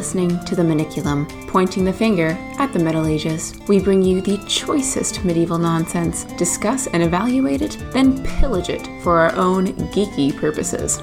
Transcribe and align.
Listening 0.00 0.42
to 0.46 0.56
The 0.56 0.62
Maniculum, 0.62 1.28
pointing 1.46 1.84
the 1.84 1.92
finger 1.92 2.28
at 2.58 2.72
the 2.72 2.78
Middle 2.78 3.06
Ages. 3.06 3.52
We 3.68 3.80
bring 3.80 4.00
you 4.00 4.22
the 4.22 4.38
choicest 4.48 5.22
medieval 5.26 5.58
nonsense, 5.58 6.24
discuss 6.38 6.86
and 6.86 7.02
evaluate 7.02 7.60
it, 7.60 7.76
then 7.92 8.24
pillage 8.24 8.70
it 8.70 8.88
for 9.02 9.18
our 9.18 9.36
own 9.36 9.66
geeky 9.92 10.34
purposes. 10.34 10.96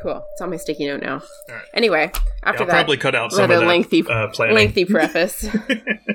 Cool. 0.00 0.24
It's 0.32 0.40
on 0.40 0.48
my 0.48 0.56
sticky 0.56 0.86
note 0.86 1.02
now. 1.02 1.20
Alright. 1.50 1.66
Anyway, 1.74 2.10
Yeah, 2.14 2.20
after 2.44 2.62
I'll 2.62 2.68
that 2.68 2.72
probably 2.72 2.96
cut 2.96 3.14
out 3.14 3.30
some 3.30 3.50
of 3.50 3.60
that 3.60 3.66
lengthy, 3.66 4.02
uh, 4.08 4.28
lengthy 4.38 4.84
preface, 4.86 5.46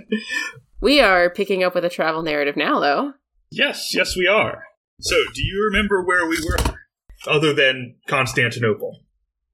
we 0.82 1.00
are 1.00 1.30
picking 1.30 1.64
up 1.64 1.76
with 1.76 1.86
a 1.86 1.90
travel 1.90 2.24
narrative 2.24 2.58
now, 2.58 2.80
though. 2.80 3.14
Yes, 3.52 3.94
yes, 3.94 4.18
we 4.18 4.26
are. 4.26 4.64
So, 5.00 5.16
do 5.36 5.44
you 5.44 5.64
remember 5.72 6.04
where 6.04 6.28
we 6.28 6.38
were? 6.44 6.80
Other 7.28 7.54
than 7.54 7.96
Constantinople. 8.08 9.02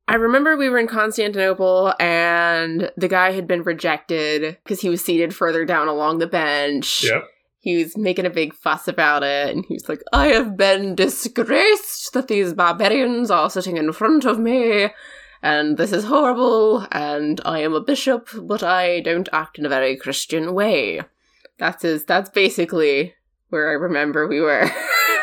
I 0.09 0.15
remember 0.15 0.57
we 0.57 0.69
were 0.69 0.79
in 0.79 0.87
Constantinople 0.87 1.93
and 1.99 2.91
the 2.97 3.07
guy 3.07 3.31
had 3.31 3.47
been 3.47 3.61
rejected 3.61 4.57
because 4.63 4.81
he 4.81 4.89
was 4.89 5.05
seated 5.05 5.35
further 5.35 5.65
down 5.65 5.87
along 5.87 6.17
the 6.17 6.25
bench. 6.25 7.03
Yep. 7.03 7.25
He 7.59 7.83
was 7.83 7.95
making 7.95 8.25
a 8.25 8.31
big 8.31 8.55
fuss 8.55 8.87
about 8.87 9.21
it 9.21 9.55
and 9.55 9.63
he 9.67 9.75
was 9.75 9.87
like, 9.87 10.01
I 10.11 10.29
have 10.29 10.57
been 10.57 10.95
disgraced 10.95 12.13
that 12.13 12.27
these 12.27 12.53
barbarians 12.53 13.29
are 13.29 13.51
sitting 13.51 13.77
in 13.77 13.91
front 13.91 14.25
of 14.25 14.39
me 14.39 14.87
and 15.43 15.77
this 15.77 15.91
is 15.91 16.05
horrible 16.05 16.87
and 16.91 17.39
I 17.45 17.59
am 17.59 17.75
a 17.75 17.81
bishop, 17.81 18.29
but 18.33 18.63
I 18.63 19.01
don't 19.01 19.29
act 19.31 19.59
in 19.59 19.65
a 19.67 19.69
very 19.69 19.95
Christian 19.95 20.55
way. 20.55 21.01
That's 21.59 21.83
his, 21.83 22.05
that's 22.05 22.31
basically 22.31 23.13
where 23.49 23.69
I 23.69 23.73
remember 23.73 24.27
we 24.27 24.41
were. 24.41 24.63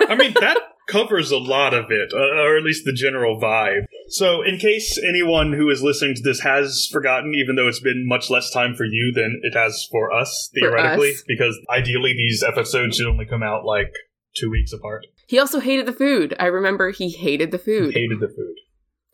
I 0.08 0.14
mean, 0.16 0.34
that 0.34 0.58
covers 0.86 1.30
a 1.30 1.38
lot 1.38 1.74
of 1.74 1.86
it, 1.90 2.12
uh, 2.12 2.16
or 2.42 2.56
at 2.56 2.62
least 2.62 2.84
the 2.84 2.92
general 2.92 3.40
vibe. 3.40 3.82
So, 4.08 4.42
in 4.42 4.58
case 4.58 4.98
anyone 5.02 5.52
who 5.52 5.68
is 5.70 5.82
listening 5.82 6.14
to 6.16 6.22
this 6.22 6.40
has 6.40 6.88
forgotten, 6.92 7.34
even 7.34 7.56
though 7.56 7.68
it's 7.68 7.80
been 7.80 8.06
much 8.06 8.30
less 8.30 8.50
time 8.50 8.74
for 8.74 8.84
you 8.84 9.12
than 9.14 9.40
it 9.42 9.54
has 9.56 9.86
for 9.90 10.12
us, 10.12 10.50
For 10.54 10.60
theoretically, 10.60 11.10
us. 11.10 11.24
because 11.26 11.58
ideally 11.68 12.12
these 12.16 12.42
episodes 12.42 12.96
should 12.96 13.06
only 13.08 13.26
come 13.26 13.42
out 13.42 13.64
like 13.64 13.92
two 14.36 14.50
weeks 14.50 14.72
apart. 14.72 15.06
he 15.26 15.38
also 15.38 15.60
hated 15.60 15.86
the 15.86 15.92
food. 15.92 16.36
I 16.38 16.46
remember 16.46 16.90
he 16.90 17.10
hated 17.10 17.50
the 17.50 17.58
food. 17.58 17.94
Hated 17.94 18.20
the 18.20 18.28
food. 18.28 18.54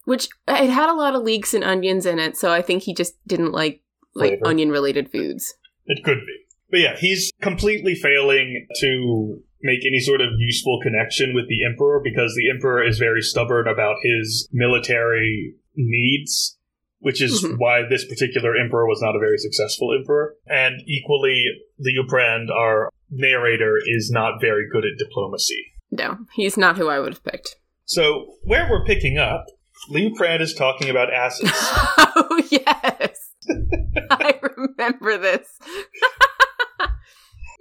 which 0.05 0.29
it 0.49 0.69
had 0.69 0.91
a 0.91 0.95
lot 0.95 1.15
of 1.15 1.23
leeks 1.23 1.55
and 1.55 1.63
onions 1.65 2.05
in 2.07 2.19
it, 2.19 2.37
so 2.37 2.53
I 2.53 2.61
think 2.61 2.83
he 2.83 2.93
just 2.95 3.15
didn't 3.27 3.53
like 3.53 3.81
like 4.15 4.41
onion 4.45 4.71
related 4.71 5.11
foods. 5.11 5.55
It 5.87 6.05
could 6.05 6.19
be. 6.27 6.37
But 6.71 6.81
yeah, 6.81 6.97
he's 6.99 7.31
completely 7.41 7.95
failing 7.95 8.67
to 8.81 9.41
make 9.63 9.81
any 9.87 10.01
sort 10.01 10.21
of 10.21 10.29
useful 10.39 10.81
connection 10.83 11.35
with 11.35 11.49
the 11.49 11.65
Emperor 11.65 12.01
because 12.03 12.35
the 12.37 12.51
Emperor 12.51 12.87
is 12.87 12.99
very 12.99 13.23
stubborn 13.23 13.67
about 13.69 13.97
his 14.03 14.49
military 14.53 15.55
needs, 15.77 16.59
which 16.99 17.23
is 17.23 17.45
Mhm. 17.45 17.59
why 17.59 17.83
this 17.89 18.05
particular 18.05 18.57
Emperor 18.57 18.87
was 18.87 19.01
not 19.01 19.17
a 19.17 19.21
very 19.21 19.39
successful 19.39 19.95
Emperor. 19.95 20.35
And 20.47 20.83
equally, 20.87 21.45
Liuprand, 21.81 22.51
our 22.51 22.91
narrator, 23.11 23.79
is 23.85 24.11
not 24.13 24.41
very 24.41 24.65
good 24.71 24.85
at 24.85 24.99
diplomacy. 24.99 25.67
No, 25.91 26.19
he's 26.35 26.57
not 26.57 26.77
who 26.79 26.89
I 26.89 26.99
would 27.01 27.13
have 27.15 27.25
picked. 27.25 27.57
So, 27.85 28.35
where 28.45 28.69
we're 28.71 28.85
picking 28.85 29.19
up, 29.19 29.45
Liuprand 29.91 30.41
is 30.41 30.55
talking 30.55 30.89
about 30.89 31.13
asses. 31.13 31.51
oh 31.53 32.43
yes, 32.51 33.33
I 34.11 34.39
remember 34.57 35.19
this. 35.19 35.47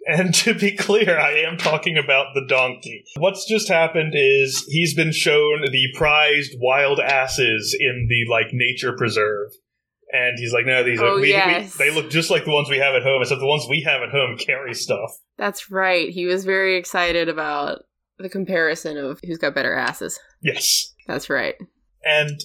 And 0.07 0.33
to 0.35 0.53
be 0.53 0.75
clear, 0.75 1.19
I 1.19 1.33
am 1.47 1.57
talking 1.57 1.97
about 1.97 2.27
the 2.33 2.45
donkey. 2.47 3.03
What's 3.17 3.45
just 3.47 3.67
happened 3.67 4.13
is 4.15 4.65
he's 4.67 4.93
been 4.95 5.11
shown 5.11 5.61
the 5.71 5.87
prized 5.95 6.51
wild 6.59 6.99
asses 6.99 7.75
in 7.79 8.07
the 8.09 8.31
like 8.31 8.47
nature 8.51 8.93
preserve. 8.97 9.49
And 10.13 10.37
he's 10.37 10.51
like, 10.53 10.65
no, 10.65 10.83
these 10.83 10.99
are 10.99 11.05
Oh, 11.05 11.15
we, 11.15 11.21
we- 11.21 11.29
yes. 11.29 11.75
they 11.77 11.89
look 11.89 12.09
just 12.09 12.29
like 12.29 12.43
the 12.43 12.51
ones 12.51 12.69
we 12.69 12.79
have 12.79 12.95
at 12.95 13.03
home, 13.03 13.21
except 13.21 13.39
the 13.39 13.47
ones 13.47 13.65
we 13.69 13.81
have 13.83 14.01
at 14.01 14.09
home 14.09 14.37
carry 14.37 14.73
stuff. 14.73 15.11
That's 15.37 15.71
right. 15.71 16.09
He 16.09 16.25
was 16.25 16.43
very 16.43 16.75
excited 16.75 17.29
about 17.29 17.83
the 18.17 18.27
comparison 18.27 18.97
of 18.97 19.19
who's 19.25 19.37
got 19.37 19.55
better 19.55 19.73
asses. 19.73 20.19
Yes. 20.41 20.93
That's 21.07 21.29
right. 21.29 21.55
And 22.03 22.41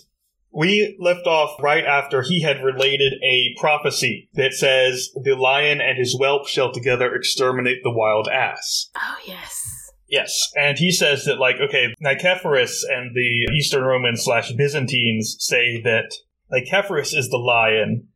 we 0.56 0.96
left 0.98 1.26
off 1.26 1.62
right 1.62 1.84
after 1.84 2.22
he 2.22 2.40
had 2.40 2.64
related 2.64 3.12
a 3.22 3.54
prophecy 3.60 4.30
that 4.32 4.54
says 4.54 5.10
the 5.22 5.36
lion 5.36 5.82
and 5.82 5.98
his 5.98 6.16
whelp 6.18 6.48
shall 6.48 6.72
together 6.72 7.14
exterminate 7.14 7.82
the 7.82 7.90
wild 7.90 8.26
ass. 8.26 8.88
Oh 8.96 9.16
yes. 9.26 9.92
Yes, 10.08 10.50
and 10.56 10.78
he 10.78 10.92
says 10.92 11.24
that 11.26 11.38
like 11.38 11.56
okay, 11.60 11.94
Nicephorus 12.02 12.84
and 12.88 13.14
the 13.14 13.52
Eastern 13.54 13.82
Romans 13.82 14.24
slash 14.24 14.52
Byzantines 14.52 15.36
say 15.40 15.82
that 15.82 16.14
Nicephorus 16.50 17.14
is 17.14 17.28
the 17.28 17.38
lion, 17.38 18.08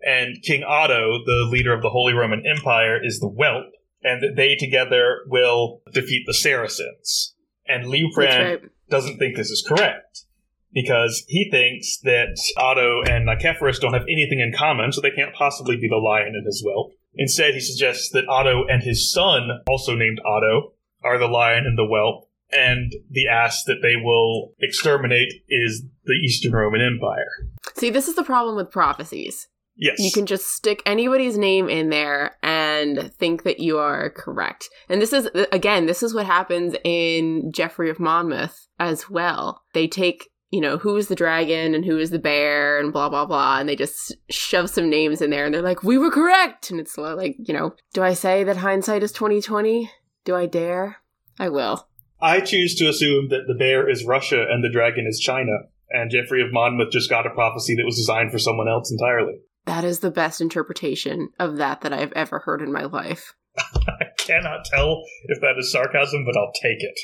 and 0.00 0.40
King 0.42 0.62
Otto, 0.62 1.24
the 1.24 1.48
leader 1.50 1.72
of 1.72 1.82
the 1.82 1.88
Holy 1.88 2.12
Roman 2.12 2.44
Empire, 2.46 3.00
is 3.02 3.18
the 3.18 3.28
whelp, 3.28 3.72
and 4.04 4.22
that 4.22 4.36
they 4.36 4.56
together 4.56 5.22
will 5.26 5.80
defeat 5.92 6.24
the 6.26 6.34
Saracens. 6.34 7.34
And 7.66 7.84
That's 7.84 7.94
Liuprand 7.94 8.50
right. 8.50 8.70
doesn't 8.90 9.18
think 9.18 9.36
this 9.36 9.50
is 9.50 9.64
correct 9.66 10.26
because 10.72 11.24
he 11.28 11.48
thinks 11.50 11.98
that 12.02 12.36
Otto 12.56 13.02
and 13.02 13.26
Nicephorus 13.26 13.80
don't 13.80 13.94
have 13.94 14.02
anything 14.02 14.40
in 14.40 14.52
common, 14.56 14.92
so 14.92 15.00
they 15.00 15.10
can't 15.10 15.34
possibly 15.34 15.76
be 15.76 15.88
the 15.88 15.96
lion 15.96 16.34
and 16.34 16.46
his 16.46 16.62
whelp. 16.64 16.92
Instead, 17.14 17.54
he 17.54 17.60
suggests 17.60 18.10
that 18.10 18.28
Otto 18.28 18.64
and 18.68 18.82
his 18.82 19.10
son, 19.12 19.48
also 19.68 19.94
named 19.94 20.20
Otto, 20.26 20.74
are 21.02 21.18
the 21.18 21.26
lion 21.26 21.64
and 21.66 21.76
the 21.78 21.86
whelp, 21.86 22.28
and 22.50 22.92
the 23.10 23.28
ass 23.28 23.64
that 23.64 23.82
they 23.82 23.96
will 23.96 24.54
exterminate 24.58 25.32
is 25.48 25.84
the 26.04 26.14
Eastern 26.14 26.52
Roman 26.52 26.80
Empire. 26.80 27.48
See, 27.74 27.90
this 27.90 28.08
is 28.08 28.14
the 28.14 28.24
problem 28.24 28.56
with 28.56 28.70
prophecies. 28.70 29.48
Yes. 29.80 30.00
You 30.00 30.10
can 30.10 30.26
just 30.26 30.48
stick 30.48 30.82
anybody's 30.86 31.38
name 31.38 31.68
in 31.68 31.90
there 31.90 32.36
and 32.42 33.12
think 33.14 33.44
that 33.44 33.60
you 33.60 33.78
are 33.78 34.10
correct. 34.10 34.68
And 34.88 35.00
this 35.00 35.12
is, 35.12 35.28
again, 35.52 35.86
this 35.86 36.02
is 36.02 36.12
what 36.12 36.26
happens 36.26 36.74
in 36.82 37.52
Geoffrey 37.52 37.88
of 37.88 38.00
Monmouth 38.00 38.66
as 38.80 39.08
well. 39.08 39.62
They 39.74 39.86
take, 39.86 40.30
you 40.50 40.60
know, 40.60 40.78
who 40.78 40.96
is 40.96 41.08
the 41.08 41.14
dragon 41.14 41.74
and 41.74 41.84
who 41.84 41.98
is 41.98 42.10
the 42.10 42.18
bear 42.18 42.80
and 42.80 42.92
blah, 42.92 43.08
blah, 43.08 43.26
blah. 43.26 43.58
And 43.58 43.68
they 43.68 43.76
just 43.76 44.14
shove 44.30 44.70
some 44.70 44.88
names 44.88 45.20
in 45.20 45.30
there 45.30 45.44
and 45.44 45.54
they're 45.54 45.62
like, 45.62 45.82
we 45.82 45.98
were 45.98 46.10
correct. 46.10 46.70
And 46.70 46.80
it's 46.80 46.96
like, 46.96 47.36
you 47.38 47.52
know, 47.52 47.74
do 47.92 48.02
I 48.02 48.14
say 48.14 48.44
that 48.44 48.56
hindsight 48.56 49.02
is 49.02 49.12
2020? 49.12 49.90
Do 50.24 50.34
I 50.34 50.46
dare? 50.46 50.98
I 51.38 51.48
will. 51.48 51.86
I 52.20 52.40
choose 52.40 52.74
to 52.76 52.88
assume 52.88 53.28
that 53.28 53.44
the 53.46 53.54
bear 53.54 53.88
is 53.88 54.04
Russia 54.04 54.46
and 54.50 54.64
the 54.64 54.70
dragon 54.70 55.06
is 55.06 55.20
China, 55.20 55.52
and 55.90 56.10
Geoffrey 56.10 56.42
of 56.42 56.52
Monmouth 56.52 56.90
just 56.90 57.08
got 57.08 57.26
a 57.26 57.30
prophecy 57.30 57.76
that 57.76 57.84
was 57.84 57.96
designed 57.96 58.32
for 58.32 58.38
someone 58.38 58.68
else 58.68 58.90
entirely. 58.90 59.34
That 59.66 59.84
is 59.84 60.00
the 60.00 60.10
best 60.10 60.40
interpretation 60.40 61.28
of 61.38 61.58
that 61.58 61.82
that 61.82 61.92
I've 61.92 62.12
ever 62.12 62.40
heard 62.40 62.60
in 62.60 62.72
my 62.72 62.84
life. 62.84 63.34
I 63.58 64.06
cannot 64.18 64.64
tell 64.64 65.04
if 65.26 65.40
that 65.40 65.58
is 65.58 65.70
sarcasm, 65.70 66.24
but 66.24 66.36
I'll 66.36 66.52
take 66.60 66.82
it. 66.82 66.98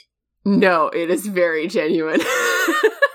No, 0.45 0.89
it 0.89 1.11
is 1.11 1.27
very 1.27 1.69
genuine. 1.69 2.21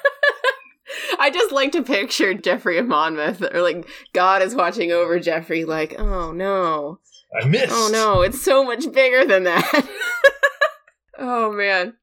I 1.19 1.29
just 1.29 1.51
like 1.51 1.73
to 1.73 1.83
picture 1.83 2.33
Geoffrey 2.33 2.77
of 2.77 2.87
Monmouth, 2.87 3.41
or 3.53 3.61
like 3.61 3.87
God 4.13 4.41
is 4.41 4.55
watching 4.55 4.91
over 4.91 5.19
Geoffrey, 5.19 5.65
like, 5.65 5.95
oh 5.99 6.31
no, 6.31 6.99
I 7.39 7.45
missed. 7.45 7.71
oh 7.71 7.89
no, 7.91 8.21
it's 8.21 8.41
so 8.41 8.63
much 8.63 8.91
bigger 8.91 9.25
than 9.25 9.43
that. 9.43 9.87
oh 11.19 11.51
man. 11.51 11.93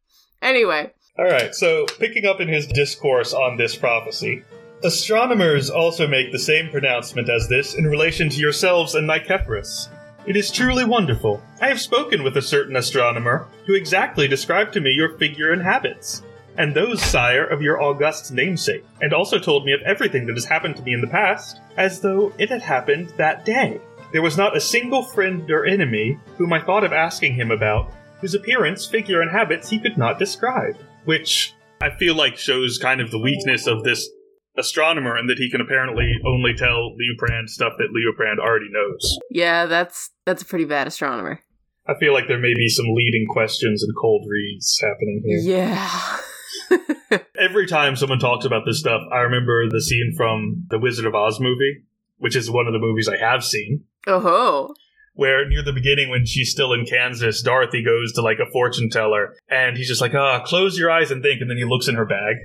Anyway, 0.42 0.92
All 1.18 1.24
right, 1.24 1.54
so 1.54 1.86
picking 1.98 2.26
up 2.26 2.40
in 2.40 2.48
his 2.48 2.66
discourse 2.66 3.32
on 3.32 3.56
this 3.56 3.74
prophecy, 3.74 4.42
astronomers 4.84 5.70
also 5.70 6.06
make 6.06 6.30
the 6.30 6.38
same 6.38 6.70
pronouncement 6.70 7.30
as 7.30 7.48
this 7.48 7.74
in 7.74 7.86
relation 7.86 8.28
to 8.28 8.36
yourselves 8.36 8.94
and 8.94 9.08
Nicephorus. 9.08 9.88
It 10.26 10.36
is 10.36 10.50
truly 10.50 10.84
wonderful. 10.84 11.42
I 11.60 11.68
have 11.68 11.80
spoken 11.80 12.22
with 12.22 12.36
a 12.36 12.42
certain 12.42 12.76
astronomer 12.76 13.48
who 13.66 13.74
exactly 13.74 14.28
described 14.28 14.72
to 14.74 14.80
me 14.80 14.90
your 14.90 15.16
figure 15.16 15.52
and 15.52 15.62
habits, 15.62 16.22
and 16.58 16.74
those, 16.74 17.02
sire, 17.02 17.44
of 17.46 17.62
your 17.62 17.82
august 17.82 18.32
namesake, 18.32 18.84
and 19.00 19.12
also 19.12 19.38
told 19.38 19.64
me 19.64 19.72
of 19.72 19.80
everything 19.82 20.26
that 20.26 20.34
has 20.36 20.44
happened 20.44 20.76
to 20.76 20.82
me 20.82 20.92
in 20.92 21.00
the 21.00 21.06
past, 21.06 21.60
as 21.76 22.00
though 22.00 22.32
it 22.38 22.50
had 22.50 22.62
happened 22.62 23.12
that 23.16 23.44
day. 23.44 23.80
There 24.12 24.22
was 24.22 24.36
not 24.36 24.56
a 24.56 24.60
single 24.60 25.02
friend 25.02 25.50
or 25.50 25.66
enemy 25.66 26.18
whom 26.36 26.52
I 26.52 26.62
thought 26.62 26.84
of 26.84 26.92
asking 26.92 27.34
him 27.34 27.50
about, 27.50 27.92
whose 28.20 28.34
appearance, 28.34 28.86
figure, 28.86 29.20
and 29.20 29.30
habits 29.30 29.68
he 29.68 29.78
could 29.78 29.98
not 29.98 30.18
describe. 30.18 30.76
Which 31.04 31.54
I 31.80 31.90
feel 31.90 32.14
like 32.14 32.36
shows 32.36 32.78
kind 32.78 33.00
of 33.00 33.10
the 33.10 33.18
weakness 33.18 33.66
of 33.66 33.84
this 33.84 34.08
astronomer 34.56 35.16
and 35.16 35.28
that 35.28 35.38
he 35.38 35.50
can 35.50 35.60
apparently 35.60 36.10
only 36.26 36.54
tell 36.54 36.94
Liuprand 36.96 37.48
stuff 37.48 37.74
that 37.78 37.88
Liuprand 37.90 38.38
already 38.38 38.70
knows. 38.70 39.18
yeah, 39.30 39.66
that's 39.66 40.10
that's 40.24 40.42
a 40.42 40.46
pretty 40.46 40.64
bad 40.64 40.86
astronomer. 40.86 41.40
I 41.88 41.94
feel 42.00 42.12
like 42.12 42.26
there 42.26 42.40
may 42.40 42.54
be 42.54 42.68
some 42.68 42.86
leading 42.88 43.26
questions 43.28 43.82
and 43.82 43.94
cold 44.00 44.26
reads 44.28 44.80
happening 44.82 45.22
here. 45.24 45.38
Yeah. 45.38 46.18
Every 47.38 47.66
time 47.66 47.96
someone 47.96 48.18
talks 48.18 48.44
about 48.44 48.64
this 48.66 48.80
stuff, 48.80 49.02
I 49.12 49.18
remember 49.18 49.68
the 49.68 49.80
scene 49.80 50.14
from 50.16 50.66
the 50.70 50.78
Wizard 50.78 51.06
of 51.06 51.14
Oz 51.14 51.38
movie, 51.40 51.84
which 52.18 52.36
is 52.36 52.50
one 52.50 52.66
of 52.66 52.72
the 52.72 52.78
movies 52.78 53.08
I 53.08 53.16
have 53.18 53.44
seen, 53.44 53.84
oh 54.06 54.74
where 55.16 55.48
near 55.48 55.62
the 55.62 55.72
beginning 55.72 56.10
when 56.10 56.26
she's 56.26 56.50
still 56.50 56.72
in 56.72 56.84
Kansas, 56.84 57.42
Dorothy 57.42 57.82
goes 57.82 58.12
to 58.12 58.22
like 58.22 58.38
a 58.38 58.50
fortune 58.52 58.90
teller 58.90 59.34
and 59.48 59.76
he's 59.76 59.88
just 59.88 60.00
like, 60.00 60.14
ah, 60.14 60.40
close 60.40 60.78
your 60.78 60.90
eyes 60.90 61.10
and 61.10 61.22
think, 61.22 61.40
and 61.40 61.50
then 61.50 61.56
he 61.56 61.64
looks 61.64 61.88
in 61.88 61.96
her 61.96 62.04
bag. 62.04 62.36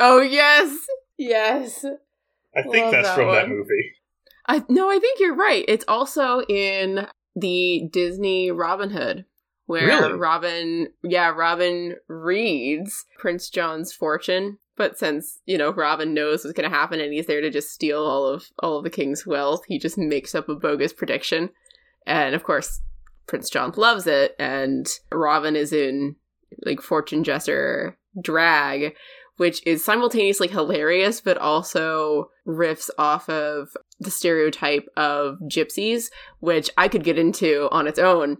Oh 0.00 0.20
yes, 0.20 0.74
yes. 1.18 1.84
I 2.56 2.62
think 2.62 2.84
Love 2.84 2.92
that's 2.92 3.08
that 3.08 3.14
from 3.16 3.32
that 3.32 3.48
movie. 3.48 3.92
I 4.46 4.64
no, 4.68 4.88
I 4.88 4.98
think 4.98 5.20
you're 5.20 5.34
right. 5.34 5.64
It's 5.66 5.84
also 5.88 6.42
in 6.48 7.06
the 7.34 7.88
Disney 7.92 8.50
Robin 8.52 8.90
Hood, 8.90 9.24
where 9.66 9.86
Really? 9.86 10.12
Robin, 10.14 10.88
yeah, 11.02 11.28
Robin 11.28 11.96
reads 12.08 13.04
Prince 13.18 13.50
John's 13.50 13.92
fortune. 13.92 14.58
But 14.76 14.98
since 14.98 15.40
you 15.46 15.56
know 15.56 15.72
Robin 15.72 16.12
knows 16.12 16.44
what's 16.44 16.54
going 16.54 16.70
to 16.70 16.76
happen 16.76 17.00
and 17.00 17.12
he's 17.12 17.26
there 17.26 17.40
to 17.40 17.50
just 17.50 17.70
steal 17.70 18.04
all 18.04 18.26
of 18.26 18.44
all 18.58 18.76
of 18.76 18.84
the 18.84 18.90
king's 18.90 19.26
wealth, 19.26 19.62
he 19.66 19.78
just 19.78 19.96
makes 19.96 20.34
up 20.34 20.48
a 20.48 20.54
bogus 20.54 20.92
prediction, 20.92 21.50
and 22.06 22.34
of 22.34 22.44
course 22.44 22.82
Prince 23.26 23.48
John 23.48 23.72
loves 23.76 24.06
it, 24.06 24.36
and 24.38 24.86
Robin 25.10 25.56
is 25.56 25.72
in 25.72 26.16
like 26.64 26.82
fortune 26.82 27.24
jester 27.24 27.96
drag, 28.20 28.94
which 29.38 29.66
is 29.66 29.82
simultaneously 29.82 30.48
hilarious 30.48 31.22
but 31.22 31.38
also 31.38 32.30
riffs 32.46 32.90
off 32.98 33.30
of 33.30 33.70
the 33.98 34.10
stereotype 34.10 34.86
of 34.94 35.38
gypsies, 35.50 36.10
which 36.40 36.68
I 36.76 36.88
could 36.88 37.02
get 37.02 37.18
into 37.18 37.68
on 37.72 37.86
its 37.86 37.98
own 37.98 38.38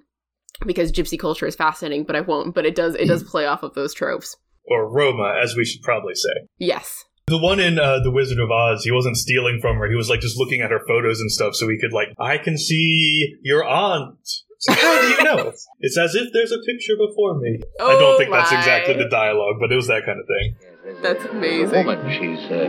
because 0.65 0.93
gypsy 0.93 1.19
culture 1.19 1.47
is 1.47 1.55
fascinating, 1.57 2.05
but 2.05 2.17
I 2.17 2.21
won't. 2.21 2.55
But 2.55 2.65
it 2.67 2.75
does 2.75 2.95
it 2.95 3.07
does 3.07 3.23
play 3.25 3.47
off 3.47 3.63
of 3.63 3.75
those 3.75 3.93
tropes. 3.95 4.37
Or 4.65 4.89
Roma, 4.91 5.39
as 5.43 5.55
we 5.57 5.65
should 5.65 5.83
probably 5.83 6.15
say. 6.15 6.49
Yes. 6.59 7.05
The 7.29 7.39
one 7.39 7.59
in 7.59 7.79
uh, 7.79 7.99
The 8.05 8.11
Wizard 8.11 8.39
of 8.39 8.51
Oz, 8.53 8.85
he 8.85 8.93
wasn't 8.93 9.17
stealing 9.17 9.59
from 9.61 9.77
her. 9.79 9.89
He 9.89 9.97
was 9.97 10.09
like 10.09 10.21
just 10.21 10.39
looking 10.39 10.61
at 10.61 10.71
her 10.71 10.81
photos 10.87 11.21
and 11.21 11.31
stuff 11.31 11.55
so 11.57 11.69
he 11.69 11.77
could, 11.77 11.93
like, 11.93 12.09
I 12.21 12.39
can 12.39 12.57
see 12.57 13.35
your 13.43 13.65
aunt. 13.65 14.19
So 14.61 14.73
how 14.73 15.01
do 15.01 15.09
you 15.09 15.23
know? 15.25 15.53
It's 15.81 15.99
as 15.99 16.15
if 16.15 16.33
there's 16.33 16.53
a 16.53 16.59
picture 16.61 16.95
before 16.97 17.39
me. 17.39 17.59
Oh 17.81 17.91
I 17.91 17.95
Oh 17.95 17.99
don't 18.01 18.19
think 18.19 18.31
that's 18.31 18.53
exactly 18.53 18.95
the 18.95 19.09
dialogue, 19.09 19.57
but 19.61 19.71
it 19.73 19.77
was 19.77 19.89
that 19.89 20.07
kind 20.07 20.19
of 20.21 20.27
thing. 20.27 21.03
That's 21.03 21.25
A 21.25 21.31
amazing. 21.31 21.87
woman. 21.87 22.11
She's 22.13 22.39
uh, 22.51 22.69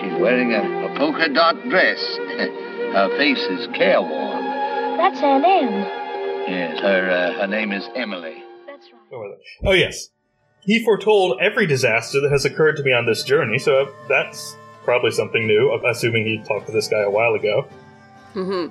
she's 0.00 0.20
wearing 0.20 0.52
a, 0.52 0.92
a 0.92 0.98
polka 0.98 1.28
dot 1.32 1.54
dress. 1.70 1.98
her 2.92 3.08
face 3.16 3.38
is 3.38 3.66
careworn. 3.68 4.44
That's 4.98 5.20
Aunt 5.22 5.44
Em. 5.44 6.05
Yes, 6.46 6.80
her 6.80 7.10
uh, 7.10 7.40
her 7.40 7.46
name 7.46 7.72
is 7.72 7.88
Emily. 7.94 8.42
That's 8.66 8.86
right. 8.92 9.00
What 9.10 9.18
was 9.20 9.38
it? 9.38 9.66
Oh, 9.66 9.72
yes. 9.72 10.08
He 10.62 10.84
foretold 10.84 11.38
every 11.40 11.66
disaster 11.66 12.20
that 12.20 12.30
has 12.32 12.44
occurred 12.44 12.76
to 12.76 12.82
me 12.82 12.92
on 12.92 13.06
this 13.06 13.22
journey, 13.22 13.58
so 13.58 13.92
that's 14.08 14.56
probably 14.84 15.12
something 15.12 15.46
new, 15.46 15.72
assuming 15.88 16.24
he 16.24 16.38
talked 16.38 16.66
to 16.66 16.72
this 16.72 16.88
guy 16.88 17.00
a 17.00 17.10
while 17.10 17.34
ago. 17.34 17.68
hmm 18.32 18.66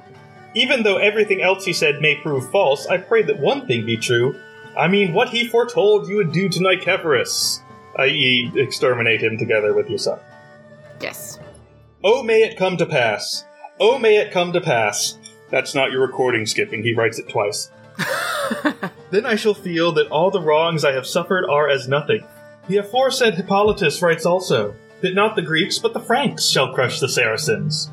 Even 0.54 0.84
though 0.84 0.98
everything 0.98 1.42
else 1.42 1.66
he 1.66 1.74
said 1.74 2.02
may 2.02 2.16
prove 2.16 2.50
false, 2.52 2.86
I 2.88 2.98
pray 2.98 3.24
that 3.24 3.40
one 3.40 3.66
thing 3.66 3.86
be 3.86 3.98
true. 3.98 4.40
I 4.78 4.90
mean, 4.90 5.14
what 5.14 5.30
he 5.30 5.48
foretold 5.48 6.10
you 6.10 6.18
would 6.18 6.34
do 6.34 6.50
to 6.50 6.60
Nikephorus, 6.60 7.62
i.e., 7.98 8.52
exterminate 8.56 9.22
him 9.24 9.38
together 9.38 9.74
with 9.74 9.90
your 9.90 10.00
son. 10.00 10.20
Yes. 11.00 11.40
Oh, 12.04 12.24
may 12.24 12.44
it 12.44 12.58
come 12.58 12.76
to 12.78 12.86
pass. 12.86 13.46
Oh, 13.80 13.98
may 13.98 14.18
it 14.18 14.32
come 14.32 14.52
to 14.54 14.62
pass. 14.62 15.18
That's 15.50 15.76
not 15.76 15.92
your 15.92 16.02
recording 16.02 16.46
skipping, 16.46 16.84
he 16.84 16.94
writes 16.94 17.20
it 17.20 17.30
twice. 17.30 17.70
Then 19.12 19.26
I 19.26 19.36
shall 19.36 19.54
feel 19.54 19.92
that 19.94 20.08
all 20.08 20.32
the 20.32 20.42
wrongs 20.42 20.84
I 20.84 20.92
have 20.94 21.08
suffered 21.08 21.46
are 21.46 21.70
as 21.70 21.88
nothing. 21.88 22.26
The 22.68 22.78
aforesaid 22.78 23.36
Hippolytus 23.36 24.02
writes 24.02 24.26
also 24.26 24.76
that 25.02 25.14
not 25.14 25.36
the 25.36 25.42
Greeks 25.42 25.80
but 25.80 25.94
the 25.94 26.00
Franks 26.00 26.50
shall 26.50 26.74
crush 26.74 27.00
the 27.00 27.08
Saracens. 27.08 27.90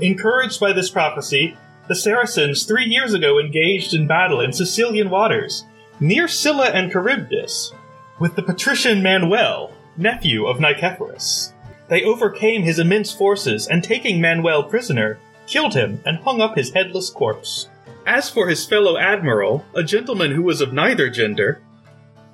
Encouraged 0.00 0.60
by 0.60 0.72
this 0.72 0.90
prophecy, 0.90 1.56
the 1.86 1.94
Saracens 1.94 2.64
three 2.64 2.84
years 2.84 3.14
ago 3.14 3.38
engaged 3.38 3.94
in 3.94 4.06
battle 4.06 4.40
in 4.40 4.52
Sicilian 4.52 5.08
waters, 5.10 5.64
near 6.00 6.26
Scylla 6.26 6.66
and 6.66 6.90
Charybdis, 6.90 7.72
with 8.18 8.34
the 8.34 8.42
patrician 8.42 9.02
Manuel, 9.02 9.72
nephew 9.96 10.46
of 10.46 10.58
Nicephorus. 10.58 11.52
They 11.88 12.02
overcame 12.02 12.62
his 12.62 12.78
immense 12.78 13.12
forces, 13.12 13.68
and 13.68 13.84
taking 13.84 14.20
Manuel 14.20 14.64
prisoner, 14.64 15.18
killed 15.46 15.74
him 15.74 16.00
and 16.04 16.18
hung 16.18 16.40
up 16.40 16.56
his 16.56 16.72
headless 16.72 17.10
corpse. 17.10 17.68
As 18.06 18.28
for 18.30 18.48
his 18.48 18.66
fellow 18.66 18.98
admiral, 18.98 19.64
a 19.74 19.82
gentleman 19.82 20.30
who 20.30 20.42
was 20.42 20.60
of 20.60 20.72
neither 20.72 21.08
gender, 21.10 21.62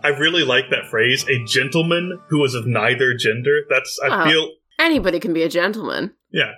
I 0.02 0.08
really 0.08 0.44
like 0.44 0.70
that 0.70 0.86
phrase, 0.90 1.24
a 1.28 1.44
gentleman 1.44 2.18
who 2.28 2.40
was 2.40 2.54
of 2.54 2.66
neither 2.66 3.14
gender. 3.14 3.60
That's, 3.68 3.98
I 4.04 4.08
Wow. 4.08 4.24
feel, 4.28 4.50
Anybody 4.78 5.20
can 5.20 5.32
be 5.34 5.42
a 5.42 5.48
gentleman. 5.48 6.12
yeah. 6.32 6.52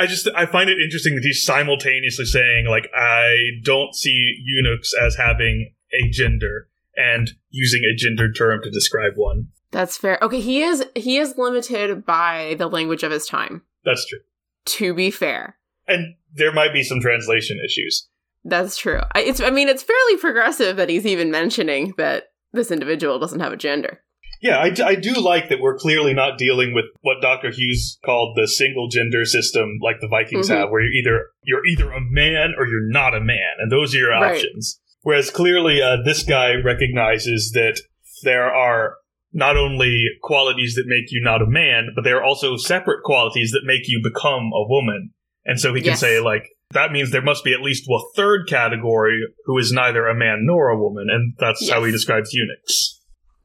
I 0.00 0.06
just, 0.06 0.28
I 0.36 0.46
find 0.46 0.70
it 0.70 0.78
interesting 0.80 1.16
that 1.16 1.24
he's 1.24 1.44
simultaneously 1.44 2.24
saying, 2.24 2.66
like, 2.66 2.88
I 2.94 3.34
don't 3.64 3.92
see 3.96 4.36
eunuchs 4.44 4.92
as 5.00 5.16
having 5.16 5.72
a 5.92 6.08
gender 6.08 6.68
and 6.96 7.30
using 7.50 7.82
a 7.84 7.96
gendered 7.96 8.36
term 8.36 8.60
to 8.62 8.70
describe 8.70 9.14
one. 9.16 9.48
That's 9.72 9.96
fair. 9.96 10.16
Okay, 10.22 10.40
he 10.40 10.62
is 10.62 10.86
he 10.94 11.18
is 11.18 11.34
limited 11.36 12.06
by 12.06 12.54
the 12.58 12.68
language 12.68 13.02
of 13.02 13.10
his 13.10 13.26
time. 13.26 13.62
That's 13.84 14.06
true. 14.06 14.20
To 14.66 14.94
be 14.94 15.10
fair. 15.10 15.56
And 15.88 16.14
there 16.34 16.52
might 16.52 16.72
be 16.72 16.82
some 16.82 17.00
translation 17.00 17.58
issues. 17.64 18.08
That's 18.44 18.76
true. 18.76 19.00
I, 19.14 19.20
it's. 19.22 19.40
I 19.40 19.50
mean, 19.50 19.68
it's 19.68 19.82
fairly 19.82 20.16
progressive 20.18 20.76
that 20.76 20.88
he's 20.88 21.06
even 21.06 21.30
mentioning 21.30 21.94
that 21.98 22.24
this 22.52 22.70
individual 22.70 23.18
doesn't 23.18 23.40
have 23.40 23.52
a 23.52 23.56
gender. 23.56 24.02
Yeah, 24.40 24.60
I, 24.60 24.70
d- 24.70 24.82
I 24.84 24.94
do 24.94 25.14
like 25.14 25.48
that 25.48 25.58
we're 25.60 25.76
clearly 25.76 26.14
not 26.14 26.38
dealing 26.38 26.72
with 26.72 26.84
what 27.00 27.20
Dr. 27.20 27.50
Hughes 27.50 27.98
called 28.04 28.36
the 28.36 28.46
single 28.46 28.86
gender 28.88 29.24
system 29.24 29.78
like 29.82 29.96
the 30.00 30.06
Vikings 30.06 30.48
Mhm. 30.48 30.56
have, 30.56 30.70
where 30.70 30.80
you're 30.82 30.92
either 30.92 31.26
you're 31.42 31.66
either 31.66 31.90
a 31.90 32.00
man 32.00 32.54
or 32.56 32.66
you're 32.68 32.88
not 32.88 33.14
a 33.16 33.20
man, 33.20 33.56
and 33.58 33.72
those 33.72 33.94
are 33.94 33.98
your 33.98 34.10
Right. 34.10 34.36
options. 34.36 34.80
Whereas 35.02 35.30
clearly, 35.30 35.82
uh, 35.82 35.96
this 36.04 36.22
guy 36.22 36.54
recognizes 36.54 37.50
that 37.54 37.80
there 38.22 38.44
are 38.52 38.96
not 39.32 39.56
only 39.56 40.06
qualities 40.22 40.74
that 40.74 40.84
make 40.86 41.10
you 41.10 41.20
not 41.22 41.42
a 41.42 41.46
man, 41.46 41.88
but 41.94 42.04
there 42.04 42.16
are 42.18 42.24
also 42.24 42.56
separate 42.56 43.02
qualities 43.04 43.50
that 43.50 43.62
make 43.64 43.82
you 43.88 44.00
become 44.02 44.50
a 44.54 44.66
woman. 44.68 45.10
And 45.48 45.58
so 45.58 45.74
he 45.74 45.80
can 45.80 45.92
Yes. 45.92 46.00
say, 46.00 46.20
like, 46.20 46.44
that 46.72 46.92
means 46.92 47.10
there 47.10 47.22
must 47.22 47.42
be 47.42 47.52
at 47.54 47.62
least 47.62 47.88
a 47.88 47.98
third 48.14 48.46
category 48.48 49.18
who 49.46 49.58
is 49.58 49.72
neither 49.72 50.06
a 50.06 50.14
man 50.14 50.40
nor 50.42 50.68
a 50.68 50.78
woman, 50.78 51.08
and 51.10 51.32
that's 51.38 51.68
how 51.70 51.82
he 51.82 51.90
describes 51.90 52.32
eunuchs. 52.32 53.00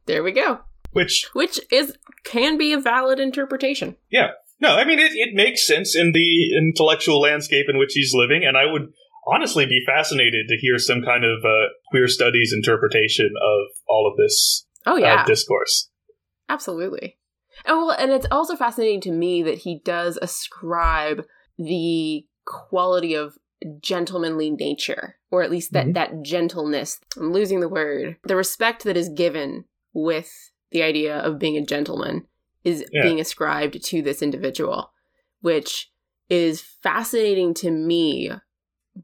There 0.06 0.22
we 0.22 0.34
go. 0.34 0.60
Which 0.92 1.28
Which 1.34 1.60
is 1.72 1.98
can 2.26 2.58
be 2.58 2.74
a 2.74 2.80
valid 2.80 3.20
interpretation. 3.20 3.96
Yeah. 4.12 4.32
No, 4.60 4.76
I 4.76 4.84
mean 4.86 5.00
it, 5.00 5.14
it 5.14 5.34
makes 5.34 5.66
sense 5.66 5.96
in 5.96 6.12
the 6.12 6.56
intellectual 6.58 7.20
landscape 7.22 7.66
in 7.70 7.78
which 7.80 7.94
he's 7.94 8.14
living, 8.14 8.44
and 8.46 8.56
I 8.58 8.66
would 8.72 8.92
honestly 9.26 9.66
be 9.66 9.82
fascinated 9.86 10.48
to 10.50 10.58
hear 10.58 10.78
some 10.78 11.02
kind 11.02 11.24
of 11.24 11.44
uh, 11.46 11.70
queer 11.90 12.08
studies 12.10 12.54
interpretation 12.54 13.28
of 13.42 13.60
all 13.88 14.06
of 14.12 14.18
this 14.18 14.68
Oh 14.86 14.96
uh, 14.96 15.00
yeah, 15.00 15.26
discourse. 15.26 15.90
absolutely. 16.50 17.18
And 17.66 17.78
well, 17.78 17.92
and 17.92 18.12
it's 18.12 18.28
also 18.32 18.56
fascinating 18.58 19.00
to 19.02 19.12
me 19.12 19.42
that 19.44 19.60
he 19.60 19.80
does 19.86 20.18
ascribe 20.22 21.24
the 21.58 22.26
quality 22.46 23.14
of 23.14 23.38
gentlemanly 23.80 24.50
nature, 24.50 25.16
or 25.32 25.44
at 25.44 25.52
least 25.52 25.72
that 25.74 25.88
Mhm. 25.88 25.94
that 25.94 26.22
gentleness. 26.24 27.00
I'm 27.18 27.32
losing 27.32 27.60
the 27.62 27.70
word. 27.70 28.18
The 28.24 28.36
respect 28.36 28.84
that 28.84 28.98
is 28.98 29.10
given 29.10 29.66
with 29.94 30.52
the 30.72 30.84
idea 30.84 31.18
of 31.18 31.40
being 31.40 31.56
a 31.56 31.62
gentleman 31.66 32.28
is 32.64 32.86
Yeah. 32.92 33.04
being 33.04 33.20
ascribed 33.20 33.82
to 33.84 34.02
this 34.02 34.22
individual, 34.22 34.92
which 35.42 35.92
is 36.30 36.62
fascinating 36.62 37.54
to 37.54 37.72
me 37.72 38.32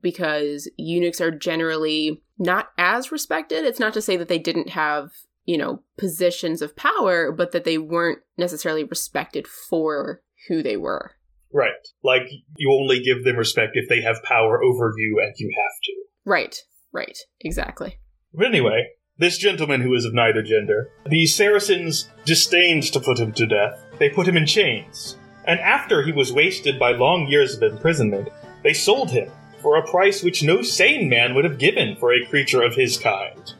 because 0.01 0.69
eunuchs 0.77 1.21
are 1.21 1.31
generally 1.31 2.21
not 2.37 2.71
as 2.77 3.11
respected. 3.11 3.65
It's 3.65 3.79
not 3.79 3.93
to 3.93 4.01
say 4.01 4.17
that 4.17 4.27
they 4.27 4.39
didn't 4.39 4.69
have, 4.69 5.11
you 5.45 5.57
know, 5.57 5.83
positions 5.97 6.61
of 6.61 6.75
power, 6.75 7.31
but 7.31 7.51
that 7.51 7.63
they 7.63 7.77
weren't 7.77 8.19
necessarily 8.37 8.83
respected 8.83 9.47
for 9.47 10.21
who 10.47 10.61
they 10.63 10.77
were. 10.77 11.15
Right. 11.53 11.71
Like, 12.03 12.29
you 12.57 12.71
only 12.71 13.01
give 13.01 13.23
them 13.23 13.37
respect 13.37 13.71
if 13.73 13.89
they 13.89 14.01
have 14.01 14.23
power 14.23 14.63
over 14.63 14.93
you 14.97 15.19
and 15.21 15.33
you 15.37 15.51
have 15.55 15.81
to. 15.83 15.93
Right, 16.25 16.55
right, 16.93 17.17
exactly. 17.41 17.99
But 18.33 18.47
anyway, 18.47 18.87
this 19.17 19.37
gentleman 19.37 19.81
who 19.81 19.93
is 19.95 20.05
of 20.05 20.13
neither 20.13 20.43
gender, 20.43 20.91
the 21.05 21.25
Saracens 21.25 22.09
disdained 22.25 22.83
to 22.93 22.99
put 22.99 23.19
him 23.19 23.33
to 23.33 23.47
death. 23.47 23.83
They 23.97 24.09
put 24.09 24.27
him 24.27 24.37
in 24.37 24.45
chains. 24.45 25.17
And 25.45 25.59
after 25.59 26.03
he 26.03 26.11
was 26.11 26.31
wasted 26.31 26.77
by 26.77 26.91
long 26.91 27.27
years 27.27 27.55
of 27.55 27.63
imprisonment, 27.63 28.29
they 28.63 28.73
sold 28.73 29.09
him 29.09 29.31
for 29.61 29.77
a 29.77 29.87
price 29.89 30.23
which 30.23 30.43
no 30.43 30.61
sane 30.61 31.09
man 31.09 31.33
would 31.33 31.45
have 31.45 31.57
given 31.57 31.95
for 31.95 32.13
a 32.13 32.25
creature 32.27 32.61
of 32.61 32.75
his 32.75 32.97
kind. 32.97 33.53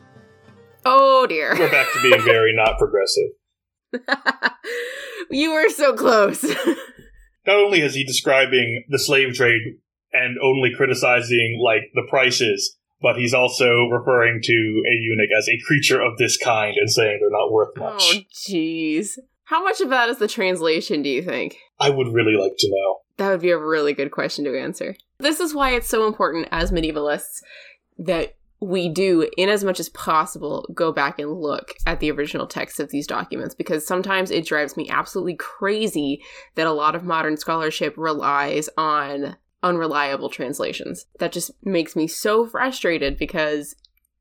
Oh 0.86 1.26
dear. 1.28 1.56
We're 1.58 1.72
back 1.72 1.88
to 1.94 2.02
being 2.02 2.22
very 2.22 2.54
not 2.56 2.78
progressive. 2.78 3.32
you 5.32 5.52
were 5.52 5.70
so 5.70 5.94
close. 5.94 6.44
Not 7.50 7.58
only 7.58 7.82
is 7.82 7.96
he 7.96 8.04
describing 8.04 8.84
the 8.90 9.00
slave 9.00 9.34
trade 9.34 9.80
and 10.14 10.38
only 10.40 10.72
criticizing, 10.76 11.60
like, 11.64 11.90
the 11.96 12.06
prices, 12.08 12.78
but 13.02 13.18
he's 13.18 13.34
also 13.34 13.88
referring 13.88 14.40
to 14.44 14.54
a 14.54 14.94
eunuch 14.94 15.32
as 15.36 15.50
a 15.50 15.58
creature 15.66 16.00
of 16.00 16.20
this 16.20 16.38
kind 16.38 16.76
and 16.78 16.92
saying 16.92 17.18
they're 17.20 17.32
not 17.32 17.52
worth 17.52 17.70
oh, 17.78 17.82
much. 17.82 18.04
oh 18.04 18.20
jeez. 18.32 19.18
How 19.46 19.64
much 19.64 19.82
of 19.82 19.90
that 19.90 20.10
is 20.10 20.20
the 20.20 20.28
translation, 20.28 21.02
do 21.02 21.10
you 21.10 21.24
think? 21.24 21.58
I 21.80 21.90
would 21.90 22.14
really 22.14 22.36
like 22.36 22.54
to 22.60 22.70
know. 22.70 22.98
That 23.18 23.32
would 23.32 23.42
be 23.42 23.50
a 23.50 23.58
really 23.58 23.94
good 23.94 24.12
question 24.12 24.46
to 24.46 24.60
answer. 24.60 24.96
This 25.18 25.40
is 25.40 25.56
why 25.56 25.72
it's 25.72 25.90
so 25.90 26.06
important 26.06 26.50
as 26.52 26.72
medievalists 26.72 27.42
that 27.98 28.36
we 28.62 28.90
do, 28.90 29.30
in 29.38 29.48
as 29.48 29.64
much 29.64 29.80
as 29.80 29.90
possible, 29.90 30.68
go 30.74 30.92
back 30.92 31.18
and 31.18 31.32
look 31.32 31.74
at 31.88 32.00
the 32.00 32.12
original 32.12 32.46
text 32.46 32.80
of 32.80 32.90
these 32.90 33.08
documents 33.08 33.56
because 33.56 33.88
sometimes 33.88 34.32
it 34.32 34.46
drives 34.46 34.76
me 34.76 34.90
absolutely 34.90 35.36
crazy 35.36 36.22
that 36.56 36.68
a 36.68 36.74
lot 36.74 36.96
of 36.96 37.04
modern 37.04 37.38
scholarship 37.38 37.94
relies 37.98 38.70
on 38.78 39.38
unreliable 39.64 40.30
translations. 40.30 41.06
That 41.20 41.32
just 41.32 41.52
makes 41.64 41.96
me 41.96 42.08
so 42.08 42.46
frustrated 42.46 43.18
because, 43.18 43.76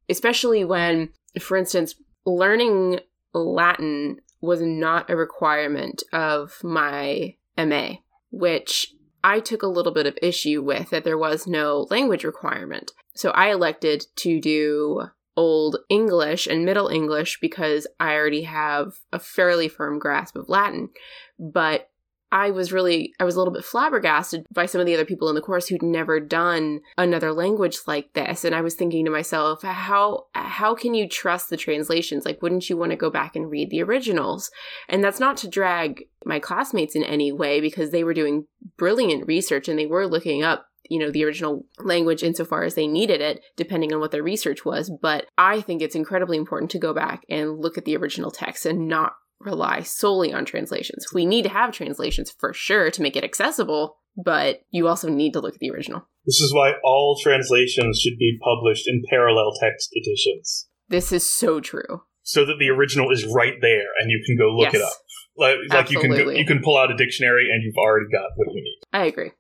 especially 0.09 0.65
when, 0.65 1.11
for 1.41 1.57
instance, 1.57 1.95
learning 2.25 3.01
Latin 3.35 4.21
was 4.41 4.61
not 4.61 5.11
a 5.11 5.17
requirement 5.17 6.03
of 6.13 6.59
my 6.63 7.35
MA, 7.57 7.95
which 8.31 8.95
I 9.25 9.41
took 9.41 9.63
a 9.63 9.69
little 9.69 9.93
bit 9.93 10.07
of 10.07 10.19
issue 10.23 10.63
with 10.63 10.91
that 10.91 11.03
there 11.03 11.19
was 11.19 11.47
no 11.47 11.87
language 11.91 12.25
requirement. 12.25 12.93
So 13.19 13.31
I 13.31 13.51
elected 13.51 14.07
to 14.19 14.41
do 14.41 15.09
Old 15.37 15.79
English 15.89 16.47
and 16.47 16.65
Middle 16.65 16.87
English 16.87 17.41
because 17.41 17.85
I 17.99 18.15
already 18.15 18.43
have 18.43 18.95
a 19.13 19.19
fairly 19.19 19.67
firm 19.67 19.99
grasp 19.99 20.37
of 20.37 20.49
Latin. 20.49 20.91
But 21.37 21.91
I 22.31 22.51
was 22.51 22.73
really 22.73 23.15
I 23.19 23.25
was 23.25 23.35
a 23.35 23.39
little 23.39 23.53
bit 23.53 23.65
flabbergasted 23.65 24.47
by 24.53 24.67
some 24.67 24.81
of 24.81 24.87
the 24.87 24.95
other 24.95 25.05
people 25.05 25.29
in 25.29 25.35
the 25.35 25.41
course 25.41 25.67
who'd 25.67 25.83
never 25.83 26.21
done 26.21 26.81
another 26.97 27.33
language 27.33 27.79
like 27.89 28.13
this. 28.13 28.45
And 28.45 28.55
I 28.55 28.61
was 28.61 28.75
thinking 28.75 29.05
to 29.05 29.11
myself 29.11 29.63
how 29.63 30.27
how 30.37 30.77
can 30.77 30.95
you 30.95 31.09
trust 31.09 31.51
the 31.51 31.57
translations? 31.57 32.25
Like 32.25 32.41
wouldn't 32.41 32.71
you 32.71 32.77
want 32.77 32.93
to 32.93 32.97
go 32.97 33.11
back 33.11 33.35
and 33.35 33.51
read 33.51 33.71
the 33.71 33.83
originals? 33.83 34.53
And 34.89 35.03
that's 35.03 35.19
not 35.19 35.37
to 35.39 35.49
drag 35.49 36.05
my 36.25 36.39
classmates 36.39 36.95
in 36.95 37.03
any 37.03 37.33
way 37.33 37.61
because 37.61 37.91
they 37.91 38.05
were 38.05 38.15
doing 38.15 38.47
brilliant 38.77 39.27
research 39.27 39.67
and 39.67 39.77
they 39.77 39.87
were 39.87 40.07
looking 40.07 40.45
up 40.45 40.69
you 40.89 40.99
know 40.99 41.11
the 41.11 41.25
original 41.25 41.65
language 41.79 42.23
insofar 42.23 42.65
as 42.65 42.75
they 42.75 42.87
needed 42.87 43.21
it 43.21 43.43
depending 43.57 43.93
on 43.93 44.01
what 44.01 44.11
their 44.11 44.23
research 44.23 44.65
was 44.65 44.91
but 45.03 45.27
i 45.37 45.61
think 45.61 45.83
it's 45.83 45.95
incredibly 45.95 46.37
important 46.37 46.71
to 46.71 46.79
go 46.79 46.93
back 46.93 47.23
and 47.29 47.59
look 47.61 47.79
at 47.79 47.85
the 47.85 47.97
original 47.97 48.31
text 48.31 48.67
and 48.67 48.89
not 48.89 49.13
rely 49.41 49.83
solely 49.83 50.33
on 50.33 50.45
translations. 50.45 51.07
We 51.15 51.25
need 51.25 51.43
to 51.43 51.49
have 51.49 51.73
translations 51.73 52.31
for 52.39 52.53
sure 52.53 52.91
to 52.91 53.03
make 53.03 53.17
it 53.17 53.25
accessible, 53.25 53.97
but 54.17 54.63
you 54.71 54.89
also 54.89 55.09
need 55.09 55.33
to 55.35 55.41
look 55.41 55.55
at 55.55 55.61
the 55.61 55.71
original. 55.71 56.09
This 56.27 56.41
is 56.41 56.53
why 56.53 56.73
all 56.85 57.17
translations 57.23 58.01
should 58.01 58.19
be 58.19 58.39
published 58.43 58.89
in 58.89 59.03
parallel 59.09 59.53
text 59.61 59.91
editions. 59.95 60.69
This 60.89 61.13
is 61.13 61.29
so 61.29 61.61
true. 61.61 62.03
So 62.23 62.45
that 62.45 62.57
the 62.59 62.69
original 62.71 63.11
is 63.11 63.25
right 63.27 63.55
there 63.61 63.87
and 64.01 64.11
you 64.11 64.23
can 64.27 64.37
go 64.37 64.51
look 64.55 64.73
Yes. 64.73 64.83
it 64.83 64.83
up. 64.83 64.93
Like, 65.37 65.57
like 65.71 65.91
you 65.91 66.01
can 66.01 66.11
go, 66.11 66.31
you 66.31 66.45
can 66.45 66.61
pull 66.63 66.77
out 66.77 66.91
a 66.91 66.97
dictionary 66.97 67.49
and 67.53 67.63
you've 67.63 67.77
already 67.79 68.07
got 68.13 68.27
what 68.35 68.49
you 68.53 68.61
need. 68.61 68.81
I 68.93 69.05
agree. 69.05 69.31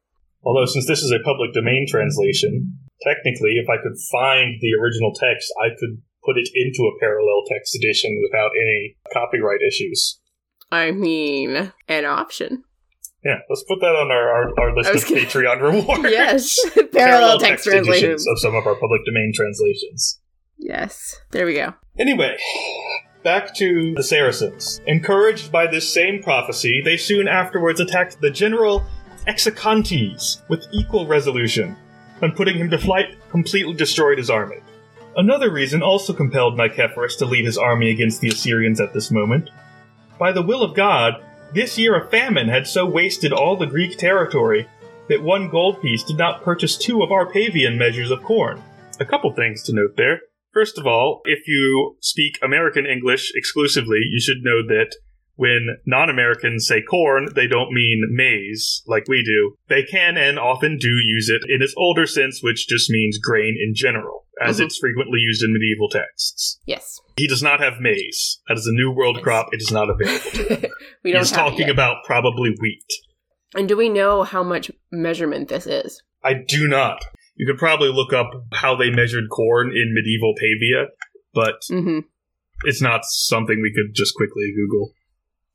Although 0.48 0.64
since 0.64 0.86
this 0.86 1.02
is 1.02 1.12
a 1.12 1.20
public 1.22 1.52
domain 1.52 1.84
translation, 1.86 2.72
technically 3.04 3.60
if 3.60 3.68
I 3.68 3.76
could 3.76 3.92
find 4.10 4.56
the 4.62 4.72
original 4.80 5.12
text, 5.12 5.52
I 5.60 5.68
could 5.78 6.00
put 6.24 6.38
it 6.38 6.48
into 6.54 6.88
a 6.88 6.98
parallel 6.98 7.44
text 7.46 7.76
edition 7.76 8.18
without 8.24 8.52
any 8.56 8.96
copyright 9.12 9.60
issues. 9.60 10.18
I 10.72 10.90
mean, 10.92 11.72
an 11.86 12.04
option. 12.06 12.64
Yeah, 13.22 13.40
let's 13.50 13.64
put 13.68 13.80
that 13.80 13.94
on 13.94 14.10
our, 14.10 14.28
our, 14.32 14.60
our 14.60 14.76
list 14.76 14.94
of 14.94 15.04
Patreon 15.04 15.60
rewards. 15.60 16.02
yes. 16.04 16.58
Parallel 16.92 17.38
text 17.38 17.66
translations. 17.66 18.02
editions 18.02 18.26
of 18.28 18.38
some 18.38 18.54
of 18.54 18.66
our 18.66 18.74
public 18.74 19.04
domain 19.04 19.32
translations. 19.34 20.20
Yes. 20.56 21.16
There 21.32 21.44
we 21.44 21.54
go. 21.54 21.74
Anyway, 21.98 22.36
back 23.22 23.54
to 23.56 23.94
the 23.96 24.02
Saracens. 24.02 24.80
Encouraged 24.86 25.50
by 25.50 25.66
this 25.66 25.92
same 25.92 26.22
prophecy, 26.22 26.80
they 26.82 26.96
soon 26.96 27.28
afterwards 27.28 27.80
attacked 27.80 28.20
the 28.20 28.30
general 28.30 28.86
Exacontes 29.28 30.40
with 30.48 30.66
equal 30.72 31.06
resolution, 31.06 31.76
and 32.22 32.34
putting 32.34 32.56
him 32.56 32.70
to 32.70 32.78
flight, 32.78 33.16
completely 33.30 33.74
destroyed 33.74 34.18
his 34.18 34.30
army. 34.30 34.56
Another 35.16 35.50
reason 35.50 35.82
also 35.82 36.12
compelled 36.12 36.56
Nicephorus 36.56 37.18
to 37.18 37.26
lead 37.26 37.44
his 37.44 37.58
army 37.58 37.90
against 37.90 38.20
the 38.20 38.28
Assyrians 38.28 38.80
at 38.80 38.94
this 38.94 39.10
moment. 39.10 39.50
By 40.18 40.32
the 40.32 40.42
will 40.42 40.62
of 40.62 40.74
God, 40.74 41.22
this 41.52 41.76
year 41.76 41.96
a 41.96 42.08
famine 42.08 42.48
had 42.48 42.66
so 42.66 42.86
wasted 42.86 43.32
all 43.32 43.56
the 43.56 43.66
Greek 43.66 43.98
territory 43.98 44.66
that 45.08 45.22
one 45.22 45.48
gold 45.48 45.82
piece 45.82 46.04
did 46.04 46.18
not 46.18 46.42
purchase 46.42 46.76
two 46.76 47.02
of 47.02 47.12
our 47.12 47.30
Pavian 47.30 47.76
measures 47.76 48.10
of 48.10 48.22
corn. 48.22 48.62
A 49.00 49.04
couple 49.04 49.32
things 49.32 49.62
to 49.64 49.74
note 49.74 49.96
there. 49.96 50.20
First 50.52 50.78
of 50.78 50.86
all, 50.86 51.20
if 51.24 51.46
you 51.46 51.96
speak 52.00 52.38
American 52.42 52.86
English 52.86 53.32
exclusively, 53.34 54.00
you 54.10 54.20
should 54.20 54.42
know 54.42 54.62
that 54.66 54.94
when 55.38 55.76
non 55.86 56.10
Americans 56.10 56.66
say 56.66 56.82
corn, 56.82 57.28
they 57.34 57.46
don't 57.46 57.72
mean 57.72 58.02
maize 58.10 58.82
like 58.86 59.04
we 59.08 59.22
do. 59.24 59.54
They 59.68 59.84
can 59.84 60.16
and 60.16 60.36
often 60.38 60.76
do 60.78 60.88
use 60.88 61.28
it 61.28 61.42
in 61.48 61.62
its 61.62 61.72
older 61.76 62.06
sense, 62.06 62.42
which 62.42 62.66
just 62.68 62.90
means 62.90 63.18
grain 63.18 63.56
in 63.56 63.72
general, 63.72 64.26
as 64.42 64.58
Mhm. 64.58 64.64
it's 64.66 64.78
frequently 64.78 65.20
used 65.20 65.44
in 65.44 65.52
medieval 65.52 65.88
texts. 65.88 66.58
Yes. 66.66 66.98
He 67.16 67.28
does 67.28 67.40
not 67.42 67.60
have 67.60 67.80
maize. 67.80 68.40
That 68.48 68.58
is 68.58 68.66
a 68.66 68.72
new 68.74 68.90
world 68.90 69.16
Yes. 69.18 69.22
crop. 69.24 69.54
It 69.54 69.62
is 69.62 69.70
not 69.70 69.88
available. 69.88 70.68
we 71.04 71.12
don't 71.12 71.20
He's 71.20 71.30
talking 71.30 71.70
about 71.70 72.04
probably 72.04 72.50
wheat. 72.60 72.84
And 73.54 73.68
do 73.68 73.76
we 73.76 73.88
know 73.88 74.24
how 74.24 74.42
much 74.42 74.72
measurement 74.90 75.48
this 75.48 75.66
is? 75.68 76.02
I 76.24 76.34
do 76.34 76.66
not. 76.66 76.98
You 77.36 77.46
could 77.46 77.58
probably 77.58 77.90
look 77.90 78.12
up 78.12 78.30
how 78.52 78.74
they 78.74 78.90
measured 78.90 79.30
corn 79.30 79.68
in 79.70 79.94
medieval 79.94 80.34
Pavia, 80.36 80.88
but 81.32 81.62
Mm-hmm. 81.70 82.00
it's 82.64 82.82
not 82.82 83.02
something 83.04 83.60
we 83.62 83.72
could 83.72 83.94
just 83.94 84.14
quickly 84.16 84.52
Google. 84.56 84.92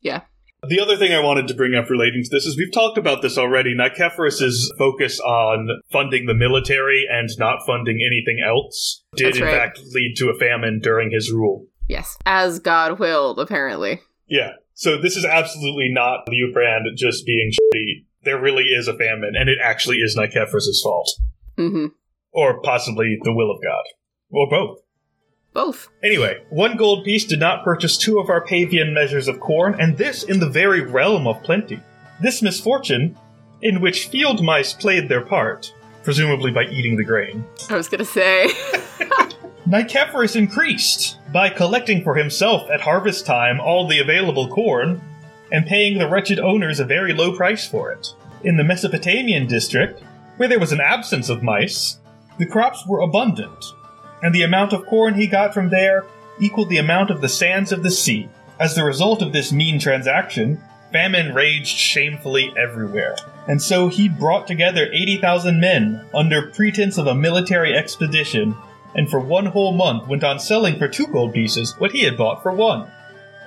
Yeah. 0.03 0.21
The 0.65 0.79
other 0.79 0.95
thing 0.95 1.11
I 1.13 1.19
wanted 1.19 1.49
to 1.49 1.53
bring 1.53 1.75
up 1.75 1.89
relating 1.89 2.23
to 2.23 2.29
this 2.31 2.45
is 2.45 2.57
we've 2.57 2.71
talked 2.71 2.97
about 2.97 3.21
this 3.21 3.37
already. 3.37 3.75
Nicephorus's 3.75 4.73
focus 4.77 5.19
on 5.19 5.67
funding 5.91 6.25
the 6.25 6.33
military 6.33 7.05
and 7.09 7.27
not 7.37 7.65
funding 7.65 7.99
anything 8.05 8.41
else 8.45 9.03
did 9.15 9.27
That's 9.27 9.37
in 9.39 9.43
right. 9.43 9.57
fact 9.57 9.81
lead 9.91 10.13
to 10.17 10.29
a 10.29 10.39
famine 10.39 10.79
during 10.81 11.11
his 11.11 11.31
rule. 11.31 11.65
Yes. 11.89 12.17
As 12.25 12.59
God 12.59 12.97
willed, 12.97 13.39
apparently. 13.39 13.99
Yeah. 14.27 14.51
So 14.73 14.97
this 14.97 15.17
is 15.17 15.25
absolutely 15.25 15.89
not 15.91 16.27
Liuprand 16.27 16.95
just 16.95 17.25
being 17.25 17.51
shitty. 17.51 18.05
There 18.23 18.41
really 18.41 18.63
is 18.63 18.87
a 18.87 18.97
famine, 18.97 19.33
and 19.37 19.49
it 19.49 19.57
actually 19.61 19.97
is 19.97 20.15
Nicephorus's 20.17 20.81
fault. 20.81 21.09
Mm-hmm. 21.57 21.87
Or 22.31 22.61
possibly 22.61 23.17
the 23.21 23.33
will 23.33 23.51
of 23.51 23.61
God. 23.61 23.83
Or 24.31 24.49
both. 24.49 24.79
Both. 25.53 25.89
Anyway, 26.03 26.43
one 26.49 26.77
gold 26.77 27.05
piece 27.05 27.25
did 27.25 27.39
not 27.39 27.63
purchase 27.63 27.95
two 27.95 28.19
of 28.19 28.29
our 28.29 28.43
Pavian 28.45 28.93
measures 28.93 29.27
of 29.27 29.39
corn, 29.39 29.75
and 29.79 29.97
this 29.97 30.23
in 30.23 30.39
the 30.39 30.49
very 30.49 30.81
realm 30.81 31.27
of 31.27 31.43
plenty. 31.43 31.79
This 32.21 32.41
misfortune, 32.41 33.15
in 33.61 33.79
which 33.79 34.07
field 34.07 34.43
mice 34.43 34.73
played 34.73 35.09
their 35.09 35.21
part, 35.21 35.71
presumably 36.03 36.51
by 36.51 36.63
eating 36.65 36.95
the 36.95 37.03
grain, 37.03 37.45
I 37.69 37.77
was 37.77 37.87
gonna 37.87 38.05
say. 38.05 38.47
Nicephorus 39.67 40.35
increased 40.35 41.17
by 41.31 41.49
collecting 41.49 42.03
for 42.03 42.15
himself 42.15 42.69
at 42.69 42.81
harvest 42.81 43.25
time 43.25 43.61
all 43.61 43.87
the 43.87 43.99
available 43.99 44.49
corn 44.49 45.01
and 45.51 45.65
paying 45.65 45.97
the 45.97 46.07
wretched 46.07 46.39
owners 46.39 46.79
a 46.79 46.85
very 46.85 47.13
low 47.13 47.35
price 47.35 47.65
for 47.65 47.91
it. 47.91 48.13
In 48.43 48.57
the 48.57 48.63
Mesopotamian 48.63 49.47
district, 49.47 50.01
where 50.37 50.49
there 50.49 50.59
was 50.59 50.73
an 50.73 50.81
absence 50.81 51.29
of 51.29 51.43
mice, 51.43 51.99
the 52.39 52.45
crops 52.45 52.85
were 52.87 52.99
abundant, 53.01 53.63
and 54.23 54.33
the 54.33 54.41
amount 54.41 54.73
of 54.73 54.85
corn 54.87 55.13
he 55.13 55.27
got 55.27 55.53
from 55.53 55.69
there 55.69 56.05
equaled 56.39 56.69
the 56.69 56.77
amount 56.77 57.11
of 57.11 57.21
the 57.21 57.29
sands 57.29 57.71
of 57.71 57.83
the 57.83 57.91
sea. 57.91 58.29
As 58.59 58.73
the 58.73 58.83
result 58.83 59.21
of 59.21 59.33
this 59.33 59.51
mean 59.51 59.79
transaction, 59.79 60.59
famine 60.91 61.33
raged 61.33 61.77
shamefully 61.77 62.53
everywhere. 62.57 63.15
And 63.47 63.61
so 63.61 63.89
he 63.89 64.07
brought 64.07 64.47
together 64.47 64.89
80,000 64.93 65.59
men 65.59 66.05
under 66.13 66.47
pretense 66.47 66.97
of 66.97 67.07
a 67.07 67.15
military 67.15 67.75
expedition, 67.75 68.55
and 68.95 69.09
for 69.09 69.19
one 69.19 69.47
whole 69.47 69.73
month 69.73 70.07
went 70.07 70.23
on 70.23 70.39
selling 70.39 70.77
for 70.77 70.87
two 70.87 71.07
gold 71.07 71.33
pieces 71.33 71.75
what 71.77 71.91
he 71.91 72.03
had 72.03 72.17
bought 72.17 72.41
for 72.41 72.53
one. 72.53 72.89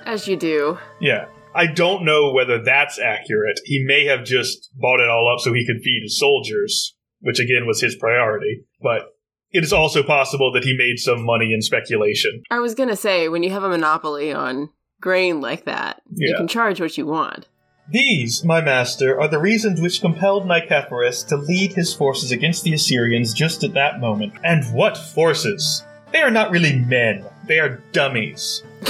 As 0.05 0.27
you 0.27 0.37
do. 0.37 0.77
Yeah. 1.01 1.25
I 1.55 1.65
don't 1.65 2.05
know 2.05 2.31
whether 2.31 2.61
that's 2.61 2.99
accurate. 2.99 3.59
He 3.65 3.83
may 3.83 4.05
have 4.05 4.23
just 4.23 4.69
bought 4.75 4.99
it 4.99 5.09
all 5.09 5.33
up 5.33 5.39
so 5.39 5.53
he 5.53 5.65
could 5.65 5.81
feed 5.81 6.03
his 6.03 6.19
soldiers, 6.19 6.95
which 7.21 7.39
again 7.39 7.65
was 7.65 7.81
his 7.81 7.95
priority. 7.95 8.65
But 8.79 9.16
it 9.57 9.63
is 9.63 9.73
also 9.73 10.03
possible 10.03 10.51
that 10.51 10.63
he 10.63 10.77
made 10.77 10.99
some 10.99 11.25
money 11.25 11.51
in 11.51 11.63
speculation. 11.63 12.43
I 12.51 12.59
was 12.59 12.75
gonna 12.75 12.95
say, 12.95 13.27
when 13.27 13.41
you 13.41 13.49
have 13.49 13.63
a 13.63 13.69
monopoly 13.69 14.31
on 14.31 14.69
grain 15.01 15.41
like 15.41 15.65
that, 15.65 16.03
you 16.13 16.35
can 16.37 16.47
charge 16.47 16.79
what 16.79 16.95
you 16.95 17.07
want. 17.07 17.47
These, 17.89 18.43
my 18.43 18.61
master, 18.61 19.19
are 19.19 19.27
the 19.27 19.39
reasons 19.39 19.81
which 19.81 19.99
compelled 19.99 20.45
Nicephorus 20.45 21.27
to 21.29 21.37
lead 21.37 21.73
his 21.73 21.91
forces 21.91 22.31
against 22.31 22.63
the 22.65 22.73
Assyrians 22.73 23.33
just 23.33 23.63
at 23.63 23.73
that 23.73 23.99
moment. 23.99 24.33
And 24.43 24.63
what 24.75 24.95
forces! 24.95 25.83
They 26.11 26.21
are 26.21 26.29
not 26.29 26.51
really 26.51 26.77
men, 26.77 27.25
they 27.47 27.59
are 27.59 27.81
dummies. 27.93 28.61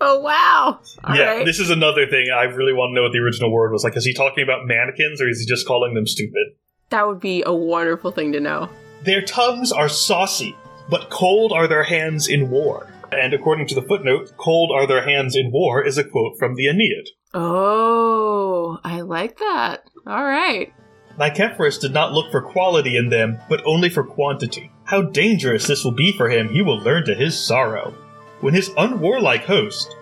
oh 0.00 0.20
wow! 0.20 0.78
All 1.02 1.16
yeah, 1.16 1.24
right. 1.24 1.44
this 1.44 1.58
is 1.58 1.70
another 1.70 2.06
thing 2.06 2.26
I 2.32 2.44
really 2.44 2.72
want 2.72 2.90
to 2.90 2.94
know 2.94 3.02
what 3.02 3.12
the 3.12 3.18
original 3.18 3.50
word 3.50 3.72
was. 3.72 3.82
Like, 3.82 3.96
is 3.96 4.04
he 4.04 4.14
talking 4.14 4.44
about 4.44 4.66
mannequins 4.66 5.20
or 5.20 5.28
is 5.28 5.40
he 5.40 5.46
just 5.46 5.66
calling 5.66 5.94
them 5.94 6.06
stupid? 6.06 6.54
that 6.90 7.06
would 7.06 7.20
be 7.20 7.42
a 7.46 7.54
wonderful 7.54 8.10
thing 8.10 8.32
to 8.32 8.40
know. 8.40 8.68
Their 9.02 9.22
tongues 9.22 9.72
are 9.72 9.88
saucy, 9.88 10.56
but 10.88 11.10
cold 11.10 11.52
are 11.52 11.66
their 11.66 11.84
hands 11.84 12.28
in 12.28 12.50
war. 12.50 12.92
And 13.12 13.32
according 13.32 13.66
to 13.68 13.74
the 13.74 13.82
footnote, 13.82 14.32
cold 14.36 14.70
are 14.72 14.86
their 14.86 15.04
hands 15.04 15.34
in 15.34 15.50
war 15.50 15.84
is 15.84 15.98
a 15.98 16.04
quote 16.04 16.38
from 16.38 16.54
the 16.54 16.68
Aeneid. 16.68 17.08
Oh, 17.32 18.78
I 18.84 19.00
like 19.00 19.38
that. 19.38 19.84
All 20.06 20.24
right. 20.24 20.72
Nicephorus 21.18 21.78
did 21.80 21.92
not 21.92 22.12
look 22.12 22.30
for 22.30 22.40
quality 22.40 22.96
in 22.96 23.08
them, 23.08 23.38
but 23.48 23.62
only 23.64 23.88
for 23.90 24.04
quantity. 24.04 24.70
How 24.84 25.02
dangerous 25.02 25.66
this 25.66 25.84
will 25.84 25.92
be 25.92 26.12
for 26.12 26.28
him, 26.28 26.48
he 26.48 26.62
will 26.62 26.78
learn 26.78 27.04
to 27.06 27.14
his 27.14 27.38
sorrow. 27.38 27.94
When 28.40 28.54
his 28.54 28.70
unwarlike 28.70 29.44
host, 29.44 29.96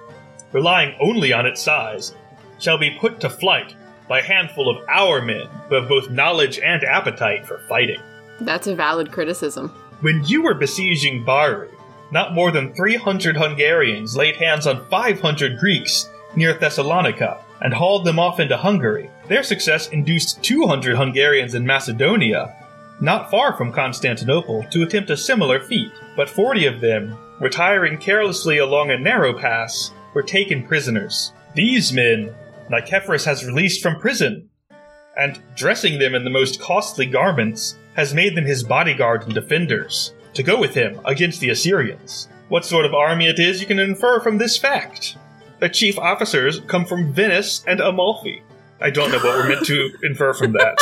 relying 0.52 0.97
only 1.00 1.33
on 1.33 1.47
its 1.47 1.62
size, 1.62 2.14
shall 2.59 2.78
be 2.78 2.97
put 2.99 3.21
to 3.21 3.31
flight 3.31 3.75
by 4.09 4.21
a 4.21 4.25
handful 4.25 4.69
of 4.69 4.85
our 4.88 5.21
men 5.21 5.47
who 5.69 5.75
have 5.75 5.88
both 5.88 6.11
knowledge 6.11 6.59
and 6.59 6.83
appetite 6.85 7.47
for 7.47 7.59
fighting. 7.69 8.00
That's 8.40 8.66
a 8.66 8.75
valid 8.75 9.12
criticism. 9.12 9.71
When 10.00 10.25
you 10.25 10.42
were 10.42 10.54
besieging 10.54 11.25
Bari, 11.25 11.71
not 12.11 12.35
more 12.35 12.50
than 12.50 12.75
300 12.75 13.37
Hungarians 13.37 14.16
laid 14.16 14.37
hands 14.37 14.66
on 14.66 14.87
500 14.88 15.59
Greeks 15.59 16.09
near 16.37 16.54
Thessalonica 16.54 17.40
and 17.61 17.75
hauled 17.75 18.04
them 18.04 18.18
off 18.18 18.40
into 18.40 18.57
Hungary. 18.57 19.11
Their 19.26 19.42
success 19.42 19.88
induced 19.88 20.42
200 20.42 20.97
Hungarians 20.97 21.54
in 21.54 21.66
Macedonia, 21.66 22.54
not 23.00 23.30
far 23.30 23.57
from 23.57 23.73
Constantinople, 23.73 24.64
to 24.71 24.83
attempt 24.83 25.11
a 25.11 25.16
similar 25.16 25.61
feat, 25.61 25.90
but 26.16 26.30
40 26.30 26.66
of 26.66 26.80
them, 26.80 27.16
retiring 27.40 27.99
carelessly 27.99 28.59
along 28.59 28.90
a 28.90 28.99
narrow 28.99 29.38
pass, 29.38 29.92
were 30.14 30.23
taken 30.23 30.66
prisoners. 30.66 31.33
These 31.54 31.92
men 31.92 32.35
Nicephorus 32.71 33.25
has 33.25 33.47
released 33.47 33.83
from 33.83 33.99
prison, 33.99 34.49
and 35.16 35.40
dressing 35.57 35.99
them 35.99 36.14
in 36.14 36.25
the 36.25 36.30
most 36.30 36.61
costly 36.61 37.07
garments, 37.07 37.76
has 37.99 38.14
made 38.14 38.37
them 38.37 38.45
his 38.45 38.62
bodyguard 38.62 39.25
and 39.25 39.35
defenders, 39.35 40.12
to 40.33 40.45
go 40.45 40.57
with 40.57 40.73
him 40.73 41.00
against 41.05 41.40
the 41.40 41.50
Assyrians. 41.50 42.28
What 42.49 42.64
sort 42.64 42.87
of 42.87 42.95
army 42.95 43.26
it 43.26 43.40
is 43.40 43.61
you 43.61 43.67
can 43.67 43.81
infer 43.81 44.21
from 44.21 44.38
this 44.38 44.57
fact. 44.57 45.17
The 45.59 45.69
chief 45.69 45.99
officers 45.99 46.61
come 46.69 46.85
from 46.85 47.12
Venice 47.12 47.64
and 47.67 47.81
Amalfi. 47.81 48.45
I 48.81 48.90
don't 48.90 49.11
know 49.11 49.19
what 49.19 49.37
we're 49.37 49.49
meant 49.49 49.67
to 49.67 49.90
infer 50.05 50.33
from 50.33 50.52
that. 50.52 50.78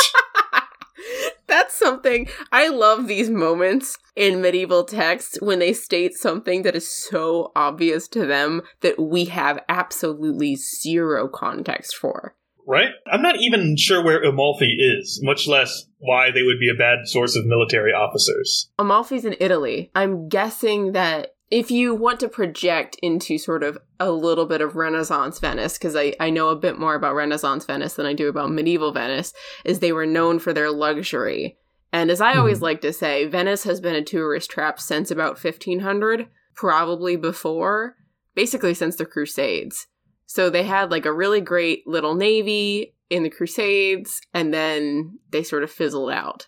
That's 1.47 1.75
something 1.75 2.27
I 2.51 2.67
love 2.67 3.07
these 3.07 3.31
moments 3.31 3.97
in 4.15 4.39
medieval 4.39 4.83
texts 4.83 5.39
when 5.41 5.57
they 5.57 5.73
state 5.73 6.13
something 6.13 6.61
that 6.61 6.75
is 6.75 6.87
so 6.87 7.51
obvious 7.55 8.07
to 8.09 8.27
them 8.27 8.61
that 8.81 8.99
we 8.99 9.25
have 9.25 9.63
absolutely 9.67 10.55
zero 10.55 11.27
context 11.27 11.95
for. 11.95 12.35
Right? 12.67 12.89
I'm 13.09 13.21
not 13.21 13.37
even 13.39 13.77
sure 13.77 14.03
where 14.03 14.21
Amalfi 14.21 14.65
is, 14.65 15.21
much 15.23 15.47
less 15.47 15.85
why 15.99 16.31
they 16.31 16.43
would 16.43 16.59
be 16.59 16.69
a 16.69 16.77
bad 16.77 17.07
source 17.07 17.35
of 17.37 17.45
military 17.45 17.93
officers. 17.93 18.69
Amalfi's 18.77 19.23
in 19.23 19.37
Italy. 19.39 19.89
I'm 19.95 20.27
guessing 20.27 20.91
that 20.91 21.37
if 21.49 21.71
you 21.71 21.95
want 21.95 22.19
to 22.19 22.27
project 22.27 22.97
into 23.01 23.37
sort 23.37 23.63
of 23.63 23.77
a 23.99 24.11
little 24.11 24.45
bit 24.45 24.59
of 24.59 24.75
Renaissance 24.75 25.39
Venice, 25.39 25.77
because 25.77 25.95
I, 25.95 26.13
I 26.19 26.29
know 26.29 26.49
a 26.49 26.57
bit 26.57 26.77
more 26.77 26.95
about 26.95 27.15
Renaissance 27.15 27.65
Venice 27.65 27.93
than 27.93 28.05
I 28.05 28.13
do 28.13 28.27
about 28.27 28.51
medieval 28.51 28.91
Venice, 28.91 29.33
is 29.63 29.79
they 29.79 29.93
were 29.93 30.05
known 30.05 30.39
for 30.39 30.51
their 30.51 30.69
luxury. 30.69 31.57
And 31.93 32.11
as 32.11 32.19
I 32.19 32.33
hmm. 32.33 32.39
always 32.39 32.61
like 32.61 32.81
to 32.81 32.91
say, 32.91 33.25
Venice 33.27 33.63
has 33.63 33.79
been 33.79 33.95
a 33.95 34.03
tourist 34.03 34.51
trap 34.51 34.79
since 34.79 35.09
about 35.09 35.41
1500, 35.41 36.27
probably 36.53 37.15
before, 37.15 37.95
basically 38.35 38.73
since 38.73 38.97
the 38.97 39.05
Crusades. 39.05 39.87
So 40.27 40.49
they 40.49 40.63
had 40.63 40.91
like 40.91 41.05
a 41.05 41.13
really 41.13 41.41
great 41.41 41.87
little 41.87 42.13
navy 42.13 42.93
in 43.09 43.23
the 43.23 43.29
Crusades, 43.29 44.21
and 44.33 44.53
then 44.53 45.19
they 45.31 45.41
sort 45.41 45.63
of 45.63 45.71
fizzled 45.71 46.11
out. 46.11 46.47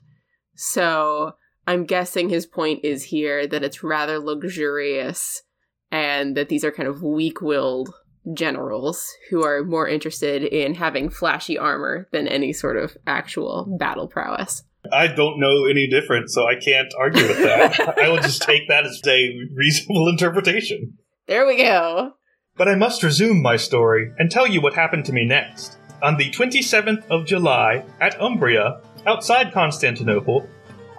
So 0.56 1.34
I'm 1.66 1.86
guessing 1.86 2.30
his 2.30 2.46
point 2.46 2.84
is 2.84 3.04
here 3.04 3.48
that 3.48 3.64
it's 3.64 3.82
rather 3.82 4.20
luxurious 4.20 5.44
and 5.92 6.36
that 6.36 6.50
these 6.50 6.64
are 6.64 6.72
kind 6.72 6.88
of 6.90 7.02
weak 7.02 7.42
willed 7.42 7.94
generals 8.34 9.10
who 9.30 9.44
are 9.44 9.64
more 9.64 9.88
interested 9.88 10.44
in 10.44 10.76
having 10.76 11.10
flashy 11.10 11.58
armor 11.58 12.08
than 12.12 12.28
any 12.28 12.54
sort 12.54 12.78
of 12.78 12.96
actual 13.08 13.78
battle 13.80 14.08
prowess. 14.08 14.64
I 14.92 15.08
don't 15.08 15.40
know 15.40 15.66
any 15.66 15.88
different, 15.88 16.30
so 16.30 16.46
I 16.48 16.56
can't 16.56 16.92
argue 17.00 17.28
with 17.28 17.38
that. 17.38 17.98
I 17.98 18.10
will 18.10 18.18
just 18.18 18.42
take 18.42 18.68
that 18.70 18.86
as 18.86 19.02
a 19.08 19.30
reasonable 19.54 20.10
interpretation. 20.10 20.98
There 21.28 21.46
we 21.46 21.58
go. 21.58 22.14
But 22.60 22.68
I 22.68 22.76
must 22.76 23.04
resume 23.04 23.42
my 23.42 23.56
story 23.56 24.12
and 24.20 24.30
tell 24.30 24.46
you 24.46 24.60
what 24.60 24.74
happened 24.74 25.06
to 25.06 25.14
me 25.14 25.24
next. 25.24 25.78
On 26.04 26.18
the 26.18 26.30
27th 26.30 27.08
of 27.08 27.26
July, 27.26 27.86
at 28.02 28.22
Umbria, 28.22 28.82
outside 29.08 29.54
Constantinople, 29.54 30.46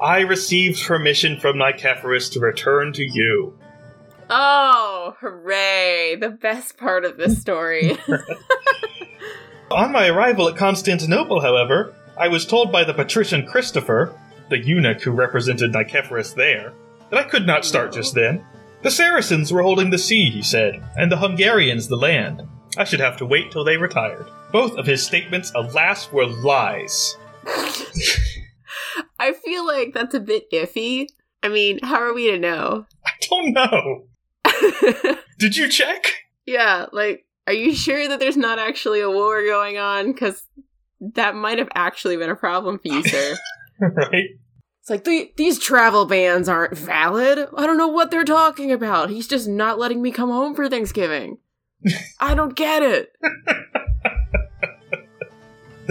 I 0.03 0.21
received 0.21 0.83
permission 0.83 1.39
from 1.39 1.59
Nicephorus 1.59 2.33
to 2.33 2.41
return 2.41 2.95
to 2.95 3.05
you. 3.05 3.59
Oh, 4.31 5.17
hooray! 5.21 6.17
The 6.19 6.31
best 6.31 6.79
part 6.79 7.05
of 7.05 7.19
this 7.19 7.39
story. 7.39 7.99
On 9.71 9.93
my 9.93 10.09
arrival 10.09 10.49
at 10.49 10.57
Constantinople, 10.57 11.43
however, 11.43 11.95
I 12.19 12.29
was 12.29 12.47
told 12.47 12.73
by 12.73 12.85
the 12.85 12.95
patrician 12.95 13.47
Christopher, 13.47 14.19
the 14.49 14.59
eunuch 14.59 15.03
who 15.03 15.11
represented 15.11 15.73
Nicephorus 15.73 16.35
there, 16.35 16.73
that 17.11 17.19
I 17.19 17.29
could 17.29 17.47
not 17.47 17.67
start 17.67 17.93
just 17.93 18.15
then. 18.15 18.47
The 18.83 18.91
Saracens 18.91 19.53
were 19.53 19.63
holding 19.63 19.91
the 19.91 19.99
sea, 19.99 20.31
he 20.31 20.43
said, 20.43 20.83
and 20.97 21.13
the 21.13 21.19
Hungarians 21.19 21.89
the 21.89 21.97
land. 21.97 22.43
I 22.79 22.85
should 22.85 23.01
have 23.01 23.17
to 23.19 23.27
wait 23.27 23.51
till 23.51 23.65
they 23.65 23.77
retired. 23.77 24.27
Both 24.53 24.77
of 24.77 24.87
his 24.87 25.05
statements, 25.05 25.53
alas, 25.55 26.11
were 26.11 26.27
lies. 26.27 27.17
I 29.19 29.33
feel 29.33 29.67
like 29.67 29.93
that's 29.93 30.15
a 30.15 30.21
bit 30.21 30.51
iffy. 30.51 31.09
I 31.43 31.49
mean, 31.49 31.79
how 31.83 32.01
are 32.01 32.15
we 32.15 32.31
to 32.31 32.39
know? 32.39 32.87
I 33.05 33.11
don't 33.29 33.53
know. 33.53 35.17
Did 35.39 35.57
you 35.57 35.69
check? 35.69 36.15
yeah, 36.47 36.87
like, 36.93 37.27
are 37.47 37.53
you 37.53 37.75
sure 37.75 38.09
that 38.09 38.19
there's 38.19 38.37
not 38.37 38.59
actually 38.59 39.01
a 39.01 39.11
war 39.11 39.45
going 39.45 39.77
on? 39.77 40.13
Because 40.13 40.43
that 41.01 41.35
might 41.35 41.59
have 41.59 41.69
actually 41.75 42.17
been 42.17 42.31
a 42.31 42.37
problem 42.37 42.79
for 42.79 42.89
you, 42.89 43.03
sir. 43.03 43.37
right? 43.81 44.31
It's 44.81 44.91
like, 44.91 45.05
the, 45.05 45.33
these 45.37 45.59
travel 45.59 46.07
bans 46.07 46.49
aren't 46.49 46.77
valid. 46.77 47.49
I 47.57 47.67
don't 47.67 47.79
know 47.79 47.89
what 47.89 48.11
they're 48.11 48.25
talking 48.25 48.73
about. 48.73 49.11
He's 49.11 49.29
just 49.29 49.47
not 49.47 49.79
letting 49.79 50.01
me 50.01 50.11
come 50.11 50.31
home 50.31 50.55
for 50.55 50.69
Thanksgiving. 50.69 51.39
I 52.21 52.35
don't 52.35 52.55
get 52.55 52.83
it. 52.83 53.13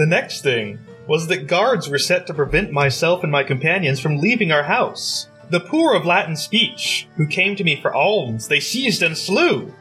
The 0.00 0.06
next 0.06 0.40
thing 0.40 0.78
was 1.06 1.26
that 1.26 1.46
guards 1.46 1.90
were 1.90 1.98
set 1.98 2.26
to 2.26 2.32
prevent 2.32 2.72
myself 2.72 3.22
and 3.22 3.30
my 3.30 3.44
companions 3.44 4.00
from 4.00 4.16
leaving 4.16 4.50
our 4.50 4.62
house. 4.62 5.28
The 5.50 5.60
poor 5.60 5.94
of 5.94 6.06
Latin 6.06 6.36
speech, 6.36 7.06
who 7.16 7.26
came 7.26 7.54
to 7.56 7.64
me 7.64 7.78
for 7.78 7.94
alms, 7.94 8.48
they 8.48 8.60
seized 8.60 9.02
and 9.02 9.18
slew, 9.18 9.74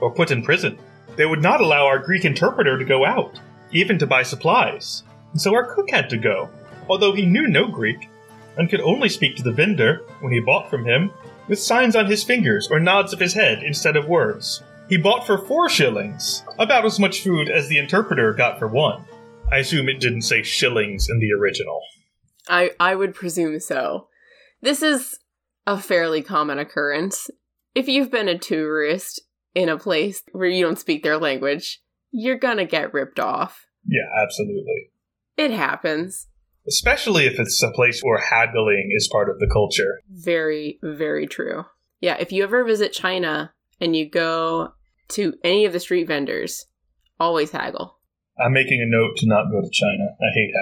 or 0.00 0.12
put 0.12 0.30
in 0.30 0.44
prison. 0.44 0.78
They 1.16 1.26
would 1.26 1.42
not 1.42 1.60
allow 1.60 1.86
our 1.86 1.98
Greek 1.98 2.24
interpreter 2.24 2.78
to 2.78 2.84
go 2.84 3.04
out, 3.04 3.40
even 3.72 3.98
to 3.98 4.06
buy 4.06 4.22
supplies, 4.22 5.02
and 5.32 5.40
so 5.40 5.54
our 5.54 5.74
cook 5.74 5.90
had 5.90 6.08
to 6.10 6.18
go, 6.18 6.50
although 6.88 7.12
he 7.12 7.26
knew 7.26 7.48
no 7.48 7.66
Greek, 7.66 8.08
and 8.56 8.70
could 8.70 8.80
only 8.80 9.08
speak 9.08 9.36
to 9.36 9.42
the 9.42 9.52
vendor, 9.52 10.02
when 10.20 10.32
he 10.32 10.40
bought 10.40 10.70
from 10.70 10.84
him, 10.84 11.10
with 11.48 11.58
signs 11.58 11.96
on 11.96 12.06
his 12.06 12.24
fingers 12.24 12.68
or 12.70 12.80
nods 12.80 13.12
of 13.12 13.20
his 13.20 13.34
head 13.34 13.62
instead 13.62 13.96
of 13.96 14.08
words. 14.08 14.62
He 14.88 14.96
bought 14.96 15.26
for 15.26 15.38
four 15.38 15.68
shillings, 15.68 16.42
about 16.58 16.84
as 16.84 16.98
much 16.98 17.22
food 17.22 17.48
as 17.48 17.68
the 17.68 17.78
interpreter 17.78 18.32
got 18.32 18.58
for 18.58 18.68
one. 18.68 19.04
I 19.50 19.58
assume 19.58 19.88
it 19.88 20.00
didn't 20.00 20.22
say 20.22 20.42
shillings 20.42 21.08
in 21.08 21.18
the 21.18 21.32
original. 21.32 21.80
I, 22.48 22.70
I 22.78 22.94
would 22.94 23.14
presume 23.14 23.60
so. 23.60 24.08
This 24.60 24.82
is 24.82 25.18
a 25.66 25.78
fairly 25.78 26.22
common 26.22 26.58
occurrence. 26.58 27.30
If 27.74 27.88
you've 27.88 28.10
been 28.10 28.28
a 28.28 28.38
tourist 28.38 29.20
in 29.54 29.68
a 29.68 29.78
place 29.78 30.22
where 30.32 30.48
you 30.48 30.64
don't 30.64 30.78
speak 30.78 31.02
their 31.02 31.18
language, 31.18 31.80
you're 32.10 32.38
gonna 32.38 32.66
get 32.66 32.92
ripped 32.92 33.18
off. 33.18 33.66
Yeah, 33.86 34.22
absolutely. 34.22 34.90
It 35.36 35.50
happens. 35.50 36.28
Especially 36.66 37.26
if 37.26 37.38
it's 37.38 37.62
a 37.62 37.70
place 37.70 38.00
where 38.00 38.18
haggling 38.18 38.90
is 38.94 39.08
part 39.10 39.28
of 39.28 39.38
the 39.38 39.48
culture. 39.52 40.00
Very, 40.10 40.78
very 40.82 41.26
true. 41.26 41.64
Yeah, 42.00 42.16
if 42.18 42.32
you 42.32 42.42
ever 42.42 42.64
visit 42.64 42.92
China 42.92 43.52
and 43.80 43.94
you 43.94 44.08
go 44.08 44.72
to 45.08 45.34
any 45.44 45.64
of 45.64 45.72
the 45.72 45.80
street 45.80 46.06
vendors, 46.06 46.66
always 47.20 47.50
haggle. 47.50 47.98
I'm 48.42 48.52
making 48.52 48.80
a 48.80 48.90
note 48.90 49.16
to 49.18 49.26
not 49.26 49.50
go 49.50 49.60
to 49.60 49.70
China. 49.70 50.08
I 50.20 50.30
hate 50.34 50.52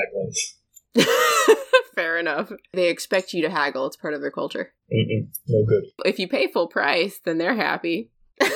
haggling. 0.96 1.56
Fair 1.94 2.18
enough. 2.18 2.52
They 2.72 2.88
expect 2.88 3.32
you 3.32 3.42
to 3.42 3.50
haggle, 3.50 3.86
it's 3.86 3.96
part 3.96 4.14
of 4.14 4.20
their 4.20 4.30
culture. 4.30 4.72
Mm-mm, 4.92 5.28
no 5.48 5.64
good. 5.64 5.84
If 6.04 6.18
you 6.18 6.28
pay 6.28 6.50
full 6.50 6.68
price, 6.68 7.20
then 7.24 7.38
they're 7.38 7.54
happy. 7.54 8.10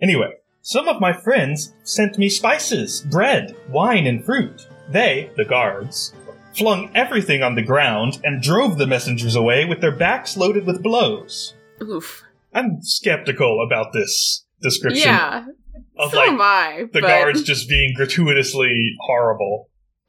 Anyway, 0.00 0.30
some 0.60 0.88
of 0.88 1.00
my 1.00 1.12
friends 1.12 1.74
sent 1.82 2.18
me 2.18 2.28
spices, 2.28 3.00
bread, 3.10 3.56
wine, 3.70 4.06
and 4.06 4.24
fruit. 4.24 4.68
They, 4.88 5.30
the 5.36 5.44
guards, 5.44 6.12
flung 6.56 6.90
everything 6.94 7.42
on 7.42 7.54
the 7.54 7.62
ground 7.62 8.18
and 8.24 8.42
drove 8.42 8.78
the 8.78 8.86
messengers 8.86 9.34
away 9.36 9.64
with 9.64 9.80
their 9.80 9.94
backs 9.94 10.36
loaded 10.36 10.64
with 10.66 10.82
blows. 10.82 11.54
Oof. 11.82 12.22
I'm 12.54 12.78
skeptical 12.82 13.62
about 13.66 13.92
this 13.92 14.44
description 14.62 15.06
Yeah, 15.08 15.44
of 15.98 16.10
so 16.12 16.16
like 16.16 16.30
am 16.30 16.40
I. 16.40 16.84
the 16.92 17.00
but- 17.00 17.08
guards 17.08 17.42
just 17.42 17.68
being 17.68 17.92
gratuitously 17.94 18.94
horrible. 19.00 19.68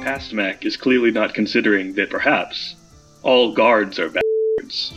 Pastmak 0.00 0.64
is 0.64 0.76
clearly 0.76 1.10
not 1.10 1.34
considering 1.34 1.94
that 1.94 2.10
perhaps 2.10 2.76
all 3.22 3.52
guards 3.52 3.98
are 3.98 4.08
bastards. 4.10 4.92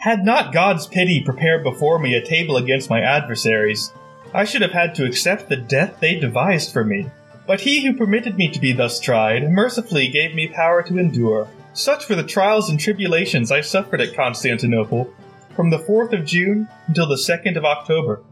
Had 0.00 0.24
not 0.24 0.52
God's 0.52 0.86
pity 0.86 1.22
prepared 1.24 1.64
before 1.64 1.98
me 1.98 2.14
a 2.14 2.24
table 2.24 2.56
against 2.58 2.90
my 2.90 3.00
adversaries, 3.00 3.90
I 4.34 4.44
should 4.44 4.62
have 4.62 4.72
had 4.72 4.94
to 4.96 5.04
accept 5.04 5.48
the 5.48 5.56
death 5.56 6.00
they 6.00 6.18
devised 6.18 6.72
for 6.72 6.84
me. 6.84 7.10
But 7.46 7.62
he 7.62 7.84
who 7.84 7.96
permitted 7.96 8.36
me 8.36 8.50
to 8.50 8.60
be 8.60 8.72
thus 8.72 9.00
tried 9.00 9.50
mercifully 9.50 10.08
gave 10.08 10.34
me 10.34 10.48
power 10.48 10.82
to 10.82 10.98
endure. 10.98 11.48
Such 11.72 12.08
were 12.08 12.16
the 12.16 12.22
trials 12.22 12.68
and 12.68 12.78
tribulations 12.78 13.50
I 13.50 13.62
suffered 13.62 14.00
at 14.00 14.14
Constantinople 14.14 15.10
from 15.56 15.70
the 15.70 15.78
4th 15.78 16.12
of 16.12 16.26
June 16.26 16.68
until 16.86 17.08
the 17.08 17.14
2nd 17.14 17.56
of 17.56 17.64
October, 17.64 18.22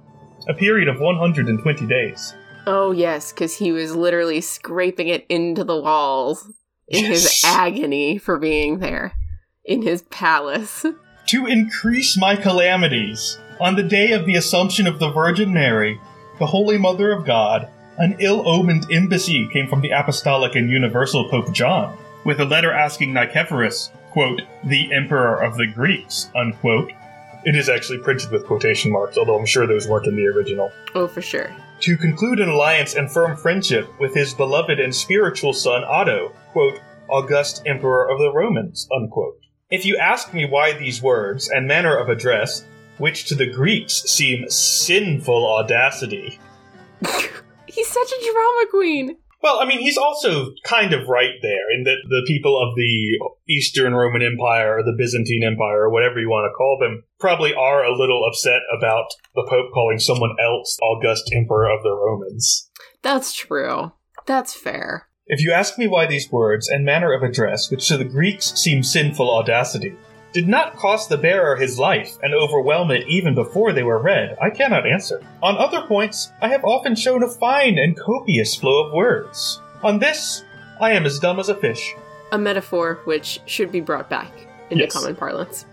a 0.49 0.55
period 0.55 0.89
of 0.89 1.01
120 1.01 1.87
days. 1.87 2.35
Oh, 2.67 2.91
yes, 2.91 3.33
because 3.33 3.57
he 3.57 3.73
was 3.73 3.97
literally 3.97 4.41
scraping 4.41 5.09
it 5.09 5.25
into 5.29 5.65
the 5.65 5.81
walls 5.81 6.51
in 6.89 7.05
his 7.05 7.41
agony 7.45 8.19
for 8.19 8.39
being 8.39 8.81
there 8.81 9.13
in 9.65 9.83
his 9.83 10.03
palace. 10.03 10.85
To 11.31 11.47
increase 11.47 12.17
my 12.17 12.37
calamities, 12.37 13.37
on 13.61 13.77
the 13.77 13.83
day 13.83 14.13
of 14.13 14.27
the 14.27 14.37
Assumption 14.37 14.87
of 14.87 14.99
the 14.99 15.11
Virgin 15.11 15.53
Mary, 15.53 16.01
the 16.39 16.47
Holy 16.47 16.79
Mother 16.79 17.13
of 17.13 17.25
God, 17.25 17.69
an 17.99 18.17
ill 18.19 18.47
omened 18.47 18.87
embassy 18.93 19.49
came 19.53 19.69
from 19.69 19.81
the 19.81 19.91
Apostolic 19.91 20.55
and 20.55 20.71
Universal 20.71 21.31
Pope 21.31 21.53
John, 21.53 21.97
with 22.25 22.41
a 22.41 22.45
letter 22.45 22.73
asking 22.73 23.13
Nicephorus, 23.13 23.91
quote, 24.11 24.43
the 24.65 24.93
Emperor 24.93 25.43
of 25.43 25.57
the 25.57 25.67
Greeks, 25.67 26.29
unquote. 26.35 26.93
It 27.45 27.55
is 27.55 27.69
actually 27.69 27.99
printed 27.99 28.31
with 28.31 28.47
quotation 28.47 28.91
marks, 28.91 29.17
although 29.17 29.39
I'm 29.39 29.47
sure 29.47 29.67
those 29.67 29.89
weren't 29.89 30.07
in 30.07 30.17
the 30.17 30.27
original. 30.27 30.71
Oh, 30.95 31.07
for 31.07 31.23
sure. 31.23 31.51
To 31.81 31.97
conclude 31.97 32.41
an 32.41 32.49
alliance 32.49 32.95
and 32.95 33.11
firm 33.11 33.37
friendship 33.37 33.89
with 34.01 34.15
his 34.15 34.35
beloved 34.35 34.81
and 34.81 34.95
spiritual 34.95 35.53
son 35.53 35.85
Otto, 35.85 36.33
quote, 36.53 36.81
August 37.09 37.63
Emperor 37.65 38.11
of 38.11 38.19
the 38.19 38.33
Romans, 38.33 38.89
unquote. 38.93 39.39
If 39.71 39.85
you 39.85 39.97
ask 39.97 40.35
me 40.35 40.45
why 40.45 40.73
these 40.73 41.03
words 41.03 41.49
and 41.49 41.67
manner 41.67 41.97
of 41.97 42.09
address, 42.09 42.65
which 42.99 43.27
to 43.27 43.35
the 43.35 43.47
Greeks 43.51 44.03
seem 44.05 44.49
sinful 44.51 45.47
audacity, 45.47 46.39
He's 47.67 47.89
such 47.89 48.11
a 48.11 48.33
drama 48.33 48.67
queen. 48.71 49.17
well, 49.43 49.61
I 49.61 49.67
mean, 49.67 49.81
he's 49.81 49.99
also 49.99 50.53
kind 50.65 50.95
of 50.95 51.09
right 51.09 51.35
there 51.43 51.71
in 51.77 51.85
that 51.85 51.99
the 52.09 52.25
people 52.27 52.57
of 52.59 52.75
the 52.75 53.19
Eastern 53.49 53.95
Roman 53.95 54.23
Empire 54.23 54.79
or 54.79 54.83
the 54.83 54.95
Byzantine 54.97 55.45
Empire 55.45 55.83
or 55.83 55.91
whatever 55.93 56.19
you 56.19 56.31
want 56.31 56.51
to 56.51 56.55
call 56.57 56.79
them 56.81 57.05
probably 57.21 57.53
are 57.55 57.85
a 57.85 57.97
little 57.97 58.25
upset 58.27 58.63
about 58.77 59.07
the 59.35 59.47
Pope 59.49 59.73
calling 59.75 59.99
someone 59.99 60.35
else 60.43 60.79
August 60.83 61.31
Emperor 61.35 61.71
of 61.71 61.83
the 61.83 61.93
Romans. 61.95 62.71
That's 63.03 63.35
true. 63.35 63.93
That's 64.27 64.55
fair. 64.55 65.09
If 65.27 65.41
you 65.41 65.53
ask 65.53 65.77
me 65.77 65.87
why 65.89 66.07
these 66.07 66.31
words 66.33 66.69
and 66.69 66.85
manner 66.85 67.13
of 67.13 67.23
address, 67.23 67.71
which 67.71 67.89
to 67.89 67.97
the 67.97 68.05
Greeks 68.05 68.53
seem 68.55 68.83
sinful 68.83 69.31
audacity, 69.31 69.95
did 70.37 70.47
not 70.49 70.77
cost 70.77 71.09
the 71.09 71.17
bearer 71.17 71.57
his 71.57 71.79
life 71.79 72.19
and 72.23 72.35
overwhelm 72.35 72.91
it 72.91 73.09
even 73.09 73.35
before 73.35 73.73
they 73.73 73.83
were 73.83 74.03
read, 74.03 74.37
I 74.39 74.51
cannot 74.51 74.87
answer. 74.87 75.23
On 75.43 75.57
other 75.57 75.87
points, 75.87 76.31
I 76.43 76.49
have 76.49 76.63
often 76.63 76.95
shown 76.95 77.23
a 77.23 77.29
fine 77.31 77.79
and 77.79 77.99
copious 77.99 78.55
flow 78.55 78.85
of 78.85 78.93
words. 78.93 79.63
On 79.83 79.99
this, 79.99 80.45
I 80.79 80.93
am 80.93 81.07
as 81.07 81.19
dumb 81.19 81.41
as 81.41 81.49
a 81.49 81.55
fish. 81.55 81.95
A 82.33 82.37
metaphor 82.37 83.01
which 83.07 83.41
should 83.47 83.73
be 83.73 83.81
brought 83.81 84.11
back 84.11 84.31
into 84.69 84.85
Yes. 84.85 84.93
common 84.93 85.17
parlance. 85.17 85.65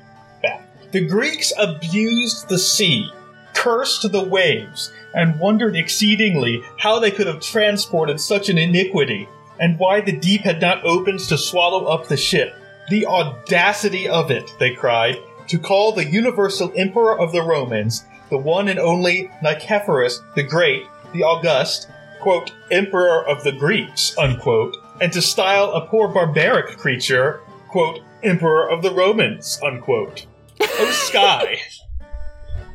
Back. 0.42 0.66
The 0.94 1.06
Greeks 1.06 1.52
abused 1.60 2.48
the 2.48 2.58
sea, 2.58 3.10
cursed 3.54 4.10
the 4.14 4.24
waves, 4.24 4.94
and 5.14 5.42
wondered 5.42 5.76
exceedingly 5.76 6.64
how 6.78 7.00
they 7.00 7.12
could 7.12 7.28
have 7.28 7.42
transported 7.42 8.18
such 8.18 8.48
an 8.48 8.58
iniquity, 8.58 9.28
and 9.60 9.78
why 9.78 10.00
the 10.00 10.14
deep 10.14 10.44
had 10.44 10.62
not 10.62 10.86
opened 10.86 11.20
to 11.20 11.38
swallow 11.38 11.84
up 11.88 12.08
the 12.08 12.16
ship. 12.16 12.56
The 12.90 13.06
audacity 13.06 14.08
of 14.10 14.32
it, 14.32 14.54
they 14.60 14.74
cried, 14.74 15.18
to 15.48 15.58
call 15.58 15.92
the 15.92 16.06
universal 16.06 16.72
emperor 16.76 17.20
of 17.20 17.32
the 17.32 17.42
Romans, 17.42 18.06
the 18.30 18.38
one 18.38 18.68
and 18.68 18.80
only 18.80 19.30
Nicephorus 19.42 20.20
the 20.36 20.44
Great, 20.44 20.86
the 21.14 21.24
August, 21.24 21.90
quote, 22.20 22.52
emperor 22.72 23.26
of 23.28 23.44
the 23.44 23.52
Greeks, 23.52 24.18
unquote, 24.18 24.78
and 25.02 25.12
to 25.14 25.22
style 25.22 25.72
a 25.74 25.86
poor 25.88 26.08
barbaric 26.08 26.78
creature, 26.78 27.42
quote, 27.70 28.00
emperor 28.24 28.70
of 28.70 28.82
the 28.82 28.92
Romans, 28.92 29.60
unquote. 29.64 30.26
O 30.62 30.92
sky! 30.92 31.60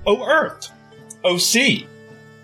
O 0.07 0.27
earth! 0.27 0.71
O 1.25 1.37
sea! 1.39 1.87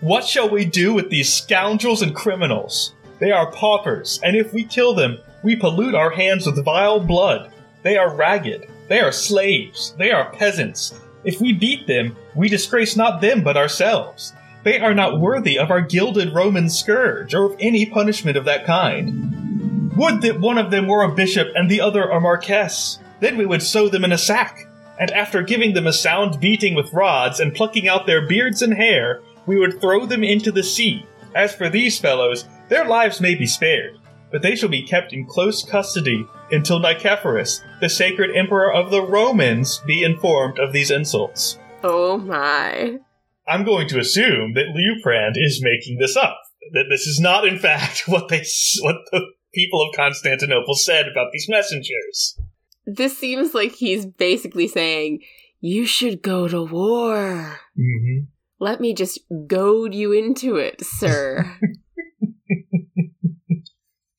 What 0.00 0.26
shall 0.26 0.50
we 0.50 0.64
do 0.64 0.92
with 0.92 1.08
these 1.08 1.32
scoundrels 1.32 2.02
and 2.02 2.14
criminals? 2.14 2.94
They 3.20 3.30
are 3.30 3.50
paupers, 3.50 4.20
and 4.22 4.36
if 4.36 4.52
we 4.52 4.64
kill 4.64 4.94
them, 4.94 5.18
we 5.42 5.56
pollute 5.56 5.94
our 5.94 6.10
hands 6.10 6.46
with 6.46 6.62
vile 6.64 7.00
blood. 7.00 7.50
They 7.84 7.98
are 7.98 8.14
ragged. 8.14 8.66
They 8.88 9.00
are 9.00 9.12
slaves. 9.12 9.94
They 9.98 10.10
are 10.10 10.32
peasants. 10.32 10.98
If 11.22 11.40
we 11.40 11.52
beat 11.52 11.86
them, 11.86 12.16
we 12.34 12.48
disgrace 12.48 12.96
not 12.96 13.20
them 13.20 13.44
but 13.44 13.58
ourselves. 13.58 14.32
They 14.62 14.80
are 14.80 14.94
not 14.94 15.20
worthy 15.20 15.58
of 15.58 15.70
our 15.70 15.82
gilded 15.82 16.34
Roman 16.34 16.70
scourge, 16.70 17.34
or 17.34 17.44
of 17.44 17.56
any 17.60 17.84
punishment 17.84 18.38
of 18.38 18.46
that 18.46 18.64
kind. 18.64 19.92
Would 19.96 20.22
that 20.22 20.40
one 20.40 20.56
of 20.56 20.70
them 20.70 20.88
were 20.88 21.02
a 21.02 21.14
bishop 21.14 21.48
and 21.54 21.70
the 21.70 21.82
other 21.82 22.04
a 22.04 22.18
marquess! 22.18 22.98
Then 23.20 23.36
we 23.36 23.44
would 23.44 23.62
sew 23.62 23.90
them 23.90 24.04
in 24.04 24.12
a 24.12 24.18
sack, 24.18 24.66
and 24.98 25.10
after 25.10 25.42
giving 25.42 25.74
them 25.74 25.86
a 25.86 25.92
sound 25.92 26.40
beating 26.40 26.74
with 26.74 26.94
rods 26.94 27.38
and 27.38 27.54
plucking 27.54 27.86
out 27.86 28.06
their 28.06 28.26
beards 28.26 28.62
and 28.62 28.74
hair, 28.74 29.20
we 29.44 29.58
would 29.58 29.78
throw 29.78 30.06
them 30.06 30.24
into 30.24 30.50
the 30.50 30.62
sea. 30.62 31.04
As 31.34 31.54
for 31.54 31.68
these 31.68 31.98
fellows, 31.98 32.46
their 32.70 32.86
lives 32.86 33.20
may 33.20 33.34
be 33.34 33.46
spared, 33.46 33.98
but 34.30 34.40
they 34.40 34.56
shall 34.56 34.70
be 34.70 34.82
kept 34.82 35.12
in 35.12 35.26
close 35.26 35.62
custody 35.62 36.26
until 36.50 36.80
Nicephorus, 36.80 37.62
the 37.80 37.88
sacred 37.88 38.34
emperor 38.34 38.72
of 38.72 38.90
the 38.90 39.02
Romans, 39.02 39.80
be 39.86 40.02
informed 40.02 40.58
of 40.58 40.72
these 40.72 40.90
insults. 40.90 41.58
Oh 41.82 42.18
my. 42.18 42.98
I'm 43.46 43.64
going 43.64 43.88
to 43.88 43.98
assume 43.98 44.54
that 44.54 44.74
Liuprand 44.74 45.32
is 45.36 45.62
making 45.62 45.98
this 45.98 46.16
up. 46.16 46.38
That 46.72 46.86
this 46.88 47.02
is 47.02 47.20
not, 47.20 47.46
in 47.46 47.58
fact, 47.58 48.04
what 48.06 48.28
they 48.28 48.44
what 48.80 48.96
the 49.12 49.20
people 49.52 49.86
of 49.86 49.94
Constantinople 49.94 50.74
said 50.74 51.06
about 51.08 51.30
these 51.32 51.46
messengers. 51.48 52.38
This 52.86 53.16
seems 53.16 53.54
like 53.54 53.72
he's 53.72 54.06
basically 54.06 54.68
saying, 54.68 55.20
You 55.60 55.86
should 55.86 56.22
go 56.22 56.48
to 56.48 56.62
war. 56.62 57.60
Mm-hmm. 57.78 58.24
Let 58.58 58.80
me 58.80 58.94
just 58.94 59.20
goad 59.46 59.94
you 59.94 60.12
into 60.12 60.56
it, 60.56 60.84
sir. 60.84 61.58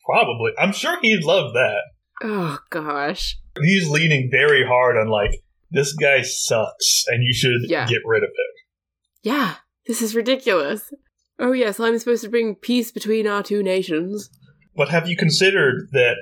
Probably. 0.05 0.51
I'm 0.59 0.71
sure 0.71 0.99
he'd 1.01 1.23
love 1.23 1.53
that. 1.53 1.81
Oh 2.23 2.59
gosh. 2.69 3.37
He's 3.61 3.89
leaning 3.89 4.29
very 4.31 4.65
hard 4.65 4.97
on 4.97 5.07
like 5.07 5.41
this 5.71 5.93
guy 5.93 6.21
sucks, 6.21 7.03
and 7.07 7.23
you 7.23 7.33
should 7.33 7.69
Yeah. 7.69 7.87
get 7.87 8.01
rid 8.05 8.23
of 8.23 8.29
him. 8.29 8.53
Yeah, 9.23 9.55
this 9.87 10.01
is 10.01 10.15
ridiculous. 10.15 10.93
Oh 11.39 11.51
yes, 11.51 11.79
I'm 11.79 11.97
supposed 11.99 12.23
to 12.23 12.29
bring 12.29 12.55
peace 12.55 12.91
between 12.91 13.27
our 13.27 13.43
two 13.43 13.61
nations. 13.63 14.29
But 14.75 14.89
have 14.89 15.07
you 15.09 15.15
considered 15.17 15.89
that 15.91 16.17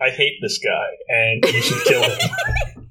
I 0.00 0.10
hate 0.10 0.38
this 0.42 0.58
guy 0.58 0.86
and 1.08 1.44
you 1.44 1.60
should 1.62 1.84
kill 1.84 2.02
him? 2.02 2.30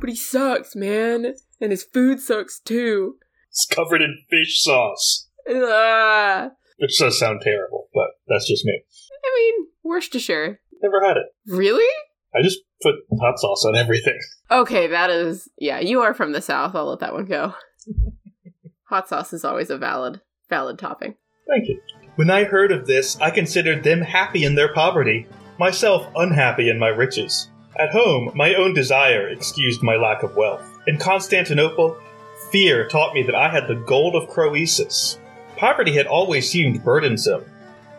But 0.00 0.10
he 0.10 0.16
sucks, 0.16 0.76
man. 0.76 1.34
And 1.60 1.70
his 1.72 1.82
food 1.82 2.20
sucks 2.20 2.60
too. 2.60 3.16
it's 3.50 3.66
covered 3.66 4.00
in 4.02 4.18
fish 4.30 4.62
sauce, 4.62 5.28
Ah. 5.50 6.50
which 6.78 6.98
does 6.98 7.18
sound 7.18 7.40
terrible, 7.42 7.88
but 7.92 8.10
that's 8.28 8.46
just 8.46 8.64
me. 8.64 8.80
I 9.24 9.30
mean, 9.36 9.66
Worcestershire. 9.82 10.60
Never 10.82 11.04
had 11.04 11.16
it. 11.16 11.26
Really? 11.46 11.88
I 12.34 12.42
just 12.42 12.58
put 12.82 12.94
hot 13.20 13.38
sauce 13.38 13.64
on 13.66 13.76
everything. 13.76 14.18
Okay, 14.50 14.86
that 14.86 15.10
is 15.10 15.46
yeah, 15.58 15.78
you 15.78 16.00
are 16.00 16.14
from 16.14 16.32
the 16.32 16.40
south. 16.40 16.74
I'll 16.74 16.86
let 16.86 17.00
that 17.00 17.12
one 17.12 17.26
go. 17.26 17.52
Hot 18.84 19.06
sauce 19.06 19.34
is 19.34 19.44
always 19.44 19.68
a 19.68 19.76
valid 19.76 20.22
valid 20.48 20.78
topping. 20.78 21.16
Thank 21.46 21.68
you. 21.68 21.82
When 22.16 22.30
I 22.30 22.44
heard 22.44 22.72
of 22.72 22.86
this, 22.86 23.20
I 23.20 23.30
considered 23.30 23.84
them 23.84 24.00
happy 24.00 24.44
in 24.44 24.54
their 24.54 24.72
poverty, 24.72 25.26
myself 25.58 26.06
unhappy 26.16 26.70
in 26.70 26.78
my 26.78 26.88
riches. 26.88 27.50
At 27.78 27.90
home, 27.90 28.32
my 28.34 28.54
own 28.54 28.72
desire 28.72 29.28
excused 29.28 29.82
my 29.82 29.96
lack 29.96 30.22
of 30.22 30.34
wealth. 30.34 30.66
In 30.86 30.96
Constantinople, 30.96 31.98
fear 32.50 32.88
taught 32.88 33.12
me 33.12 33.22
that 33.24 33.34
I 33.34 33.50
had 33.50 33.68
the 33.68 33.74
gold 33.86 34.14
of 34.14 34.30
Croesus. 34.30 35.18
Poverty 35.56 35.94
had 35.94 36.06
always 36.06 36.50
seemed 36.50 36.82
burdensome, 36.82 37.44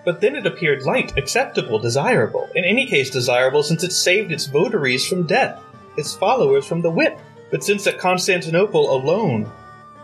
but 0.05 0.21
then 0.21 0.35
it 0.35 0.45
appeared 0.45 0.83
light, 0.83 1.17
acceptable, 1.17 1.79
desirable. 1.79 2.49
In 2.55 2.63
any 2.63 2.85
case, 2.85 3.09
desirable 3.09 3.63
since 3.63 3.83
it 3.83 3.91
saved 3.91 4.31
its 4.31 4.47
votaries 4.47 5.07
from 5.07 5.27
death, 5.27 5.61
its 5.97 6.15
followers 6.15 6.65
from 6.65 6.81
the 6.81 6.91
whip. 6.91 7.19
But 7.51 7.63
since 7.63 7.87
at 7.87 7.99
Constantinople 7.99 8.93
alone 8.93 9.51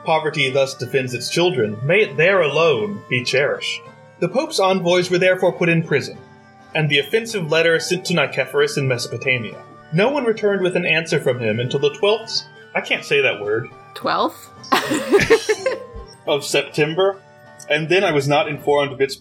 poverty 0.03 0.49
thus 0.51 0.75
defends 0.75 1.13
its 1.13 1.29
children, 1.29 1.77
may 1.83 2.01
it 2.01 2.17
there 2.17 2.41
alone 2.41 3.01
be 3.09 3.23
cherished. 3.23 3.81
The 4.19 4.29
Pope's 4.29 4.59
envoys 4.59 5.09
were 5.09 5.17
therefore 5.17 5.51
put 5.51 5.69
in 5.69 5.83
prison, 5.83 6.17
and 6.73 6.89
the 6.89 6.99
offensive 6.99 7.51
letter 7.51 7.79
sent 7.79 8.05
to 8.05 8.13
Nicephorus 8.13 8.77
in 8.77 8.87
Mesopotamia. 8.87 9.63
No 9.93 10.09
one 10.09 10.23
returned 10.23 10.61
with 10.61 10.75
an 10.75 10.85
answer 10.85 11.19
from 11.19 11.39
him 11.39 11.59
until 11.59 11.79
the 11.79 11.91
12th, 11.91 12.43
I 12.73 12.81
can't 12.81 13.05
say 13.05 13.21
that 13.21 13.41
word, 13.41 13.69
Twelfth? 13.93 14.51
of 16.27 16.43
September, 16.43 17.21
and 17.69 17.89
then 17.89 18.03
I 18.03 18.11
was 18.11 18.27
not 18.27 18.47
informed 18.47 18.93
of 18.93 19.01
its 19.01 19.15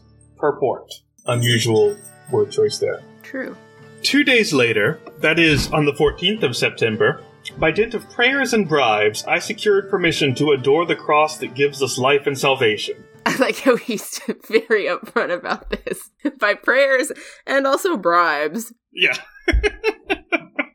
purport. 0.44 0.92
Unusual 1.24 1.96
word 2.30 2.50
choice 2.50 2.76
there. 2.76 3.02
True. 3.22 3.56
Two 4.02 4.22
days 4.24 4.52
later, 4.52 5.00
that 5.20 5.38
is, 5.38 5.72
on 5.72 5.86
the 5.86 5.94
14th 5.94 6.42
of 6.42 6.54
September, 6.54 7.22
by 7.56 7.70
dint 7.70 7.94
of 7.94 8.10
prayers 8.10 8.52
and 8.52 8.68
bribes, 8.68 9.24
I 9.24 9.38
secured 9.38 9.88
permission 9.88 10.34
to 10.34 10.50
adore 10.50 10.84
the 10.84 10.96
cross 10.96 11.38
that 11.38 11.54
gives 11.54 11.82
us 11.82 11.96
life 11.96 12.26
and 12.26 12.38
salvation. 12.38 13.02
I 13.26 13.36
like 13.36 13.60
how 13.60 13.76
he's 13.76 14.20
very 14.48 14.84
upfront 14.84 15.32
about 15.32 15.70
this 15.70 16.10
by 16.38 16.52
prayers 16.52 17.10
and 17.46 17.66
also 17.66 17.96
bribes. 17.96 18.70
Yeah. 18.92 19.16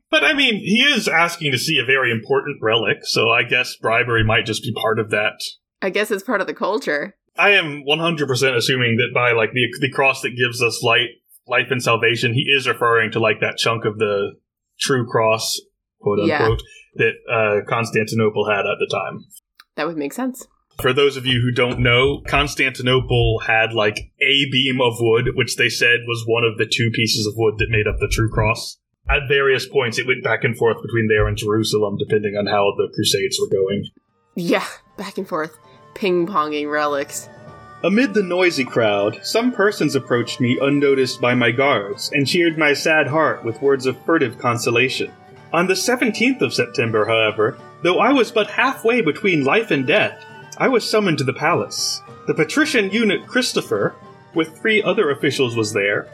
but 0.10 0.24
I 0.24 0.34
mean, 0.34 0.56
he 0.56 0.82
is 0.82 1.08
asking 1.08 1.52
to 1.52 1.60
see 1.60 1.78
a 1.78 1.86
very 1.86 2.12
important 2.12 2.58
relic, 2.60 3.04
so 3.04 3.30
I 3.30 3.44
guess 3.44 3.76
bribery 3.76 4.24
might 4.24 4.48
just 4.48 4.64
be 4.64 4.74
part 4.74 4.98
of 4.98 5.12
that. 5.12 5.40
I 5.80 5.92
guess 5.92 6.10
it's 6.10 6.24
part 6.24 6.42
of 6.42 6.48
the 6.48 6.56
culture. 6.56 7.16
I 7.38 7.52
am 7.52 7.84
100% 7.88 8.56
assuming 8.56 8.98
that 8.98 9.12
by 9.14 9.32
like 9.32 9.52
the 9.54 9.68
the 9.80 9.90
cross 9.92 10.22
that 10.22 10.32
gives 10.38 10.62
us 10.62 10.82
light, 10.84 11.10
life 11.48 11.68
and 11.72 11.82
salvation, 11.82 12.34
he 12.34 12.46
is 12.58 12.68
referring 12.68 13.12
to 13.12 13.20
like 13.20 13.40
that 13.42 13.58
chunk 13.58 13.86
of 13.86 13.98
the 13.98 14.34
true 14.80 15.06
cross, 15.08 15.60
quote 16.02 16.20
Yeah. 16.26 16.40
unquote, 16.44 16.64
that 16.96 17.14
uh, 17.32 17.70
Constantinople 17.70 18.50
had 18.50 18.62
at 18.66 18.78
the 18.80 18.88
time. 18.92 19.26
That 19.76 19.88
would 19.88 19.98
make 19.98 20.14
sense. 20.14 20.48
For 20.82 20.94
those 20.94 21.18
of 21.18 21.26
you 21.26 21.42
who 21.42 21.52
don't 21.52 21.80
know, 21.80 22.22
Constantinople 22.28 23.42
had 23.46 23.74
like 23.74 23.98
a 24.22 24.50
beam 24.52 24.80
of 24.82 24.94
wood, 25.00 25.32
which 25.36 25.56
they 25.58 25.70
said 25.70 26.00
was 26.08 26.24
one 26.26 26.44
of 26.44 26.58
the 26.58 26.66
two 26.66 26.90
pieces 26.92 27.26
of 27.28 27.34
wood 27.36 27.56
that 27.58 27.70
made 27.70 27.88
up 27.88 27.98
the 28.00 28.08
true 28.08 28.30
cross. 28.30 28.78
At 29.10 29.28
various 29.28 29.68
points, 29.68 29.98
it 29.98 30.08
went 30.08 30.24
back 30.24 30.44
and 30.44 30.56
forth 30.58 30.82
between 30.82 31.08
there 31.08 31.28
and 31.28 31.36
Jerusalem, 31.36 31.98
depending 31.98 32.36
on 32.38 32.46
how 32.46 32.74
the 32.78 32.90
Crusades 32.94 33.40
were 33.42 33.50
going. 33.50 33.86
Yeah, 34.36 34.66
back 34.98 35.18
and 35.18 35.28
forth, 35.28 35.58
ping 36.00 36.26
ponging 36.26 36.72
relics. 36.72 37.28
Amid 37.84 38.14
the 38.14 38.24
noisy 38.24 38.64
crowd, 38.64 39.20
some 39.22 39.52
persons 39.52 39.96
approached 39.96 40.40
me 40.40 40.58
unnoticed 40.62 41.20
by 41.20 41.36
my 41.36 41.52
guards 41.52 42.10
and 42.14 42.26
cheered 42.26 42.58
my 42.58 42.74
sad 42.74 43.08
heart 43.08 43.44
with 43.44 43.62
words 43.62 43.86
of 43.86 44.02
furtive 44.06 44.40
consolation. 44.40 45.12
On 45.52 45.68
the 45.68 45.74
17th 45.74 46.42
of 46.42 46.54
September, 46.54 47.06
however, 47.06 47.58
though 47.82 48.00
I 48.00 48.14
was 48.14 48.32
but 48.32 48.50
halfway 48.50 49.02
between 49.02 49.44
life 49.44 49.72
and 49.72 49.86
death, 49.86 50.24
I 50.58 50.70
was 50.70 50.90
summoned 50.90 51.18
to 51.18 51.26
the 51.26 51.34
palace. 51.34 52.02
The 52.28 52.34
patrician 52.34 52.92
eunuch 52.92 53.28
Christopher, 53.28 53.96
with 54.34 54.58
three 54.58 54.82
other 54.82 55.12
officials, 55.12 55.58
was 55.58 55.74
there, 55.74 56.08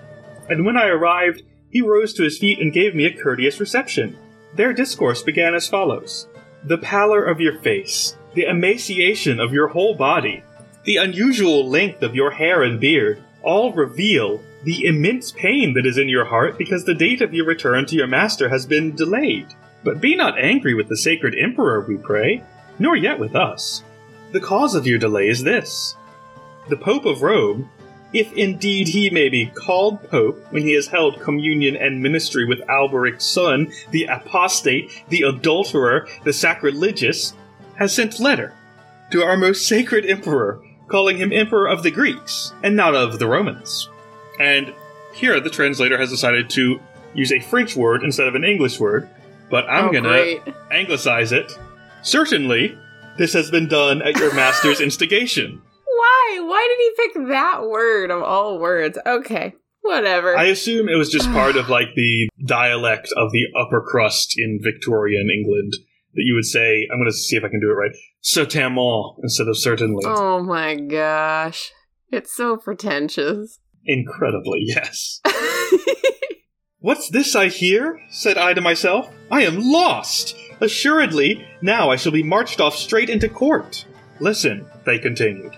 and 0.50 0.66
when 0.66 0.78
I 0.78 0.88
arrived, 0.88 1.44
he 1.70 1.82
rose 1.82 2.14
to 2.14 2.24
his 2.24 2.40
feet 2.40 2.60
and 2.60 2.74
gave 2.74 2.96
me 2.96 3.06
a 3.06 3.22
courteous 3.22 3.60
reception. 3.60 4.18
Their 4.56 4.74
discourse 4.74 5.22
began 5.22 5.54
as 5.54 5.68
follows 5.68 6.28
The 6.64 6.78
pallor 6.78 7.24
of 7.24 7.40
your 7.40 7.60
face, 7.60 8.16
the 8.36 8.44
emaciation 8.44 9.40
of 9.40 9.54
your 9.54 9.70
whole 9.70 9.96
body, 9.96 10.44
the 10.84 10.98
unusual 10.98 11.68
length 11.68 12.04
of 12.04 12.14
your 12.14 12.32
hair 12.32 12.62
and 12.64 12.80
beard 12.80 13.22
all 13.42 13.74
reveal 13.74 14.42
the 14.64 14.86
immense 14.86 15.32
pain 15.32 15.74
that 15.74 15.86
is 15.86 15.98
in 15.98 16.10
your 16.10 16.26
heart 16.26 16.58
because 16.58 16.84
the 16.84 16.94
date 16.94 17.22
of 17.22 17.34
your 17.34 17.46
return 17.46 17.86
to 17.86 17.96
your 17.96 18.08
master 18.08 18.50
has 18.50 18.66
been 18.66 18.96
delayed. 18.96 19.48
But 19.84 20.02
be 20.02 20.16
not 20.16 20.40
angry 20.40 20.74
with 20.74 20.90
the 20.90 20.98
sacred 20.98 21.36
emperor, 21.38 21.82
we 21.82 21.98
pray, 21.98 22.44
nor 22.80 22.96
yet 22.96 23.20
with 23.20 23.36
us. 23.36 23.84
The 24.32 24.40
cause 24.40 24.76
of 24.76 24.88
your 24.88 24.98
delay 24.98 25.30
is 25.30 25.44
this 25.44 25.96
the 26.68 26.78
Pope 26.78 27.06
of 27.06 27.22
Rome, 27.22 27.70
if 28.12 28.34
indeed 28.34 28.88
he 28.88 29.10
may 29.12 29.30
be 29.30 29.46
called 29.46 30.10
Pope 30.10 30.44
when 30.50 30.64
he 30.64 30.74
has 30.74 30.88
held 30.88 31.22
communion 31.22 31.76
and 31.76 32.02
ministry 32.02 32.46
with 32.46 32.68
Alberic's 32.68 33.26
son, 33.26 33.72
the 33.92 34.06
apostate, 34.06 35.04
the 35.10 35.22
adulterer, 35.22 36.08
the 36.24 36.34
sacrilegious, 36.34 37.34
has 37.78 37.94
sent 37.94 38.20
letter 38.20 38.54
to 39.12 39.24
our 39.24 39.38
most 39.38 39.68
sacred 39.68 40.06
emperor, 40.06 40.62
calling 40.88 41.18
him 41.18 41.32
Emperor 41.32 41.68
of 41.68 41.84
the 41.84 41.92
Greeks 41.92 42.54
and 42.64 42.76
not 42.76 42.96
of 42.96 43.20
the 43.20 43.28
Romans. 43.28 43.90
And 44.40 44.74
here 45.14 45.40
the 45.40 45.50
translator 45.50 45.98
has 45.98 46.10
decided 46.10 46.50
to 46.52 46.80
use 47.14 47.32
a 47.32 47.40
French 47.40 47.76
word 47.76 48.04
instead 48.04 48.28
of 48.28 48.36
an 48.36 48.44
English 48.44 48.80
word, 48.80 49.10
but 49.50 49.68
I'm 49.70 49.90
oh, 49.90 49.92
gonna 49.92 50.10
great. 50.10 50.42
anglicize 50.72 51.32
it. 51.32 51.58
Certainly, 52.02 52.78
this 53.18 53.34
has 53.34 53.50
been 53.50 53.68
done 53.68 54.02
at 54.02 54.18
your 54.18 54.34
master's 54.34 54.82
instigation. 54.82 55.62
Why? 55.86 56.40
Why 56.42 56.68
did 56.68 56.84
he 56.84 57.24
pick 57.24 57.28
that 57.30 57.64
word 57.64 58.12
of 58.12 58.22
all 58.22 58.60
words? 58.60 58.98
Okay, 59.06 59.54
whatever. 59.82 60.38
I 60.38 60.46
assume 60.46 60.90
it 60.90 60.98
was 60.98 61.10
just 61.10 61.32
part 61.32 61.56
of 61.56 61.70
like 61.70 61.96
the 61.96 62.30
dialect 62.46 63.08
of 63.16 63.32
the 63.32 63.46
upper 63.58 63.82
crust 63.82 64.36
in 64.38 64.60
Victorian 64.62 65.30
England 65.34 65.74
that 66.16 66.24
you 66.24 66.34
would 66.36 66.46
say, 66.46 66.88
I'm 66.92 66.98
going 66.98 67.10
to 67.10 67.14
see 67.16 67.36
if 67.36 67.44
I 67.44 67.50
can 67.50 67.60
do 67.60 67.70
it 67.70 67.74
right, 67.74 67.92
certainement 68.22 69.18
instead 69.22 69.48
of 69.48 69.58
certainly. 69.58 70.04
oh 70.06 70.42
my 70.42 70.76
gosh. 70.76 71.72
It's 72.12 72.34
so 72.36 72.56
pretentious. 72.58 73.60
Incredibly, 73.86 74.62
yes. 74.64 75.22
What's 76.80 77.10
this 77.10 77.36
I 77.36 77.48
hear? 77.48 78.00
said 78.10 78.38
I 78.38 78.54
to 78.54 78.62
myself. 78.62 79.10
I 79.32 79.44
am 79.44 79.60
lost! 79.60 80.36
Assuredly, 80.62 81.46
now 81.62 81.90
I 81.90 81.96
shall 81.96 82.12
be 82.12 82.24
marched 82.24 82.62
off 82.62 82.76
straight 82.76 83.10
into 83.10 83.28
court. 83.28 83.86
Listen, 84.20 84.66
they 84.86 85.00
continued. 85.00 85.52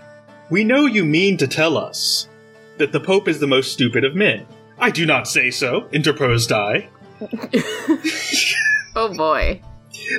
We 0.50 0.64
know 0.64 0.86
you 0.86 1.06
mean 1.06 1.38
to 1.38 1.48
tell 1.48 1.78
us 1.78 2.28
that 2.78 2.92
the 2.92 3.00
Pope 3.00 3.28
is 3.28 3.40
the 3.40 3.48
most 3.48 3.74
stupid 3.74 4.04
of 4.04 4.16
men. 4.16 4.46
I 4.80 4.90
do 4.90 5.06
not 5.06 5.28
say 5.28 5.52
so, 5.52 5.88
interposed 5.92 6.52
I. 6.52 6.90
oh 8.96 9.14
boy. 9.16 9.62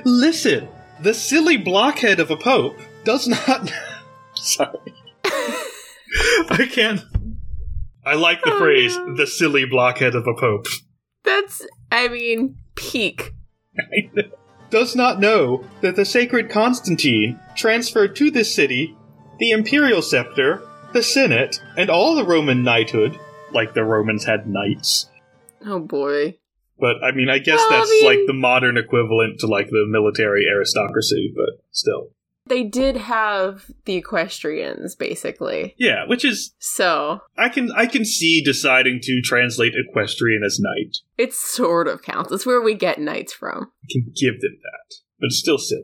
Listen, 0.05 0.69
the 1.01 1.15
silly 1.15 1.57
blockhead 1.57 2.21
of 2.21 2.31
a 2.31 2.37
Pope 2.37 2.79
does 3.05 3.29
not. 3.29 3.73
Sorry. 4.35 4.79
I 5.25 6.69
can't. 6.71 7.01
I 8.05 8.15
like 8.15 8.43
the 8.43 8.53
Oh, 8.55 8.59
phrase, 8.59 8.97
no. 8.97 9.17
the 9.17 9.27
silly 9.27 9.65
blockhead 9.65 10.15
of 10.15 10.27
a 10.27 10.35
Pope. 10.41 10.67
That's, 11.25 11.67
I 11.93 12.09
mean, 12.09 12.57
peak. 12.75 13.33
does 14.71 14.97
not 14.97 15.21
know 15.21 15.65
that 15.83 15.97
the 15.97 16.05
sacred 16.05 16.51
Constantine 16.51 17.39
transferred 17.57 18.17
to 18.17 18.31
this 18.31 18.55
city 18.55 18.95
the 19.39 19.51
imperial 19.51 20.03
scepter, 20.03 20.63
the 20.93 21.03
senate, 21.03 21.63
and 21.77 21.89
all 21.91 22.15
the 22.17 22.25
Roman 22.25 22.63
knighthood, 22.65 23.19
like 23.53 23.73
the 23.75 23.85
Romans 23.85 24.25
had 24.25 24.49
knights. 24.49 25.09
Oh 25.65 25.79
boy. 25.79 26.39
But 26.81 26.97
I 27.03 27.13
mean, 27.13 27.29
I 27.29 27.39
guess 27.39 27.59
Well, 27.59 27.73
I 27.75 27.79
that's 27.79 27.91
mean- 27.91 28.05
like 28.07 28.27
the 28.27 28.33
modern 28.35 28.77
equivalent 28.77 29.41
to 29.41 29.47
like 29.47 29.69
the 29.69 29.85
military 29.89 30.45
aristocracy, 30.47 31.33
but 31.35 31.65
still. 31.73 32.11
They 32.47 32.65
did 32.65 32.97
have 32.97 33.67
the 33.85 33.97
equestrians, 33.97 34.95
basically. 34.97 35.75
Yeah, 35.77 36.07
which 36.07 36.25
is 36.25 36.55
So, 36.59 37.21
I 37.37 37.51
can 37.51 37.71
I 37.77 37.85
can 37.87 38.07
see 38.07 38.43
deciding 38.43 39.01
to 39.03 39.21
translate 39.23 39.75
equestrian 39.77 40.43
as 40.43 40.59
knight. 40.59 40.97
it 41.19 41.35
sort 41.35 41.89
of 41.89 42.01
counts. 42.03 42.33
It's 42.33 42.47
where 42.47 42.63
we 42.63 42.73
get 42.75 42.99
knights 42.99 43.35
from. 43.35 43.71
I 43.85 43.87
can 43.93 44.13
give 44.19 44.41
them 44.41 44.57
that, 44.63 44.95
but 45.21 45.27
it's 45.27 45.39
still 45.39 45.59
silly. 45.59 45.83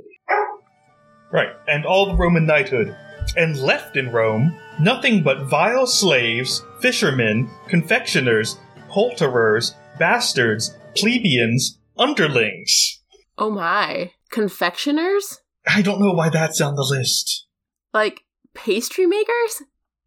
Right, 1.33 1.51
and 1.67 1.85
all 1.85 2.07
the 2.07 2.15
Roman 2.15 2.47
knighthood. 2.47 2.97
And 3.37 3.59
left 3.59 3.97
in 3.97 4.13
Rome, 4.13 4.55
nothing 4.81 5.23
but 5.23 5.45
vile 5.47 5.87
slaves, 5.87 6.63
fishermen, 6.81 7.51
confectioners, 7.69 8.59
poulterers, 8.89 9.75
bastards, 9.99 10.77
plebeians, 10.97 11.79
underlings. 11.99 13.01
Oh 13.39 13.51
my. 13.51 14.13
Confectioners? 14.31 15.41
I 15.67 15.83
don't 15.83 16.01
know 16.01 16.13
why 16.13 16.29
that's 16.29 16.61
on 16.61 16.75
the 16.75 16.87
list. 16.89 17.47
Like 17.93 18.23
pastry 18.55 19.07
makers? 19.07 19.63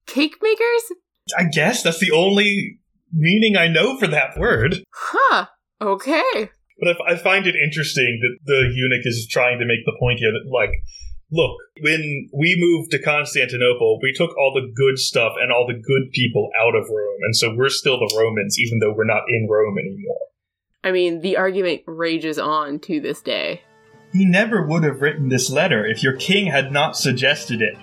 Cake 0.06 0.38
makers? 0.42 0.84
I 1.38 1.46
guess 1.46 1.84
that's 1.84 2.00
the 2.00 2.12
only 2.12 2.80
meaning 3.12 3.58
I 3.58 3.68
know 3.68 3.98
for 3.98 4.08
that 4.08 4.38
word. 4.38 4.84
Huh. 4.94 5.48
Okay. 5.82 6.50
But 6.80 6.96
I, 7.08 7.14
I 7.14 7.16
find 7.18 7.48
it 7.48 7.56
interesting 7.56 8.20
that 8.22 8.38
the 8.46 8.72
eunuch 8.74 9.06
is 9.06 9.28
trying 9.30 9.60
to 9.60 9.66
make 9.66 9.86
the 9.86 9.98
point 10.00 10.20
here 10.20 10.32
that, 10.32 10.50
like, 10.52 10.72
look, 11.32 11.58
when 11.82 12.30
we 12.34 12.56
moved 12.58 12.92
to 12.92 13.02
Constantinople, 13.02 14.00
we 14.02 14.14
took 14.14 14.38
all 14.38 14.54
the 14.54 14.72
good 14.76 14.98
stuff 14.98 15.34
and 15.42 15.52
all 15.52 15.66
the 15.68 15.74
good 15.74 16.12
people 16.14 16.50
out 16.60 16.76
of 16.76 16.88
Rome, 16.90 17.20
and 17.24 17.36
so 17.36 17.54
we're 17.56 17.70
still 17.70 18.00
the 18.00 18.14
Romans, 18.18 18.58
even 18.60 18.80
though 18.80 18.94
we're 18.96 19.06
not 19.06 19.24
in 19.28 19.48
Rome 19.50 19.78
anymore. 19.78 20.20
I 20.84 20.92
mean, 20.92 21.22
the 21.22 21.38
argument 21.38 21.82
rages 21.86 22.40
on 22.40 22.80
to 22.82 23.00
this 23.00 23.22
day. 23.22 23.62
He 24.14 24.26
never 24.26 24.66
would 24.66 24.84
have 24.84 25.02
written 25.02 25.30
this 25.30 25.50
letter 25.50 25.86
if 25.86 26.02
your 26.02 26.16
king 26.16 26.48
had 26.48 26.72
not 26.72 26.96
suggested 26.96 27.62
it, 27.62 27.78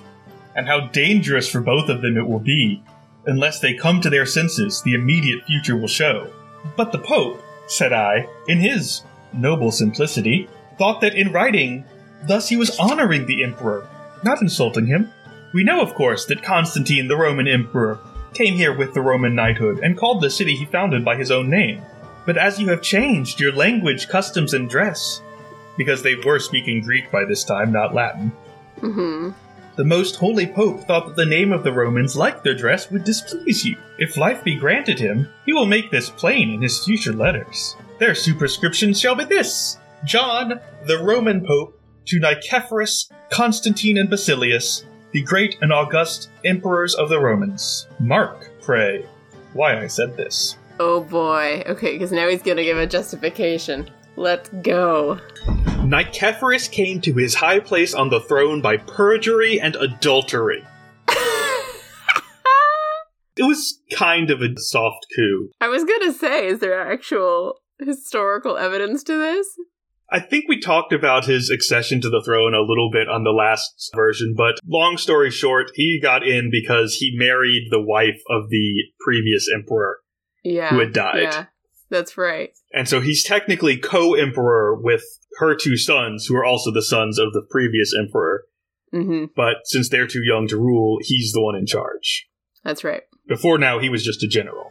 and 0.57 0.66
how 0.66 0.88
dangerous 0.88 1.48
for 1.48 1.61
both 1.61 1.88
of 1.88 2.02
them 2.02 2.16
it 2.16 2.26
will 2.26 2.40
be. 2.40 2.83
Unless 3.26 3.61
they 3.61 3.74
come 3.74 4.00
to 4.00 4.11
their 4.11 4.26
senses, 4.26 4.83
the 4.83 4.94
immediate 4.94 5.44
future 5.46 5.76
will 5.76 5.88
show. 5.88 6.30
But 6.76 6.92
the 6.92 6.98
Pope, 6.98 7.42
said 7.66 7.92
I, 7.92 8.28
in 8.48 8.59
his 8.59 9.02
noble 9.33 9.70
simplicity, 9.70 10.48
thought 10.78 11.00
that 11.00 11.14
in 11.14 11.33
writing, 11.33 11.85
thus 12.26 12.48
he 12.48 12.57
was 12.57 12.78
honoring 12.78 13.26
the 13.26 13.42
Emperor, 13.42 13.88
not 14.22 14.40
insulting 14.40 14.87
him. 14.87 15.12
We 15.52 15.64
know, 15.64 15.80
of 15.80 15.94
course, 15.94 16.24
that 16.26 16.42
Constantine, 16.42 17.09
the 17.09 17.16
Roman 17.16 17.48
Emperor, 17.48 17.98
came 18.33 18.54
here 18.54 18.76
with 18.76 18.94
the 18.94 19.00
Roman 19.00 19.35
knighthood 19.35 19.78
and 19.80 19.96
called 19.96 20.20
the 20.20 20.30
city 20.30 20.57
he 20.57 20.64
founded 20.64 21.04
by 21.04 21.16
his 21.16 21.30
own 21.30 21.48
name. 21.48 21.83
But 22.26 22.38
as 22.38 22.58
you 22.58 22.68
have 22.68 22.82
changed 22.82 23.40
your 23.40 23.52
language, 23.52 24.08
customs, 24.08 24.54
and 24.54 24.68
dress, 24.68 25.22
because 25.76 26.02
they 26.02 26.14
were 26.14 26.38
speaking 26.38 26.80
Greek 26.80 27.10
by 27.10 27.24
this 27.24 27.44
time, 27.44 27.72
not 27.72 27.94
Latin. 27.94 28.32
hmm 28.80 29.30
The 29.76 29.84
most 29.84 30.16
holy 30.16 30.46
Pope 30.46 30.80
thought 30.82 31.06
that 31.06 31.16
the 31.16 31.26
name 31.26 31.52
of 31.52 31.64
the 31.64 31.72
Romans, 31.72 32.16
like 32.16 32.42
their 32.42 32.54
dress, 32.54 32.90
would 32.90 33.04
displease 33.04 33.64
you. 33.64 33.76
If 33.98 34.16
life 34.16 34.44
be 34.44 34.54
granted 34.54 34.98
him, 34.98 35.28
he 35.46 35.52
will 35.52 35.66
make 35.66 35.90
this 35.90 36.10
plain 36.10 36.50
in 36.50 36.62
his 36.62 36.84
future 36.84 37.12
letters. 37.12 37.76
Their 37.98 38.14
superscription 38.14 38.94
shall 38.94 39.14
be 39.14 39.24
this 39.24 39.78
John, 40.04 40.60
the 40.87 40.98
Roman 40.98 41.44
Pope, 41.46 41.80
to 42.06 42.20
Nicephorus, 42.20 43.10
Constantine, 43.30 43.96
and 43.98 44.10
Basilius, 44.10 44.84
the 45.12 45.22
great 45.22 45.56
and 45.60 45.72
august 45.72 46.28
emperors 46.44 46.94
of 46.94 47.08
the 47.08 47.20
Romans. 47.20 47.87
Mark, 47.98 48.50
pray, 48.60 49.06
why 49.52 49.80
I 49.80 49.87
said 49.87 50.16
this. 50.16 50.56
Oh 50.80 51.00
boy. 51.00 51.62
Okay, 51.66 51.92
because 51.92 52.12
now 52.12 52.28
he's 52.28 52.42
gonna 52.42 52.64
give 52.64 52.78
a 52.78 52.87
justification. 52.87 53.90
Let's 54.16 54.48
go. 54.48 55.18
Nicephorus 55.84 56.70
came 56.70 57.00
to 57.02 57.14
his 57.14 57.34
high 57.34 57.60
place 57.60 57.94
on 57.94 58.10
the 58.10 58.20
throne 58.20 58.60
by 58.60 58.76
perjury 58.76 59.60
and 59.60 59.76
adultery. 59.76 60.64
It 63.37 63.42
was 63.42 63.80
kind 63.92 64.30
of 64.30 64.42
a 64.42 64.56
soft 64.56 65.06
coup. 65.16 65.50
I 65.60 65.66
was 65.66 65.82
gonna 65.82 66.12
say, 66.12 66.46
is 66.46 66.60
there 66.60 66.80
actual 66.80 67.56
historical 67.80 68.56
evidence 68.56 69.02
to 69.04 69.18
this? 69.18 69.48
I 70.08 70.20
think 70.20 70.44
we 70.48 70.60
talked 70.60 70.92
about 70.92 71.24
his 71.24 71.50
accession 71.50 72.00
to 72.02 72.10
the 72.10 72.22
throne 72.24 72.54
a 72.54 72.60
little 72.60 72.90
bit 72.92 73.08
on 73.08 73.24
the 73.24 73.32
last 73.32 73.90
version, 73.92 74.34
but 74.37 74.60
long 74.64 74.98
story 74.98 75.32
short, 75.32 75.72
he 75.74 75.98
got 76.00 76.24
in 76.24 76.48
because 76.52 76.94
he 76.94 77.16
married 77.18 77.68
the 77.70 77.82
wife 77.82 78.20
of 78.30 78.50
the 78.50 78.84
previous 79.00 79.48
emperor 79.52 79.98
Yeah. 80.44 80.68
who 80.70 80.78
had 80.78 80.92
died. 80.92 81.22
Yeah, 81.22 81.44
that's 81.90 82.16
right. 82.16 82.50
And 82.72 82.88
so 82.88 83.00
he's 83.00 83.24
technically 83.24 83.76
co 83.78 84.14
emperor 84.14 84.74
with 84.80 85.02
her 85.38 85.57
two 85.57 85.76
sons, 85.76 86.26
who 86.26 86.37
are 86.37 86.44
also 86.44 86.70
the 86.70 86.83
sons 86.83 87.18
of 87.18 87.33
the 87.33 87.42
previous 87.50 87.92
emperor. 87.98 88.44
hmm 88.92 89.24
But 89.35 89.57
since 89.64 89.88
they're 89.88 90.07
too 90.07 90.22
young 90.22 90.46
to 90.48 90.57
rule, 90.57 90.98
he's 91.02 91.33
the 91.33 91.42
one 91.42 91.57
in 91.57 91.66
charge. 91.66 92.28
That's 92.62 92.85
right. 92.85 93.02
Before 93.26 93.59
now, 93.59 93.78
he 93.78 93.88
was 93.88 94.04
just 94.04 94.22
a 94.22 94.28
general. 94.28 94.70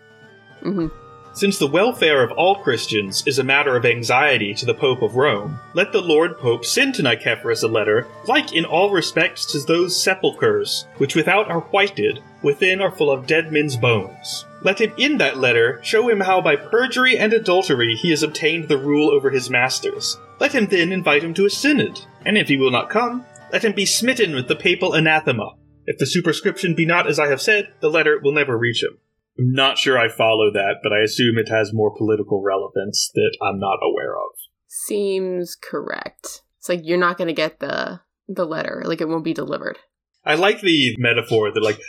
hmm 0.61 0.87
Since 1.33 1.57
the 1.57 1.67
welfare 1.67 2.23
of 2.23 2.31
all 2.31 2.61
Christians 2.61 3.25
is 3.25 3.39
a 3.39 3.43
matter 3.43 3.75
of 3.75 3.85
anxiety 3.85 4.53
to 4.53 4.65
the 4.65 4.73
Pope 4.75 5.01
of 5.01 5.15
Rome, 5.15 5.59
let 5.73 5.91
the 5.91 6.01
Lord 6.01 6.37
Pope 6.37 6.63
send 6.63 6.93
to 6.95 7.01
Nicephorus 7.03 7.63
a 7.63 7.67
letter, 7.67 8.07
like 8.27 8.53
in 8.53 8.63
all 8.65 8.91
respects 8.91 9.45
to 9.51 9.59
those 9.59 9.99
sepulchres, 10.01 10.85
which 10.97 11.15
without 11.15 11.49
are 11.49 11.61
whited, 11.71 12.21
within 12.43 12.79
are 12.81 12.91
full 12.91 13.11
of 13.11 13.25
dead 13.27 13.51
men's 13.51 13.75
bones. 13.75 14.45
Let 14.63 14.79
him 14.79 14.93
in 14.97 15.17
that 15.17 15.37
letter 15.37 15.79
show 15.83 16.09
him 16.09 16.21
how 16.21 16.41
by 16.41 16.55
perjury 16.55 17.17
and 17.17 17.33
adultery 17.33 17.95
he 17.95 18.09
has 18.11 18.23
obtained 18.23 18.69
the 18.69 18.77
rule 18.77 19.11
over 19.11 19.29
his 19.29 19.49
masters. 19.49 20.17
Let 20.39 20.53
him 20.53 20.67
then 20.67 20.91
invite 20.91 21.23
him 21.23 21.33
to 21.35 21.45
a 21.45 21.49
synod, 21.49 21.99
and 22.25 22.37
if 22.37 22.47
he 22.47 22.57
will 22.57 22.71
not 22.71 22.89
come, 22.89 23.25
let 23.51 23.63
him 23.63 23.73
be 23.73 23.85
smitten 23.85 24.33
with 24.33 24.47
the 24.47 24.55
papal 24.55 24.93
anathema. 24.93 25.51
If 25.85 25.97
the 25.97 26.05
superscription 26.05 26.75
be 26.75 26.85
not 26.85 27.07
as 27.07 27.19
I 27.19 27.27
have 27.27 27.41
said, 27.41 27.73
the 27.81 27.89
letter 27.89 28.19
will 28.23 28.31
never 28.31 28.57
reach 28.57 28.81
him. 28.81 28.97
I'm 29.37 29.51
not 29.51 29.77
sure 29.77 29.97
I 29.97 30.07
follow 30.07 30.51
that, 30.53 30.75
but 30.81 30.93
I 30.93 31.01
assume 31.03 31.37
it 31.37 31.49
has 31.49 31.73
more 31.73 31.93
political 31.95 32.41
relevance 32.41 33.11
that 33.15 33.37
I'm 33.41 33.59
not 33.59 33.79
aware 33.83 34.15
of. 34.15 34.31
Seems 34.67 35.55
correct. 35.55 36.41
It's 36.59 36.69
like 36.69 36.81
you're 36.83 36.97
not 36.97 37.17
gonna 37.17 37.33
get 37.33 37.59
the 37.59 37.99
the 38.27 38.45
letter. 38.45 38.83
Like 38.85 39.01
it 39.01 39.09
won't 39.09 39.25
be 39.25 39.33
delivered. 39.33 39.77
I 40.25 40.35
like 40.35 40.61
the 40.61 40.95
metaphor 40.97 41.51
that, 41.51 41.61
like, 41.61 41.79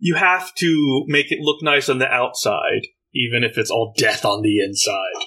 you 0.00 0.14
have 0.14 0.54
to 0.56 1.04
make 1.06 1.30
it 1.30 1.40
look 1.40 1.62
nice 1.62 1.88
on 1.88 1.98
the 1.98 2.10
outside, 2.10 2.86
even 3.14 3.44
if 3.44 3.58
it's 3.58 3.70
all 3.70 3.94
death 3.96 4.24
on 4.24 4.42
the 4.42 4.60
inside. 4.60 5.26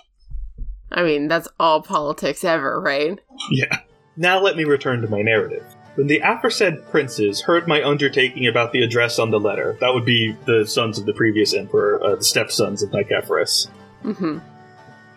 I 0.91 1.03
mean, 1.03 1.27
that's 1.27 1.47
all 1.59 1.81
politics 1.81 2.43
ever, 2.43 2.79
right? 2.81 3.19
Yeah. 3.51 3.79
Now 4.17 4.39
let 4.39 4.57
me 4.57 4.63
return 4.63 5.01
to 5.01 5.07
my 5.07 5.21
narrative. 5.21 5.63
When 5.95 6.07
the 6.07 6.19
aforesaid 6.19 6.85
princes 6.89 7.41
heard 7.41 7.67
my 7.67 7.83
undertaking 7.83 8.47
about 8.47 8.71
the 8.71 8.83
address 8.83 9.19
on 9.19 9.29
the 9.29 9.39
letter, 9.39 9.77
that 9.79 9.93
would 9.93 10.05
be 10.05 10.35
the 10.45 10.65
sons 10.67 10.97
of 10.97 11.05
the 11.05 11.13
previous 11.13 11.53
emperor, 11.53 12.03
uh, 12.03 12.15
the 12.15 12.23
stepsons 12.23 12.81
of 12.81 12.89
Nicephorus, 12.89 13.67
hmm 14.01 14.39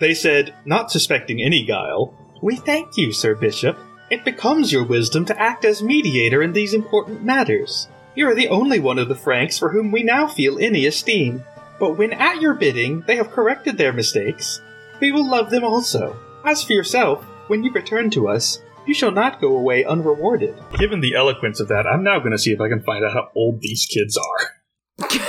They 0.00 0.12
said, 0.12 0.54
not 0.66 0.90
suspecting 0.90 1.42
any 1.42 1.64
guile, 1.64 2.14
We 2.42 2.56
thank 2.56 2.98
you, 2.98 3.12
Sir 3.12 3.34
Bishop. 3.34 3.78
It 4.10 4.24
becomes 4.24 4.70
your 4.70 4.84
wisdom 4.84 5.24
to 5.24 5.40
act 5.40 5.64
as 5.64 5.82
mediator 5.82 6.42
in 6.42 6.52
these 6.52 6.74
important 6.74 7.24
matters. 7.24 7.88
You 8.16 8.26
are 8.30 8.34
the 8.34 8.48
only 8.48 8.80
one 8.80 8.98
of 8.98 9.08
the 9.08 9.14
Franks 9.14 9.58
for 9.58 9.70
whom 9.70 9.92
we 9.92 10.02
now 10.02 10.26
feel 10.26 10.58
any 10.58 10.86
esteem. 10.86 11.44
But 11.78 11.98
when 11.98 12.14
at 12.14 12.40
your 12.40 12.54
bidding 12.54 13.02
they 13.06 13.16
have 13.16 13.30
corrected 13.30 13.76
their 13.76 13.92
mistakes, 13.92 14.62
we 15.02 15.12
will 15.12 15.28
love 15.28 15.50
them 15.50 15.64
also. 15.64 16.16
As 16.42 16.64
for 16.64 16.72
yourself, 16.72 17.22
when 17.48 17.62
you 17.62 17.70
return 17.72 18.08
to 18.12 18.28
us, 18.28 18.62
you 18.86 18.94
shall 18.94 19.10
not 19.10 19.38
go 19.38 19.54
away 19.54 19.84
unrewarded. 19.84 20.56
Given 20.78 21.00
the 21.00 21.14
eloquence 21.14 21.60
of 21.60 21.68
that, 21.68 21.86
I'm 21.86 22.02
now 22.02 22.18
going 22.18 22.32
to 22.32 22.38
see 22.38 22.52
if 22.52 22.60
I 22.60 22.70
can 22.70 22.82
find 22.82 23.04
out 23.04 23.12
how 23.12 23.28
old 23.36 23.60
these 23.60 23.84
kids 23.84 24.16
are. 24.16 25.10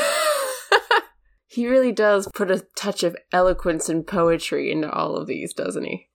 he 1.47 1.67
really 1.67 1.91
does 1.91 2.29
put 2.33 2.49
a 2.49 2.65
touch 2.77 3.03
of 3.03 3.17
eloquence 3.33 3.89
and 3.89 4.07
poetry 4.07 4.71
into 4.71 4.89
all 4.89 5.17
of 5.17 5.27
these, 5.27 5.53
doesn't 5.53 5.83
he? 5.83 6.07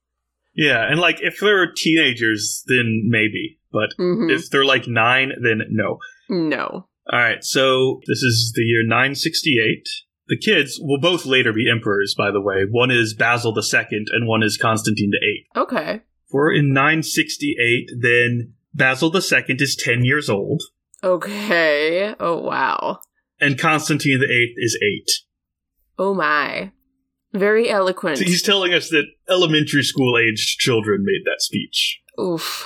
Yeah, 0.55 0.89
and 0.89 0.99
like 0.99 1.17
if 1.21 1.39
they're 1.39 1.71
teenagers, 1.71 2.63
then 2.65 3.03
maybe. 3.09 3.59
But 3.71 3.89
hmm 3.97 4.31
If 4.31 4.49
they're 4.49 4.65
like 4.65 4.87
nine, 4.87 5.33
then 5.39 5.61
no. 5.69 5.99
No. 6.33 6.87
All 7.11 7.19
right, 7.19 7.43
so 7.43 7.99
this 8.07 8.19
is 8.19 8.53
the 8.55 8.63
year 8.63 8.81
968. 8.85 9.83
The 10.27 10.37
kids 10.37 10.79
will 10.81 10.99
both 10.99 11.25
later 11.25 11.51
be 11.51 11.69
emperors, 11.69 12.15
by 12.17 12.31
the 12.31 12.41
way. 12.41 12.63
One 12.69 12.91
is 12.91 13.13
Basil 13.13 13.53
II 13.57 14.05
and 14.11 14.27
one 14.27 14.41
is 14.41 14.57
Constantine 14.57 15.11
VIII. 15.11 15.61
Okay. 15.61 16.01
For 16.31 16.51
in 16.51 16.73
968, 16.73 17.89
then 17.99 18.53
Basil 18.73 19.11
II 19.15 19.21
is 19.59 19.75
10 19.75 20.05
years 20.05 20.29
old 20.29 20.63
Okay. 21.03 22.15
Oh 22.19 22.37
wow. 22.39 22.99
and 23.39 23.59
Constantine 23.59 24.19
VIII 24.19 24.53
is 24.57 24.79
8. 24.81 25.11
Oh 25.99 26.13
my. 26.13 26.71
Very 27.33 27.69
eloquent. 27.69 28.17
So 28.19 28.23
he's 28.23 28.41
telling 28.41 28.73
us 28.73 28.89
that 28.89 29.05
elementary 29.29 29.83
school 29.83 30.17
aged 30.17 30.59
children 30.59 31.03
made 31.03 31.23
that 31.25 31.41
speech. 31.41 31.99
Oof. 32.19 32.65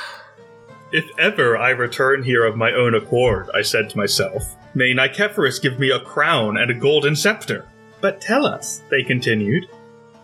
If 0.91 1.09
ever 1.19 1.57
I 1.57 1.71
return 1.71 2.23
here 2.23 2.45
of 2.45 2.55
my 2.55 2.71
own 2.71 2.95
accord, 2.95 3.49
I 3.53 3.61
said 3.61 3.89
to 3.89 3.97
myself, 3.97 4.55
may 4.73 4.93
Nicephorus 4.93 5.61
give 5.61 5.79
me 5.79 5.89
a 5.89 5.99
crown 5.99 6.57
and 6.57 6.71
a 6.71 6.73
golden 6.73 7.15
scepter. 7.15 7.65
But 7.99 8.21
tell 8.21 8.45
us, 8.45 8.81
they 8.89 9.03
continued, 9.03 9.65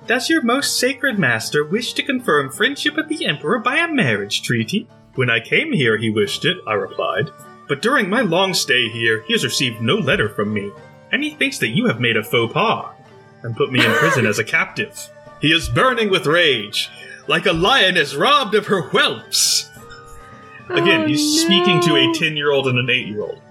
does 0.08 0.30
your 0.30 0.42
most 0.42 0.80
sacred 0.80 1.20
master 1.20 1.66
wish 1.66 1.94
to 1.94 2.04
confirm 2.04 2.52
friendship 2.52 2.96
with 2.96 3.08
the 3.08 3.26
Emperor 3.26 3.60
by 3.60 3.78
a 3.78 3.88
marriage 3.88 4.42
treaty? 4.42 4.88
When 5.16 5.30
I 5.30 5.40
came 5.40 5.72
here, 5.72 5.98
he 5.98 6.10
wished 6.10 6.46
it, 6.46 6.58
I 6.68 6.74
replied. 6.74 7.30
But 7.68 7.82
during 7.82 8.10
my 8.10 8.22
long 8.22 8.54
stay 8.54 8.90
here, 8.90 9.22
he 9.24 9.34
has 9.34 9.44
received 9.44 9.82
no 9.82 9.96
letter 9.96 10.30
from 10.30 10.54
me, 10.54 10.72
and 11.12 11.24
he 11.24 11.32
thinks 11.32 11.58
that 11.60 11.70
you 11.70 11.88
have 11.88 12.00
made 12.00 12.18
a 12.18 12.24
faux 12.24 12.54
pas 12.54 12.94
and 13.44 13.56
put 13.56 13.72
me 13.72 13.86
in 13.86 13.92
prison 13.94 14.26
as 14.26 14.40
a 14.40 14.44
captive. 14.44 15.10
He 15.42 15.50
is 15.50 15.70
burning 15.70 16.10
with 16.10 16.26
rage, 16.26 16.90
like 17.28 17.46
a 17.46 17.54
lioness 17.54 18.16
robbed 18.16 18.56
of 18.56 18.68
her 18.68 18.82
whelps. 18.82 19.70
Again, 20.70 21.02
Oh, 21.02 21.08
he's 21.08 21.42
speaking 21.42 21.82
to 21.82 21.96
a 21.96 22.14
10 22.14 22.38
year 22.38 22.52
old 22.52 22.68
and 22.68 22.78
an 22.80 22.90
8 22.90 23.08
year 23.08 23.22
old. 23.22 23.42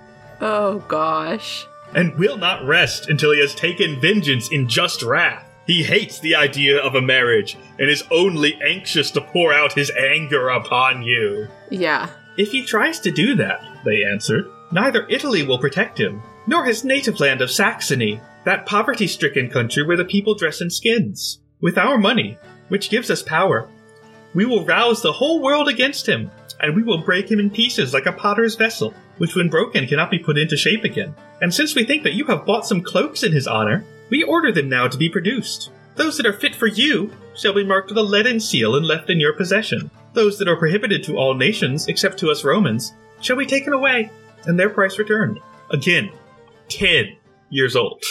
Oh 0.40 0.78
gosh. 0.88 1.66
And 1.94 2.18
will 2.18 2.36
not 2.38 2.66
rest 2.66 3.08
until 3.08 3.32
he 3.32 3.40
has 3.40 3.54
taken 3.54 4.00
vengeance 4.00 4.50
in 4.50 4.68
just 4.68 5.02
wrath. 5.02 5.46
He 5.66 5.82
hates 5.84 6.18
the 6.18 6.34
idea 6.34 6.78
of 6.78 6.94
a 6.94 7.02
marriage 7.02 7.56
and 7.78 7.88
is 7.88 8.02
only 8.10 8.60
anxious 8.62 9.10
to 9.12 9.20
pour 9.20 9.52
out 9.52 9.74
his 9.74 9.90
anger 9.90 10.48
upon 10.48 11.02
you. 11.02 11.48
Yeah. 11.70 12.08
If 12.36 12.50
he 12.50 12.64
tries 12.64 12.98
to 13.00 13.12
do 13.12 13.34
that, 13.36 13.62
they 13.84 14.04
answered, 14.04 14.46
neither 14.72 15.06
Italy 15.08 15.42
will 15.42 15.58
protect 15.58 16.00
him, 16.00 16.22
nor 16.46 16.64
his 16.64 16.82
native 16.82 17.20
land 17.20 17.40
of 17.42 17.50
Saxony, 17.50 18.20
that 18.44 18.66
poverty 18.66 19.06
stricken 19.06 19.50
country 19.50 19.84
where 19.84 19.96
the 19.96 20.04
people 20.04 20.34
dress 20.34 20.60
in 20.60 20.70
skins. 20.70 21.38
With 21.60 21.78
our 21.78 21.98
money, 21.98 22.38
which 22.68 22.90
gives 22.90 23.10
us 23.10 23.22
power, 23.22 23.68
we 24.34 24.44
will 24.44 24.64
rouse 24.64 25.02
the 25.02 25.12
whole 25.12 25.40
world 25.40 25.68
against 25.68 26.08
him, 26.08 26.30
and 26.60 26.74
we 26.74 26.82
will 26.82 27.02
break 27.02 27.30
him 27.30 27.40
in 27.40 27.50
pieces 27.50 27.92
like 27.92 28.06
a 28.06 28.12
potter's 28.12 28.54
vessel, 28.54 28.94
which 29.18 29.34
when 29.34 29.48
broken 29.48 29.86
cannot 29.86 30.10
be 30.10 30.18
put 30.18 30.38
into 30.38 30.56
shape 30.56 30.84
again. 30.84 31.14
And 31.40 31.52
since 31.52 31.74
we 31.74 31.84
think 31.84 32.02
that 32.04 32.14
you 32.14 32.24
have 32.26 32.46
bought 32.46 32.66
some 32.66 32.82
cloaks 32.82 33.22
in 33.22 33.32
his 33.32 33.46
honor, 33.46 33.84
we 34.10 34.22
order 34.22 34.52
them 34.52 34.68
now 34.68 34.88
to 34.88 34.98
be 34.98 35.08
produced. 35.08 35.70
Those 35.96 36.16
that 36.16 36.26
are 36.26 36.32
fit 36.32 36.54
for 36.54 36.66
you 36.66 37.12
shall 37.36 37.54
be 37.54 37.64
marked 37.64 37.88
with 37.88 37.98
a 37.98 38.02
leaden 38.02 38.40
seal 38.40 38.76
and 38.76 38.86
left 38.86 39.10
in 39.10 39.20
your 39.20 39.32
possession. 39.32 39.90
Those 40.12 40.38
that 40.38 40.48
are 40.48 40.56
prohibited 40.56 41.02
to 41.04 41.16
all 41.16 41.34
nations, 41.34 41.88
except 41.88 42.18
to 42.18 42.30
us 42.30 42.44
Romans, 42.44 42.92
shall 43.20 43.36
be 43.36 43.46
taken 43.46 43.72
away, 43.72 44.10
and 44.44 44.58
their 44.58 44.70
price 44.70 44.98
returned. 44.98 45.40
Again, 45.70 46.10
10 46.68 47.16
years 47.50 47.76
old. 47.76 48.02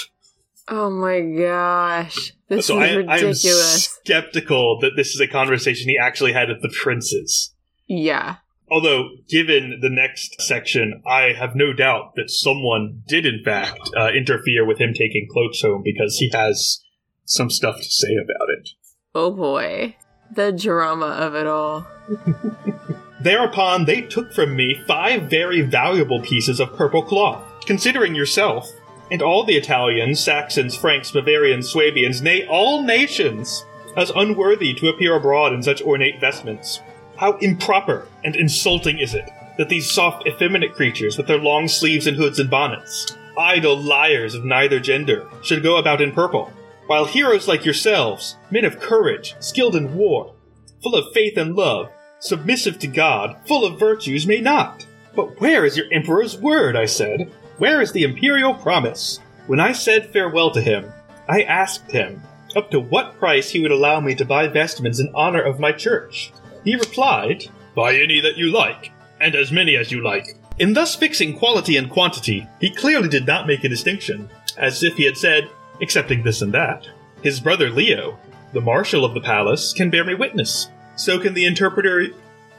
Oh 0.68 0.90
my 0.90 1.22
gosh. 1.22 2.34
This 2.48 2.68
so 2.68 2.82
is 2.82 2.84
I, 2.84 2.92
I'm 2.92 2.98
ridiculous. 2.98 3.90
skeptical 4.04 4.80
that 4.82 4.92
this 4.96 5.10
is 5.10 5.22
a 5.22 5.28
conversation 5.28 5.90
he 5.90 5.98
actually 5.98 6.34
had 6.34 6.50
with 6.50 6.62
the 6.62 6.74
princes. 6.82 7.54
Yeah. 7.88 8.38
Although, 8.70 9.10
given 9.28 9.80
the 9.82 9.90
next 9.90 10.42
section, 10.42 11.02
I 11.06 11.34
have 11.38 11.56
no 11.56 11.74
doubt 11.74 12.14
that 12.16 12.30
someone 12.30 13.04
did, 13.06 13.26
in 13.26 13.42
fact, 13.44 13.90
uh, 13.98 14.12
interfere 14.12 14.66
with 14.66 14.80
him 14.80 14.94
taking 14.94 15.28
cloaks 15.30 15.62
home 15.62 15.82
because 15.84 16.16
he 16.18 16.32
has 16.34 16.82
some 17.26 17.50
stuff 17.50 17.78
to 17.78 17.90
say 17.90 18.16
about 18.16 18.48
it. 18.50 18.70
Oh 19.14 19.32
boy. 19.32 19.98
The 20.34 20.54
drama 20.54 21.08
of 21.08 21.36
it 21.36 21.48
all. 21.48 21.86
Thereupon, 23.22 23.86
they 23.86 24.02
took 24.02 24.34
from 24.34 24.56
me 24.56 24.82
five 24.88 25.30
very 25.30 25.62
valuable 25.62 26.22
pieces 26.22 26.60
of 26.60 26.76
purple 26.76 27.04
cloth. 27.04 27.44
Considering 27.66 28.16
yourself, 28.16 28.72
and 29.12 29.22
all 29.22 29.44
the 29.44 29.58
Italians, 29.58 30.20
Saxons, 30.20 30.76
Franks, 30.76 31.12
Bavarians, 31.12 31.70
Swabians, 31.70 32.22
nay, 32.22 32.48
all 32.48 32.82
nations, 32.82 33.66
as 33.96 34.10
unworthy 34.16 34.74
to 34.74 34.88
appear 34.88 35.16
abroad 35.16 35.54
in 35.54 35.62
such 35.62 35.82
ornate 35.82 36.20
vestments. 36.20 36.80
How 37.18 37.38
improper 37.38 38.08
and 38.24 38.36
insulting 38.36 38.98
is 38.98 39.14
it 39.14 39.30
that 39.58 39.70
these 39.70 39.92
soft, 39.92 40.26
effeminate 40.26 40.74
creatures 40.74 41.18
with 41.18 41.28
their 41.28 41.38
long 41.38 41.68
sleeves 41.68 42.08
and 42.08 42.16
hoods 42.16 42.40
and 42.40 42.50
bonnets, 42.50 43.16
idle 43.38 43.78
liars 43.78 44.34
of 44.34 44.46
neither 44.46 44.80
gender, 44.80 45.28
should 45.44 45.62
go 45.62 45.78
about 45.78 46.02
in 46.02 46.14
purple, 46.14 46.52
while 46.88 47.06
heroes 47.06 47.48
like 47.48 47.66
yourselves, 47.66 48.38
men 48.50 48.66
of 48.66 48.80
courage, 48.80 49.36
skilled 49.40 49.76
in 49.76 49.94
war, 49.94 50.34
full 50.82 50.96
of 50.96 51.14
faith 51.14 51.38
and 51.38 51.56
love, 51.56 51.90
submissive 52.20 52.80
to 52.80 52.88
God, 52.88 53.36
full 53.46 53.66
of 53.66 53.78
virtues, 53.78 54.26
may 54.26 54.40
not. 54.40 54.86
But 55.16 55.40
where 55.42 55.66
is 55.66 55.76
your 55.76 55.92
emperor's 55.92 56.38
word? 56.38 56.76
I 56.76 56.86
said. 56.86 57.32
Where 57.62 57.80
is 57.80 57.92
the 57.92 58.06
imperial 58.06 58.56
promise? 58.56 59.20
When 59.46 59.60
I 59.60 59.74
said 59.74 60.12
farewell 60.12 60.50
to 60.50 60.62
him, 60.62 60.92
I 61.30 61.44
asked 61.44 61.92
him 61.92 62.24
up 62.56 62.72
to 62.72 62.80
what 62.80 63.20
price 63.20 63.52
he 63.52 63.60
would 63.60 63.70
allow 63.70 64.00
me 64.00 64.16
to 64.16 64.26
buy 64.26 64.48
vestments 64.48 65.00
in 65.00 65.12
honor 65.14 65.44
of 65.44 65.60
my 65.60 65.72
church. 65.72 66.34
He 66.64 66.76
replied, 66.76 67.46
Buy 67.76 67.98
any 67.98 68.20
that 68.20 68.36
you 68.36 68.52
like, 68.52 68.92
and 69.20 69.36
as 69.36 69.52
many 69.52 69.76
as 69.76 69.92
you 69.92 70.04
like. 70.04 70.36
In 70.58 70.74
thus 70.74 70.96
fixing 70.96 71.38
quality 71.38 71.78
and 71.78 71.88
quantity, 71.88 72.48
he 72.60 72.72
clearly 72.72 73.10
did 73.10 73.28
not 73.28 73.46
make 73.46 73.64
a 73.64 73.70
distinction, 73.70 74.28
as 74.58 74.82
if 74.82 74.96
he 74.96 75.06
had 75.06 75.16
said, 75.16 75.48
excepting 75.82 76.24
this 76.24 76.42
and 76.42 76.56
that. 76.56 76.88
His 77.22 77.40
brother 77.40 77.70
Leo, 77.70 78.18
the 78.54 78.62
marshal 78.62 79.06
of 79.06 79.14
the 79.14 79.22
palace, 79.22 79.72
can 79.72 79.92
bear 79.92 80.04
me 80.04 80.16
witness. 80.16 80.68
So 80.96 81.20
can 81.20 81.36
the 81.36 81.46
interpreter. 81.46 82.08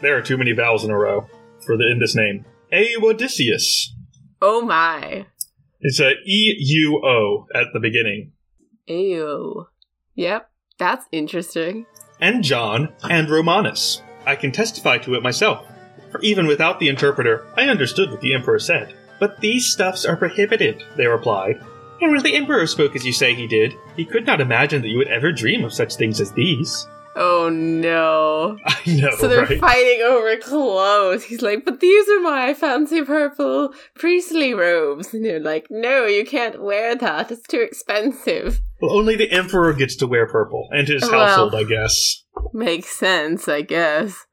There 0.00 0.16
are 0.16 0.22
too 0.22 0.38
many 0.38 0.52
vowels 0.52 0.84
in 0.84 0.92
a 0.92 0.96
row 0.96 1.26
for 1.66 1.76
the 1.76 1.90
in 1.90 1.98
this 1.98 2.14
name. 2.14 2.44
Euodisius. 2.72 3.88
Oh 4.44 4.60
my. 4.60 5.26
It's 5.80 6.00
a 6.00 6.10
E 6.26 6.56
U 6.58 7.00
O 7.04 7.46
at 7.54 7.68
the 7.72 7.78
beginning. 7.78 8.32
Ew. 8.88 9.68
Yep. 10.16 10.50
That's 10.78 11.06
interesting. 11.12 11.86
And 12.20 12.42
John 12.42 12.92
and 13.08 13.30
Romanus. 13.30 14.02
I 14.26 14.34
can 14.34 14.50
testify 14.50 14.98
to 14.98 15.14
it 15.14 15.22
myself. 15.22 15.64
For 16.10 16.20
even 16.22 16.48
without 16.48 16.80
the 16.80 16.88
interpreter, 16.88 17.46
I 17.56 17.68
understood 17.68 18.10
what 18.10 18.20
the 18.20 18.34
emperor 18.34 18.58
said. 18.58 18.94
But 19.20 19.40
these 19.40 19.64
stuffs 19.66 20.04
are 20.04 20.16
prohibited, 20.16 20.82
they 20.96 21.06
replied. 21.06 21.62
And 22.00 22.10
when 22.10 22.22
the 22.24 22.34
emperor 22.34 22.66
spoke 22.66 22.96
as 22.96 23.06
you 23.06 23.12
say 23.12 23.34
he 23.34 23.46
did, 23.46 23.74
he 23.96 24.04
could 24.04 24.26
not 24.26 24.40
imagine 24.40 24.82
that 24.82 24.88
you 24.88 24.98
would 24.98 25.06
ever 25.06 25.30
dream 25.30 25.64
of 25.64 25.72
such 25.72 25.94
things 25.94 26.20
as 26.20 26.32
these. 26.32 26.88
Oh 27.14 27.50
no. 27.50 28.56
I 28.66 28.80
know, 28.86 29.10
So 29.10 29.28
they're 29.28 29.44
right? 29.44 29.60
fighting 29.60 30.00
over 30.02 30.36
clothes. 30.38 31.24
He's 31.24 31.42
like, 31.42 31.64
but 31.64 31.80
these 31.80 32.08
are 32.08 32.20
my 32.20 32.54
fancy 32.54 33.02
purple 33.02 33.74
priestly 33.94 34.54
robes. 34.54 35.12
And 35.12 35.24
they're 35.24 35.38
like, 35.40 35.66
no, 35.70 36.06
you 36.06 36.24
can't 36.24 36.62
wear 36.62 36.94
that. 36.96 37.30
It's 37.30 37.46
too 37.46 37.60
expensive. 37.60 38.60
well, 38.80 38.96
only 38.96 39.16
the 39.16 39.30
emperor 39.30 39.72
gets 39.74 39.96
to 39.96 40.06
wear 40.06 40.26
purple, 40.26 40.68
and 40.70 40.88
his 40.88 41.02
Well. 41.02 41.26
household, 41.26 41.54
I 41.54 41.64
guess. 41.64 42.22
Makes 42.54 42.88
sense, 42.96 43.46
I 43.48 43.60
guess. 43.62 44.26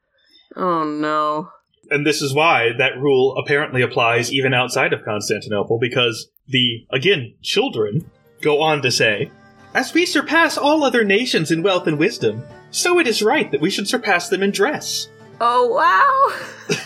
Oh 0.56 0.84
no. 0.86 1.50
And 1.92 2.06
this 2.06 2.22
is 2.22 2.34
why 2.34 2.70
that 2.78 2.98
rule 2.98 3.36
apparently 3.44 3.82
applies 3.82 4.32
even 4.32 4.54
outside 4.54 4.94
of 4.94 5.04
Constantinople, 5.04 5.80
because 5.80 6.30
the, 6.48 6.86
again, 6.92 7.34
children 7.42 8.10
go 8.42 8.62
on 8.62 8.82
to 8.84 8.92
say, 8.92 9.32
As 9.74 9.94
we 9.94 10.06
surpass 10.06 10.58
all 10.58 10.84
other 10.84 11.04
nations 11.04 11.52
in 11.52 11.62
wealth 11.62 11.86
and 11.86 12.00
wisdom, 12.00 12.44
so 12.72 13.00
it 13.00 13.08
is 13.08 13.22
right 13.22 13.52
that 13.52 13.62
we 13.62 13.70
should 13.70 13.88
surpass 13.88 14.28
them 14.30 14.42
in 14.42 14.52
dress. 14.52 15.10
Oh 15.40 15.68
wow. 15.68 16.78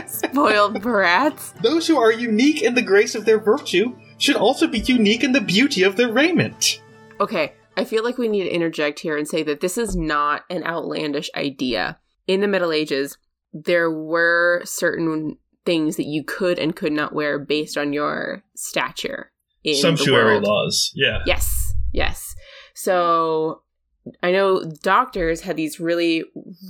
Spoiled 0.06 0.80
brats. 0.80 1.52
Those 1.60 1.86
who 1.86 1.98
are 1.98 2.12
unique 2.12 2.62
in 2.62 2.74
the 2.74 2.82
grace 2.82 3.14
of 3.14 3.26
their 3.26 3.38
virtue 3.38 3.96
should 4.16 4.36
also 4.36 4.66
be 4.66 4.78
unique 4.78 5.22
in 5.22 5.32
the 5.32 5.40
beauty 5.40 5.82
of 5.82 5.96
their 5.96 6.10
raiment. 6.10 6.80
Okay, 7.20 7.52
I 7.76 7.84
feel 7.84 8.02
like 8.02 8.16
we 8.16 8.28
need 8.28 8.44
to 8.44 8.54
interject 8.54 9.00
here 9.00 9.16
and 9.16 9.28
say 9.28 9.42
that 9.42 9.60
this 9.60 9.76
is 9.76 9.94
not 9.94 10.44
an 10.48 10.64
outlandish 10.64 11.30
idea. 11.34 11.98
In 12.26 12.40
the 12.40 12.48
Middle 12.48 12.72
Ages, 12.72 13.18
there 13.52 13.90
were 13.90 14.62
certain 14.64 15.36
things 15.66 15.96
that 15.96 16.06
you 16.06 16.24
could 16.24 16.58
and 16.58 16.74
could 16.74 16.92
not 16.92 17.14
wear 17.14 17.38
based 17.38 17.76
on 17.76 17.92
your 17.92 18.42
stature 18.54 19.32
in 19.64 19.72
the 19.72 19.78
Sumptuary 19.78 20.40
laws, 20.40 20.90
yeah. 20.94 21.18
Yes, 21.26 21.69
yes. 21.92 22.34
So 22.74 23.62
I 24.22 24.32
know 24.32 24.64
doctors 24.82 25.42
had 25.42 25.56
these 25.56 25.78
really 25.78 26.24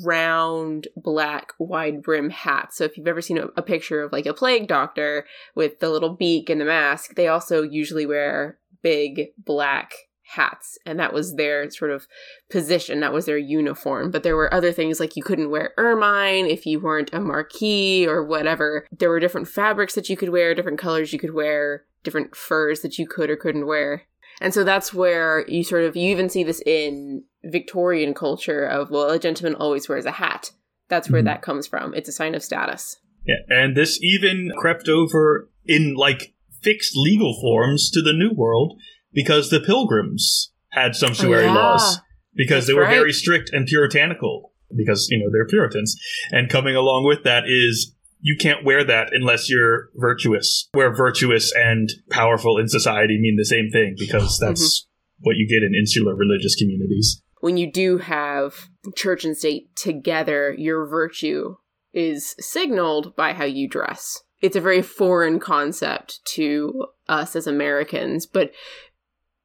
round, 0.05 0.89
black, 0.97 1.53
wide 1.59 2.03
brim 2.03 2.31
hats. 2.31 2.77
So 2.77 2.85
if 2.85 2.97
you've 2.97 3.09
ever 3.09 3.23
seen 3.23 3.39
a, 3.39 3.47
a 3.57 3.63
picture 3.63 4.03
of 4.03 4.13
like 4.13 4.27
a 4.27 4.35
plague 4.35 4.67
doctor 4.67 5.27
with 5.55 5.81
the 5.81 5.91
little 5.91 6.15
beak 6.15 6.51
and 6.51 6.61
the 6.61 6.65
mask, 6.65 7.15
they 7.15 7.29
also 7.29 7.63
usually 7.63 8.07
wear 8.07 8.59
big 8.83 9.29
black 9.39 9.93
hats. 10.25 10.79
And 10.87 10.99
that 10.99 11.13
was 11.13 11.35
their 11.35 11.71
sort 11.71 11.91
of 11.91 12.07
position, 12.51 13.01
that 13.01 13.13
was 13.13 13.27
their 13.27 13.39
uniform. 13.39 14.11
But 14.11 14.23
there 14.23 14.37
were 14.37 14.53
other 14.53 14.73
things 14.73 15.01
like 15.01 15.17
you 15.17 15.23
couldn't 15.23 15.51
wear 15.51 15.73
ermine 15.77 16.47
if 16.47 16.67
you 16.67 16.81
weren't 16.81 17.13
a 17.13 17.21
marquis 17.21 18.07
or 18.07 18.25
whatever. 18.25 18.87
There 18.97 19.11
were 19.11 19.21
different 19.21 19.49
fabrics 19.49 19.95
that 19.95 20.09
you 20.09 20.17
could 20.17 20.31
wear, 20.31 20.55
different 20.55 20.79
colors 20.79 21.13
you 21.13 21.19
could 21.19 21.35
wear, 21.35 21.85
different 22.05 22.37
furs 22.37 22.81
that 22.81 22.99
you 22.99 23.07
could 23.07 23.31
or 23.31 23.37
couldn't 23.37 23.67
wear. 23.67 24.05
And 24.41 24.55
so 24.55 24.65
that's 24.65 24.95
where 24.95 25.45
you 25.49 25.63
sort 25.63 25.85
of 25.85 25.97
you 25.97 26.11
even 26.11 26.29
see 26.29 26.45
this 26.45 26.63
in 26.65 27.25
Victorian 27.45 28.15
culture 28.15 28.65
of 28.65 28.91
well, 28.91 29.11
a 29.11 29.19
gentleman 29.19 29.55
always 29.55 29.89
wears 29.89 30.07
a 30.07 30.13
hat. 30.13 30.53
That's 30.89 31.11
where 31.11 31.23
Mhm. 31.23 31.27
that 31.27 31.43
comes 31.43 31.67
from. 31.67 31.95
It's 31.95 32.09
a 32.09 32.13
sign 32.13 32.35
of 32.35 32.43
status. 32.43 32.97
Yeah, 33.27 33.37
and 33.49 33.77
this 33.77 34.03
even 34.03 34.51
crept 34.57 34.89
over 34.89 35.51
in 35.67 35.95
like 35.95 36.33
fixed 36.63 36.97
legal 36.97 37.39
forms 37.41 37.91
to 37.91 38.03
the 38.03 38.13
New 38.13 38.33
World 38.35 38.79
because 39.13 39.51
the 39.51 39.61
Pilgrims 39.61 40.53
had 40.71 40.95
sumptuary 40.95 41.45
Oh, 41.45 41.47
yeah. 41.47 41.55
laws 41.55 41.99
because 42.35 42.65
That's 42.65 42.67
they 42.69 42.75
were 42.75 42.83
right. 42.83 42.95
very 42.95 43.13
strict 43.13 43.51
and 43.53 43.67
puritanical 43.67 44.53
because 44.75 45.09
you 45.11 45.19
know 45.19 45.31
they're 45.31 45.47
Puritans, 45.47 45.97
and 46.31 46.49
coming 46.49 46.77
along 46.77 47.05
with 47.05 47.25
that 47.25 47.45
is 47.47 47.95
you 48.21 48.37
can't 48.39 48.65
wear 48.65 48.85
that 48.85 49.09
unless 49.13 49.49
you're 49.51 49.89
virtuous. 49.97 50.69
Where 50.73 50.95
virtuous 50.95 51.53
and 51.55 51.89
powerful 52.11 52.59
in 52.59 52.69
society 52.69 53.19
mean 53.19 53.37
the 53.37 53.45
same 53.45 53.71
thing 53.71 53.95
because 53.99 54.39
that's 54.41 54.61
Mm-hmm. 54.63 55.27
what 55.27 55.37
you 55.37 55.47
get 55.49 55.65
in 55.67 55.75
insular 55.75 56.15
religious 56.15 56.55
communities. 56.57 57.23
When 57.41 57.57
you 57.57 57.71
do 57.73 57.99
have 57.99 58.69
church 58.97 59.25
and 59.25 59.37
state 59.37 59.75
together, 59.75 60.55
your 60.57 60.87
virtue 60.87 61.57
is 61.93 62.35
signaled 62.39 63.17
by 63.17 63.33
how 63.33 63.45
you 63.45 63.69
dress. 63.69 64.21
It's 64.43 64.57
a 64.57 64.61
very 64.61 64.83
foreign 64.83 65.39
concept 65.41 66.21
to 66.35 66.87
us 67.09 67.35
as 67.37 67.47
Americans, 67.47 68.27
but 68.27 68.53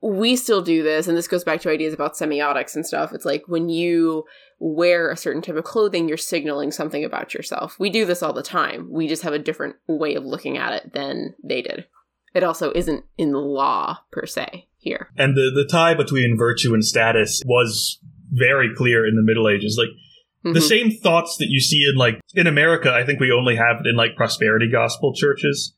we 0.02 0.36
still 0.36 0.62
do 0.62 0.84
this, 0.84 1.08
and 1.08 1.18
this 1.18 1.28
goes 1.28 1.44
back 1.44 1.62
to 1.62 1.70
ideas 1.70 1.94
about 1.94 2.14
semiotics 2.14 2.76
and 2.76 2.86
stuff. 2.86 3.14
It's 3.14 3.26
like 3.26 3.44
when 3.48 3.70
you 3.70 4.26
wear 4.60 5.10
a 5.10 5.18
certain 5.18 5.42
type 5.42 5.56
of 5.56 5.64
clothing, 5.64 6.08
you're 6.08 6.18
signaling 6.18 6.72
something 6.72 7.04
about 7.04 7.34
yourself. 7.34 7.78
We 7.80 7.90
do 7.90 8.06
this 8.06 8.22
all 8.24 8.34
the 8.34 8.44
time. 8.44 8.88
We 8.92 9.08
just 9.08 9.24
have 9.24 9.34
a 9.34 9.40
different 9.40 9.76
way 9.88 10.16
of 10.16 10.24
looking 10.26 10.58
at 10.58 10.74
it 10.74 10.94
than 10.94 11.36
they 11.44 11.62
did. 11.62 11.86
It 12.34 12.44
also 12.44 12.72
isn't 12.74 13.06
in 13.18 13.32
the 13.32 13.40
law 13.40 14.00
per 14.12 14.26
se 14.26 14.68
here. 14.78 15.10
And 15.18 15.36
the 15.36 15.52
the 15.54 15.68
tie 15.70 15.94
between 15.94 16.38
virtue 16.38 16.74
and 16.74 16.84
status 16.84 17.42
was 17.46 18.00
very 18.32 18.70
clear 18.76 19.08
in 19.08 19.16
the 19.16 19.24
Middle 19.24 19.48
Ages. 19.50 19.78
Like 19.80 20.54
the 20.54 20.60
Mhm. 20.60 20.64
same 20.70 20.92
thoughts 20.92 21.38
that 21.38 21.48
you 21.50 21.60
see 21.60 21.84
in 21.90 21.96
like 21.98 22.20
in 22.34 22.46
America, 22.46 22.92
I 22.94 23.06
think 23.06 23.20
we 23.20 23.32
only 23.32 23.56
have 23.56 23.78
it 23.80 23.88
in 23.88 23.96
like 23.96 24.16
prosperity 24.16 24.70
gospel 24.70 25.14
churches. 25.16 25.76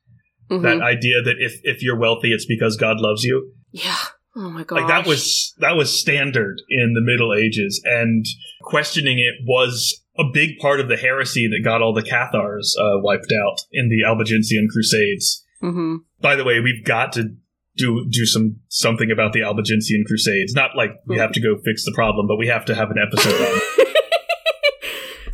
Mhm. 0.50 0.64
That 0.64 0.82
idea 0.82 1.22
that 1.24 1.36
if 1.40 1.60
if 1.64 1.82
you're 1.84 1.98
wealthy, 2.00 2.34
it's 2.34 2.46
because 2.46 2.76
God 2.76 3.00
loves 3.00 3.24
you. 3.24 3.54
Yeah. 3.72 3.98
Oh 4.36 4.50
my 4.52 4.64
god. 4.64 4.82
Like 4.82 4.88
that 4.88 5.08
was 5.08 5.56
that 5.58 5.76
was 5.76 6.00
standard 6.00 6.62
in 6.70 6.94
the 6.94 7.02
Middle 7.02 7.34
Ages, 7.34 7.82
and 7.84 8.26
questioning 8.62 9.18
it 9.18 9.36
was 9.48 10.04
a 10.18 10.24
big 10.32 10.60
part 10.60 10.80
of 10.80 10.88
the 10.88 10.98
heresy 10.98 11.48
that 11.48 11.64
got 11.64 11.82
all 11.82 11.94
the 11.94 12.04
Cathars 12.04 12.76
uh, 12.80 13.00
wiped 13.02 13.32
out 13.32 13.58
in 13.72 13.90
the 13.90 14.04
Albigensian 14.08 14.68
Crusades. 14.72 15.44
hmm 15.60 15.98
By 16.22 16.36
the 16.36 16.44
way, 16.44 16.60
we've 16.60 16.84
got 16.86 17.14
to 17.14 17.36
do 17.78 18.08
do 18.10 18.26
some 18.26 18.58
something 18.70 19.10
about 19.12 19.34
the 19.34 19.42
Albigensian 19.44 20.04
Crusades. 20.08 20.54
Not 20.54 20.76
like 20.76 20.92
we 21.08 21.18
have 21.18 21.32
to 21.32 21.42
go 21.42 21.58
fix 21.64 21.84
the 21.86 21.94
problem, 21.94 22.28
but 22.28 22.38
we 22.38 22.48
have 22.48 22.66
to 22.66 22.76
have 22.76 22.92
an 22.92 22.98
episode 23.02 23.42
on 23.42 23.52
it. 23.56 23.64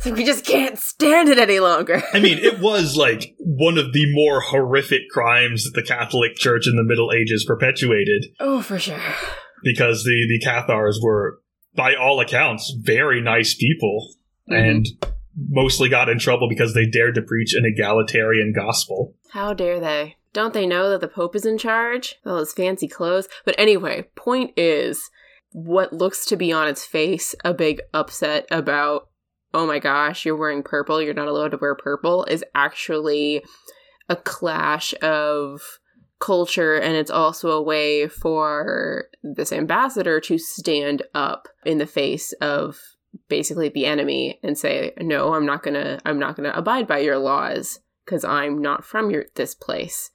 so 0.04 0.12
we 0.12 0.24
just 0.24 0.44
can't 0.44 0.78
stand 0.78 1.28
it 1.30 1.38
any 1.38 1.60
longer. 1.60 2.02
I 2.12 2.20
mean, 2.20 2.38
it 2.38 2.58
was 2.60 2.96
like 2.96 3.34
one 3.38 3.78
of 3.78 3.92
the 3.92 4.12
more 4.12 4.40
horrific 4.40 5.08
crimes 5.10 5.64
that 5.64 5.72
the 5.74 5.82
Catholic 5.82 6.36
Church 6.36 6.66
in 6.66 6.76
the 6.76 6.84
Middle 6.84 7.10
Ages 7.10 7.44
perpetuated 7.46 8.26
oh, 8.38 8.60
for 8.60 8.78
sure. 8.78 9.00
because 9.62 10.04
the 10.04 10.26
the 10.28 10.44
Cathars 10.44 11.00
were, 11.02 11.40
by 11.74 11.94
all 11.94 12.20
accounts, 12.20 12.74
very 12.78 13.22
nice 13.22 13.54
people 13.54 14.14
mm-hmm. 14.50 14.54
and 14.54 14.86
mostly 15.36 15.88
got 15.88 16.10
in 16.10 16.18
trouble 16.18 16.48
because 16.48 16.74
they 16.74 16.86
dared 16.86 17.14
to 17.14 17.22
preach 17.22 17.54
an 17.54 17.64
egalitarian 17.64 18.52
gospel. 18.52 19.14
How 19.30 19.54
dare 19.54 19.80
they? 19.80 20.16
Don't 20.34 20.52
they 20.52 20.66
know 20.66 20.90
that 20.90 21.00
the 21.00 21.08
Pope 21.08 21.34
is 21.34 21.46
in 21.46 21.58
charge? 21.58 22.16
All 22.26 22.38
his 22.38 22.52
fancy 22.52 22.88
clothes. 22.88 23.28
But 23.44 23.54
anyway, 23.56 24.02
point 24.16 24.52
is, 24.56 25.10
what 25.52 25.92
looks 25.92 26.26
to 26.26 26.36
be 26.36 26.52
on 26.52 26.68
its 26.68 26.84
face 26.84 27.34
a 27.44 27.54
big 27.54 27.80
upset 27.94 28.46
about, 28.50 29.08
oh 29.54 29.66
my 29.66 29.78
gosh, 29.78 30.24
you're 30.24 30.36
wearing 30.36 30.62
purple, 30.62 31.00
you're 31.00 31.14
not 31.14 31.28
allowed 31.28 31.52
to 31.52 31.58
wear 31.58 31.74
purple, 31.74 32.24
is 32.24 32.44
actually 32.54 33.44
a 34.08 34.16
clash 34.16 34.92
of 35.00 35.62
culture 36.20 36.74
and 36.76 36.94
it's 36.96 37.10
also 37.10 37.50
a 37.50 37.62
way 37.62 38.08
for 38.08 39.08
this 39.22 39.52
ambassador 39.52 40.20
to 40.20 40.38
stand 40.38 41.02
up 41.14 41.48
in 41.66 41.78
the 41.78 41.86
face 41.86 42.32
of 42.40 42.78
basically 43.28 43.68
the 43.68 43.86
enemy 43.86 44.38
and 44.42 44.56
say, 44.56 44.92
"No, 44.98 45.34
I'm 45.34 45.46
not 45.46 45.62
gonna. 45.62 46.00
I'm 46.04 46.18
not 46.18 46.36
gonna 46.36 46.52
abide 46.54 46.86
by 46.86 46.98
your 46.98 47.18
laws 47.18 47.80
because 48.04 48.24
I'm 48.24 48.60
not 48.60 48.84
from 48.84 49.10
your 49.10 49.26
this 49.34 49.54
place." 49.54 50.10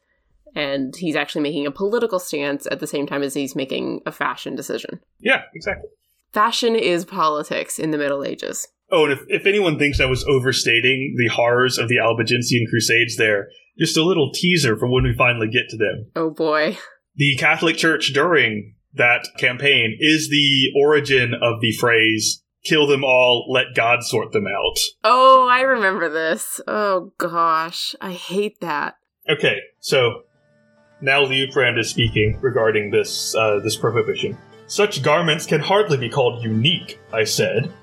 And 0.55 0.95
he's 0.95 1.15
actually 1.15 1.41
making 1.41 1.67
a 1.67 1.71
political 1.71 2.19
stance 2.19 2.67
at 2.71 2.79
the 2.79 2.87
same 2.87 3.05
time 3.05 3.21
as 3.21 3.35
he's 3.35 3.55
making 3.55 4.01
a 4.05 4.11
fashion 4.11 4.55
decision. 4.55 4.99
Yeah, 5.19 5.43
exactly. 5.53 5.89
Fashion 6.33 6.75
is 6.75 7.05
politics 7.05 7.77
in 7.77 7.91
the 7.91 7.97
Middle 7.97 8.23
Ages. 8.23 8.67
Oh, 8.91 9.05
and 9.05 9.13
if, 9.13 9.21
if 9.27 9.45
anyone 9.45 9.77
thinks 9.77 9.99
I 9.99 10.05
was 10.05 10.25
overstating 10.25 11.15
the 11.17 11.27
horrors 11.27 11.77
of 11.77 11.89
the 11.89 11.99
Albigensian 11.99 12.65
Crusades 12.69 13.17
there, 13.17 13.49
just 13.77 13.97
a 13.97 14.03
little 14.03 14.31
teaser 14.33 14.75
for 14.77 14.89
when 14.89 15.03
we 15.03 15.13
finally 15.17 15.47
get 15.47 15.69
to 15.69 15.77
them. 15.77 16.11
Oh 16.15 16.31
boy. 16.31 16.77
The 17.15 17.35
Catholic 17.37 17.77
Church 17.77 18.11
during 18.13 18.75
that 18.93 19.27
campaign 19.37 19.95
is 19.99 20.29
the 20.29 20.71
origin 20.81 21.33
of 21.33 21.61
the 21.61 21.71
phrase, 21.73 22.43
kill 22.63 22.87
them 22.87 23.03
all, 23.03 23.45
let 23.49 23.75
God 23.75 24.03
sort 24.03 24.31
them 24.31 24.47
out. 24.47 24.79
Oh, 25.03 25.47
I 25.47 25.61
remember 25.61 26.09
this. 26.09 26.59
Oh 26.67 27.13
gosh. 27.17 27.95
I 28.01 28.13
hate 28.13 28.59
that. 28.61 28.95
Okay, 29.29 29.59
so 29.79 30.23
now 31.01 31.23
Liutprand 31.23 31.77
is 31.77 31.89
speaking 31.89 32.39
regarding 32.41 32.89
this 32.89 33.35
uh, 33.35 33.59
this 33.63 33.77
prohibition. 33.77 34.37
Such 34.67 35.01
garments 35.01 35.45
can 35.45 35.61
hardly 35.61 35.97
be 35.97 36.09
called 36.09 36.43
unique, 36.43 36.99
I 37.13 37.23
said. 37.23 37.73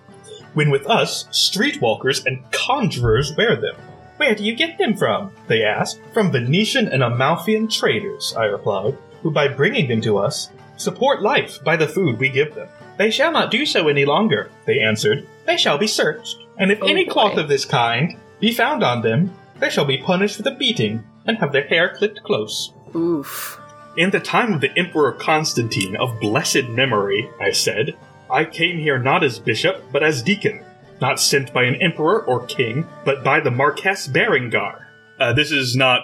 When 0.56 0.70
with 0.70 0.86
us, 0.88 1.24
streetwalkers 1.32 2.24
and 2.24 2.42
conjurers 2.50 3.36
wear 3.36 3.56
them. 3.56 3.74
Where 4.16 4.34
do 4.34 4.42
you 4.42 4.54
get 4.56 4.78
them 4.78 4.96
from? 4.96 5.30
They 5.48 5.62
asked. 5.62 6.00
From 6.14 6.32
Venetian 6.32 6.88
and 6.88 7.02
Amalfian 7.02 7.68
traders, 7.70 8.32
I 8.34 8.44
replied, 8.46 8.96
who 9.22 9.30
by 9.30 9.48
bringing 9.48 9.86
them 9.86 10.00
to 10.00 10.16
us, 10.16 10.48
support 10.78 11.20
life 11.20 11.62
by 11.62 11.76
the 11.76 11.86
food 11.86 12.18
we 12.18 12.30
give 12.30 12.54
them. 12.54 12.68
They 12.96 13.10
shall 13.10 13.32
not 13.32 13.50
do 13.50 13.66
so 13.66 13.88
any 13.88 14.06
longer, 14.06 14.50
they 14.64 14.80
answered. 14.80 15.26
They 15.44 15.58
shall 15.58 15.76
be 15.76 15.86
searched, 15.86 16.38
and 16.58 16.72
if 16.72 16.82
Oh, 16.82 16.86
any 16.86 17.04
boy. 17.04 17.12
cloth 17.12 17.36
of 17.36 17.48
this 17.48 17.66
kind 17.66 18.16
be 18.40 18.50
found 18.54 18.82
on 18.82 19.02
them, 19.02 19.36
they 19.60 19.68
shall 19.68 19.84
be 19.84 19.98
punished 19.98 20.38
with 20.38 20.46
a 20.46 20.52
beating 20.56 21.04
and 21.26 21.36
have 21.36 21.52
their 21.52 21.66
hair 21.68 21.94
clipped 21.94 22.22
close. 22.22 22.72
Oof. 22.94 23.60
In 23.98 24.08
the 24.10 24.20
time 24.20 24.54
of 24.54 24.62
the 24.62 24.72
Emperor 24.78 25.12
Constantine 25.12 25.96
of 25.96 26.18
blessed 26.20 26.68
memory, 26.68 27.28
I 27.40 27.50
said, 27.50 27.94
I 28.30 28.44
came 28.44 28.78
here 28.78 28.98
not 28.98 29.22
as 29.24 29.38
bishop, 29.38 29.82
but 29.92 30.02
as 30.02 30.22
deacon, 30.22 30.64
not 31.00 31.20
sent 31.20 31.52
by 31.52 31.64
an 31.64 31.76
emperor 31.76 32.24
or 32.24 32.46
king, 32.46 32.86
but 33.04 33.22
by 33.22 33.40
the 33.40 33.50
Marquess 33.50 34.08
Berengar. 34.08 34.84
Uh, 35.18 35.32
this 35.32 35.50
is 35.52 35.76
not 35.76 36.00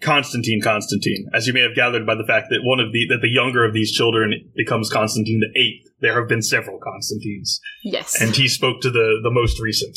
Constantine 0.00 0.60
Constantine, 0.62 1.28
as 1.34 1.46
you 1.46 1.52
may 1.52 1.60
have 1.62 1.74
gathered 1.74 2.06
by 2.06 2.14
the 2.14 2.24
fact 2.26 2.48
that 2.50 2.60
one 2.62 2.80
of 2.80 2.92
the 2.92 3.06
that 3.08 3.20
the 3.22 3.28
younger 3.28 3.64
of 3.64 3.72
these 3.72 3.92
children 3.92 4.32
becomes 4.56 4.90
Constantine 4.90 5.40
the 5.40 5.58
Eighth. 5.60 5.88
There 6.00 6.18
have 6.18 6.28
been 6.28 6.42
several 6.42 6.78
Constantines, 6.78 7.60
Yes. 7.82 8.20
and 8.20 8.34
he 8.36 8.48
spoke 8.48 8.80
to 8.82 8.90
the 8.90 9.20
the 9.22 9.30
most 9.30 9.60
recent, 9.60 9.96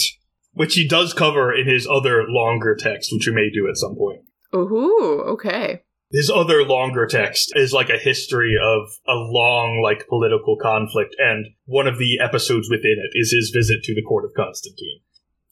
which 0.53 0.75
he 0.75 0.87
does 0.87 1.13
cover 1.13 1.53
in 1.53 1.67
his 1.67 1.87
other 1.87 2.25
longer 2.27 2.75
text, 2.79 3.09
which 3.11 3.27
we 3.27 3.33
may 3.33 3.49
do 3.49 3.67
at 3.67 3.77
some 3.77 3.95
point. 3.95 4.21
Ooh, 4.55 5.23
okay. 5.27 5.81
His 6.11 6.29
other 6.29 6.63
longer 6.63 7.05
text 7.05 7.51
is 7.55 7.73
like 7.73 7.89
a 7.89 7.97
history 7.97 8.55
of 8.61 8.89
a 9.07 9.15
long 9.15 9.81
like 9.83 10.07
political 10.07 10.55
conflict 10.55 11.15
and 11.19 11.47
one 11.65 11.87
of 11.87 11.97
the 11.97 12.19
episodes 12.23 12.69
within 12.69 12.97
it 12.97 13.17
is 13.17 13.31
his 13.31 13.51
visit 13.53 13.83
to 13.83 13.93
the 13.93 14.01
court 14.01 14.25
of 14.25 14.33
constantine 14.33 14.99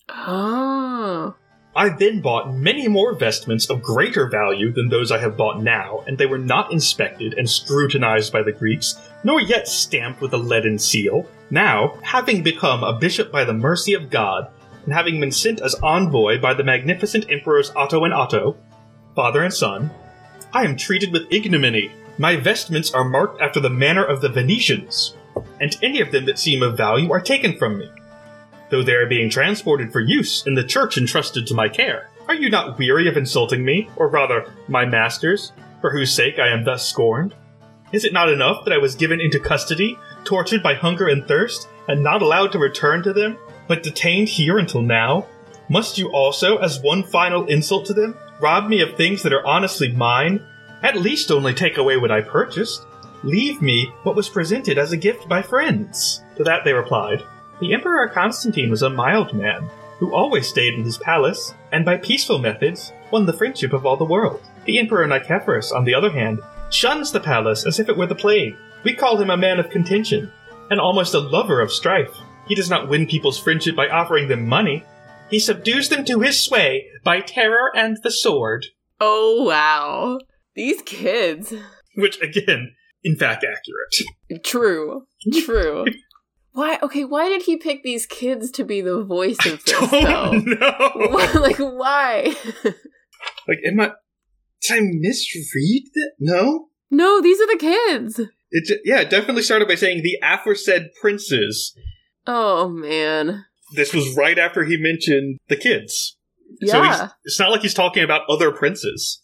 ah. 0.09 1.33
Oh. 1.33 1.35
i 1.75 1.89
then 1.89 2.21
bought 2.21 2.53
many 2.53 2.87
more 2.87 3.13
vestments 3.13 3.69
of 3.69 3.81
greater 3.81 4.29
value 4.29 4.71
than 4.71 4.89
those 4.89 5.11
i 5.11 5.17
have 5.17 5.37
bought 5.37 5.61
now 5.61 6.03
and 6.07 6.17
they 6.17 6.25
were 6.25 6.37
not 6.37 6.71
inspected 6.71 7.33
and 7.33 7.49
scrutinized 7.49 8.31
by 8.31 8.41
the 8.41 8.51
greeks 8.51 8.95
nor 9.23 9.41
yet 9.41 9.67
stamped 9.67 10.21
with 10.21 10.33
a 10.33 10.37
leaden 10.37 10.79
seal 10.79 11.27
now 11.49 11.97
having 12.01 12.43
become 12.43 12.83
a 12.83 12.97
bishop 12.97 13.31
by 13.31 13.43
the 13.43 13.53
mercy 13.53 13.93
of 13.93 14.09
god 14.09 14.49
and 14.85 14.93
having 14.93 15.19
been 15.19 15.31
sent 15.31 15.59
as 15.61 15.75
envoy 15.83 16.39
by 16.39 16.53
the 16.53 16.63
magnificent 16.63 17.25
emperors 17.29 17.71
otto 17.75 18.05
and 18.05 18.13
otto 18.13 18.55
father 19.15 19.43
and 19.43 19.53
son 19.53 19.91
I 20.55 20.63
am 20.63 20.77
treated 20.77 21.11
with 21.11 21.27
ignominy. 21.33 21.91
My 22.17 22.37
vestments 22.37 22.93
are 22.93 23.03
marked 23.03 23.41
after 23.41 23.59
the 23.59 23.69
manner 23.69 24.05
of 24.05 24.21
the 24.21 24.29
Venetians, 24.29 25.17
and 25.59 25.75
any 25.83 25.99
of 25.99 26.13
them 26.13 26.23
that 26.27 26.39
seem 26.39 26.63
of 26.63 26.77
value 26.77 27.11
are 27.11 27.19
taken 27.19 27.57
from 27.57 27.77
me, 27.77 27.91
though 28.69 28.81
they 28.81 28.93
are 28.93 29.05
being 29.05 29.29
transported 29.29 29.91
for 29.91 29.99
use 29.99 30.47
in 30.47 30.55
the 30.55 30.63
church 30.63 30.97
entrusted 30.97 31.45
to 31.45 31.53
my 31.53 31.67
care. 31.67 32.09
Are 32.29 32.35
you 32.35 32.49
not 32.49 32.79
weary 32.79 33.09
of 33.09 33.17
insulting 33.17 33.65
me, 33.65 33.89
or 33.97 34.07
rather, 34.07 34.49
my 34.69 34.85
masters, 34.85 35.51
for 35.81 35.91
whose 35.91 36.13
sake 36.13 36.39
I 36.39 36.47
am 36.47 36.63
thus 36.63 36.87
scorned? 36.87 37.35
Is 37.91 38.05
it 38.05 38.13
not 38.13 38.29
enough 38.29 38.63
that 38.63 38.73
I 38.73 38.77
was 38.77 38.95
given 38.95 39.19
into 39.19 39.41
custody, 39.41 39.97
tortured 40.23 40.63
by 40.63 40.75
hunger 40.75 41.09
and 41.09 41.27
thirst, 41.27 41.67
and 41.89 42.01
not 42.01 42.21
allowed 42.21 42.53
to 42.53 42.59
return 42.59 43.03
to 43.03 43.11
them, 43.11 43.37
but 43.67 43.83
detained 43.83 44.29
here 44.29 44.57
until 44.57 44.81
now? 44.81 45.27
Must 45.67 45.97
you 45.97 46.13
also, 46.13 46.59
as 46.59 46.79
one 46.79 47.03
final 47.03 47.45
insult 47.47 47.87
to 47.87 47.93
them, 47.93 48.15
rob 48.39 48.67
me 48.67 48.81
of 48.81 48.95
things 48.95 49.23
that 49.23 49.33
are 49.33 49.45
honestly 49.45 49.91
mine? 49.91 50.45
At 50.83 50.97
least 50.97 51.31
only 51.31 51.53
take 51.53 51.77
away 51.77 51.97
what 51.97 52.11
I 52.11 52.21
purchased. 52.21 52.85
Leave 53.23 53.61
me 53.61 53.91
what 54.03 54.15
was 54.15 54.29
presented 54.29 54.77
as 54.77 54.91
a 54.91 54.97
gift 54.97 55.27
by 55.27 55.41
friends. 55.41 56.23
To 56.37 56.43
that 56.43 56.63
they 56.63 56.73
replied, 56.73 57.23
The 57.59 57.73
Emperor 57.73 58.07
Constantine 58.09 58.69
was 58.69 58.83
a 58.83 58.89
mild 58.89 59.33
man, 59.33 59.69
who 59.99 60.13
always 60.13 60.47
stayed 60.47 60.73
in 60.73 60.83
his 60.83 60.97
palace, 60.97 61.53
and 61.71 61.85
by 61.85 61.97
peaceful 61.97 62.37
methods 62.37 62.91
won 63.11 63.25
the 63.25 63.33
friendship 63.33 63.73
of 63.73 63.85
all 63.85 63.97
the 63.97 64.03
world. 64.03 64.41
The 64.65 64.77
Emperor 64.77 65.07
Nicephorus, 65.07 65.71
on 65.71 65.85
the 65.85 65.95
other 65.95 66.11
hand, 66.11 66.39
shuns 66.69 67.11
the 67.11 67.19
palace 67.19 67.65
as 67.65 67.79
if 67.79 67.89
it 67.89 67.97
were 67.97 68.07
the 68.07 68.15
plague. 68.15 68.55
We 68.83 68.93
call 68.93 69.17
him 69.17 69.29
a 69.29 69.37
man 69.37 69.59
of 69.59 69.69
contention, 69.69 70.31
and 70.69 70.79
almost 70.79 71.13
a 71.13 71.19
lover 71.19 71.61
of 71.61 71.71
strife. 71.71 72.15
He 72.47 72.55
does 72.55 72.69
not 72.69 72.89
win 72.89 73.07
people's 73.07 73.39
friendship 73.39 73.75
by 73.75 73.87
offering 73.87 74.27
them 74.27 74.47
money. 74.47 74.83
He 75.29 75.39
subdues 75.39 75.89
them 75.89 76.05
to 76.05 76.19
his 76.21 76.41
sway 76.43 76.85
by 77.03 77.19
terror 77.19 77.71
and 77.75 77.97
the 78.03 78.11
sword. 78.11 78.67
Oh, 78.99 79.43
wow. 79.43 80.19
These 80.55 80.81
kids. 80.83 81.53
Which, 81.95 82.21
again, 82.21 82.75
in 83.03 83.15
fact, 83.15 83.43
accurate. 83.43 84.43
True. 84.45 85.07
True. 85.45 85.85
why? 86.53 86.77
Okay, 86.81 87.03
why 87.05 87.27
did 87.29 87.43
he 87.43 87.57
pick 87.57 87.83
these 87.83 88.05
kids 88.05 88.51
to 88.51 88.63
be 88.63 88.81
the 88.81 89.03
voice 89.03 89.37
of 89.45 89.63
this? 89.65 89.73
Don't 89.91 90.45
know. 90.59 91.39
Like, 91.39 91.57
why? 91.57 92.35
Like, 93.47 93.59
am 93.65 93.79
I? 93.79 93.91
Did 94.61 94.71
I 94.77 94.79
misread 94.81 95.83
that? 95.93 96.11
No. 96.19 96.67
no, 96.91 97.21
these 97.21 97.39
are 97.39 97.47
the 97.47 97.57
kids. 97.57 98.19
It 98.51 98.81
yeah, 98.83 99.01
it 99.01 99.09
definitely 99.09 99.41
started 99.43 99.67
by 99.67 99.75
saying 99.75 100.01
the 100.03 100.17
aforesaid 100.23 100.89
princes. 100.99 101.75
Oh, 102.27 102.67
man. 102.69 103.45
This 103.73 103.93
was 103.93 104.15
right 104.15 104.37
after 104.37 104.63
he 104.63 104.77
mentioned 104.77 105.39
the 105.47 105.55
kids. 105.55 106.17
So 106.65 106.81
he's, 106.83 106.97
Yeah. 106.97 107.09
it's 107.23 107.39
not 107.39 107.51
like 107.51 107.61
he's 107.61 107.73
talking 107.73 108.03
about 108.03 108.29
other 108.29 108.51
princes. 108.51 109.21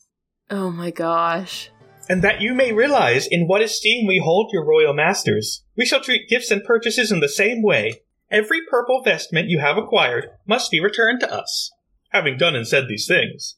oh, 0.50 0.70
my 0.72 0.92
gosh. 0.92 1.70
And 2.10 2.22
that 2.24 2.42
you 2.42 2.54
may 2.54 2.74
realize 2.74 3.26
in 3.26 3.48
what 3.48 3.62
esteem 3.62 4.06
we 4.06 4.20
hold 4.20 4.50
your 4.52 4.66
royal 4.66 4.94
masters, 4.94 5.64
we 5.78 5.86
shall 5.86 6.02
treat 6.02 6.28
gifts 6.28 6.52
and 6.52 6.64
purchases 6.64 7.10
in 7.12 7.22
the 7.22 7.30
same 7.30 7.62
way. 7.64 8.02
Every 8.30 8.60
purple 8.70 9.02
vestment 9.04 9.48
you 9.50 9.60
have 9.60 9.78
acquired 9.78 10.28
must 10.46 10.72
be 10.72 10.82
returned 10.82 11.22
to 11.22 11.32
us. 11.34 11.72
Having 12.10 12.38
done 12.38 12.56
and 12.56 12.68
said 12.68 12.88
these 12.90 13.08
things, 13.08 13.58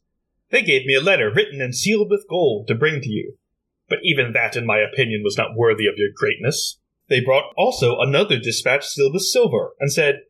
they 0.51 0.61
gave 0.61 0.85
me 0.85 0.93
a 0.93 1.01
letter 1.01 1.31
written 1.33 1.61
and 1.61 1.73
sealed 1.73 2.09
with 2.11 2.27
gold 2.29 2.67
to 2.67 2.75
bring 2.75 3.01
to 3.01 3.09
you. 3.09 3.37
But 3.89 3.99
even 4.03 4.33
that, 4.33 4.55
in 4.55 4.65
my 4.67 4.79
opinion, 4.79 5.21
was 5.23 5.37
not 5.37 5.55
worthy 5.55 5.87
of 5.87 5.95
your 5.97 6.09
greatness. 6.15 6.79
They 7.09 7.21
brought 7.21 7.53
also 7.57 7.99
another 7.99 8.37
dispatch 8.37 8.85
sealed 8.85 9.13
with 9.13 9.23
silver, 9.23 9.71
and 9.79 9.91
said, 9.91 10.21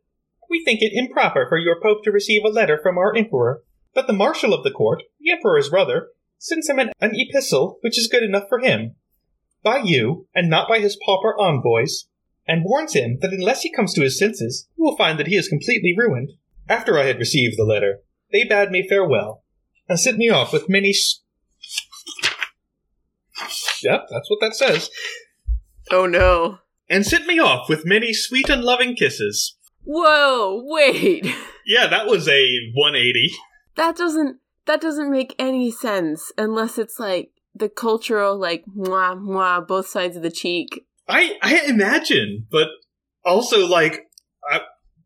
We 0.53 0.63
think 0.63 0.83
it 0.83 0.93
improper 0.93 1.47
for 1.49 1.57
your 1.57 1.81
pope 1.81 2.03
to 2.03 2.11
receive 2.11 2.43
a 2.45 2.47
letter 2.47 2.77
from 2.77 2.95
our 2.95 3.15
emperor, 3.15 3.63
but 3.95 4.05
the 4.05 4.13
marshal 4.13 4.53
of 4.53 4.63
the 4.63 4.69
court, 4.69 5.01
the 5.19 5.31
emperor's 5.31 5.69
brother, 5.69 6.09
sends 6.37 6.69
him 6.69 6.77
an, 6.77 6.91
an 7.01 7.13
epistle 7.15 7.79
which 7.81 7.97
is 7.97 8.07
good 8.07 8.21
enough 8.21 8.43
for 8.49 8.59
him, 8.59 8.93
by 9.63 9.79
you, 9.79 10.27
and 10.35 10.51
not 10.51 10.69
by 10.69 10.77
his 10.77 10.95
pauper 11.03 11.33
envoys, 11.39 12.05
and 12.47 12.63
warns 12.63 12.93
him 12.93 13.17
that 13.21 13.33
unless 13.33 13.63
he 13.63 13.73
comes 13.73 13.95
to 13.95 14.03
his 14.03 14.19
senses, 14.19 14.67
he 14.75 14.83
will 14.83 14.95
find 14.95 15.17
that 15.17 15.25
he 15.25 15.35
is 15.35 15.47
completely 15.47 15.95
ruined. 15.97 16.33
After 16.69 16.99
I 16.99 17.05
had 17.05 17.17
received 17.17 17.57
the 17.57 17.65
letter, 17.65 18.01
they 18.31 18.43
bade 18.43 18.69
me 18.69 18.87
farewell, 18.87 19.43
and 19.89 19.99
sent 19.99 20.19
me 20.19 20.29
off 20.29 20.53
with 20.53 20.69
many. 20.69 20.91
S- 20.91 21.21
yep, 23.81 24.05
that's 24.11 24.29
what 24.29 24.39
that 24.41 24.55
says. 24.55 24.91
Oh, 25.89 26.05
no. 26.05 26.59
And 26.87 27.07
sent 27.07 27.25
me 27.25 27.39
off 27.39 27.67
with 27.67 27.87
many 27.87 28.13
sweet 28.13 28.49
and 28.49 28.63
loving 28.63 28.95
kisses. 28.95 29.55
Whoa, 29.85 30.61
wait. 30.65 31.25
Yeah, 31.65 31.87
that 31.87 32.07
was 32.07 32.27
a 32.27 32.49
180. 32.73 33.31
That 33.77 33.95
doesn't 33.95 34.37
that 34.65 34.81
doesn't 34.81 35.09
make 35.09 35.33
any 35.39 35.71
sense 35.71 36.29
unless 36.37 36.77
it's 36.77 36.99
like 36.99 37.29
the 37.55 37.69
cultural 37.69 38.37
like 38.37 38.65
mwah 38.65 39.17
mwah 39.17 39.65
both 39.65 39.87
sides 39.87 40.17
of 40.17 40.23
the 40.23 40.29
cheek. 40.29 40.85
I 41.07 41.37
I 41.41 41.61
imagine, 41.69 42.47
but 42.51 42.67
also 43.23 43.65
like 43.65 44.07
I, 44.51 44.59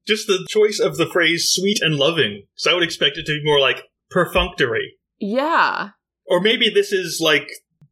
just 0.08 0.26
the 0.26 0.48
choice 0.50 0.80
of 0.80 0.98
the 0.98 1.06
phrase 1.06 1.52
"sweet 1.52 1.80
and 1.82 1.96
loving," 1.96 2.48
because 2.56 2.66
I 2.66 2.74
would 2.74 2.84
expect 2.84 3.18
it 3.20 3.28
to 3.28 3.34
be 3.34 3.42
more 3.46 3.60
like 3.60 3.84
perfunctory, 4.10 4.94
Yeah. 5.20 5.90
or 6.26 6.42
maybe 6.42 6.72
this 6.72 6.92
is 6.92 7.20
like 7.22 7.50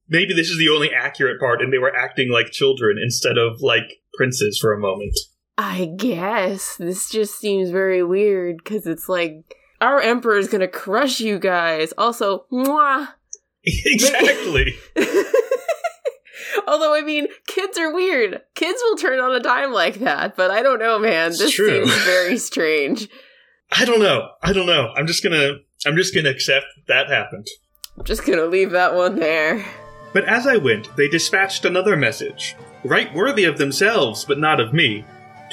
maybe 0.09 0.33
this 0.33 0.49
is 0.49 0.57
the 0.57 0.69
only 0.73 0.91
accurate 0.91 1.39
part, 1.39 1.61
and 1.61 1.71
they 1.71 1.77
were 1.77 1.95
acting 1.95 2.31
like 2.31 2.49
children 2.49 2.97
instead 2.97 3.38
of 3.38 3.61
like 3.61 3.99
princes 4.15 4.57
for 4.59 4.73
a 4.73 4.79
moment. 4.79 5.13
I 5.57 5.85
guess 5.97 6.75
this 6.77 7.09
just 7.09 7.39
seems 7.39 7.69
very 7.69 8.03
weird 8.03 8.57
because 8.57 8.85
it's 8.85 9.07
like 9.07 9.55
our 9.79 10.01
emperor 10.01 10.37
is 10.37 10.49
gonna 10.49 10.67
crush 10.67 11.19
you 11.19 11.39
guys. 11.39 11.93
Also, 11.97 12.45
mwah. 12.51 13.09
exactly. 13.63 14.75
Although 16.67 16.93
I 16.93 17.01
mean, 17.01 17.27
kids 17.47 17.77
are 17.77 17.93
weird. 17.93 18.41
Kids 18.53 18.81
will 18.83 18.97
turn 18.97 19.19
on 19.19 19.35
a 19.35 19.39
dime 19.39 19.71
like 19.71 19.95
that, 19.95 20.35
but 20.35 20.51
I 20.51 20.61
don't 20.61 20.79
know, 20.79 20.99
man. 20.99 21.29
It's 21.29 21.39
this 21.39 21.51
true. 21.51 21.85
seems 21.85 22.03
very 22.03 22.37
strange. 22.37 23.07
I 23.71 23.85
don't 23.85 23.99
know. 23.99 24.29
I 24.41 24.53
don't 24.53 24.67
know. 24.67 24.93
I'm 24.95 25.07
just 25.07 25.23
gonna. 25.23 25.53
I'm 25.85 25.95
just 25.95 26.13
gonna 26.13 26.29
accept 26.29 26.65
that 26.87 27.09
happened. 27.09 27.47
I'm 27.97 28.03
just 28.03 28.25
gonna 28.25 28.45
leave 28.45 28.71
that 28.71 28.95
one 28.95 29.19
there. 29.19 29.65
But 30.13 30.25
as 30.25 30.47
I 30.47 30.57
went, 30.57 30.95
they 30.95 31.07
dispatched 31.07 31.65
another 31.65 31.95
message, 31.95 32.55
right 32.83 33.13
worthy 33.13 33.43
of 33.43 33.57
themselves, 33.57 34.23
but 34.25 34.39
not 34.39 34.59
of 34.59 34.73
me, 34.73 35.03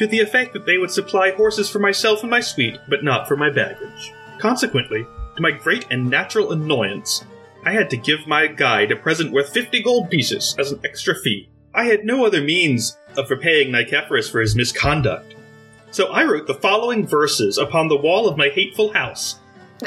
to 0.02 0.08
the 0.08 0.18
effect 0.18 0.52
that 0.52 0.66
they 0.66 0.78
would 0.78 0.90
supply 0.90 1.30
horses 1.30 1.70
for 1.70 1.78
myself 1.78 2.22
and 2.22 2.30
my 2.30 2.40
suite, 2.40 2.76
but 2.88 3.04
not 3.04 3.28
for 3.28 3.36
my 3.36 3.48
baggage. 3.48 4.12
Consequently, 4.40 5.06
to 5.36 5.42
my 5.42 5.52
great 5.52 5.86
and 5.92 6.10
natural 6.10 6.50
annoyance, 6.50 7.24
I 7.64 7.70
had 7.70 7.88
to 7.90 7.96
give 7.96 8.26
my 8.26 8.48
guide 8.48 8.90
a 8.90 8.96
present 8.96 9.30
worth 9.30 9.52
fifty 9.52 9.80
gold 9.80 10.10
pieces 10.10 10.56
as 10.58 10.72
an 10.72 10.80
extra 10.84 11.14
fee. 11.14 11.48
I 11.72 11.84
had 11.84 12.04
no 12.04 12.26
other 12.26 12.40
means 12.42 12.98
of 13.16 13.30
repaying 13.30 13.70
Nicephorus 13.70 14.28
for 14.28 14.40
his 14.40 14.56
misconduct. 14.56 15.36
So 15.92 16.08
I 16.08 16.24
wrote 16.24 16.48
the 16.48 16.54
following 16.54 17.06
verses 17.06 17.56
upon 17.56 17.86
the 17.86 17.96
wall 17.96 18.26
of 18.26 18.36
my 18.36 18.48
hateful 18.48 18.92
house, 18.92 19.38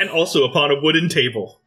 and 0.00 0.10
also 0.10 0.44
upon 0.44 0.70
a 0.70 0.80
wooden 0.82 1.08
table. 1.08 1.62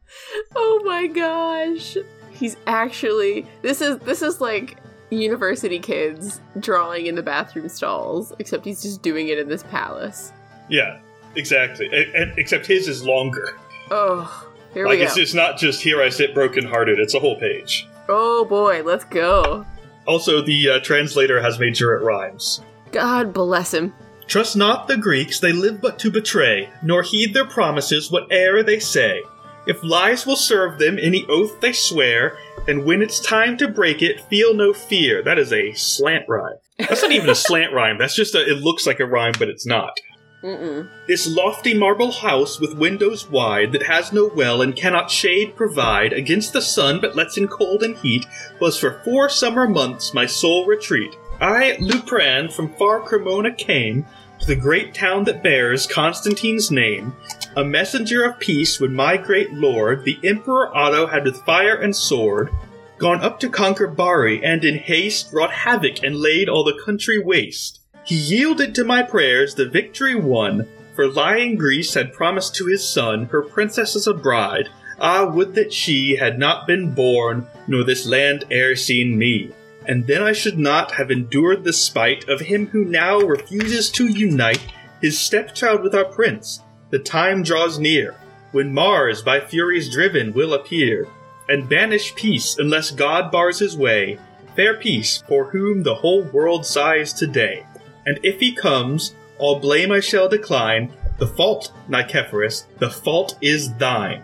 oh 0.55 0.81
my 0.85 1.07
gosh. 1.07 1.97
He's 2.29 2.55
actually 2.67 3.47
this 3.63 3.81
is 3.81 3.97
this 3.99 4.21
is 4.21 4.39
like 4.39 4.77
university 5.11 5.79
kids 5.79 6.41
drawing 6.59 7.05
in 7.05 7.15
the 7.15 7.23
bathroom 7.23 7.69
stalls, 7.69 8.33
except 8.39 8.65
he's 8.65 8.81
just 8.81 9.01
doing 9.01 9.27
it 9.27 9.37
in 9.37 9.47
this 9.47 9.63
palace. 9.63 10.31
Yeah, 10.69 10.99
exactly. 11.35 11.87
And, 11.87 12.15
and- 12.15 12.39
except 12.39 12.65
his 12.65 12.87
is 12.87 13.03
longer. 13.05 13.57
Oh, 13.91 14.47
here 14.73 14.85
like 14.87 14.99
we 14.99 15.03
it's 15.05 15.15
go. 15.15 15.21
just 15.21 15.35
not 15.35 15.57
just 15.57 15.81
here 15.81 16.01
I 16.01 16.09
sit 16.09 16.33
brokenhearted. 16.33 16.97
It's 16.99 17.13
a 17.13 17.19
whole 17.19 17.37
page. 17.39 17.87
Oh 18.07 18.45
boy, 18.45 18.83
let's 18.83 19.03
go. 19.05 19.65
Also, 20.07 20.41
the 20.41 20.69
uh, 20.69 20.79
translator 20.79 21.41
has 21.41 21.59
made 21.59 21.77
sure 21.77 21.95
it 21.95 22.03
rhymes. 22.03 22.61
God 22.91 23.33
bless 23.33 23.73
him. 23.73 23.93
Trust 24.27 24.55
not 24.55 24.87
the 24.87 24.97
Greeks; 24.97 25.39
they 25.39 25.51
live 25.51 25.81
but 25.81 25.99
to 25.99 26.09
betray, 26.09 26.69
nor 26.81 27.03
heed 27.03 27.33
their 27.33 27.45
promises 27.45 28.09
whate'er 28.09 28.63
they 28.63 28.79
say. 28.79 29.21
If 29.67 29.83
lies 29.83 30.25
will 30.25 30.35
serve 30.37 30.79
them, 30.79 30.97
any 30.99 31.25
oath 31.29 31.59
they 31.61 31.73
swear, 31.73 32.37
and 32.67 32.85
when 32.85 33.01
it's 33.01 33.19
time 33.19 33.57
to 33.57 33.67
break 33.67 34.01
it, 34.01 34.21
feel 34.21 34.53
no 34.53 34.73
fear. 34.73 35.23
That 35.23 35.39
is 35.39 35.51
a 35.51 35.73
slant 35.73 36.25
rhyme. 36.27 36.57
That's 36.77 37.01
not 37.01 37.11
even 37.11 37.29
a 37.29 37.35
slant 37.35 37.73
rhyme. 37.73 37.97
That's 37.97 38.15
just 38.15 38.35
a. 38.35 38.41
It 38.41 38.61
looks 38.61 38.87
like 38.87 38.99
a 38.99 39.05
rhyme, 39.05 39.33
but 39.37 39.49
it's 39.49 39.65
not. 39.65 39.99
Mm-mm. 40.43 40.89
This 41.07 41.27
lofty 41.27 41.75
marble 41.75 42.11
house 42.11 42.59
with 42.59 42.77
windows 42.77 43.29
wide 43.29 43.73
that 43.73 43.83
has 43.83 44.11
no 44.11 44.31
well 44.35 44.63
and 44.63 44.75
cannot 44.75 45.11
shade 45.11 45.55
provide 45.55 46.13
against 46.13 46.51
the 46.51 46.61
sun 46.63 46.99
but 46.99 47.15
lets 47.15 47.37
in 47.37 47.47
cold 47.47 47.83
and 47.83 47.95
heat 47.97 48.25
was 48.59 48.77
for 48.79 49.01
four 49.03 49.29
summer 49.29 49.67
months 49.67 50.15
my 50.15 50.25
sole 50.25 50.65
retreat. 50.65 51.13
I, 51.39 51.77
Liuprand, 51.79 52.53
from 52.53 52.73
far 52.73 53.01
Cremona 53.01 53.53
came 53.53 54.05
to 54.41 54.47
the 54.47 54.55
great 54.55 54.93
town 54.93 55.23
that 55.25 55.43
bears 55.43 55.85
Constantine's 55.85 56.71
name, 56.71 57.15
a 57.55 57.63
messenger 57.63 58.23
of 58.23 58.39
peace 58.39 58.79
when 58.79 58.93
my 58.93 59.15
great 59.15 59.53
lord, 59.53 60.03
the 60.03 60.17
Emperor 60.23 60.75
Otto, 60.75 61.05
had 61.05 61.23
with 61.23 61.45
fire 61.45 61.75
and 61.75 61.95
sword 61.95 62.49
gone 62.97 63.21
up 63.21 63.39
to 63.39 63.49
conquer 63.49 63.87
Bari 63.87 64.43
and 64.43 64.63
in 64.63 64.77
haste 64.77 65.31
wrought 65.31 65.51
havoc 65.51 66.03
and 66.03 66.15
laid 66.15 66.49
all 66.49 66.63
the 66.63 66.79
country 66.83 67.19
waste. 67.19 67.79
He 68.03 68.15
yielded 68.15 68.73
to 68.75 68.83
my 68.83 69.03
prayers 69.03 69.55
the 69.55 69.69
victory 69.69 70.15
won, 70.15 70.67
for 70.95 71.07
lying 71.07 71.55
Greece 71.55 71.93
had 71.93 72.13
promised 72.13 72.55
to 72.55 72.65
his 72.65 72.87
son 72.87 73.25
her 73.25 73.41
princess 73.41 73.95
as 73.95 74.07
a 74.07 74.13
bride. 74.13 74.69
Ah, 74.99 75.25
would 75.25 75.55
that 75.55 75.73
she 75.73 76.15
had 76.15 76.37
not 76.37 76.67
been 76.67 76.93
born, 76.93 77.47
nor 77.67 77.83
this 77.83 78.05
land 78.05 78.45
e'er 78.51 78.75
seen 78.75 79.17
me. 79.17 79.51
And 79.87 80.05
then 80.05 80.21
I 80.21 80.31
should 80.31 80.59
not 80.59 80.91
have 80.93 81.11
endured 81.11 81.63
the 81.63 81.73
spite 81.73 82.27
of 82.29 82.39
him 82.39 82.67
who 82.67 82.85
now 82.85 83.19
refuses 83.19 83.89
to 83.91 84.07
unite 84.07 84.65
his 85.01 85.19
stepchild 85.19 85.81
with 85.81 85.95
our 85.95 86.05
prince. 86.05 86.61
The 86.91 86.99
time 86.99 87.41
draws 87.43 87.79
near, 87.79 88.15
when 88.51 88.73
Mars, 88.73 89.21
by 89.21 89.39
furies 89.39 89.89
driven, 89.89 90.33
will 90.33 90.53
appear, 90.53 91.07
and 91.49 91.67
banish 91.67 92.13
peace 92.15 92.57
unless 92.59 92.91
God 92.91 93.31
bars 93.31 93.59
his 93.59 93.75
way. 93.75 94.19
Fair 94.55 94.75
peace, 94.75 95.23
for 95.27 95.45
whom 95.45 95.83
the 95.83 95.95
whole 95.95 96.23
world 96.23 96.65
sighs 96.65 97.13
today. 97.13 97.65
And 98.05 98.19
if 98.23 98.39
he 98.39 98.53
comes, 98.53 99.15
all 99.37 99.59
blame 99.59 99.91
I 99.91 99.99
shall 100.01 100.27
decline. 100.27 100.93
The 101.17 101.27
fault, 101.27 101.71
Nicephorus, 101.87 102.65
the 102.79 102.89
fault 102.89 103.37
is 103.41 103.73
thine. 103.75 104.23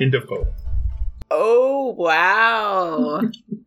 End 0.00 0.14
of. 0.14 0.28
Oh 1.30 1.94
wow. 1.96 3.20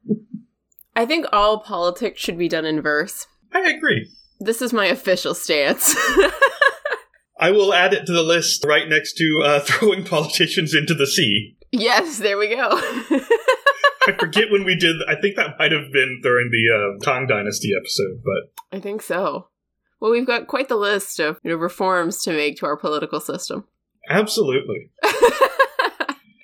I 1.02 1.06
think 1.08 1.26
all 1.34 1.62
politics 1.62 2.22
should 2.22 2.38
be 2.38 2.47
done 2.47 2.64
in 2.64 2.80
verse. 2.80 3.26
I 3.52 3.62
agree. 3.72 4.08
This 4.39 4.62
is 4.62 4.72
my 4.72 4.86
official 4.86 5.34
stance. 5.34 5.95
I 7.39 7.49
will 7.49 7.74
add 7.74 7.95
it 7.95 8.06
to 8.06 8.14
the 8.14 8.22
list 8.22 8.64
right 8.66 8.88
next 8.88 9.14
to 9.14 9.41
uh, 9.43 9.60
throwing 9.66 10.04
politicians 10.04 10.76
into 10.76 10.93
the 10.93 11.08
sea. 11.08 11.58
yes, 11.72 12.20
there 12.20 12.38
we 12.38 12.49
go. 12.56 12.70
I 12.72 14.12
forget 14.20 14.52
when 14.52 14.64
we 14.64 14.76
did. 14.76 14.97
I 15.08 15.20
think 15.20 15.38
that 15.38 15.58
might 15.58 15.72
have 15.72 15.91
been 15.91 16.20
during 16.22 16.52
the 16.52 16.70
uh, 16.70 17.04
Tang 17.04 17.26
Dynasty 17.26 17.72
episode, 17.76 18.22
but 18.24 18.78
I 18.78 18.80
think 18.80 19.02
so. 19.02 19.47
Well, 19.99 20.12
we've 20.12 20.28
got 20.28 20.45
quite 20.45 20.70
the 20.70 20.76
list 20.76 21.20
of 21.20 21.39
you 21.43 21.49
know, 21.49 21.58
reforms 21.58 22.22
to 22.26 22.32
make 22.32 22.58
to 22.58 22.68
our 22.68 22.78
political 22.78 23.20
system. 23.20 23.66
absolutely. 24.08 24.91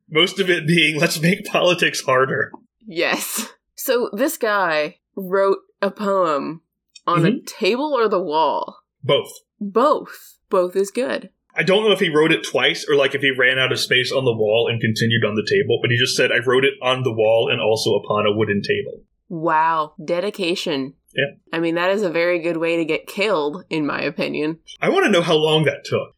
Most 0.10 0.40
of 0.40 0.50
it 0.50 0.66
being 0.66 1.00
let's 1.00 1.22
make 1.22 1.46
politics 1.46 2.02
harder. 2.02 2.52
yes. 2.88 3.54
So 3.88 4.10
this 4.12 4.38
guy 4.38 4.98
wrote 5.16 5.60
a 5.82 5.90
poem 5.90 6.62
on 7.06 7.26
a 7.26 7.30
mm-hmm. 7.30 7.46
table 7.46 7.94
or 7.94 8.10
the 8.10 8.22
wall. 8.22 8.80
Both. 9.02 9.32
Both. 9.62 10.40
Both 10.50 10.76
is 10.76 10.92
good. 10.92 11.30
I 11.56 11.64
don't 11.64 11.86
know 11.86 11.94
if 11.94 12.02
he 12.02 12.10
wrote 12.10 12.34
it 12.34 12.46
twice 12.46 12.86
or 12.86 12.96
like 12.96 13.16
if 13.16 13.22
he 13.22 13.32
ran 13.32 13.58
out 13.58 13.72
of 13.72 13.80
space 13.80 14.12
on 14.12 14.26
the 14.26 14.36
wall 14.36 14.68
and 14.70 14.82
continued 14.82 15.24
on 15.24 15.36
the 15.36 15.48
table, 15.50 15.80
but 15.82 15.90
he 15.90 15.98
just 15.98 16.18
said, 16.18 16.34
I 16.34 16.46
wrote 16.46 16.66
it 16.66 16.74
on 16.82 17.04
the 17.04 17.14
wall 17.14 17.48
and 17.50 17.62
also 17.62 17.92
upon 17.96 18.26
a 18.26 18.36
wooden 18.36 18.62
table. 18.62 19.06
Wow. 19.30 19.94
Dedication. 20.04 20.96
Yeah. 21.16 21.38
I 21.54 21.62
mean, 21.62 21.76
that 21.76 21.92
is 21.92 22.02
a 22.02 22.10
very 22.10 22.40
good 22.40 22.58
way 22.58 22.76
to 22.76 22.84
get 22.84 23.08
killed, 23.08 23.64
in 23.70 23.86
my 23.86 24.02
opinion. 24.02 24.60
I 24.82 24.90
want 24.90 25.06
to 25.06 25.12
know 25.12 25.22
how 25.22 25.36
long 25.36 25.64
that 25.64 25.86
took. 25.86 26.14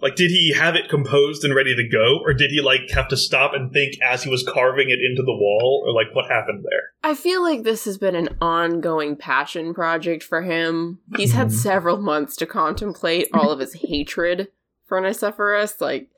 Like, 0.00 0.14
did 0.14 0.30
he 0.30 0.52
have 0.52 0.76
it 0.76 0.90
composed 0.90 1.42
and 1.42 1.54
ready 1.54 1.74
to 1.74 1.88
go, 1.88 2.18
or 2.22 2.34
did 2.34 2.50
he 2.50 2.60
like 2.60 2.90
have 2.90 3.08
to 3.08 3.16
stop 3.16 3.54
and 3.54 3.72
think 3.72 3.94
as 4.02 4.22
he 4.22 4.30
was 4.30 4.46
carving 4.46 4.90
it 4.90 4.98
into 5.00 5.22
the 5.22 5.32
wall, 5.32 5.82
or 5.86 5.92
like 5.94 6.14
what 6.14 6.30
happened 6.30 6.64
there? 6.70 6.82
I 7.02 7.14
feel 7.14 7.42
like 7.42 7.62
this 7.62 7.86
has 7.86 7.96
been 7.96 8.14
an 8.14 8.36
ongoing 8.42 9.16
passion 9.16 9.72
project 9.72 10.22
for 10.22 10.42
him. 10.42 10.98
He's 11.16 11.32
had 11.32 11.48
Mhm. 11.48 11.52
several 11.52 11.96
months 11.96 12.36
to 12.36 12.46
contemplate 12.46 13.28
all 13.32 13.50
of 13.50 13.58
his 13.60 13.72
hatred 13.88 14.48
for 14.84 15.00
Nicephorus. 15.00 15.80
Like, 15.80 16.08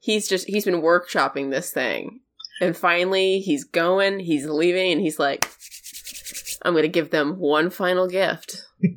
he's 0.00 0.26
just, 0.28 0.48
he's 0.48 0.64
been 0.64 0.82
workshopping 0.82 1.50
this 1.50 1.70
thing. 1.70 2.20
And 2.60 2.76
finally, 2.76 3.38
he's 3.38 3.62
going, 3.62 4.18
he's 4.18 4.46
leaving, 4.46 4.90
and 4.92 5.00
he's 5.00 5.20
like, 5.20 5.48
I'm 6.62 6.72
going 6.72 6.82
to 6.82 6.88
give 6.88 7.10
them 7.10 7.38
one 7.38 7.70
final 7.70 8.08
gift. 8.08 8.64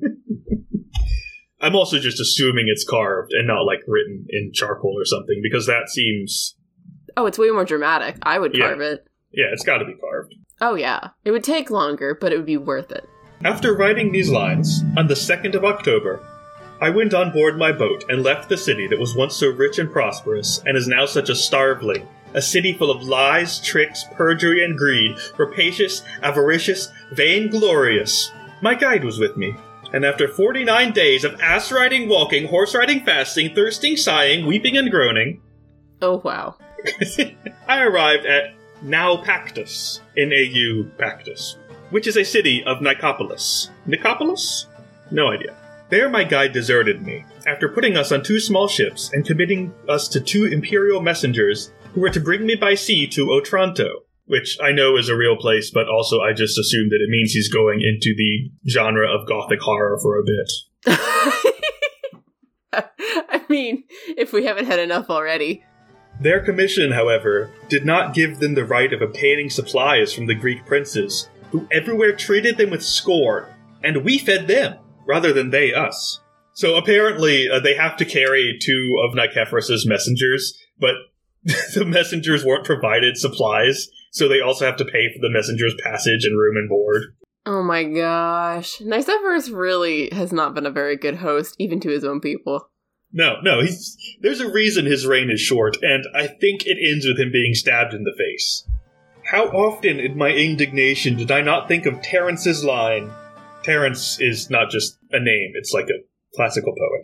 I'm 1.61 1.75
also 1.75 1.99
just 1.99 2.19
assuming 2.19 2.65
it's 2.67 2.83
carved 2.83 3.31
and 3.33 3.47
not 3.47 3.61
like 3.61 3.79
written 3.87 4.25
in 4.29 4.51
charcoal 4.53 4.95
or 4.99 5.05
something 5.05 5.39
because 5.43 5.67
that 5.67 5.89
seems 5.89 6.55
Oh, 7.17 7.25
it's 7.25 7.37
way 7.37 7.49
more 7.51 7.65
dramatic. 7.65 8.15
I 8.23 8.39
would 8.39 8.55
Yeah. 8.57 8.67
carve 8.67 8.81
it. 8.81 9.03
yeah, 9.33 9.47
it's 9.53 9.63
got 9.63 9.77
to 9.79 9.85
be 9.85 9.93
carved. 9.95 10.33
Oh, 10.61 10.75
yeah. 10.75 11.09
It 11.25 11.31
would 11.31 11.43
take 11.43 11.69
longer, 11.69 12.17
but 12.19 12.31
it 12.31 12.37
would 12.37 12.45
be 12.45 12.57
worth 12.57 12.91
it. 12.91 13.05
After 13.43 13.73
writing 13.75 14.11
these 14.11 14.29
lines, 14.29 14.81
on 14.97 15.07
the 15.07 15.15
2nd 15.15 15.55
of 15.55 15.65
October, 15.65 16.21
I 16.79 16.89
went 16.89 17.13
on 17.13 17.31
board 17.31 17.57
my 17.57 17.71
boat 17.71 18.05
and 18.09 18.23
left 18.23 18.47
the 18.49 18.57
city 18.57 18.87
that 18.87 18.99
was 18.99 19.15
once 19.15 19.35
so 19.35 19.47
rich 19.49 19.77
and 19.79 19.91
prosperous 19.91 20.61
and 20.65 20.77
is 20.77 20.87
now 20.87 21.05
such 21.05 21.29
a 21.29 21.33
starveling, 21.35 22.07
a 22.33 22.41
city 22.41 22.73
full 22.73 22.89
of 22.91 23.03
lies, 23.03 23.59
tricks, 23.59 24.05
perjury, 24.13 24.63
and 24.63 24.77
greed, 24.77 25.15
rapacious, 25.37 26.01
avaricious, 26.23 26.89
vainglorious. 27.11 28.31
My 28.61 28.75
guide 28.75 29.03
was 29.03 29.19
with 29.19 29.35
me, 29.37 29.55
and 29.93 30.05
after 30.05 30.27
49 30.27 30.91
days 30.93 31.23
of 31.23 31.39
ass 31.41 31.71
riding, 31.71 32.07
walking, 32.09 32.47
horse 32.47 32.73
riding, 32.75 33.03
fasting, 33.03 33.53
thirsting, 33.53 33.97
sighing, 33.97 34.45
weeping, 34.45 34.77
and 34.77 34.89
groaning, 34.91 35.41
Oh, 36.01 36.19
wow. 36.23 36.55
I 37.67 37.81
arrived 37.83 38.25
at 38.25 38.53
Naupactus, 38.83 39.99
N-A-U 40.17 40.91
Pactus, 40.97 41.57
which 41.91 42.07
is 42.07 42.17
a 42.17 42.23
city 42.23 42.63
of 42.65 42.79
Nicopolis. 42.79 43.69
Nicopolis? 43.87 44.65
No 45.11 45.27
idea. 45.31 45.55
There 45.89 46.09
my 46.09 46.23
guide 46.23 46.53
deserted 46.53 47.05
me, 47.05 47.25
after 47.45 47.67
putting 47.67 47.97
us 47.97 48.11
on 48.11 48.23
two 48.23 48.39
small 48.39 48.67
ships 48.67 49.11
and 49.13 49.25
committing 49.25 49.73
us 49.89 50.07
to 50.07 50.21
two 50.21 50.45
imperial 50.45 51.01
messengers 51.01 51.71
who 51.93 52.01
were 52.01 52.09
to 52.09 52.19
bring 52.19 52.45
me 52.45 52.55
by 52.55 52.75
sea 52.75 53.05
to 53.07 53.31
Otranto. 53.31 54.03
Which 54.25 54.57
I 54.61 54.71
know 54.71 54.97
is 54.97 55.09
a 55.09 55.15
real 55.15 55.35
place, 55.35 55.71
but 55.71 55.89
also 55.89 56.21
I 56.21 56.31
just 56.33 56.57
assume 56.57 56.89
that 56.89 57.01
it 57.01 57.09
means 57.09 57.31
he's 57.31 57.49
going 57.51 57.81
into 57.81 58.15
the 58.15 58.51
genre 58.69 59.07
of 59.07 59.27
gothic 59.27 59.59
horror 59.61 59.99
for 60.01 60.17
a 60.17 60.23
bit. 60.23 60.51
I 62.73 63.41
mean, 63.49 63.83
if 64.17 64.31
we 64.31 64.45
haven't 64.45 64.67
had 64.67 64.79
enough 64.79 65.09
already. 65.09 65.63
Their 66.21 66.39
commission, 66.39 66.91
however, 66.91 67.51
did 67.67 67.85
not 67.85 68.13
give 68.13 68.39
them 68.39 68.53
the 68.53 68.63
right 68.63 68.93
of 68.93 69.01
obtaining 69.01 69.49
supplies 69.49 70.13
from 70.13 70.27
the 70.27 70.35
Greek 70.35 70.65
princes, 70.65 71.29
who 71.49 71.67
everywhere 71.71 72.15
treated 72.15 72.57
them 72.57 72.69
with 72.69 72.85
scorn, 72.85 73.47
and 73.83 74.05
we 74.05 74.17
fed 74.17 74.47
them 74.47 74.77
rather 75.05 75.33
than 75.33 75.49
they 75.49 75.73
us. 75.73 76.19
So 76.53 76.75
apparently, 76.75 77.49
uh, 77.49 77.59
they 77.59 77.75
have 77.75 77.97
to 77.97 78.05
carry 78.05 78.57
two 78.61 79.01
of 79.03 79.15
Nicephorus's 79.15 79.87
messengers, 79.87 80.57
but 80.79 80.95
the 81.73 81.85
messengers 81.85 82.45
weren't 82.45 82.65
provided 82.65 83.17
supplies, 83.17 83.89
so 84.11 84.27
they 84.27 84.41
also 84.41 84.65
have 84.65 84.77
to 84.77 84.85
pay 84.85 85.11
for 85.11 85.19
the 85.19 85.31
messenger's 85.31 85.75
passage 85.83 86.25
and 86.25 86.37
room 86.37 86.57
and 86.57 86.69
board. 86.69 87.15
Oh 87.45 87.63
my 87.63 87.83
gosh. 87.83 88.77
Nicephorus 88.79 89.51
really 89.51 90.09
has 90.11 90.31
not 90.31 90.53
been 90.53 90.67
a 90.67 90.71
very 90.71 90.95
good 90.95 91.15
host, 91.15 91.55
even 91.57 91.79
to 91.79 91.89
his 91.89 92.03
own 92.03 92.21
people. 92.21 92.69
No, 93.13 93.41
no, 93.41 93.61
he's 93.61 93.97
there's 94.21 94.39
a 94.39 94.51
reason 94.51 94.85
his 94.85 95.05
reign 95.05 95.29
is 95.29 95.41
short, 95.41 95.77
and 95.81 96.05
I 96.15 96.27
think 96.27 96.65
it 96.65 96.77
ends 96.79 97.05
with 97.05 97.19
him 97.19 97.31
being 97.31 97.53
stabbed 97.53 97.93
in 97.93 98.03
the 98.03 98.15
face. 98.17 98.67
How 99.25 99.47
often 99.47 99.99
in 99.99 100.17
my 100.17 100.29
indignation 100.29 101.17
did 101.17 101.31
I 101.31 101.41
not 101.41 101.67
think 101.67 101.85
of 101.85 102.01
Terence's 102.01 102.63
line? 102.63 103.11
Terence 103.63 104.19
is 104.19 104.49
not 104.49 104.69
just 104.69 104.97
a 105.11 105.19
name, 105.19 105.51
it's 105.55 105.73
like 105.73 105.85
a 105.85 106.03
classical 106.35 106.73
poet. 106.73 107.03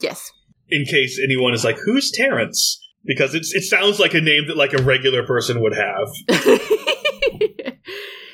Yes. 0.00 0.30
In 0.68 0.84
case 0.84 1.20
anyone 1.22 1.54
is 1.54 1.64
like, 1.64 1.78
who's 1.84 2.10
Terence? 2.12 2.80
Because 3.04 3.34
it's 3.34 3.54
it 3.54 3.62
sounds 3.62 3.98
like 3.98 4.14
a 4.14 4.20
name 4.20 4.48
that 4.48 4.56
like 4.56 4.72
a 4.72 4.82
regular 4.82 5.24
person 5.24 5.60
would 5.62 5.74
have. 5.74 6.08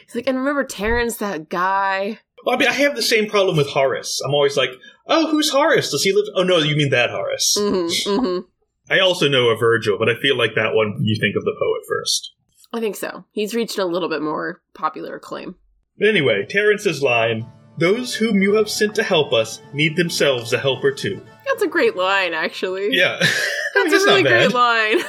He's 0.07 0.15
like, 0.15 0.27
and 0.27 0.39
remember 0.39 0.65
Terence, 0.65 1.17
that 1.19 1.49
guy? 1.49 2.19
Well, 2.45 2.57
I 2.57 2.59
mean, 2.59 2.69
I 2.69 2.73
have 2.73 2.97
the 2.97 3.03
same 3.03 3.29
problem 3.29 3.57
with 3.57 3.69
Horace. 3.69 4.21
I'm 4.25 4.35
always 4.35 4.57
like, 4.57 4.71
oh, 5.07 5.29
who's 5.29 5.51
Horace? 5.51 5.91
Does 5.91 6.03
he 6.03 6.13
live? 6.13 6.27
Oh 6.35 6.43
no, 6.43 6.59
you 6.59 6.77
mean 6.77 6.91
that 6.91 7.11
Horace. 7.11 7.57
Mm-hmm, 7.59 8.11
mm-hmm. 8.11 8.93
I 8.93 9.01
also 9.01 9.29
know 9.29 9.49
a 9.49 9.57
Virgil, 9.57 9.99
but 9.99 10.11
I 10.11 10.15
feel 10.21 10.37
like 10.37 10.55
that 10.57 10.75
one 10.75 10.99
you 11.01 11.19
think 11.19 11.37
of 11.37 11.45
the 11.45 11.57
poet 11.59 11.83
first. 11.89 12.33
I 12.73 12.81
think 12.81 12.97
so. 12.97 13.25
He's 13.31 13.55
reached 13.55 13.79
a 13.79 13.85
little 13.85 14.09
bit 14.09 14.21
more 14.21 14.61
popular 14.75 15.17
acclaim. 15.17 15.55
But 15.99 16.09
anyway, 16.09 16.45
Terence's 16.49 17.03
line 17.03 17.47
Those 17.79 18.15
whom 18.15 18.43
you 18.43 18.55
have 18.55 18.69
sent 18.69 18.95
to 18.97 19.03
help 19.03 19.33
us 19.33 19.61
need 19.73 19.97
themselves 19.97 20.53
a 20.53 20.59
helper 20.59 20.93
too. 20.93 21.21
That's 21.55 21.63
a 21.63 21.69
great 21.69 21.95
line, 21.95 22.35
actually. 22.35 22.89
Yeah. 22.91 23.17
That's 23.75 23.93
a 23.93 24.07
really 24.07 24.25
great 24.25 24.53
line. 24.53 24.99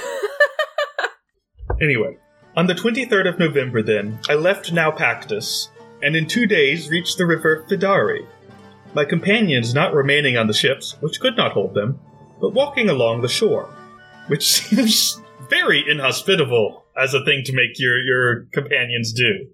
Anyway, 1.81 2.17
on 2.55 2.67
the 2.67 2.73
23rd 2.73 3.27
of 3.27 3.39
November, 3.39 3.81
then, 3.81 4.17
I 4.29 4.35
left 4.35 4.73
Naupactus, 4.73 5.67
and 6.01 6.15
in 6.15 6.25
two 6.25 6.45
days 6.45 6.89
reached 6.89 7.17
the 7.17 7.25
river 7.25 7.65
Fidari. 7.67 8.25
My 8.93 9.03
companions 9.03 9.73
not 9.73 9.93
remaining 9.93 10.37
on 10.37 10.47
the 10.47 10.53
ships, 10.53 10.95
which 11.01 11.19
could 11.19 11.35
not 11.35 11.51
hold 11.51 11.73
them, 11.73 11.99
but 12.39 12.53
walking 12.53 12.87
along 12.87 13.21
the 13.21 13.27
shore, 13.27 13.67
which 14.27 14.45
seems 14.49 15.21
very 15.49 15.83
inhospitable 15.85 16.85
as 16.97 17.13
a 17.13 17.25
thing 17.25 17.43
to 17.43 17.53
make 17.53 17.77
your, 17.77 17.97
your 17.97 18.45
companions 18.53 19.11
do. 19.11 19.47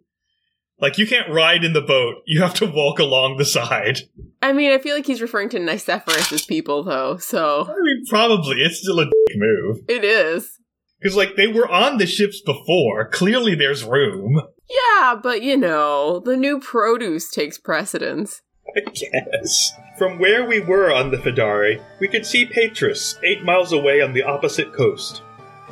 Like, 0.82 0.98
you 0.98 1.06
can't 1.06 1.30
ride 1.30 1.64
in 1.64 1.74
the 1.74 1.82
boat, 1.82 2.24
you 2.26 2.42
have 2.42 2.56
to 2.56 2.66
walk 2.66 2.98
along 3.00 3.38
the 3.38 3.46
side. 3.46 4.00
I 4.42 4.52
mean, 4.52 4.72
I 4.72 4.80
feel 4.80 4.96
like 4.96 5.06
he's 5.06 5.22
referring 5.22 5.50
to 5.50 5.60
Nicephorus's 5.60 6.46
people, 6.46 6.84
though, 6.84 7.18
so 7.18 7.66
I 7.70 7.76
mean, 7.80 8.04
probably, 8.10 8.58
it's 8.58 8.80
still 8.80 9.00
a 9.00 9.06
dick 9.06 9.36
move. 9.36 9.78
it 9.88 10.04
is. 10.04 10.58
Because, 11.00 11.16
like, 11.16 11.36
they 11.36 11.48
were 11.48 11.70
on 11.70 11.98
the 11.98 12.08
ships 12.08 12.42
before, 12.42 13.08
clearly 13.10 13.56
there's 13.56 13.84
room. 13.84 14.42
Yeah, 14.70 15.16
but 15.22 15.42
you 15.44 15.58
know, 15.58 16.20
the 16.20 16.38
new 16.38 16.60
produce 16.60 17.30
takes 17.30 17.58
precedence. 17.58 18.42
I 18.76 18.82
guess. 18.90 19.74
From 19.98 20.18
where 20.18 20.46
we 20.46 20.60
were 20.62 20.94
on 20.94 21.12
the 21.12 21.18
Fidari, 21.18 21.84
we 22.00 22.08
could 22.08 22.26
see 22.26 22.46
Patras, 22.46 23.20
eight 23.24 23.44
miles 23.44 23.74
away 23.74 24.02
on 24.02 24.14
the 24.14 24.24
opposite 24.24 24.74
coast. 24.74 25.22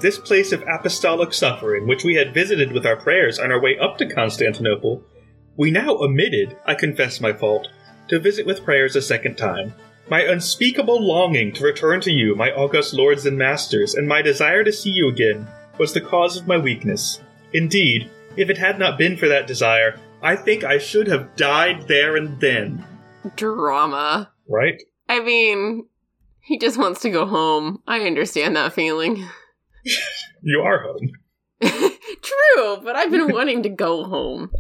This 0.02 0.18
place 0.18 0.54
of 0.54 0.64
apostolic 0.64 1.34
suffering, 1.34 1.86
which 1.86 2.06
we 2.06 2.16
had 2.16 2.34
visited 2.34 2.72
with 2.72 2.86
our 2.86 2.96
prayers 2.96 3.38
on 3.38 3.52
our 3.52 3.60
way 3.60 3.78
up 3.78 3.98
to 3.98 4.06
Constantinople, 4.06 5.04
we 5.58 5.72
now 5.72 5.98
omitted, 5.98 6.56
I 6.66 6.76
confess 6.76 7.20
my 7.20 7.34
fault, 7.34 7.68
to 8.08 8.18
visit 8.18 8.46
with 8.46 8.64
prayers 8.64 8.96
a 8.96 9.02
second 9.02 9.38
time. 9.38 9.74
My 10.10 10.22
unspeakable 10.22 11.06
longing 11.06 11.52
to 11.54 11.66
return 11.66 12.00
to 12.02 12.12
you, 12.12 12.34
my 12.34 12.50
august 12.52 12.94
lords 12.94 13.26
and 13.26 13.38
masters, 13.38 13.94
and 13.94 14.08
my 14.08 14.22
desire 14.22 14.64
to 14.64 14.72
see 14.72 14.90
you 14.90 15.10
again, 15.10 15.46
was 15.78 15.94
the 15.94 16.02
cause 16.02 16.38
of 16.38 16.48
my 16.48 16.58
weakness. 16.58 17.20
Indeed, 17.52 18.10
if 18.38 18.50
it 18.50 18.58
had 18.58 18.80
not 18.80 18.98
been 18.98 19.18
for 19.18 19.28
that 19.28 19.48
desire, 19.48 20.00
I 20.22 20.38
think 20.38 20.64
I 20.64 20.78
should 20.78 21.08
have 21.08 21.36
died 21.36 21.90
there 21.90 22.16
and 22.16 22.40
then. 22.40 22.86
Drama. 23.36 24.32
Right? 24.48 24.82
I 25.10 25.20
mean, 25.20 25.88
he 26.40 26.58
just 26.58 26.78
wants 26.78 27.02
to 27.02 27.10
go 27.10 27.26
home. 27.26 27.82
I 27.86 28.02
understand 28.02 28.56
that 28.56 28.74
feeling. 28.74 29.28
You 30.42 30.62
are 30.62 30.84
home. 30.84 31.12
True, 31.62 32.78
but 32.84 32.96
I've 32.96 33.12
been 33.12 33.32
wanting 33.32 33.64
to 33.64 33.70
go 33.70 34.04
home. 34.06 34.52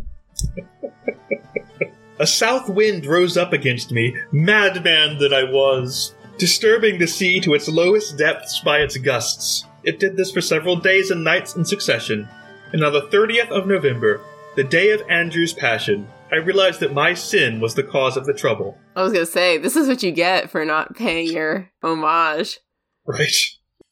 A 2.20 2.28
south 2.28 2.70
wind 2.70 3.05
rose 3.05 3.38
up 3.38 3.53
against 3.53 3.91
me, 3.91 4.15
madman 4.32 5.17
that 5.20 5.34
I 5.34 5.45
was, 5.45 6.13
disturbing 6.38 6.99
the 6.99 7.07
sea 7.07 7.39
to 7.39 7.53
its 7.53 7.70
lowest 7.70 8.17
depths 8.17 8.59
by 8.59 8.80
its 8.80 8.97
gusts. 8.97 9.65
It 9.84 9.99
did 9.99 10.17
this 10.17 10.32
for 10.32 10.41
several 10.41 10.76
days 10.76 11.11
and 11.11 11.24
nights 11.24 11.55
in 11.55 11.63
succession, 11.63 12.28
and 12.74 12.84
on 12.84 12.91
the 12.91 13.03
30th 13.03 13.49
of 13.49 13.67
November, 13.67 14.22
the 14.55 14.63
day 14.63 14.91
of 14.91 15.01
Andrew's 15.09 15.53
passion, 15.53 16.07
I 16.32 16.36
realized 16.36 16.82
that 16.82 16.93
my 16.93 17.13
sin 17.13 17.59
was 17.59 17.76
the 17.76 17.84
cause 17.84 18.17
of 18.17 18.26
the 18.26 18.34
trouble. 18.34 18.78
I 18.95 19.03
was 19.03 19.13
gonna 19.13 19.26
say, 19.26 19.57
this 19.57 19.76
is 19.76 19.88
what 19.88 20.03
you 20.03 20.11
get 20.11 20.51
for 20.51 20.65
not 20.65 20.95
paying 20.95 21.32
your 21.32 21.72
homage. 21.82 22.59
Right. 23.05 23.34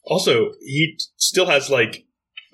Also, 0.08 0.52
he 0.62 0.98
still 1.18 1.46
has 1.48 1.70
like 1.70 2.06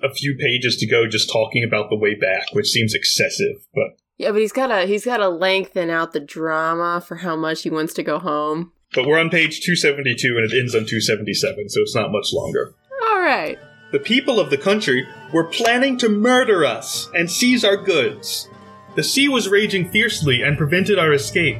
a 0.02 0.12
few 0.12 0.36
pages 0.36 0.76
to 0.76 0.86
go 0.86 1.06
just 1.06 1.32
talking 1.32 1.64
about 1.64 1.88
the 1.88 1.96
way 1.96 2.14
back, 2.14 2.46
which 2.52 2.68
seems 2.68 2.94
excessive, 2.94 3.66
but 3.74 3.96
Yeah, 4.18 4.32
but 4.32 4.40
he's 4.40 4.52
gotta 4.52 4.86
he's 4.86 5.04
gotta 5.04 5.28
lengthen 5.28 5.88
out 5.90 6.12
the 6.12 6.20
drama 6.20 7.00
for 7.00 7.16
how 7.16 7.36
much 7.36 7.62
he 7.62 7.70
wants 7.70 7.94
to 7.94 8.02
go 8.02 8.18
home. 8.18 8.72
but 8.94 9.06
we're 9.06 9.18
on 9.18 9.30
page 9.30 9.60
272 9.60 10.36
and 10.36 10.52
it 10.52 10.56
ends 10.58 10.74
on 10.74 10.86
277, 10.86 11.68
so 11.68 11.80
it's 11.80 11.94
not 11.94 12.12
much 12.12 12.32
longer. 12.32 12.74
Alright. 13.10 13.58
The 13.92 13.98
people 14.00 14.40
of 14.40 14.50
the 14.50 14.58
country 14.58 15.06
were 15.32 15.44
planning 15.44 15.96
to 15.98 16.08
murder 16.08 16.64
us 16.64 17.08
and 17.14 17.30
seize 17.30 17.64
our 17.64 17.76
goods. 17.76 18.48
The 18.96 19.02
sea 19.02 19.28
was 19.28 19.48
raging 19.48 19.90
fiercely 19.90 20.42
and 20.42 20.56
prevented 20.58 20.98
our 20.98 21.12
escape. 21.12 21.58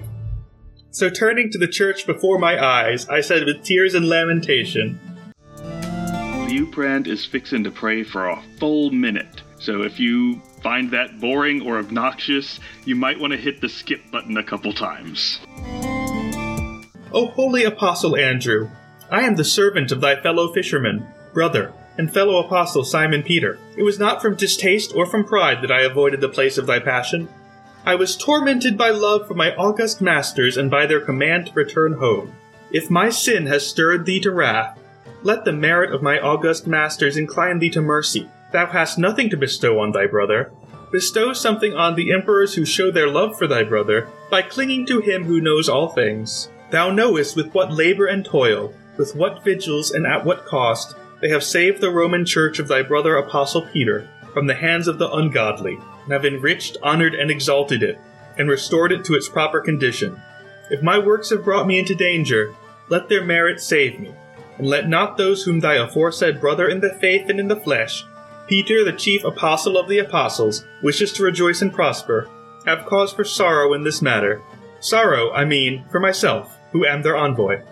So 0.91 1.11
turning 1.11 1.51
to 1.51 1.59
the 1.59 1.67
church 1.69 2.07
before 2.07 2.39
my 2.39 2.63
eyes, 2.65 3.09
I 3.09 3.21
said 3.21 3.45
with 3.45 3.65
tears 3.65 3.95
and 3.95 4.09
lamentation, 4.09 5.01
Liuprand 6.45 7.07
is 7.07 7.25
fixin' 7.25 7.65
to 7.65 7.71
pray 7.71 8.03
for 8.03 8.29
a 8.29 8.43
full 8.59 8.91
minute. 8.91 9.43
So 9.59 9.83
if 9.83 9.99
you 9.99 10.41
find 10.63 10.91
that 10.91 11.19
boring 11.19 11.63
or 11.63 11.79
obnoxious, 11.79 12.61
you 12.85 12.95
might 12.95 13.19
want 13.19 13.33
to 13.33 13.39
hit 13.39 13.61
the 13.63 13.69
skip 13.69 14.11
button 14.11 14.37
a 14.37 14.45
couple 14.45 14.73
times. 14.75 15.41
O 17.13 17.27
holy 17.35 17.65
apostle 17.65 18.17
Andrew, 18.17 18.69
I 19.11 19.23
am 19.23 19.37
the 19.37 19.45
servant 19.45 19.91
of 19.91 20.01
thy 20.01 20.21
fellow 20.21 20.53
fisherman, 20.53 21.07
brother, 21.33 21.73
and 21.97 22.13
fellow 22.13 22.45
apostle 22.45 22.85
Simon 22.85 23.23
Peter. 23.23 23.59
It 23.77 23.83
was 23.83 23.99
not 23.99 24.21
from 24.21 24.37
distaste 24.37 24.95
or 24.95 25.07
from 25.07 25.25
pride 25.25 25.63
that 25.63 25.73
I 25.73 25.83
avoided 25.83 26.21
the 26.21 26.29
place 26.29 26.59
of 26.59 26.67
thy 26.67 26.79
passion. 26.79 27.29
I 27.87 27.95
was 27.95 28.17
tormented 28.17 28.77
by 28.77 28.91
love 28.91 29.27
for 29.27 29.35
my 29.35 29.55
august 29.55 30.01
masters 30.01 30.57
and 30.57 30.71
by 30.71 30.87
their 30.87 31.01
command 31.01 31.47
to 31.47 31.53
return 31.55 31.95
home. 31.95 32.35
If 32.71 32.91
my 32.91 33.09
sin 33.09 33.47
has 33.47 33.67
stirred 33.67 34.05
thee 34.05 34.21
to 34.21 34.31
wrath, 34.31 34.79
let 35.25 35.45
the 35.45 35.53
merit 35.53 35.93
of 35.93 36.03
my 36.03 36.21
august 36.21 36.67
masters 36.67 37.17
incline 37.17 37.59
thee 37.59 37.71
to 37.71 37.81
mercy. 37.81 38.31
Thou 38.53 38.67
hast 38.67 38.99
nothing 38.99 39.31
to 39.31 39.37
bestow 39.39 39.81
on 39.81 39.91
thy 39.91 40.07
brother. 40.07 40.53
Bestow 40.93 41.33
something 41.33 41.73
on 41.75 41.97
the 41.97 42.13
emperors 42.13 42.55
who 42.55 42.67
show 42.67 42.91
their 42.91 43.09
love 43.09 43.37
for 43.37 43.47
thy 43.49 43.65
brother 43.65 44.07
by 44.31 44.43
clinging 44.43 44.87
to 44.87 45.01
him 45.01 45.25
who 45.25 45.41
knows 45.41 45.69
all 45.69 45.89
things. 45.89 46.51
Thou 46.71 46.91
knowest 46.91 47.37
with 47.37 47.53
what 47.55 47.73
labor 47.73 48.07
and 48.07 48.25
toil, 48.25 48.75
with 48.99 49.17
what 49.17 49.43
vigils 49.43 49.91
and 49.91 50.07
at 50.07 50.25
what 50.25 50.45
cost, 50.45 50.95
they 51.21 51.31
have 51.31 51.43
saved 51.43 51.81
the 51.81 51.91
Roman 51.91 52.27
Church 52.27 52.59
of 52.59 52.69
thy 52.69 52.83
brother 52.83 53.17
Apostle 53.17 53.67
Peter 53.73 54.09
from 54.35 54.47
the 54.47 54.55
hands 54.55 54.89
of 54.89 54.99
the 54.99 55.11
ungodly, 55.11 55.79
and 56.03 56.13
have 56.13 56.27
enriched, 56.27 56.77
honored, 56.83 57.15
and 57.15 57.31
exalted 57.31 57.83
it, 57.83 57.99
and 58.37 58.51
restored 58.51 58.93
it 58.93 59.05
to 59.07 59.15
its 59.15 59.29
proper 59.29 59.61
condition. 59.61 60.21
If 60.71 60.83
my 60.83 60.99
works 60.99 61.31
have 61.31 61.45
brought 61.45 61.67
me 61.67 61.79
into 61.79 61.95
danger, 61.95 62.55
let 62.89 63.09
their 63.09 63.25
merit 63.25 63.61
save 63.61 63.99
me, 63.99 64.13
and 64.59 64.67
let 64.67 64.89
not 64.89 65.17
those 65.17 65.45
whom 65.45 65.61
thy 65.61 65.75
aforesaid 65.75 66.41
brother 66.41 66.69
in 66.69 66.81
the 66.81 66.95
faith 67.01 67.29
and 67.29 67.41
in 67.41 67.49
the 67.49 67.57
flesh, 67.57 68.05
Peter, 68.47 68.85
the 68.85 68.93
chief 68.93 69.25
apostle 69.25 69.79
of 69.79 69.89
the 69.89 69.99
apostles, 69.99 70.65
wishes 70.83 71.13
to 71.13 71.23
rejoice 71.23 71.63
and 71.63 71.73
prosper, 71.73 72.29
have 72.67 72.87
cause 72.87 73.13
for 73.13 73.25
sorrow 73.25 73.73
in 73.73 73.85
this 73.85 74.03
matter. 74.03 74.43
Sorrow, 74.81 75.33
I 75.33 75.45
mean, 75.45 75.85
for 75.91 75.99
myself, 75.99 76.59
who 76.73 76.85
am 76.85 77.03
their 77.03 77.17
envoy. 77.17 77.63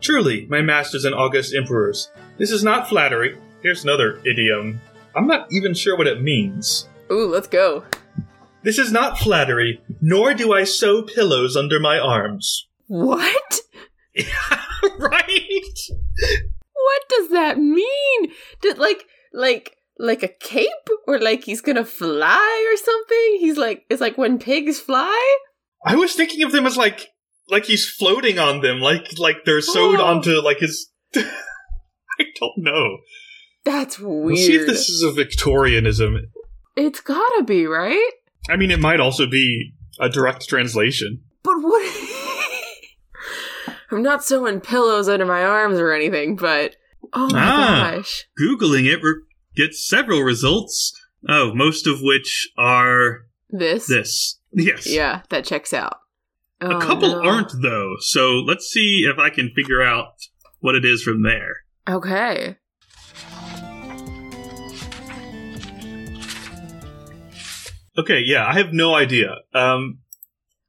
Truly, 0.00 0.46
my 0.46 0.60
masters 0.60 1.04
and 1.04 1.14
august 1.14 1.54
emperors, 1.54 2.10
this 2.36 2.50
is 2.50 2.62
not 2.62 2.88
flattery. 2.88 3.38
Here's 3.62 3.84
another 3.84 4.20
idiom. 4.26 4.80
I'm 5.14 5.26
not 5.26 5.46
even 5.50 5.74
sure 5.74 5.96
what 5.96 6.06
it 6.06 6.22
means. 6.22 6.88
Ooh, 7.10 7.26
let's 7.26 7.48
go. 7.48 7.84
This 8.62 8.78
is 8.78 8.92
not 8.92 9.18
flattery, 9.18 9.80
nor 10.02 10.34
do 10.34 10.52
I 10.52 10.64
sew 10.64 11.02
pillows 11.02 11.56
under 11.56 11.80
my 11.80 11.98
arms. 11.98 12.66
What? 12.86 13.60
right? 14.98 15.74
What 16.72 17.02
does 17.08 17.28
that 17.30 17.58
mean? 17.58 18.32
Did 18.62 18.78
like 18.78 19.04
like 19.32 19.76
like 19.98 20.22
a 20.22 20.28
cape 20.28 20.68
or 21.06 21.18
like 21.18 21.44
he's 21.44 21.60
gonna 21.60 21.84
fly 21.84 22.68
or 22.72 22.76
something? 22.76 23.36
He's 23.40 23.56
like 23.58 23.84
it's 23.90 24.00
like 24.00 24.16
when 24.18 24.38
pigs 24.38 24.80
fly. 24.80 25.38
I 25.84 25.96
was 25.96 26.14
thinking 26.14 26.42
of 26.42 26.52
them 26.52 26.66
as 26.66 26.76
like 26.76 27.08
like 27.48 27.64
he's 27.66 27.88
floating 27.88 28.38
on 28.38 28.60
them, 28.60 28.80
like 28.80 29.18
like 29.18 29.44
they're 29.44 29.60
sewed 29.60 30.00
Oh. 30.00 30.04
onto 30.04 30.40
like 30.40 30.58
his. 30.58 30.90
I 31.16 32.24
don't 32.38 32.58
know. 32.58 32.98
That's 33.64 33.98
weird. 33.98 34.24
We'll 34.24 34.36
see 34.36 34.56
if 34.56 34.66
this 34.66 34.88
is 34.88 35.02
a 35.02 35.12
Victorianism. 35.12 36.16
It's 36.76 37.00
gotta 37.00 37.44
be 37.44 37.66
right. 37.66 38.12
I 38.48 38.56
mean, 38.56 38.70
it 38.70 38.78
might 38.80 39.00
also 39.00 39.26
be 39.28 39.72
a 39.98 40.08
direct 40.08 40.48
translation. 40.48 41.22
But 41.42 41.56
what? 41.60 42.06
I'm 43.90 44.02
not 44.02 44.24
sewing 44.24 44.60
pillows 44.60 45.08
under 45.08 45.26
my 45.26 45.42
arms 45.42 45.78
or 45.78 45.92
anything, 45.92 46.36
but 46.36 46.76
oh 47.12 47.28
my 47.30 47.38
Ah. 47.40 47.92
gosh, 47.96 48.26
Googling 48.40 48.86
it 48.86 49.02
re- 49.02 49.22
gets 49.56 49.86
several 49.86 50.22
results. 50.22 50.92
Oh, 51.28 51.52
most 51.54 51.86
of 51.86 52.00
which 52.00 52.48
are 52.56 53.22
this. 53.50 53.86
this. 53.86 54.38
Yes. 54.52 54.86
Yeah, 54.86 55.22
that 55.30 55.44
checks 55.44 55.72
out. 55.74 55.98
A 56.60 56.74
Oh, 56.76 56.80
couple 56.80 57.08
no. 57.08 57.22
aren't 57.22 57.52
though, 57.62 57.94
so 58.00 58.34
let's 58.38 58.66
see 58.66 59.06
if 59.10 59.18
I 59.18 59.30
can 59.30 59.50
figure 59.54 59.82
out 59.82 60.14
what 60.60 60.74
it 60.74 60.84
is 60.84 61.02
from 61.02 61.22
there. 61.22 61.64
Okay. 61.88 62.56
Okay, 67.98 68.22
yeah, 68.24 68.46
I 68.46 68.54
have 68.54 68.72
no 68.72 68.94
idea. 68.94 69.36
Um, 69.54 69.98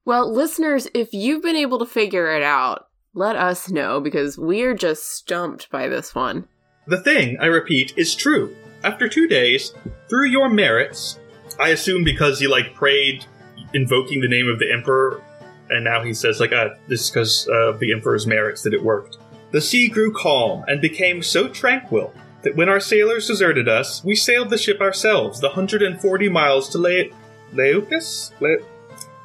Well, 0.05 0.33
listeners, 0.33 0.87
if 0.93 1.13
you've 1.13 1.43
been 1.43 1.55
able 1.55 1.79
to 1.79 1.85
figure 1.85 2.31
it 2.35 2.43
out, 2.43 2.85
let 3.13 3.35
us 3.35 3.69
know 3.69 3.99
because 3.99 4.37
we're 4.37 4.73
just 4.73 5.11
stumped 5.15 5.69
by 5.69 5.87
this 5.87 6.15
one. 6.15 6.47
the 6.87 7.01
thing, 7.01 7.37
I 7.39 7.45
repeat, 7.45 7.93
is 7.97 8.15
true. 8.15 8.55
After 8.83 9.07
two 9.07 9.27
days, 9.27 9.73
through 10.09 10.27
your 10.27 10.49
merits, 10.49 11.19
I 11.59 11.69
assume 11.69 12.03
because 12.03 12.39
he 12.39 12.47
like 12.47 12.73
prayed, 12.73 13.25
invoking 13.73 14.21
the 14.21 14.27
name 14.27 14.49
of 14.49 14.59
the 14.59 14.71
emperor, 14.71 15.21
and 15.69 15.83
now 15.83 16.03
he 16.03 16.13
says 16.13 16.39
like, 16.39 16.51
ah, 16.53 16.69
this 16.87 17.01
is 17.01 17.09
because 17.11 17.47
uh, 17.49 17.77
the 17.79 17.93
emperor's 17.93 18.25
merits 18.25 18.63
that 18.63 18.73
it 18.73 18.81
worked. 18.83 19.17
The 19.51 19.61
sea 19.61 19.87
grew 19.89 20.11
calm 20.13 20.63
and 20.67 20.81
became 20.81 21.21
so 21.21 21.47
tranquil 21.47 22.13
that 22.41 22.55
when 22.55 22.69
our 22.69 22.79
sailors 22.79 23.27
deserted 23.27 23.69
us, 23.69 24.03
we 24.03 24.15
sailed 24.15 24.49
the 24.49 24.57
ship 24.57 24.81
ourselves, 24.81 25.39
the 25.39 25.47
140 25.49 26.29
miles 26.29 26.69
to 26.69 26.77
Le- 26.77 27.09
Leucas? 27.53 28.31
Le- 28.41 28.65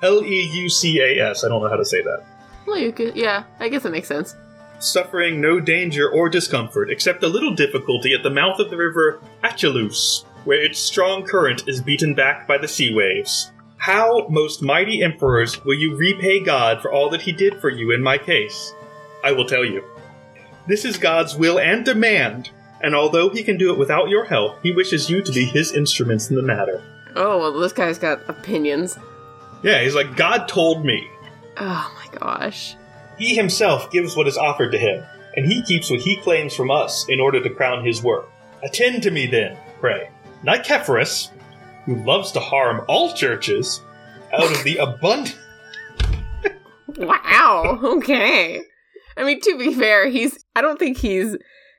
L 0.03 0.22
E 0.24 0.51
U 0.53 0.68
C 0.68 1.01
A 1.01 1.30
S. 1.30 1.43
I 1.43 1.49
don't 1.49 1.62
know 1.62 1.70
how 1.70 1.76
to 1.76 1.84
say 1.84 2.03
that. 2.03 2.22
Well, 2.67 2.79
you 2.79 2.93
could, 2.93 3.17
yeah, 3.17 3.45
I 3.61 3.69
guess 3.69 3.85
it 3.85 3.93
makes 3.93 4.09
sense. 4.09 4.35
suffering 4.79 5.41
no 5.41 5.61
danger 5.61 6.11
or 6.11 6.29
discomfort 6.29 6.91
except 6.91 7.23
a 7.23 7.29
little 7.29 7.55
difficulty 7.55 8.12
at 8.12 8.23
the 8.23 8.31
mouth 8.31 8.59
of 8.59 8.71
the 8.71 8.77
river 8.77 9.21
Achelous, 9.43 10.25
where 10.45 10.62
its 10.62 10.79
strong 10.79 11.25
current 11.25 11.62
is 11.67 11.81
beaten 11.81 12.14
back 12.14 12.47
by 12.47 12.59
the 12.59 12.69
sea 12.69 12.95
waves. 12.95 13.51
How, 13.79 14.27
most 14.29 14.62
mighty 14.62 15.03
emperors, 15.03 15.64
will 15.64 15.75
you 15.75 15.97
repay 15.97 16.41
God 16.41 16.81
for 16.81 16.93
all 16.93 17.11
that 17.11 17.23
he 17.23 17.33
did 17.33 17.61
for 17.61 17.69
you 17.71 17.93
in 17.93 18.03
my 18.03 18.19
case? 18.19 18.73
I 19.23 19.33
will 19.33 19.47
tell 19.47 19.64
you. 19.64 19.85
This 20.67 20.85
is 20.85 20.97
God's 20.97 21.37
will 21.37 21.59
and 21.59 21.85
demand, 21.85 22.51
and 22.83 22.95
although 22.95 23.29
he 23.29 23.43
can 23.43 23.57
do 23.57 23.73
it 23.73 23.79
without 23.79 24.09
your 24.09 24.25
help, 24.25 24.62
he 24.62 24.73
wishes 24.73 25.09
you 25.11 25.23
to 25.23 25.33
be 25.33 25.45
his 25.45 25.73
instruments 25.73 26.31
in 26.31 26.37
the 26.37 26.43
matter. 26.43 26.83
Oh, 27.14 27.39
well, 27.39 27.61
this 27.61 27.73
guy's 27.73 27.99
got 27.99 28.21
opinions. 28.29 28.99
Yeah, 29.62 29.83
he's 29.83 29.95
like, 29.95 30.17
God 30.17 30.49
told 30.49 30.85
me. 30.85 31.09
Oh 31.59 31.95
my 31.97 32.19
gosh. 32.19 32.77
He 33.19 33.35
himself 33.35 33.91
gives 33.91 34.17
what 34.17 34.29
is 34.29 34.37
offered 34.37 34.73
to 34.73 34.79
him, 34.79 35.05
and 35.37 35.47
he 35.47 35.63
keeps 35.63 35.91
what 35.91 36.01
he 36.01 36.17
claims 36.17 36.55
from 36.55 36.71
us 36.71 37.07
in 37.09 37.21
order 37.21 37.43
to 37.43 37.51
crown 37.51 37.85
his 37.85 38.03
work. 38.03 38.29
Attend 38.63 39.03
to 39.05 39.11
me 39.11 39.27
then, 39.27 39.57
pray. 39.81 40.11
Nicephorus, 40.45 41.31
who 41.85 41.97
loves 42.05 42.33
to 42.33 42.41
harm 42.41 42.85
all 42.89 43.13
churches, 43.13 43.81
out 44.33 44.51
of 44.51 44.65
the 44.65 44.77
abundance. 44.77 45.37
Wow, 46.97 47.79
okay. 47.83 48.63
I 49.17 49.25
mean, 49.25 49.41
to 49.41 49.59
be 49.59 49.75
fair, 49.75 50.09
he's, 50.09 50.45
I 50.55 50.63
don't 50.63 50.79
think 50.79 50.99
he's 50.99 51.37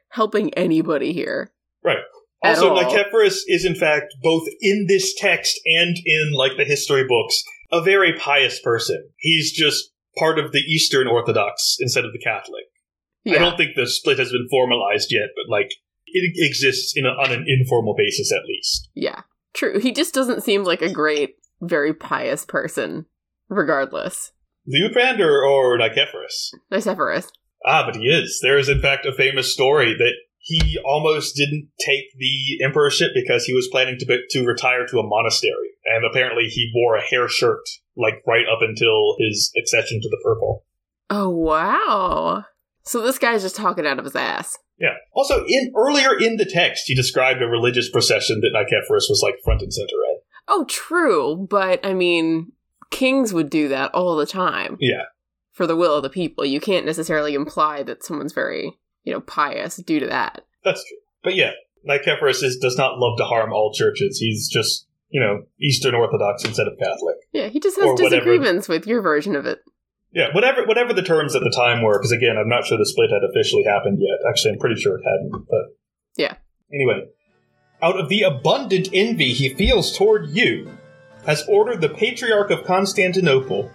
helping 0.09 0.53
anybody 0.53 1.13
here. 1.13 1.51
Right. 1.83 1.97
Also, 2.43 2.69
all. 2.69 2.83
Nicephorus 2.83 3.39
is 3.47 3.65
in 3.65 3.75
fact 3.75 4.13
both 4.21 4.47
in 4.61 4.85
this 4.87 5.15
text 5.15 5.59
and 5.65 5.97
in 6.05 6.33
like 6.33 6.51
the 6.57 6.65
history 6.65 7.05
books 7.07 7.43
a 7.71 7.81
very 7.81 8.13
pious 8.17 8.59
person. 8.59 9.09
He's 9.17 9.51
just 9.51 9.91
part 10.17 10.39
of 10.39 10.51
the 10.51 10.59
Eastern 10.59 11.07
Orthodox 11.07 11.77
instead 11.79 12.05
of 12.05 12.11
the 12.13 12.19
Catholic. 12.19 12.65
I 13.27 13.39
don't 13.39 13.57
think 13.57 13.75
the 13.75 13.87
split 13.87 14.19
has 14.19 14.31
been 14.31 14.47
formalized 14.49 15.11
yet, 15.11 15.29
but 15.35 15.51
like 15.51 15.69
it 16.05 16.31
exists 16.37 16.93
in 16.95 17.05
a, 17.05 17.09
on 17.09 17.31
an 17.31 17.45
informal 17.45 17.93
basis 17.97 18.31
at 18.31 18.45
least. 18.47 18.89
Yeah, 18.93 19.23
true. 19.53 19.79
He 19.79 19.91
just 19.91 20.13
doesn't 20.13 20.43
seem 20.43 20.63
like 20.63 20.81
a 20.81 20.91
great, 20.91 21.35
very 21.61 21.93
pious 21.93 22.45
person, 22.45 23.05
regardless. 23.49 24.31
Liutprand 24.67 25.19
or, 25.19 25.43
or 25.43 25.77
Nicephorus? 25.77 26.51
Nicephorus. 26.71 27.27
Ah, 27.65 27.83
but 27.85 27.97
he 27.97 28.07
is. 28.07 28.39
There 28.41 28.57
is, 28.57 28.69
in 28.69 28.81
fact, 28.81 29.05
a 29.05 29.13
famous 29.13 29.51
story 29.51 29.93
that 29.97 30.13
he 30.47 30.77
almost 30.85 31.35
didn't 31.35 31.67
take 31.85 32.05
the 32.17 32.63
emperorship 32.63 33.11
because 33.13 33.43
he 33.43 33.53
was 33.53 33.67
planning 33.67 33.97
to 33.99 34.05
be, 34.05 34.23
to 34.29 34.45
retire 34.45 34.85
to 34.87 34.99
a 34.99 35.03
monastery, 35.05 35.71
and 35.85 36.05
apparently 36.05 36.45
he 36.45 36.71
wore 36.73 36.95
a 36.95 37.01
hair 37.01 37.27
shirt 37.27 37.67
like 37.97 38.23
right 38.25 38.45
up 38.49 38.59
until 38.61 39.17
his 39.19 39.51
accession 39.61 39.99
to 40.01 40.07
the 40.09 40.19
purple. 40.23 40.63
Oh, 41.09 41.29
wow. 41.29 42.45
So 42.83 43.01
this 43.01 43.19
guy's 43.19 43.41
just 43.43 43.57
talking 43.57 43.85
out 43.85 43.99
of 43.99 44.05
his 44.05 44.15
ass. 44.15 44.57
Yeah. 44.79 44.93
Also, 45.13 45.43
in 45.45 45.73
earlier 45.75 46.17
in 46.17 46.37
the 46.37 46.45
text, 46.45 46.83
he 46.87 46.95
described 46.95 47.41
a 47.41 47.47
religious 47.47 47.89
procession 47.89 48.39
that 48.41 48.51
Nicephorus 48.53 49.09
was 49.09 49.21
like 49.23 49.35
front 49.43 49.61
and 49.61 49.73
center 49.73 49.87
in. 50.11 50.19
Oh, 50.47 50.63
true, 50.69 51.47
but 51.49 51.85
I 51.85 51.93
mean, 51.93 52.53
kings 52.89 53.33
would 53.33 53.49
do 53.49 53.67
that 53.67 53.93
all 53.93 54.15
the 54.15 54.25
time 54.25 54.77
Yeah. 54.79 55.03
for 55.51 55.67
the 55.67 55.75
will 55.75 55.95
of 55.95 56.03
the 56.03 56.09
people. 56.09 56.45
You 56.45 56.61
can't 56.61 56.85
necessarily 56.85 57.33
imply 57.33 57.83
that 57.83 58.03
someone's 58.03 58.31
very, 58.31 58.77
you 59.07 59.13
know, 59.13 59.21
pious 59.21 59.77
due 59.77 59.99
to 60.01 60.07
that. 60.07 60.43
That's 60.65 60.83
true. 60.85 60.97
But 61.23 61.35
yeah, 61.35 61.51
Nicephorus 61.87 62.43
is, 62.43 62.57
does 62.57 62.77
not 62.77 62.99
love 62.99 63.17
to 63.17 63.23
harm 63.23 63.53
all 63.53 63.73
churches. 63.73 64.17
He's 64.19 64.49
just, 64.49 64.85
you 65.09 65.21
know, 65.21 65.43
Eastern 65.61 65.95
Orthodox 65.95 66.43
instead 66.43 66.67
of 66.67 66.77
Catholic. 66.77 67.15
Yeah, 67.31 67.47
he 67.47 67.59
just 67.59 67.77
Or 67.77 67.83
has 67.83 67.91
whatever. 67.93 68.09
disagreements 68.15 68.67
with 68.67 68.85
your 68.85 69.01
version 69.01 69.35
of 69.35 69.45
it. 69.45 69.59
Yeah, 70.11 70.27
whatever 70.33 70.65
whatever 70.65 70.93
the 70.93 71.01
terms 71.03 71.35
at 71.35 71.41
the 71.43 71.49
time 71.55 71.81
were, 71.83 71.97
because 71.99 72.11
again, 72.11 72.37
I'm 72.37 72.49
not 72.49 72.65
sure 72.65 72.77
the 72.77 72.85
split 72.85 73.09
had 73.11 73.21
officially 73.29 73.63
happened 73.63 73.99
yet. 74.01 74.19
Actually, 74.29 74.53
I'm 74.53 74.59
pretty 74.59 74.79
sure 74.79 74.97
it 74.97 75.03
hadn't. 75.05 75.45
But 75.49 75.75
Yeah. 76.17 76.35
Anyway, 76.73 77.05
out 77.81 77.99
of 77.99 78.09
the 78.09 78.23
abundant 78.23 78.89
envy 78.93 79.33
he 79.33 79.49
feels 79.53 79.95
toward 79.97 80.29
you, 80.29 80.77
has 81.25 81.43
ordered 81.47 81.81
the 81.81 81.89
Patriarch 81.89 82.51
of 82.51 82.63
Constantinople 82.65 83.69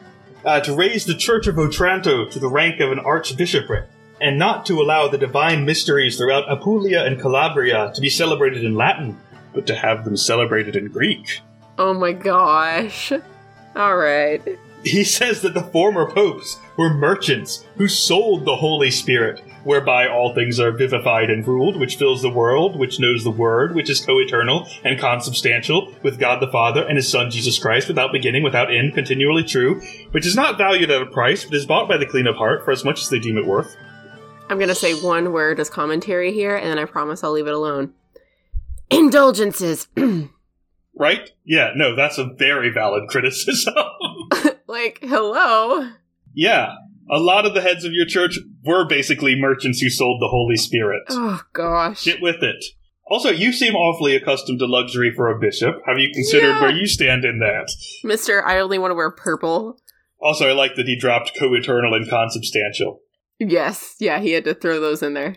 uh, 0.44 0.60
to 0.60 0.74
raise 0.74 1.04
the 1.04 1.14
Church 1.14 1.46
of 1.46 1.58
Otranto 1.58 2.28
to 2.28 2.38
the 2.38 2.48
rank 2.48 2.80
of 2.80 2.90
an 2.90 2.98
archbishopric, 2.98 3.84
and 4.22 4.38
not 4.38 4.64
to 4.66 4.80
allow 4.80 5.08
the 5.08 5.18
divine 5.18 5.64
mysteries 5.66 6.16
throughout 6.16 6.50
Apulia 6.50 7.02
and 7.04 7.20
Calabria 7.20 7.90
to 7.94 8.00
be 8.00 8.08
celebrated 8.08 8.64
in 8.64 8.76
Latin, 8.76 9.18
but 9.52 9.66
to 9.66 9.74
have 9.74 10.04
them 10.04 10.16
celebrated 10.16 10.76
in 10.76 10.86
Greek. 10.86 11.40
Oh 11.76 11.92
my 11.92 12.12
gosh. 12.12 13.12
All 13.74 13.96
right. 13.96 14.40
He 14.84 15.04
says 15.04 15.42
that 15.42 15.54
the 15.54 15.62
former 15.62 16.10
popes 16.10 16.58
were 16.76 16.92
merchants 16.92 17.64
who 17.76 17.86
sold 17.86 18.44
the 18.44 18.56
Holy 18.56 18.90
Spirit, 18.90 19.40
whereby 19.64 20.08
all 20.08 20.34
things 20.34 20.58
are 20.58 20.72
vivified 20.72 21.30
and 21.30 21.46
ruled, 21.46 21.78
which 21.78 21.96
fills 21.96 22.20
the 22.20 22.30
world, 22.30 22.76
which 22.76 22.98
knows 22.98 23.22
the 23.22 23.30
Word, 23.30 23.76
which 23.76 23.88
is 23.88 24.04
co 24.04 24.18
eternal 24.18 24.68
and 24.84 24.98
consubstantial, 24.98 25.94
with 26.02 26.18
God 26.18 26.40
the 26.40 26.50
Father 26.50 26.84
and 26.86 26.96
His 26.96 27.08
Son 27.08 27.30
Jesus 27.30 27.60
Christ, 27.60 27.86
without 27.86 28.12
beginning, 28.12 28.42
without 28.42 28.74
end, 28.74 28.94
continually 28.94 29.44
true, 29.44 29.80
which 30.10 30.26
is 30.26 30.34
not 30.34 30.58
valued 30.58 30.90
at 30.90 31.02
a 31.02 31.06
price, 31.06 31.44
but 31.44 31.54
is 31.54 31.66
bought 31.66 31.88
by 31.88 31.96
the 31.96 32.06
clean 32.06 32.26
of 32.26 32.36
heart 32.36 32.64
for 32.64 32.72
as 32.72 32.84
much 32.84 33.00
as 33.02 33.08
they 33.08 33.20
deem 33.20 33.38
it 33.38 33.46
worth. 33.46 33.76
I'm 34.52 34.58
going 34.58 34.68
to 34.68 34.74
say 34.74 34.92
one 34.94 35.32
word 35.32 35.58
as 35.58 35.70
commentary 35.70 36.32
here, 36.32 36.54
and 36.54 36.68
then 36.68 36.78
I 36.78 36.84
promise 36.84 37.24
I'll 37.24 37.32
leave 37.32 37.46
it 37.46 37.54
alone. 37.54 37.94
Indulgences. 38.90 39.88
Right? 40.94 41.30
Yeah, 41.42 41.70
no, 41.74 41.96
that's 41.96 42.18
a 42.18 42.26
very 42.38 42.68
valid 42.70 43.08
criticism. 43.08 43.72
like, 44.68 44.98
hello. 45.00 45.88
yeah, 46.34 46.74
a 47.10 47.18
lot 47.18 47.46
of 47.46 47.54
the 47.54 47.62
heads 47.62 47.86
of 47.86 47.92
your 47.94 48.04
church 48.04 48.38
were 48.62 48.86
basically 48.86 49.34
merchants 49.34 49.80
who 49.80 49.88
sold 49.88 50.20
the 50.20 50.28
Holy 50.28 50.54
Spirit. 50.56 51.02
Oh 51.08 51.40
gosh. 51.54 52.04
Get 52.04 52.20
with 52.20 52.42
it. 52.42 52.62
Also, 53.10 53.30
you 53.30 53.52
seem 53.52 53.74
awfully 53.74 54.14
accustomed 54.14 54.58
to 54.58 54.66
luxury 54.66 55.10
for 55.16 55.28
a 55.30 55.40
bishop. 55.40 55.76
Have 55.86 55.96
you 55.98 56.10
considered 56.12 56.48
Yeah. 56.50 56.60
where 56.60 56.70
you 56.76 56.86
stand 56.86 57.24
in 57.24 57.38
that? 57.38 57.70
Mister, 58.04 58.44
I 58.46 58.60
only 58.60 58.78
want 58.78 58.90
to 58.90 58.94
wear 58.94 59.10
purple. 59.10 59.78
Also, 60.20 60.46
I 60.46 60.52
like 60.52 60.74
that 60.76 60.86
he 60.86 60.96
dropped 60.96 61.32
co-eternal 61.38 61.94
and 61.94 62.08
consubstantial. 62.08 63.00
Yes, 63.48 63.96
yeah, 63.98 64.20
he 64.20 64.32
had 64.32 64.44
to 64.44 64.54
throw 64.54 64.80
those 64.80 65.02
in 65.02 65.14
there. 65.14 65.36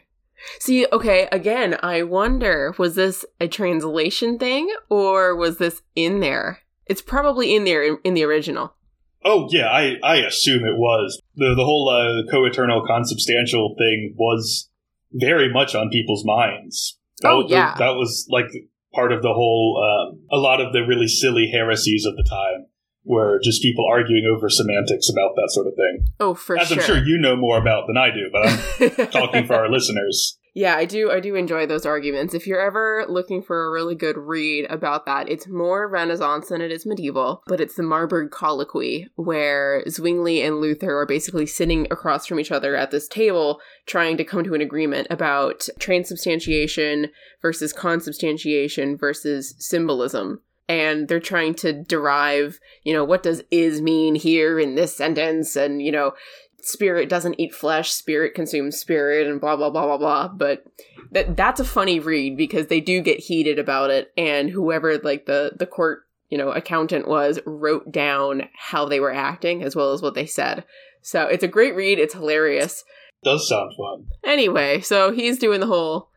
See, 0.60 0.86
okay, 0.92 1.28
again, 1.32 1.78
I 1.82 2.04
wonder 2.04 2.74
was 2.78 2.96
this 2.96 3.26
a 3.40 3.48
translation 3.48 4.38
thing 4.38 4.72
or 4.90 5.36
was 5.36 5.58
this 5.58 5.82
in 5.96 6.20
there? 6.20 6.60
It's 6.86 7.02
probably 7.02 7.56
in 7.56 7.64
there 7.64 7.84
in, 7.84 7.98
in 8.04 8.14
the 8.14 8.24
original. 8.24 8.76
Oh 9.24 9.48
yeah, 9.50 9.68
I 9.70 9.96
I 10.04 10.18
assume 10.18 10.64
it 10.66 10.78
was 10.78 11.20
the 11.36 11.56
the 11.56 11.64
whole 11.66 11.90
uh, 11.90 12.30
co-eternal 12.32 12.84
consubstantial 12.86 13.76
thing 13.78 14.14
was 14.18 14.70
very 15.14 15.52
much 15.52 15.74
on 15.74 15.90
people's 15.90 16.24
minds. 16.26 17.00
That 17.22 17.32
Oh, 17.32 17.38
was- 17.44 17.52
yeah. 17.52 17.74
that 17.80 17.96
was 17.96 18.28
like 18.30 18.46
part 18.94 19.12
of 19.12 19.24
the 19.24 19.34
whole. 19.34 19.82
Um, 19.82 20.20
a 20.32 20.38
lot 20.38 20.62
of 20.62 20.74
the 20.74 20.82
really 20.82 21.08
silly 21.08 21.50
heresies 21.52 22.06
of 22.06 22.16
the 22.18 22.28
time 22.30 22.68
were 23.06 23.40
just 23.44 23.62
people 23.62 23.86
arguing 23.90 24.26
over 24.26 24.50
semantics 24.50 25.10
about 25.10 25.36
that 25.36 25.50
sort 25.52 25.68
of 25.68 25.74
thing. 25.76 26.08
Oh, 26.20 26.34
for 26.34 26.58
As 26.58 26.68
sure. 26.68 26.78
I'm 26.78 26.84
sure 26.84 26.98
you 26.98 27.18
know 27.20 27.36
more 27.36 27.58
about 27.58 27.88
than 27.88 27.98
I 27.98 28.10
do, 28.10 28.30
but 28.32 29.00
I'm 29.00 29.08
talking 29.12 29.46
for 29.46 29.56
our 29.56 29.70
listeners. 29.70 30.38
Yeah, 30.58 30.78
I 30.78 30.86
do. 30.86 31.12
I 31.12 31.20
do 31.20 31.36
enjoy 31.36 31.66
those 31.66 31.86
arguments. 31.86 32.34
If 32.34 32.48
you're 32.48 32.66
ever 32.66 33.06
looking 33.10 33.44
for 33.44 33.66
a 33.66 33.72
really 33.72 33.94
good 33.94 34.18
read 34.18 34.66
about 34.70 35.06
that, 35.06 35.28
it's 35.28 35.50
more 35.50 35.86
Renaissance 35.86 36.48
than 36.48 36.62
it 36.62 36.72
is 36.72 36.86
medieval, 36.86 37.44
but 37.46 37.60
it's 37.60 37.76
the 37.76 37.84
Marburg 37.84 38.32
Colloquy, 38.32 39.10
where 39.16 39.84
Zwingli 39.90 40.42
and 40.42 40.62
Luther 40.62 40.98
are 40.98 41.06
basically 41.06 41.46
sitting 41.46 41.88
across 41.92 42.26
from 42.26 42.40
each 42.40 42.54
other 42.54 42.74
at 42.74 42.90
this 42.90 43.10
table, 43.10 43.60
trying 43.86 44.16
to 44.16 44.24
come 44.24 44.46
to 44.46 44.54
an 44.54 44.62
agreement 44.62 45.08
about 45.10 45.68
transubstantiation 45.78 47.12
versus 47.42 47.74
consubstantiation 47.74 48.98
versus 48.98 49.56
symbolism. 49.60 50.40
And 50.68 51.08
they're 51.08 51.20
trying 51.20 51.54
to 51.56 51.74
derive, 51.74 52.60
you 52.84 52.94
know, 52.94 53.04
what 53.04 53.24
does 53.24 53.44
is 53.52 53.82
mean 53.82 54.16
here 54.16 54.60
in 54.60 54.76
this 54.76 54.96
sentence, 54.96 55.56
and 55.56 55.82
you 55.82 55.92
know, 55.92 56.14
spirit 56.62 57.08
doesn't 57.10 57.40
eat 57.40 57.54
flesh, 57.54 57.92
spirit 57.92 58.34
consumes 58.34 58.78
spirit, 58.78 59.28
and 59.28 59.40
blah 59.40 59.56
blah 59.56 59.70
blah 59.70 59.86
blah 59.86 59.98
blah. 59.98 60.28
But 60.28 60.64
that 61.12 61.38
that's 61.38 61.60
a 61.60 61.66
funny 61.66 62.00
read 62.00 62.36
because 62.36 62.68
they 62.68 62.82
do 62.82 63.02
get 63.02 63.20
heated 63.20 63.60
about 63.60 63.92
it, 63.92 64.12
and 64.18 64.50
whoever 64.50 64.98
like 64.98 65.26
the 65.28 65.52
the 65.58 65.68
court 65.68 66.02
you 66.30 66.38
know 66.38 66.50
accountant 66.52 67.08
was 67.08 67.40
wrote 67.46 67.92
down 67.92 68.50
how 68.58 68.86
they 68.86 69.00
were 69.00 69.14
acting 69.14 69.64
as 69.64 69.76
well 69.76 69.94
as 69.94 70.02
what 70.02 70.16
they 70.16 70.26
said. 70.26 70.66
So 71.04 71.28
it's 71.28 71.44
a 71.44 71.48
great 71.48 71.76
read. 71.76 72.00
It's 72.00 72.16
hilarious. 72.16 72.84
Does 73.24 73.48
sound 73.48 73.72
fun. 73.78 74.08
Anyway, 74.24 74.82
so 74.82 75.12
he's 75.12 75.38
doing 75.38 75.60
the 75.60 75.68
whole 75.68 76.10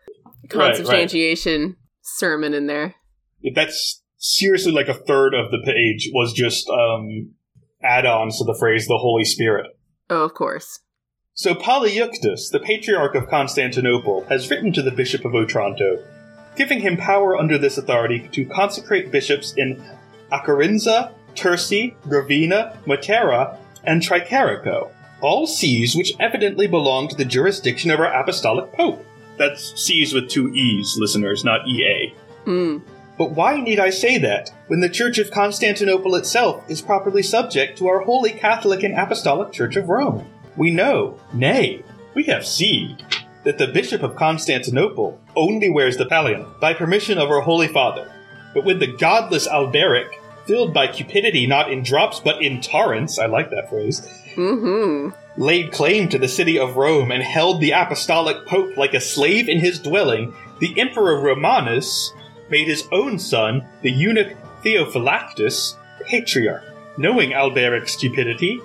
Right, 0.55 0.61
right. 0.61 0.77
consubstantiation 0.77 1.77
sermon 2.01 2.55
in 2.55 2.67
there. 2.67 2.95
That's 3.55 4.03
seriously 4.19 4.73
like 4.73 4.89
a 4.89 4.95
third 4.95 5.35
of 5.35 5.51
the 5.51 5.63
page 5.65 6.11
was 6.13 6.33
just 6.33 6.69
um, 6.69 7.33
add-ons 7.83 8.39
to 8.39 8.45
the 8.45 8.57
phrase 8.59 8.87
"the 8.87 8.99
Holy 8.99 9.25
Spirit." 9.25 9.67
Oh, 10.11 10.25
of 10.25 10.35
course. 10.35 10.81
So 11.35 11.55
Polyeuctus, 11.55 12.51
the 12.51 12.61
Patriarch 12.61 13.15
of 13.15 13.29
Constantinople, 13.29 14.25
has 14.25 14.51
written 14.51 14.73
to 14.73 14.83
the 14.83 14.91
Bishop 14.91 15.25
of 15.25 15.35
Otranto, 15.35 16.03
giving 16.57 16.81
him 16.81 16.97
power 16.97 17.37
under 17.37 17.57
this 17.57 17.79
authority 17.79 18.29
to 18.33 18.45
consecrate 18.45 19.13
bishops 19.13 19.55
in 19.57 19.81
Acarinza, 20.33 21.13
Tursi, 21.37 21.95
Gravina, 22.03 22.77
Matera, 22.85 23.57
and 23.85 24.03
Tricarico, 24.03 24.91
all 25.21 25.47
sees 25.47 25.95
which 25.95 26.13
evidently 26.19 26.67
belong 26.67 27.07
to 27.07 27.17
the 27.17 27.25
jurisdiction 27.25 27.93
of 27.93 28.01
our 28.01 28.13
apostolic 28.13 28.73
pope. 28.73 29.05
That's 29.37 29.81
sees 29.81 30.13
with 30.13 30.29
two 30.29 30.53
E's, 30.53 30.97
listeners, 30.99 31.45
not 31.45 31.69
EA. 31.69 32.13
Hmm. 32.45 32.79
But 33.19 33.33
why 33.33 33.61
need 33.61 33.81
I 33.81 33.91
say 33.91 34.17
that, 34.19 34.53
when 34.69 34.79
the 34.79 34.89
Church 34.89 35.19
of 35.19 35.33
Constantinople 35.33 36.15
itself 36.15 36.63
is 36.71 36.81
properly 36.81 37.23
subject 37.23 37.77
to 37.79 37.89
our 37.89 38.01
Holy 38.01 38.31
Catholic 38.31 38.85
and 38.85 38.95
Apostolic 38.95 39.53
Church 39.53 39.75
of 39.75 39.89
Rome? 39.89 40.25
We 40.57 40.71
know, 40.71 41.19
nay, 41.33 41.83
we 42.15 42.25
have 42.25 42.47
seen, 42.47 42.97
that 43.43 43.59
the 43.59 43.67
Bishop 43.67 44.03
of 44.03 44.15
Constantinople 44.15 45.21
only 45.35 45.69
wears 45.69 45.97
the 45.97 46.07
pallium 46.07 46.59
by 46.61 46.75
permission 46.75 47.19
of 47.19 47.29
our 47.29 47.41
Holy 47.41 47.69
Father. 47.69 48.11
But 48.55 48.65
when 48.65 48.79
the 48.79 48.87
godless 48.87 49.49
Alberic, 49.49 50.21
filled 50.47 50.73
by 50.73 50.87
cupidity 50.87 51.47
not 51.47 51.73
in 51.73 51.83
drops 51.83 52.21
but 52.21 52.41
in 52.41 52.61
torrents, 52.61 53.19
I 53.19 53.27
like 53.27 53.51
that 53.51 53.69
phrase, 53.69 54.09
Hmm. 54.35 55.09
laid 55.37 55.73
claim 55.73 56.09
to 56.09 56.19
the 56.19 56.29
city 56.29 56.59
of 56.59 56.77
Rome 56.77 57.11
and 57.11 57.23
held 57.23 57.61
the 57.61 57.73
apostolic 57.73 58.47
pope 58.47 58.77
like 58.77 58.95
a 58.95 59.01
slave 59.01 59.49
in 59.49 59.59
his 59.59 59.81
dwelling, 59.81 60.35
the 60.61 60.79
emperor 60.79 61.21
Romanus 61.21 62.13
made 62.51 62.69
his 62.69 62.89
own 62.93 63.19
son, 63.19 63.67
the 63.83 63.91
eunuch 63.91 64.37
Theophylactus, 64.65 65.77
patriarch. 66.05 66.65
Knowing 66.97 67.33
Alberic's 67.33 67.93
stupidity, 67.93 68.61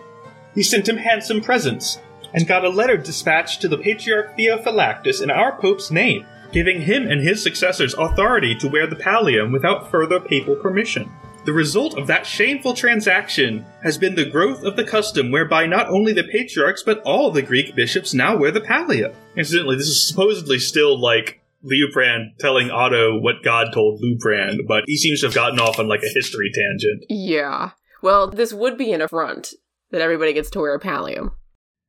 he 0.55 0.63
sent 0.63 0.89
him 0.89 0.97
handsome 0.97 1.41
presents 1.41 1.99
and 2.33 2.47
got 2.47 2.65
a 2.65 2.69
letter 2.69 2.97
dispatched 2.97 3.61
to 3.61 3.67
the 3.67 3.77
patriarch 3.77 4.35
Theophylactus 4.37 5.21
in 5.21 5.29
our 5.29 5.59
pope's 5.59 5.91
name, 5.91 6.25
giving 6.51 6.81
him 6.81 7.07
and 7.07 7.21
his 7.21 7.43
successors 7.43 7.93
authority 7.93 8.55
to 8.55 8.67
wear 8.67 8.87
the 8.87 8.95
pallium 8.95 9.51
without 9.51 9.91
further 9.91 10.19
papal 10.19 10.55
permission. 10.55 11.11
The 11.45 11.53
result 11.53 11.97
of 11.97 12.07
that 12.07 12.25
shameful 12.25 12.73
transaction 12.73 13.65
has 13.83 13.97
been 13.97 14.15
the 14.15 14.29
growth 14.29 14.63
of 14.63 14.77
the 14.77 14.85
custom 14.85 15.29
whereby 15.29 15.65
not 15.65 15.89
only 15.89 16.13
the 16.13 16.23
patriarchs 16.23 16.83
but 16.83 17.01
all 17.01 17.31
the 17.31 17.41
Greek 17.41 17.75
bishops 17.75 18.13
now 18.13 18.37
wear 18.37 18.51
the 18.51 18.61
pallium. 18.61 19.13
Incidentally, 19.35 19.75
this 19.75 19.87
is 19.87 20.07
supposedly 20.07 20.57
still 20.57 20.97
like 20.97 21.42
Liuprand 21.63 22.37
telling 22.39 22.69
Otto 22.69 23.19
what 23.19 23.43
God 23.43 23.67
told 23.73 24.01
Liuprand, 24.01 24.67
but 24.67 24.83
he 24.87 24.97
seems 24.97 25.21
to 25.21 25.27
have 25.27 25.35
gotten 25.35 25.59
off 25.59 25.79
on 25.79 25.87
like 25.87 26.03
a 26.03 26.13
history 26.13 26.51
tangent. 26.53 27.05
Yeah. 27.09 27.71
Well, 28.01 28.27
this 28.27 28.53
would 28.53 28.77
be 28.77 28.91
an 28.91 29.01
affront 29.01 29.53
that 29.91 30.01
everybody 30.01 30.33
gets 30.33 30.49
to 30.51 30.59
wear 30.59 30.75
a 30.75 30.79
pallium. 30.79 31.31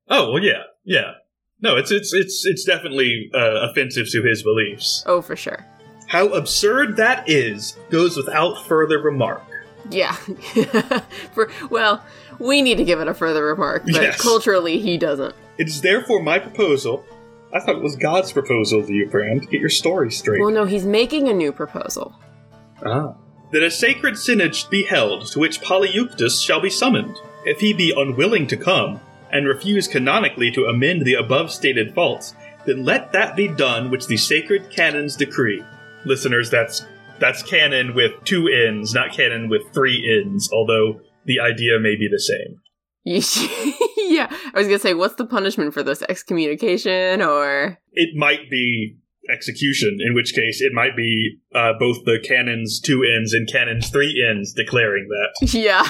Oh 0.09 0.33
well, 0.33 0.43
yeah, 0.43 0.63
yeah. 0.85 1.13
No, 1.61 1.77
it's 1.77 1.91
it's 1.91 2.13
it's 2.13 2.43
it's 2.45 2.65
definitely 2.65 3.31
uh, 3.35 3.69
offensive 3.71 4.09
to 4.11 4.23
his 4.23 4.43
beliefs. 4.43 5.03
Oh, 5.07 5.23
for 5.23 5.35
sure. 5.35 5.65
How 6.09 6.29
absurd 6.29 6.97
that 6.99 7.29
is 7.29 7.77
goes 7.91 8.17
without 8.17 8.65
further 8.67 8.99
remark. 9.01 9.43
Yeah. 9.91 10.13
for 11.33 11.51
well, 11.71 12.05
we 12.39 12.63
need 12.63 12.77
to 12.77 12.85
give 12.85 13.01
it 13.01 13.09
a 13.09 13.15
further 13.15 13.45
remark, 13.47 13.85
but 13.85 13.95
Yes. 14.03 14.21
culturally 14.21 14.79
he 14.79 14.99
doesn't. 14.99 15.35
It 15.59 15.69
is 15.69 15.81
therefore 15.81 16.23
my 16.23 16.39
proposal. 16.39 17.05
I 17.55 17.61
thought 17.61 17.77
it 17.77 17.83
was 17.83 17.97
God's 17.97 18.33
proposal 18.33 18.85
to 18.85 18.93
you, 18.93 19.07
Brand. 19.09 19.43
To 19.43 19.49
get 19.49 19.61
your 19.61 19.71
story 19.71 20.11
straight. 20.11 20.41
Well, 20.41 20.51
no, 20.51 20.65
he's 20.65 20.85
making 20.85 21.29
a 21.29 21.33
new 21.33 21.53
proposal. 21.53 22.15
Ah. 22.85 23.15
That 23.53 23.63
a 23.63 23.71
sacred 23.71 24.19
synod 24.19 24.57
be 24.69 24.83
held, 24.83 25.27
to 25.29 25.39
which 25.39 25.61
Polyeuctus 25.61 26.43
shall 26.43 26.61
be 26.61 26.71
summoned. 26.71 27.17
If 27.45 27.61
he 27.61 27.73
be 27.73 27.95
unwilling 27.97 28.49
to 28.49 28.57
come, 28.57 29.01
and 29.35 29.49
refuse 29.49 29.89
canonically 29.89 30.51
to 30.53 30.67
amend 30.67 31.03
the 31.03 31.15
above 31.15 31.51
stated 31.51 31.93
faults, 31.95 32.35
then 32.67 32.85
let 32.85 33.13
that 33.13 33.37
be 33.37 33.49
done 33.49 33.91
which 33.91 34.07
the 34.07 34.17
sacred 34.17 34.71
canons 34.71 35.17
decree. 35.17 35.63
Listeners, 36.05 36.51
that's 36.51 36.87
that's 37.19 37.43
canon 37.43 37.95
with 37.95 38.13
two 38.25 38.49
ends, 38.49 38.95
not 38.95 39.13
cannon 39.13 39.49
with 39.49 39.63
three 39.73 40.21
ends, 40.21 40.51
although 40.53 41.01
the 41.25 41.41
idea 41.41 41.79
may 41.81 41.97
be 41.97 42.09
the 42.09 42.19
same. 42.19 42.61
yeah, 43.97 44.29
I 44.31 44.59
was 44.59 44.67
gonna 44.67 44.79
say, 44.79 44.95
what's 44.95 45.17
the 45.17 45.27
punishment 45.27 45.75
for 45.75 45.83
this? 45.83 46.03
Excommunication 46.03 47.23
or 47.23 47.79
It 47.93 48.17
might 48.17 48.51
be 48.51 48.97
execution, 49.31 49.99
in 50.07 50.15
which 50.15 50.35
case 50.35 50.61
it 50.61 50.73
might 50.73 50.97
be 50.97 51.39
uh, 51.55 51.73
both 51.79 52.05
the 52.05 52.19
canons 52.23 52.81
two 52.81 53.03
ends 53.03 53.33
and 53.33 53.49
cannons 53.51 53.91
three 53.91 54.25
ends 54.31 54.53
declaring 54.53 55.09
that. 55.09 55.53
yeah. 55.55 55.87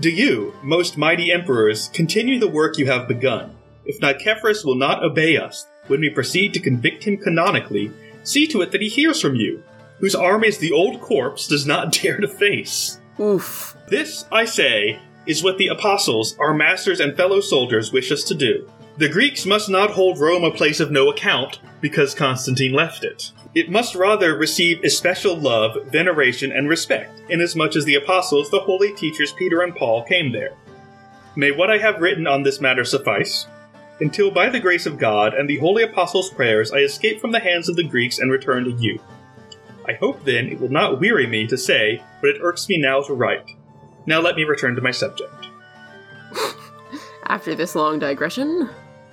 Do 0.00 0.10
you, 0.10 0.52
most 0.62 0.96
mighty 0.98 1.30
emperors, 1.30 1.88
continue 1.88 2.38
the 2.38 2.48
work 2.48 2.76
you 2.76 2.86
have 2.86 3.06
begun? 3.06 3.54
If 3.84 4.00
Nicephorus 4.00 4.64
will 4.64 4.74
not 4.74 5.04
obey 5.04 5.36
us, 5.36 5.66
when 5.86 6.00
we 6.00 6.10
proceed 6.10 6.54
to 6.54 6.60
convict 6.60 7.04
him 7.04 7.18
canonically, 7.18 7.92
see 8.24 8.46
to 8.48 8.62
it 8.62 8.72
that 8.72 8.80
he 8.80 8.88
hears 8.88 9.20
from 9.20 9.36
you, 9.36 9.62
whose 9.98 10.14
armies 10.14 10.58
the 10.58 10.72
old 10.72 11.00
corpse 11.00 11.46
does 11.46 11.66
not 11.66 11.92
dare 12.02 12.18
to 12.18 12.28
face. 12.28 13.00
Oof. 13.20 13.76
This, 13.88 14.24
I 14.32 14.44
say, 14.44 14.98
is 15.26 15.42
what 15.42 15.58
the 15.58 15.68
apostles, 15.68 16.36
our 16.38 16.54
masters 16.54 17.00
and 17.00 17.16
fellow 17.16 17.40
soldiers, 17.40 17.92
wish 17.92 18.10
us 18.10 18.24
to 18.24 18.34
do. 18.34 18.68
The 18.98 19.08
Greeks 19.08 19.46
must 19.46 19.70
not 19.70 19.90
hold 19.90 20.18
Rome 20.18 20.44
a 20.44 20.50
place 20.50 20.80
of 20.80 20.90
no 20.90 21.08
account, 21.08 21.60
because 21.80 22.14
Constantine 22.14 22.72
left 22.72 23.04
it. 23.04 23.32
It 23.54 23.70
must 23.70 23.94
rather 23.94 24.36
receive 24.36 24.82
especial 24.82 25.36
love, 25.36 25.86
veneration, 25.86 26.52
and 26.52 26.68
respect, 26.68 27.22
inasmuch 27.28 27.76
as 27.76 27.84
the 27.84 27.94
apostles, 27.94 28.50
the 28.50 28.60
holy 28.60 28.92
teachers 28.94 29.32
Peter 29.32 29.62
and 29.62 29.74
Paul, 29.74 30.04
came 30.04 30.32
there. 30.32 30.54
May 31.36 31.50
what 31.50 31.70
I 31.70 31.78
have 31.78 32.00
written 32.00 32.26
on 32.26 32.42
this 32.42 32.60
matter 32.60 32.84
suffice, 32.84 33.46
until 34.00 34.30
by 34.30 34.48
the 34.48 34.60
grace 34.60 34.86
of 34.86 34.98
God 34.98 35.34
and 35.34 35.48
the 35.48 35.58
holy 35.58 35.82
apostles' 35.82 36.30
prayers 36.30 36.72
I 36.72 36.78
escape 36.78 37.20
from 37.20 37.32
the 37.32 37.40
hands 37.40 37.68
of 37.68 37.76
the 37.76 37.84
Greeks 37.84 38.18
and 38.18 38.30
return 38.30 38.64
to 38.64 38.72
you. 38.72 38.98
I 39.86 39.94
hope 39.94 40.24
then 40.24 40.48
it 40.48 40.60
will 40.60 40.70
not 40.70 41.00
weary 41.00 41.26
me 41.26 41.46
to 41.46 41.56
say, 41.56 42.02
but 42.20 42.30
it 42.30 42.40
irks 42.42 42.68
me 42.68 42.78
now 42.78 43.02
to 43.02 43.14
write. 43.14 43.46
Now 44.06 44.20
let 44.20 44.36
me 44.36 44.44
return 44.44 44.74
to 44.76 44.82
my 44.82 44.90
subject. 44.90 45.46
After 47.26 47.54
this 47.54 47.74
long 47.74 47.98
digression, 47.98 48.68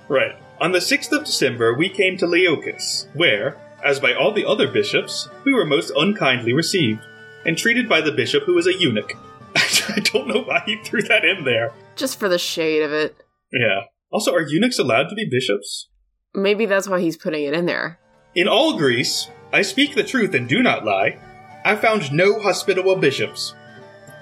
Right. 0.08 0.34
On 0.60 0.72
the 0.72 0.78
6th 0.80 1.12
of 1.12 1.24
December, 1.24 1.72
we 1.74 1.88
came 1.88 2.16
to 2.18 2.26
Leucas, 2.26 3.06
where, 3.14 3.56
as 3.84 4.00
by 4.00 4.12
all 4.12 4.32
the 4.32 4.44
other 4.44 4.66
bishops, 4.68 5.28
we 5.44 5.52
were 5.54 5.64
most 5.64 5.92
unkindly 5.96 6.52
received, 6.52 7.00
and 7.46 7.56
treated 7.56 7.88
by 7.88 8.00
the 8.00 8.10
bishop 8.12 8.42
who 8.44 8.54
was 8.54 8.66
a 8.66 8.74
eunuch. 8.76 9.12
I 9.56 10.00
don't 10.00 10.26
know 10.26 10.42
why 10.42 10.62
he 10.66 10.76
threw 10.82 11.00
that 11.02 11.24
in 11.24 11.44
there. 11.44 11.72
just 11.96 12.18
for 12.18 12.28
the 12.28 12.38
shade 12.38 12.82
of 12.82 12.92
it. 12.92 13.22
Yeah. 13.52 13.82
Also, 14.10 14.34
are 14.34 14.42
eunuchs 14.46 14.78
allowed 14.80 15.08
to 15.10 15.14
be 15.14 15.28
bishops? 15.30 15.88
Maybe 16.34 16.66
that's 16.66 16.88
why 16.88 17.00
he's 17.00 17.16
putting 17.16 17.44
it 17.44 17.54
in 17.54 17.66
there. 17.66 17.98
In 18.34 18.48
all 18.48 18.76
Greece, 18.76 19.28
I 19.52 19.62
speak 19.62 19.94
the 19.94 20.04
truth 20.04 20.34
and 20.34 20.48
do 20.48 20.60
not 20.62 20.84
lie. 20.84 21.18
I 21.64 21.76
found 21.76 22.12
no 22.12 22.40
hospitable 22.40 22.96
bishops. 22.96 23.54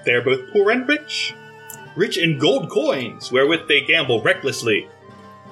They 0.09 0.15
are 0.15 0.23
both 0.23 0.51
poor 0.51 0.71
and 0.71 0.89
rich. 0.89 1.35
Rich 1.95 2.17
in 2.17 2.39
gold 2.39 2.71
coins, 2.71 3.31
wherewith 3.31 3.67
they 3.67 3.81
gamble 3.81 4.23
recklessly. 4.23 4.87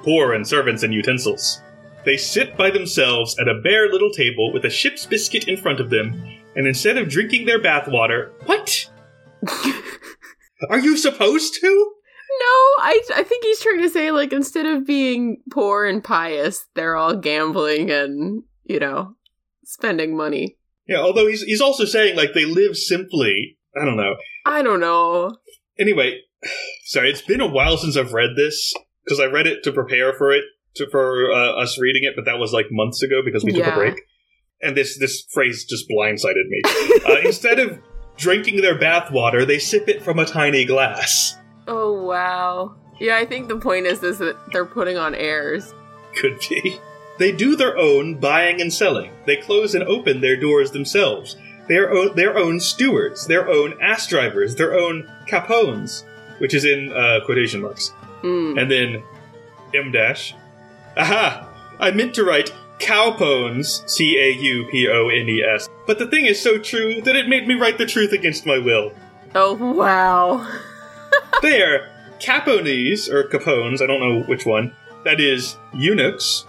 Poor 0.01 0.33
in 0.33 0.43
servants 0.43 0.81
and 0.81 0.91
utensils. 0.91 1.61
They 2.05 2.17
sit 2.17 2.57
by 2.57 2.71
themselves 2.71 3.37
at 3.37 3.47
a 3.47 3.61
bare 3.61 3.87
little 3.87 4.09
table 4.09 4.51
with 4.51 4.65
a 4.65 4.71
ship's 4.71 5.05
biscuit 5.05 5.47
in 5.47 5.57
front 5.57 5.79
of 5.79 5.91
them, 5.91 6.19
and 6.55 6.65
instead 6.65 6.97
of 6.97 7.07
drinking 7.07 7.45
their 7.45 7.61
bath 7.61 7.87
water, 7.87 8.31
what? 8.47 8.89
Are 10.71 10.79
you 10.79 10.97
supposed 10.97 11.53
to? 11.61 11.67
No, 12.39 12.45
I 12.79 13.01
I 13.13 13.23
think 13.23 13.43
he's 13.43 13.59
trying 13.59 13.83
to 13.83 13.91
say 13.91 14.09
like 14.09 14.33
instead 14.33 14.65
of 14.65 14.87
being 14.87 15.37
poor 15.51 15.85
and 15.85 16.03
pious, 16.03 16.65
they're 16.73 16.95
all 16.95 17.15
gambling 17.15 17.91
and, 17.91 18.41
you 18.63 18.79
know, 18.79 19.13
spending 19.65 20.17
money. 20.17 20.57
Yeah, 20.87 20.97
although 21.01 21.27
he's 21.27 21.43
he's 21.43 21.61
also 21.61 21.85
saying 21.85 22.15
like 22.15 22.33
they 22.33 22.45
live 22.45 22.75
simply. 22.75 23.53
I 23.79 23.85
don't 23.85 23.97
know. 23.97 24.15
I 24.47 24.61
don't 24.63 24.79
know. 24.79 25.35
Anyway, 25.77 26.21
sorry, 26.85 27.09
it's 27.11 27.21
been 27.21 27.41
a 27.41 27.47
while 27.47 27.77
since 27.77 27.97
I've 27.97 28.13
read 28.13 28.31
this 28.35 28.73
because 29.03 29.19
I 29.19 29.25
read 29.25 29.45
it 29.45 29.63
to 29.63 29.71
prepare 29.71 30.13
for 30.13 30.31
it 30.31 30.43
to, 30.75 30.87
for 30.89 31.31
uh, 31.31 31.61
us 31.61 31.77
reading 31.79 32.03
it, 32.03 32.13
but 32.15 32.25
that 32.25 32.39
was 32.39 32.53
like 32.53 32.67
months 32.71 33.03
ago 33.03 33.21
because 33.23 33.43
we 33.43 33.51
took 33.51 33.65
Yeah. 33.65 33.73
a 33.73 33.75
break. 33.75 34.01
And 34.61 34.75
this 34.75 34.97
this 34.97 35.23
phrase 35.31 35.65
just 35.65 35.87
blindsided 35.89 36.47
me. 36.49 36.61
uh, 37.07 37.17
instead 37.23 37.59
of 37.59 37.77
drinking 38.17 38.61
their 38.61 38.77
bath 38.77 39.11
water, 39.11 39.45
they 39.45 39.59
sip 39.59 39.87
it 39.87 40.01
from 40.01 40.17
a 40.17 40.25
tiny 40.25 40.65
glass. 40.65 41.37
Oh 41.67 42.01
wow. 42.03 42.75
Yeah, 42.99 43.17
I 43.17 43.25
think 43.25 43.49
the 43.49 43.57
point 43.57 43.85
is 43.85 43.99
this 43.99 44.17
that 44.17 44.35
they're 44.51 44.65
putting 44.65 44.97
on 44.97 45.13
airs. 45.13 45.73
Could 46.15 46.39
be. 46.49 46.79
They 47.19 47.31
do 47.31 47.55
their 47.55 47.77
own 47.77 48.19
buying 48.19 48.61
and 48.61 48.73
selling. 48.73 49.11
They 49.25 49.35
close 49.37 49.75
and 49.75 49.83
open 49.83 50.21
their 50.21 50.35
doors 50.39 50.71
themselves. 50.71 51.35
They 51.67 51.75
are 51.75 52.09
their 52.09 52.37
own 52.37 52.59
stewards, 52.59 53.27
their 53.27 53.47
own 53.47 53.79
ass 53.81 54.07
drivers, 54.07 54.55
their 54.55 54.73
own 54.73 55.09
capones, 55.27 56.03
which 56.37 56.53
is 56.53 56.65
in 56.65 56.91
uh, 56.93 57.19
quotation 57.25 57.61
marks. 57.61 57.93
Mm. 58.21 58.61
And 58.61 58.71
then 58.71 59.03
M 59.73 59.91
dash. 59.91 60.33
Aha! 60.95 61.47
I 61.79 61.91
meant 61.91 62.15
to 62.15 62.23
write 62.23 62.53
caupones, 62.79 63.87
C 63.89 64.17
A 64.17 64.31
U 64.31 64.67
P 64.71 64.87
O 64.87 65.09
N 65.09 65.27
E 65.29 65.43
S. 65.43 65.69
But 65.85 65.99
the 65.99 66.07
thing 66.07 66.25
is 66.25 66.41
so 66.41 66.57
true 66.57 67.01
that 67.01 67.15
it 67.15 67.27
made 67.27 67.47
me 67.47 67.55
write 67.55 67.77
the 67.77 67.85
truth 67.85 68.13
against 68.13 68.45
my 68.45 68.57
will. 68.57 68.93
Oh 69.35 69.53
wow. 69.53 70.47
They 71.41 71.61
are 71.61 71.87
capones, 72.19 73.09
or 73.09 73.23
capones, 73.29 73.81
I 73.81 73.85
don't 73.85 73.99
know 73.99 74.23
which 74.23 74.45
one. 74.45 74.73
That 75.03 75.19
is 75.19 75.55
eunuchs, 75.71 76.45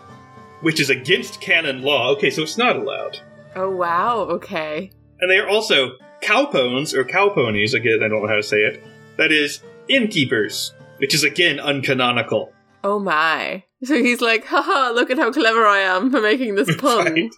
which 0.62 0.80
is 0.80 0.88
against 0.88 1.42
canon 1.42 1.82
law. 1.82 2.10
Okay, 2.12 2.30
so 2.30 2.42
it's 2.42 2.56
not 2.56 2.76
allowed. 2.76 3.20
Oh 3.54 3.70
wow. 3.70 4.20
Okay. 4.20 4.90
And 5.20 5.30
they 5.30 5.38
are 5.38 5.48
also 5.48 5.92
caupones, 6.22 6.94
or 6.94 7.04
cowponies, 7.04 7.74
again, 7.74 8.00
I 8.02 8.08
don't 8.08 8.22
know 8.22 8.28
how 8.28 8.36
to 8.36 8.42
say 8.42 8.58
it. 8.58 8.82
That 9.16 9.32
is 9.32 9.62
innkeepers, 9.88 10.72
which 10.98 11.14
is 11.14 11.24
again 11.24 11.58
uncanonical. 11.58 12.52
Oh 12.84 12.98
my. 12.98 13.64
So 13.84 13.94
he's 13.94 14.20
like, 14.20 14.44
haha, 14.46 14.92
look 14.92 15.10
at 15.10 15.18
how 15.18 15.32
clever 15.32 15.66
I 15.66 15.78
am 15.78 16.10
for 16.10 16.20
making 16.20 16.54
this 16.54 16.74
pun. 16.80 17.12
Right? 17.12 17.30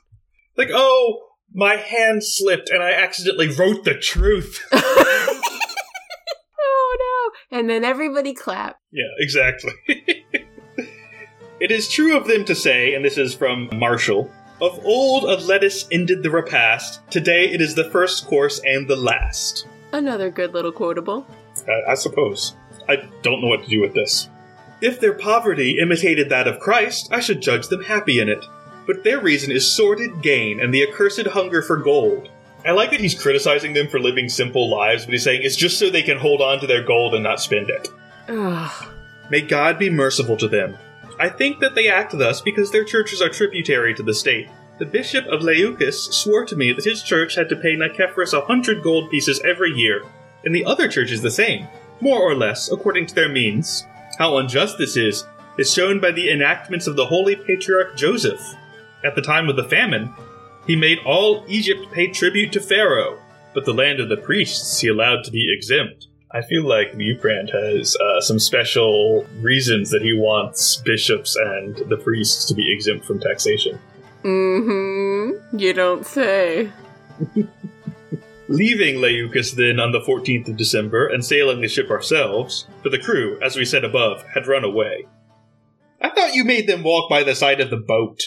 Like, 0.56 0.68
oh, 0.72 1.20
my 1.54 1.76
hand 1.76 2.22
slipped 2.24 2.70
and 2.70 2.82
I 2.82 2.92
accidentally 2.92 3.48
wrote 3.48 3.84
the 3.84 3.94
truth. 3.94 4.60
oh 4.72 5.40
no. 7.52 7.58
And 7.58 7.68
then 7.68 7.84
everybody 7.84 8.34
clapped. 8.34 8.80
yeah, 8.92 9.08
exactly. 9.18 9.72
it 11.60 11.70
is 11.70 11.88
true 11.88 12.16
of 12.16 12.26
them 12.26 12.44
to 12.44 12.54
say, 12.54 12.94
and 12.94 13.04
this 13.04 13.18
is 13.18 13.34
from 13.34 13.68
Martial, 13.72 14.30
of 14.60 14.84
old 14.84 15.24
a 15.24 15.36
lettuce 15.36 15.86
ended 15.90 16.22
the 16.22 16.30
repast, 16.30 17.00
today 17.10 17.50
it 17.50 17.60
is 17.60 17.74
the 17.74 17.90
first 17.90 18.26
course 18.26 18.60
and 18.64 18.86
the 18.86 18.96
last. 18.96 19.66
Another 19.92 20.30
good 20.30 20.54
little 20.54 20.72
quotable. 20.72 21.26
I, 21.66 21.92
I 21.92 21.94
suppose. 21.94 22.54
I 22.88 23.08
don't 23.22 23.40
know 23.40 23.48
what 23.48 23.64
to 23.64 23.70
do 23.70 23.80
with 23.80 23.94
this. 23.94 24.28
If 24.80 25.00
their 25.00 25.12
poverty 25.12 25.78
imitated 25.80 26.28
that 26.30 26.48
of 26.48 26.58
Christ, 26.58 27.12
I 27.12 27.20
should 27.20 27.42
judge 27.42 27.68
them 27.68 27.84
happy 27.84 28.20
in 28.20 28.28
it. 28.28 28.44
But 28.86 29.04
their 29.04 29.20
reason 29.20 29.52
is 29.52 29.70
sordid 29.70 30.22
gain 30.22 30.60
and 30.60 30.72
the 30.72 30.82
accursed 30.82 31.26
hunger 31.26 31.62
for 31.62 31.76
gold. 31.76 32.28
I 32.64 32.72
like 32.72 32.90
that 32.90 33.00
he's 33.00 33.20
criticizing 33.20 33.72
them 33.72 33.88
for 33.88 34.00
living 34.00 34.28
simple 34.28 34.68
lives, 34.70 35.04
but 35.04 35.12
he's 35.12 35.24
saying 35.24 35.42
it's 35.42 35.56
just 35.56 35.78
so 35.78 35.90
they 35.90 36.02
can 36.02 36.18
hold 36.18 36.40
on 36.40 36.60
to 36.60 36.66
their 36.66 36.82
gold 36.82 37.14
and 37.14 37.22
not 37.22 37.40
spend 37.40 37.70
it. 37.70 37.88
Ugh. 38.28 38.86
May 39.30 39.42
God 39.42 39.78
be 39.78 39.90
merciful 39.90 40.36
to 40.38 40.48
them. 40.48 40.76
I 41.20 41.28
think 41.28 41.60
that 41.60 41.74
they 41.74 41.88
act 41.88 42.16
thus 42.16 42.40
because 42.40 42.70
their 42.70 42.82
churches 42.82 43.20
are 43.20 43.28
tributary 43.28 43.92
to 43.94 44.02
the 44.02 44.14
state. 44.14 44.48
The 44.78 44.86
bishop 44.86 45.26
of 45.26 45.42
Leucas 45.42 46.14
swore 46.14 46.46
to 46.46 46.56
me 46.56 46.72
that 46.72 46.86
his 46.86 47.02
church 47.02 47.34
had 47.34 47.50
to 47.50 47.56
pay 47.56 47.76
Nicephorus 47.76 48.32
a 48.32 48.40
hundred 48.40 48.82
gold 48.82 49.10
pieces 49.10 49.38
every 49.44 49.70
year, 49.70 50.02
and 50.46 50.54
the 50.54 50.64
other 50.64 50.88
churches 50.88 51.20
the 51.20 51.30
same, 51.30 51.68
more 52.00 52.22
or 52.22 52.34
less, 52.34 52.72
according 52.72 53.04
to 53.04 53.14
their 53.14 53.28
means. 53.28 53.86
How 54.18 54.38
unjust 54.38 54.78
this 54.78 54.96
is 54.96 55.26
is 55.58 55.70
shown 55.70 56.00
by 56.00 56.10
the 56.10 56.30
enactments 56.30 56.86
of 56.86 56.96
the 56.96 57.04
holy 57.04 57.36
patriarch 57.36 57.98
Joseph. 57.98 58.40
At 59.04 59.14
the 59.14 59.20
time 59.20 59.50
of 59.50 59.56
the 59.56 59.68
famine, 59.68 60.14
he 60.66 60.74
made 60.74 61.00
all 61.04 61.44
Egypt 61.48 61.92
pay 61.92 62.06
tribute 62.06 62.50
to 62.52 62.60
Pharaoh, 62.60 63.18
but 63.52 63.66
the 63.66 63.74
land 63.74 64.00
of 64.00 64.08
the 64.08 64.16
priests 64.16 64.80
he 64.80 64.88
allowed 64.88 65.24
to 65.24 65.30
be 65.30 65.54
exempt. 65.54 66.06
I 66.32 66.42
feel 66.42 66.66
like 66.66 66.92
Liuprand 66.92 67.52
has 67.52 67.96
uh, 67.96 68.20
some 68.20 68.38
special 68.38 69.26
reasons 69.40 69.90
that 69.90 70.02
he 70.02 70.12
wants 70.12 70.76
bishops 70.76 71.34
and 71.36 71.76
the 71.88 71.96
priests 71.96 72.44
to 72.46 72.54
be 72.54 72.72
exempt 72.72 73.04
from 73.04 73.18
taxation. 73.18 73.80
Mm-hmm. 74.22 75.58
You 75.58 75.72
don't 75.72 76.06
say. 76.06 76.70
Leaving 78.48 78.96
Leucas 78.96 79.56
then 79.56 79.80
on 79.80 79.90
the 79.90 80.00
14th 80.00 80.48
of 80.48 80.56
December 80.56 81.08
and 81.08 81.24
sailing 81.24 81.60
the 81.60 81.68
ship 81.68 81.90
ourselves, 81.90 82.66
for 82.82 82.90
the 82.90 82.98
crew, 82.98 83.38
as 83.42 83.56
we 83.56 83.64
said 83.64 83.84
above, 83.84 84.22
had 84.34 84.46
run 84.46 84.64
away. 84.64 85.06
I 86.00 86.10
thought 86.10 86.34
you 86.34 86.44
made 86.44 86.68
them 86.68 86.84
walk 86.84 87.10
by 87.10 87.24
the 87.24 87.34
side 87.34 87.60
of 87.60 87.70
the 87.70 87.76
boat. 87.76 88.20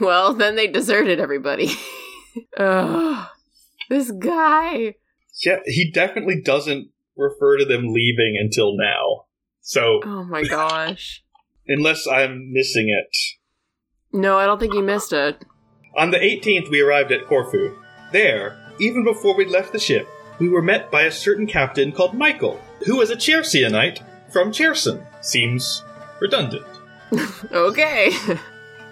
Well, 0.00 0.34
then 0.34 0.56
they 0.56 0.66
deserted 0.66 1.18
everybody. 1.18 1.70
Ugh. 2.58 3.26
This 3.88 4.10
guy. 4.10 4.94
Yeah, 5.44 5.60
he 5.64 5.90
definitely 5.90 6.42
doesn't 6.42 6.90
refer 7.16 7.56
to 7.58 7.64
them 7.64 7.92
leaving 7.92 8.36
until 8.40 8.76
now. 8.76 9.24
So, 9.60 10.00
Oh 10.04 10.24
my 10.24 10.44
gosh. 10.44 11.22
unless 11.66 12.06
I'm 12.06 12.52
missing 12.52 12.88
it. 12.88 13.16
No, 14.16 14.38
I 14.38 14.46
don't 14.46 14.58
think 14.60 14.74
you 14.74 14.82
missed 14.82 15.12
it. 15.12 15.44
On 15.96 16.10
the 16.10 16.18
18th, 16.18 16.70
we 16.70 16.80
arrived 16.80 17.10
at 17.12 17.26
Corfu. 17.26 17.76
There, 18.12 18.56
even 18.78 19.02
before 19.04 19.36
we 19.36 19.44
left 19.46 19.72
the 19.72 19.78
ship, 19.78 20.06
we 20.38 20.48
were 20.48 20.62
met 20.62 20.90
by 20.90 21.02
a 21.02 21.10
certain 21.10 21.46
captain 21.46 21.90
called 21.92 22.14
Michael, 22.14 22.60
who 22.84 22.96
was 22.96 23.10
a 23.10 23.16
Chersionite 23.16 24.00
from 24.32 24.52
Cherson. 24.52 25.04
Seems 25.22 25.82
redundant. 26.20 26.66
Okay. 27.52 28.10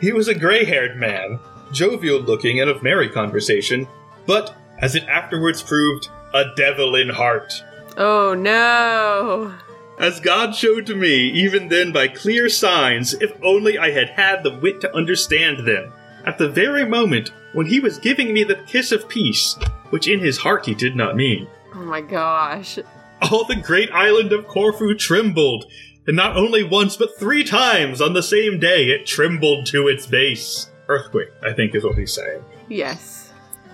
He 0.00 0.12
was 0.12 0.28
a 0.28 0.34
gray 0.34 0.64
haired 0.64 0.96
man, 0.96 1.38
jovial 1.72 2.20
looking 2.20 2.60
and 2.60 2.68
of 2.70 2.82
merry 2.82 3.08
conversation, 3.08 3.86
but, 4.26 4.54
as 4.80 4.94
it 4.94 5.04
afterwards 5.04 5.62
proved, 5.62 6.08
a 6.32 6.44
devil 6.56 6.94
in 6.96 7.08
heart. 7.08 7.52
Oh 7.96 8.34
no. 8.34 9.54
As 9.98 10.18
God 10.20 10.54
showed 10.54 10.86
to 10.86 10.96
me, 10.96 11.30
even 11.30 11.68
then 11.68 11.92
by 11.92 12.08
clear 12.08 12.48
signs, 12.48 13.14
if 13.14 13.32
only 13.42 13.78
I 13.78 13.90
had 13.90 14.10
had 14.10 14.42
the 14.42 14.56
wit 14.58 14.80
to 14.80 14.94
understand 14.94 15.66
them. 15.66 15.92
At 16.24 16.38
the 16.38 16.48
very 16.48 16.84
moment 16.84 17.30
when 17.52 17.66
he 17.66 17.78
was 17.80 17.98
giving 17.98 18.32
me 18.32 18.42
the 18.42 18.56
kiss 18.66 18.90
of 18.90 19.08
peace, 19.08 19.56
which 19.90 20.08
in 20.08 20.18
his 20.20 20.38
heart 20.38 20.66
he 20.66 20.74
did 20.74 20.96
not 20.96 21.14
mean, 21.16 21.46
Oh 21.74 21.84
my 21.84 22.00
gosh. 22.00 22.78
all 23.22 23.44
the 23.44 23.56
great 23.56 23.90
island 23.92 24.32
of 24.32 24.46
Corfu 24.48 24.94
trembled, 24.94 25.66
and 26.06 26.16
not 26.16 26.36
only 26.36 26.64
once 26.64 26.96
but 26.96 27.16
three 27.18 27.44
times 27.44 28.00
on 28.00 28.12
the 28.14 28.22
same 28.22 28.58
day 28.58 28.88
it 28.90 29.06
trembled 29.06 29.66
to 29.66 29.86
its 29.86 30.06
base. 30.06 30.70
Earthquake, 30.88 31.28
I 31.42 31.52
think 31.52 31.74
is 31.74 31.84
what 31.84 31.96
he's 31.96 32.12
saying. 32.12 32.42
Yes. 32.68 33.23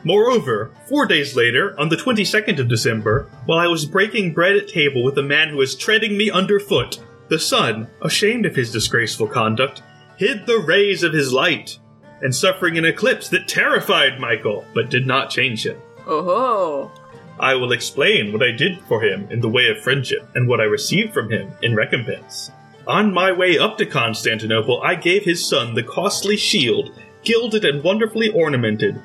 Moreover, 0.02 0.70
four 0.88 1.06
days 1.06 1.36
later, 1.36 1.78
on 1.78 1.90
the 1.90 1.96
22nd 1.96 2.58
of 2.58 2.68
December, 2.68 3.30
while 3.44 3.58
I 3.58 3.66
was 3.66 3.84
breaking 3.84 4.32
bread 4.32 4.56
at 4.56 4.68
table 4.68 5.02
with 5.02 5.18
a 5.18 5.22
man 5.22 5.50
who 5.50 5.56
was 5.56 5.76
treading 5.76 6.16
me 6.16 6.30
underfoot, 6.30 6.98
the 7.28 7.38
sun, 7.38 7.88
ashamed 8.02 8.46
of 8.46 8.56
his 8.56 8.72
disgraceful 8.72 9.28
conduct, 9.28 9.82
hid 10.16 10.46
the 10.46 10.58
rays 10.58 11.02
of 11.02 11.12
his 11.12 11.32
light, 11.32 11.78
and 12.22 12.34
suffering 12.34 12.78
an 12.78 12.84
eclipse 12.84 13.28
that 13.28 13.48
terrified 13.48 14.18
Michael, 14.18 14.64
but 14.74 14.90
did 14.90 15.06
not 15.06 15.30
change 15.30 15.66
him. 15.66 15.76
Oh 16.06 16.24
ho. 16.24 16.92
I 17.38 17.54
will 17.54 17.72
explain 17.72 18.32
what 18.32 18.42
I 18.42 18.52
did 18.52 18.80
for 18.82 19.02
him 19.02 19.26
in 19.30 19.40
the 19.40 19.48
way 19.48 19.68
of 19.68 19.82
friendship, 19.82 20.28
and 20.34 20.48
what 20.48 20.60
I 20.60 20.64
received 20.64 21.12
from 21.12 21.30
him 21.30 21.52
in 21.62 21.74
recompense. 21.74 22.50
On 22.86 23.12
my 23.12 23.32
way 23.32 23.58
up 23.58 23.78
to 23.78 23.86
Constantinople, 23.86 24.82
I 24.82 24.94
gave 24.94 25.24
his 25.24 25.46
son 25.46 25.74
the 25.74 25.82
costly 25.82 26.36
shield, 26.36 26.98
gilded 27.22 27.64
and 27.64 27.82
wonderfully 27.82 28.30
ornamented, 28.30 29.00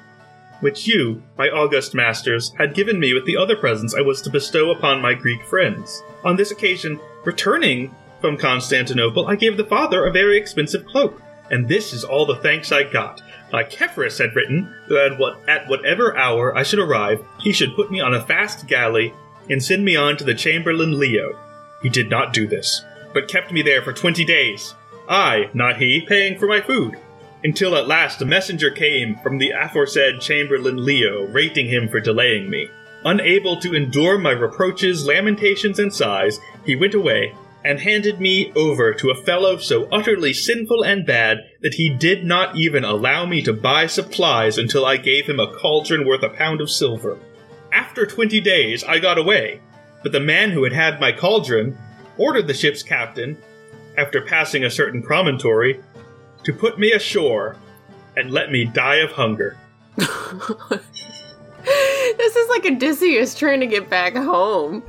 which 0.65 0.87
you, 0.87 1.21
my 1.37 1.47
august 1.49 1.93
masters, 1.93 2.51
had 2.57 2.73
given 2.73 2.99
me 2.99 3.13
with 3.13 3.23
the 3.27 3.37
other 3.37 3.55
presents 3.55 3.93
I 3.93 4.01
was 4.01 4.19
to 4.23 4.31
bestow 4.31 4.71
upon 4.71 4.99
my 4.99 5.13
Greek 5.13 5.45
friends. 5.45 6.01
On 6.23 6.35
this 6.35 6.49
occasion, 6.49 6.99
returning 7.23 7.93
from 8.19 8.35
Constantinople, 8.35 9.27
I 9.27 9.35
gave 9.35 9.57
the 9.57 9.63
father 9.63 10.07
a 10.07 10.11
very 10.11 10.39
expensive 10.39 10.83
cloak, 10.87 11.21
and 11.51 11.67
this 11.67 11.93
is 11.93 12.03
all 12.03 12.25
the 12.25 12.37
thanks 12.37 12.71
I 12.71 12.81
got. 12.81 13.21
Nicephorus 13.53 14.17
had 14.17 14.35
written 14.35 14.73
that 14.89 15.43
at 15.47 15.67
whatever 15.67 16.17
hour 16.17 16.57
I 16.57 16.63
should 16.63 16.79
arrive, 16.79 17.23
he 17.39 17.53
should 17.53 17.75
put 17.75 17.91
me 17.91 17.99
on 18.01 18.15
a 18.15 18.25
fast 18.25 18.65
galley 18.65 19.13
and 19.51 19.63
send 19.63 19.85
me 19.85 19.95
on 19.95 20.17
to 20.17 20.23
the 20.23 20.33
Chamberlain 20.33 20.97
Leo. 20.97 21.37
He 21.83 21.89
did 21.89 22.09
not 22.09 22.33
do 22.33 22.47
this, 22.47 22.83
but 23.13 23.27
kept 23.27 23.51
me 23.51 23.61
there 23.61 23.83
for 23.83 23.93
twenty 23.93 24.25
days. 24.25 24.73
I, 25.07 25.51
not 25.53 25.77
he, 25.77 26.01
paying 26.01 26.39
for 26.39 26.47
my 26.47 26.59
food. 26.59 26.97
Until 27.45 27.75
at 27.75 27.87
last 27.87 28.23
a 28.23 28.25
messenger 28.25 28.71
came 28.71 29.17
from 29.17 29.37
the 29.37 29.51
aforesaid 29.51 30.19
Chamberlain 30.19 30.83
Leo, 30.83 31.27
rating 31.27 31.67
him 31.67 31.87
for 31.87 31.99
delaying 31.99 32.49
me. 32.49 32.71
Unable 33.05 33.59
to 33.61 33.75
endure 33.75 34.17
my 34.17 34.31
reproaches, 34.31 35.05
lamentations, 35.05 35.77
and 35.77 35.93
sighs, 35.93 36.39
he 36.65 36.75
went 36.75 36.95
away 36.95 37.35
and 37.63 37.79
handed 37.79 38.19
me 38.19 38.51
over 38.55 38.95
to 38.95 39.11
a 39.11 39.21
fellow 39.23 39.57
so 39.57 39.87
utterly 39.91 40.33
sinful 40.33 40.83
and 40.83 41.05
bad 41.05 41.37
that 41.61 41.75
he 41.75 41.87
did 41.87 42.25
not 42.25 42.55
even 42.55 42.83
allow 42.83 43.27
me 43.27 43.43
to 43.43 43.53
buy 43.53 43.85
supplies 43.85 44.57
until 44.57 44.83
I 44.83 44.97
gave 44.97 45.27
him 45.27 45.39
a 45.39 45.53
cauldron 45.53 46.07
worth 46.07 46.23
a 46.23 46.29
pound 46.29 46.61
of 46.61 46.71
silver. 46.71 47.19
After 47.71 48.07
twenty 48.07 48.41
days, 48.41 48.83
I 48.83 48.97
got 48.97 49.19
away, 49.19 49.61
but 50.01 50.11
the 50.11 50.19
man 50.19 50.49
who 50.49 50.63
had 50.63 50.73
had 50.73 50.99
my 50.99 51.11
cauldron 51.11 51.77
ordered 52.17 52.47
the 52.47 52.55
ship's 52.55 52.81
captain, 52.81 53.37
after 53.95 54.19
passing 54.19 54.65
a 54.65 54.71
certain 54.71 55.03
promontory, 55.03 55.79
to 56.45 56.53
put 56.53 56.79
me 56.79 56.93
ashore 56.93 57.57
and 58.15 58.31
let 58.31 58.51
me 58.51 58.65
die 58.65 58.97
of 58.97 59.11
hunger. 59.11 59.57
this 59.97 60.81
is 62.35 62.49
like 62.49 62.65
Odysseus 62.65 63.35
trying 63.35 63.59
to 63.59 63.67
get 63.67 63.89
back 63.89 64.15
home. 64.15 64.83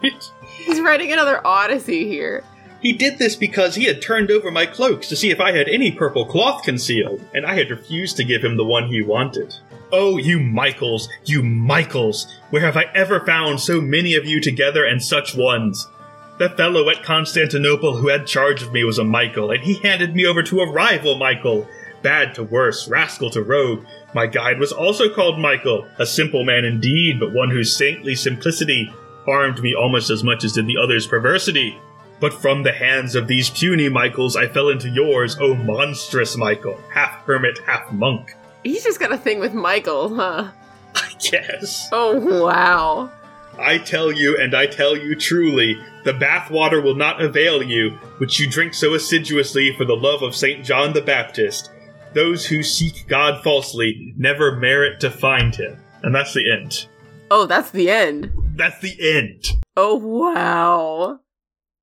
He's 0.00 0.80
writing 0.80 1.12
another 1.12 1.44
Odyssey 1.46 2.06
here. 2.06 2.44
He 2.80 2.92
did 2.92 3.18
this 3.18 3.34
because 3.34 3.74
he 3.74 3.84
had 3.84 4.02
turned 4.02 4.30
over 4.30 4.50
my 4.50 4.66
cloaks 4.66 5.08
to 5.08 5.16
see 5.16 5.30
if 5.30 5.40
I 5.40 5.52
had 5.52 5.68
any 5.68 5.90
purple 5.90 6.26
cloth 6.26 6.62
concealed, 6.62 7.24
and 7.34 7.46
I 7.46 7.54
had 7.54 7.70
refused 7.70 8.16
to 8.18 8.24
give 8.24 8.44
him 8.44 8.56
the 8.56 8.64
one 8.64 8.88
he 8.88 9.02
wanted. 9.02 9.54
Oh, 9.92 10.18
you 10.18 10.38
Michaels, 10.38 11.08
you 11.24 11.42
Michaels, 11.42 12.26
where 12.50 12.62
have 12.62 12.76
I 12.76 12.84
ever 12.94 13.24
found 13.24 13.60
so 13.60 13.80
many 13.80 14.14
of 14.14 14.26
you 14.26 14.40
together 14.40 14.84
and 14.84 15.02
such 15.02 15.34
ones? 15.34 15.88
The 16.38 16.50
fellow 16.50 16.90
at 16.90 17.02
Constantinople 17.02 17.96
who 17.96 18.08
had 18.08 18.26
charge 18.26 18.62
of 18.62 18.72
me 18.72 18.84
was 18.84 18.98
a 18.98 19.04
Michael, 19.04 19.50
and 19.52 19.62
he 19.62 19.74
handed 19.74 20.14
me 20.14 20.26
over 20.26 20.42
to 20.42 20.60
a 20.60 20.70
rival 20.70 21.16
Michael. 21.16 21.66
Bad 22.02 22.34
to 22.34 22.42
worse, 22.42 22.88
rascal 22.88 23.30
to 23.30 23.42
rogue. 23.42 23.86
My 24.14 24.26
guide 24.26 24.58
was 24.58 24.70
also 24.70 25.08
called 25.08 25.40
Michael, 25.40 25.88
a 25.98 26.04
simple 26.04 26.44
man 26.44 26.66
indeed, 26.66 27.18
but 27.18 27.32
one 27.32 27.50
whose 27.50 27.74
saintly 27.74 28.14
simplicity 28.14 28.92
harmed 29.24 29.62
me 29.62 29.74
almost 29.74 30.10
as 30.10 30.22
much 30.22 30.44
as 30.44 30.52
did 30.52 30.66
the 30.66 30.76
other's 30.76 31.06
perversity. 31.06 31.80
But 32.20 32.34
from 32.34 32.62
the 32.62 32.72
hands 32.72 33.14
of 33.14 33.28
these 33.28 33.48
puny 33.48 33.88
Michaels, 33.88 34.36
I 34.36 34.46
fell 34.46 34.68
into 34.68 34.90
yours, 34.90 35.38
O 35.40 35.54
monstrous 35.54 36.36
Michael, 36.36 36.78
half 36.92 37.24
hermit, 37.24 37.58
half 37.64 37.90
monk. 37.92 38.34
He's 38.62 38.84
just 38.84 39.00
got 39.00 39.12
a 39.12 39.18
thing 39.18 39.38
with 39.38 39.54
Michael, 39.54 40.14
huh? 40.14 40.50
I 40.94 41.12
guess. 41.18 41.88
Oh, 41.92 42.44
wow. 42.44 43.10
I 43.58 43.78
tell 43.78 44.12
you, 44.12 44.36
and 44.38 44.54
I 44.54 44.66
tell 44.66 44.96
you 44.96 45.14
truly, 45.14 45.82
the 46.06 46.12
bathwater 46.12 46.80
will 46.80 46.94
not 46.94 47.20
avail 47.20 47.60
you, 47.60 47.90
which 48.18 48.38
you 48.38 48.48
drink 48.48 48.74
so 48.74 48.94
assiduously 48.94 49.74
for 49.76 49.84
the 49.84 49.96
love 49.96 50.22
of 50.22 50.36
St. 50.36 50.64
John 50.64 50.92
the 50.92 51.02
Baptist. 51.02 51.72
Those 52.14 52.46
who 52.46 52.62
seek 52.62 53.08
God 53.08 53.42
falsely 53.42 54.14
never 54.16 54.54
merit 54.54 55.00
to 55.00 55.10
find 55.10 55.52
him. 55.52 55.76
And 56.04 56.14
that's 56.14 56.32
the 56.32 56.48
end. 56.50 56.86
Oh, 57.28 57.46
that's 57.46 57.72
the 57.72 57.90
end. 57.90 58.32
That's 58.54 58.78
the 58.78 58.96
end. 59.00 59.46
Oh, 59.76 59.96
wow. 59.96 61.18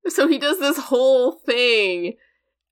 So 0.06 0.26
he 0.26 0.38
does 0.38 0.58
this 0.58 0.78
whole 0.78 1.32
thing, 1.32 2.14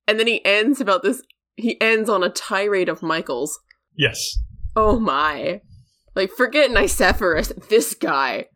and 0.08 0.18
then 0.18 0.26
he 0.26 0.42
ends 0.46 0.80
about 0.80 1.02
this. 1.02 1.22
He 1.56 1.78
ends 1.82 2.08
on 2.08 2.22
a 2.22 2.30
tirade 2.30 2.88
of 2.88 3.02
Michael's. 3.02 3.60
Yes. 3.94 4.38
Oh 4.74 4.98
my. 4.98 5.60
Like, 6.14 6.30
forget 6.30 6.70
Nicephorus, 6.70 7.68
this 7.68 7.92
guy. 7.94 8.46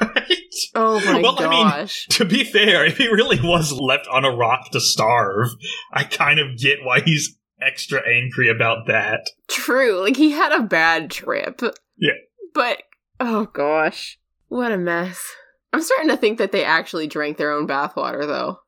Right? 0.00 0.38
Oh 0.74 1.00
my 1.04 1.20
Well, 1.20 1.36
I 1.38 1.48
mean, 1.48 1.66
gosh. 1.66 2.06
To 2.10 2.24
be 2.24 2.44
fair, 2.44 2.84
if 2.84 2.98
he 2.98 3.08
really 3.08 3.40
was 3.40 3.72
left 3.72 4.06
on 4.08 4.24
a 4.24 4.30
rock 4.30 4.70
to 4.72 4.80
starve, 4.80 5.48
I 5.92 6.04
kind 6.04 6.38
of 6.38 6.58
get 6.58 6.78
why 6.82 7.00
he's 7.00 7.36
extra 7.60 8.02
angry 8.06 8.50
about 8.50 8.86
that. 8.86 9.28
True. 9.48 10.00
Like, 10.00 10.16
he 10.16 10.32
had 10.32 10.52
a 10.52 10.62
bad 10.62 11.10
trip. 11.10 11.60
Yeah. 11.96 12.12
But, 12.54 12.82
oh 13.20 13.46
gosh. 13.46 14.18
What 14.48 14.72
a 14.72 14.78
mess. 14.78 15.24
I'm 15.72 15.82
starting 15.82 16.10
to 16.10 16.16
think 16.16 16.38
that 16.38 16.52
they 16.52 16.64
actually 16.64 17.06
drank 17.06 17.38
their 17.38 17.52
own 17.52 17.66
bathwater, 17.66 18.26
though. 18.26 18.58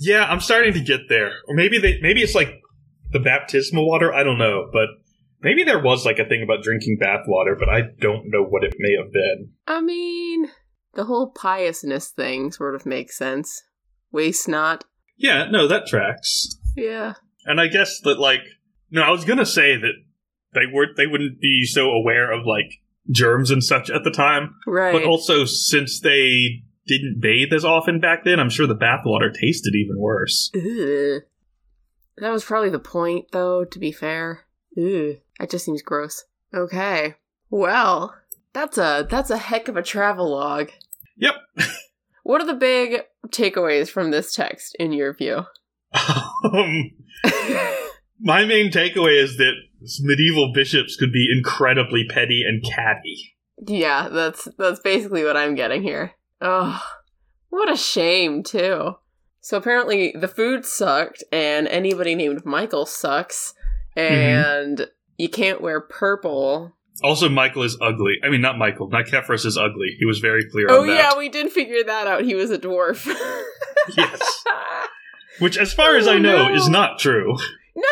Yeah, 0.00 0.24
I'm 0.24 0.40
starting 0.40 0.72
to 0.74 0.80
get 0.80 1.08
there. 1.08 1.32
Or 1.48 1.54
maybe 1.54 1.78
they 1.78 1.98
maybe 2.00 2.22
it's 2.22 2.34
like 2.34 2.60
the 3.10 3.20
baptismal 3.20 3.86
water, 3.86 4.14
I 4.14 4.22
don't 4.22 4.38
know, 4.38 4.70
but 4.72 4.88
maybe 5.42 5.64
there 5.64 5.82
was 5.82 6.04
like 6.04 6.18
a 6.18 6.28
thing 6.28 6.42
about 6.42 6.62
drinking 6.62 6.98
bath 7.00 7.24
water, 7.26 7.56
but 7.58 7.68
I 7.68 7.82
don't 8.00 8.26
know 8.26 8.44
what 8.44 8.64
it 8.64 8.74
may 8.78 8.96
have 8.96 9.12
been. 9.12 9.50
I 9.66 9.80
mean, 9.80 10.48
the 10.94 11.04
whole 11.04 11.30
piousness 11.30 12.08
thing 12.08 12.52
sort 12.52 12.74
of 12.74 12.86
makes 12.86 13.16
sense. 13.16 13.62
Waste 14.10 14.48
not. 14.48 14.84
Yeah, 15.16 15.46
no, 15.50 15.68
that 15.68 15.86
tracks. 15.86 16.48
Yeah. 16.76 17.14
And 17.44 17.60
I 17.60 17.68
guess 17.68 18.00
that 18.00 18.18
like 18.18 18.42
no, 18.90 19.02
I 19.02 19.10
was 19.10 19.24
gonna 19.24 19.46
say 19.46 19.76
that 19.76 19.92
they 20.54 20.66
weren't 20.72 20.96
they 20.96 21.06
wouldn't 21.06 21.40
be 21.40 21.64
so 21.64 21.90
aware 21.90 22.30
of 22.32 22.46
like 22.46 22.80
germs 23.10 23.50
and 23.50 23.64
such 23.64 23.90
at 23.90 24.04
the 24.04 24.10
time. 24.10 24.54
Right. 24.66 24.92
But 24.92 25.04
also 25.04 25.44
since 25.44 26.00
they 26.00 26.62
didn't 26.86 27.20
bathe 27.20 27.52
as 27.52 27.64
often 27.64 28.00
back 28.00 28.24
then, 28.24 28.40
I'm 28.40 28.50
sure 28.50 28.66
the 28.66 28.76
bathwater 28.76 29.32
tasted 29.32 29.74
even 29.74 29.98
worse. 29.98 30.50
Ugh. 30.54 31.22
That 32.18 32.30
was 32.30 32.44
probably 32.44 32.70
the 32.70 32.78
point, 32.78 33.26
though, 33.32 33.64
to 33.64 33.78
be 33.78 33.92
fair. 33.92 34.44
Ugh. 34.76 35.16
That 35.38 35.50
just 35.50 35.64
seems 35.64 35.82
gross. 35.82 36.24
Okay. 36.54 37.14
Well, 37.50 38.14
that's 38.52 38.78
a 38.78 39.06
that's 39.08 39.30
a 39.30 39.38
heck 39.38 39.68
of 39.68 39.76
a 39.76 39.82
travel 39.82 40.30
log. 40.30 40.70
Yep. 41.16 41.34
What 42.24 42.40
are 42.40 42.46
the 42.46 42.54
big 42.54 43.00
takeaways 43.30 43.88
from 43.90 44.12
this 44.12 44.32
text 44.32 44.76
in 44.78 44.92
your 44.92 45.12
view? 45.12 45.44
um, 46.44 46.92
my 48.20 48.44
main 48.44 48.70
takeaway 48.70 49.20
is 49.20 49.36
that 49.38 49.54
medieval 50.02 50.52
bishops 50.54 50.94
could 50.94 51.12
be 51.12 51.26
incredibly 51.36 52.04
petty 52.08 52.44
and 52.46 52.62
catty. 52.62 53.34
yeah, 53.66 54.08
that's 54.08 54.46
that's 54.56 54.78
basically 54.78 55.24
what 55.24 55.36
I'm 55.36 55.56
getting 55.56 55.82
here. 55.82 56.12
Oh, 56.40 56.80
what 57.50 57.68
a 57.68 57.76
shame, 57.76 58.44
too. 58.44 58.94
So 59.40 59.56
apparently 59.56 60.14
the 60.16 60.28
food 60.28 60.64
sucked, 60.64 61.24
and 61.32 61.66
anybody 61.66 62.14
named 62.14 62.46
Michael 62.46 62.86
sucks, 62.86 63.52
and 63.96 64.86
you 65.22 65.28
can't 65.28 65.60
wear 65.60 65.80
purple. 65.80 66.72
Also, 67.02 67.28
Michael 67.28 67.62
is 67.62 67.76
ugly. 67.80 68.16
I 68.24 68.28
mean, 68.28 68.40
not 68.42 68.58
Michael. 68.58 68.90
Nicephorus 68.90 69.46
is 69.46 69.56
ugly. 69.56 69.96
He 69.98 70.04
was 70.04 70.18
very 70.18 70.44
clear 70.50 70.66
Oh 70.68 70.82
yeah, 70.84 71.16
we 71.16 71.28
did 71.28 71.50
figure 71.52 71.82
that 71.84 72.06
out. 72.06 72.24
He 72.24 72.34
was 72.34 72.50
a 72.50 72.58
dwarf. 72.58 73.06
yes. 73.96 74.44
Which, 75.38 75.56
as 75.56 75.72
far 75.72 75.96
as 75.96 76.06
I 76.06 76.14
Oh, 76.16 76.18
know, 76.18 76.48
no. 76.48 76.54
is 76.54 76.68
not 76.68 76.98
true. 76.98 77.36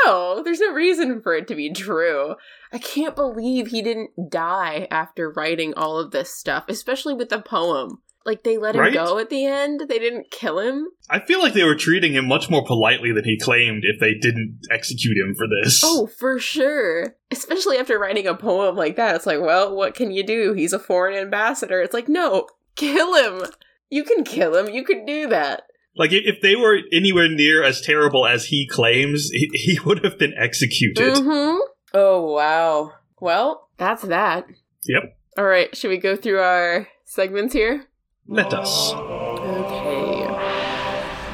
no, 0.05 0.43
there's 0.43 0.61
no 0.61 0.73
reason 0.73 1.23
for 1.23 1.35
it 1.35 1.49
to 1.49 1.55
be 1.55 1.73
true. 1.73 2.35
I 2.73 2.79
can't 2.79 3.17
believe 3.17 3.69
he 3.69 3.81
didn't 3.83 4.11
die 4.31 4.87
after 4.91 5.31
writing 5.31 5.73
all 5.75 5.99
of 5.99 6.11
this 6.11 6.35
stuff, 6.35 6.65
especially 6.69 7.15
with 7.15 7.31
the 7.31 7.41
poem. 7.41 8.03
Like 8.31 8.45
they 8.45 8.59
let 8.59 8.77
him 8.77 8.81
Right? 8.83 8.95
go 8.95 9.19
at 9.19 9.29
the 9.29 9.45
end. 9.45 9.83
They 9.89 9.99
didn't 9.99 10.31
kill 10.31 10.61
him. 10.61 10.87
I 11.11 11.19
feel 11.19 11.41
like 11.41 11.53
they 11.53 11.65
were 11.65 11.75
treating 11.75 12.13
him 12.13 12.29
much 12.29 12.49
more 12.49 12.65
politely 12.65 13.11
than 13.11 13.25
he 13.25 13.37
claimed 13.37 13.83
if 13.83 13.99
they 13.99 14.15
didn't 14.15 14.61
execute 14.71 15.19
him 15.19 15.35
for 15.35 15.49
this. 15.49 15.83
Oh, 15.85 16.07
for 16.07 16.39
sure. 16.39 17.17
Especially 17.33 17.77
after 17.77 17.99
writing 17.99 18.29
a 18.29 18.37
poem 18.37 18.77
like 18.77 18.95
that. 18.95 19.17
It's 19.17 19.27
like, 19.27 19.41
well, 19.41 19.75
what 19.75 19.97
can 19.97 20.13
you 20.13 20.23
do? 20.25 20.53
He's 20.53 20.73
a 20.73 20.79
foreign 20.79 21.19
ambassador. 21.19 21.83
It's 21.83 21.93
like, 21.93 22.09
no, 22.09 22.47
kill 22.77 23.15
him. 23.17 23.51
You 23.91 24.05
can 24.05 24.23
kill 24.23 24.55
him. 24.55 24.73
You 24.73 24.85
can 24.85 25.05
do 25.05 25.27
that. 25.27 25.65
Like, 25.97 26.13
if 26.13 26.41
they 26.41 26.55
were 26.55 26.79
anywhere 26.93 27.29
near 27.29 27.65
as 27.65 27.81
terrible 27.81 28.25
as 28.29 28.45
he 28.45 28.69
claims, 28.69 29.29
he, 29.33 29.81
would 29.85 30.05
have 30.05 30.21
been 30.21 30.35
executed. 30.39 31.15
Mm-hmm. 31.15 31.59
Oh, 31.95 32.33
wow. 32.33 32.93
Well, 33.21 33.69
that's 33.77 34.03
that. 34.03 34.47
Yep. 34.85 35.17
All 35.37 35.47
right, 35.47 35.77
should 35.77 35.91
we 35.91 35.99
go 35.99 36.15
through 36.15 36.39
our 36.39 36.87
segments 37.05 37.53
here? 37.55 37.87
Let 38.33 38.55
us. 38.55 38.93
Okay. 38.95 40.25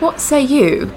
What 0.01 0.19
say 0.19 0.41
you? 0.41 0.97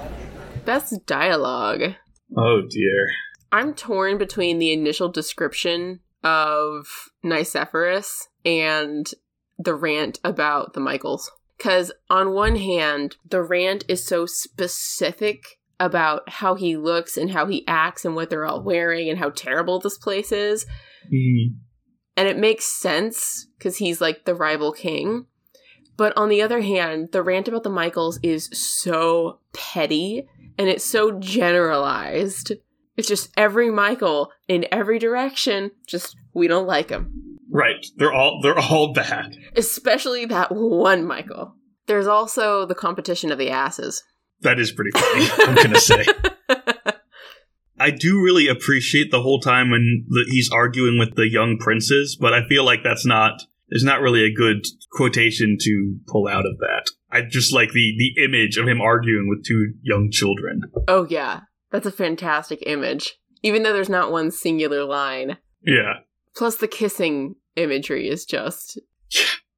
Best 0.64 1.04
dialogue. 1.04 1.94
Oh, 2.34 2.62
dear. 2.70 3.06
I'm 3.52 3.74
torn 3.74 4.16
between 4.16 4.58
the 4.58 4.72
initial 4.72 5.10
description 5.10 6.00
of 6.24 6.86
Nicephorus 7.22 8.28
and 8.46 9.10
the 9.58 9.74
rant 9.74 10.20
about 10.24 10.72
the 10.72 10.80
Michaels. 10.80 11.30
Because, 11.58 11.92
on 12.08 12.32
one 12.32 12.56
hand, 12.56 13.16
the 13.28 13.42
rant 13.42 13.84
is 13.86 14.06
so 14.06 14.24
specific 14.24 15.58
about 15.78 16.26
how 16.30 16.54
he 16.54 16.78
looks 16.78 17.18
and 17.18 17.32
how 17.32 17.44
he 17.44 17.62
acts 17.68 18.06
and 18.06 18.14
what 18.14 18.30
they're 18.30 18.46
all 18.46 18.62
wearing 18.62 19.10
and 19.10 19.18
how 19.18 19.28
terrible 19.28 19.78
this 19.78 19.98
place 19.98 20.32
is. 20.32 20.64
Hmm. 21.10 21.58
And 22.16 22.26
it 22.26 22.38
makes 22.38 22.64
sense 22.64 23.48
because 23.58 23.76
he's 23.76 24.00
like 24.00 24.24
the 24.24 24.34
rival 24.34 24.72
king. 24.72 25.26
But 26.00 26.16
on 26.16 26.30
the 26.30 26.40
other 26.40 26.62
hand, 26.62 27.10
the 27.12 27.22
rant 27.22 27.46
about 27.46 27.62
the 27.62 27.68
Michaels 27.68 28.18
is 28.22 28.48
so 28.54 29.40
petty 29.52 30.26
and 30.56 30.66
it's 30.66 30.82
so 30.82 31.18
generalized 31.18 32.52
It's 32.96 33.06
just 33.06 33.28
every 33.36 33.70
Michael 33.70 34.32
in 34.48 34.64
every 34.72 34.98
direction. 34.98 35.72
Just 35.86 36.16
we 36.32 36.48
don't 36.48 36.66
like 36.66 36.88
him, 36.88 37.36
Right. 37.50 37.84
They're 37.98 38.14
all 38.14 38.40
they're 38.42 38.58
all 38.58 38.94
bad. 38.94 39.36
especially 39.56 40.24
that 40.24 40.50
one 40.50 41.04
Michael. 41.04 41.54
There's 41.86 42.06
also 42.06 42.64
the 42.64 42.74
competition 42.74 43.30
of 43.30 43.36
the 43.36 43.50
asses. 43.50 44.02
That 44.40 44.58
is 44.58 44.72
pretty 44.72 44.92
funny. 44.92 45.28
I'm 45.46 45.54
gonna 45.54 45.78
say. 45.78 46.06
I 47.78 47.90
do 47.90 48.22
really 48.22 48.48
appreciate 48.48 49.10
the 49.10 49.20
whole 49.20 49.40
time 49.40 49.70
when 49.70 50.06
the, 50.08 50.24
he's 50.30 50.50
arguing 50.50 50.98
with 50.98 51.14
the 51.14 51.28
young 51.28 51.58
princes, 51.58 52.16
but 52.18 52.32
I 52.32 52.46
feel 52.48 52.64
like 52.64 52.82
that's 52.82 53.04
not 53.04 53.42
there's 53.70 53.84
not 53.84 54.00
really 54.00 54.24
a 54.24 54.34
good 54.34 54.66
quotation 54.92 55.56
to 55.60 55.96
pull 56.08 56.28
out 56.28 56.44
of 56.46 56.58
that. 56.58 56.90
I 57.10 57.22
just 57.22 57.52
like 57.52 57.70
the 57.70 57.94
the 57.96 58.24
image 58.24 58.56
of 58.56 58.68
him 58.68 58.80
arguing 58.80 59.28
with 59.28 59.44
two 59.44 59.72
young 59.82 60.10
children. 60.10 60.62
Oh 60.86 61.06
yeah, 61.08 61.40
that's 61.70 61.86
a 61.86 61.92
fantastic 61.92 62.62
image. 62.66 63.16
Even 63.42 63.62
though 63.62 63.72
there's 63.72 63.88
not 63.88 64.12
one 64.12 64.30
singular 64.30 64.84
line. 64.84 65.38
Yeah. 65.62 66.00
Plus 66.36 66.56
the 66.56 66.68
kissing 66.68 67.36
imagery 67.56 68.08
is 68.08 68.26
just 68.26 68.78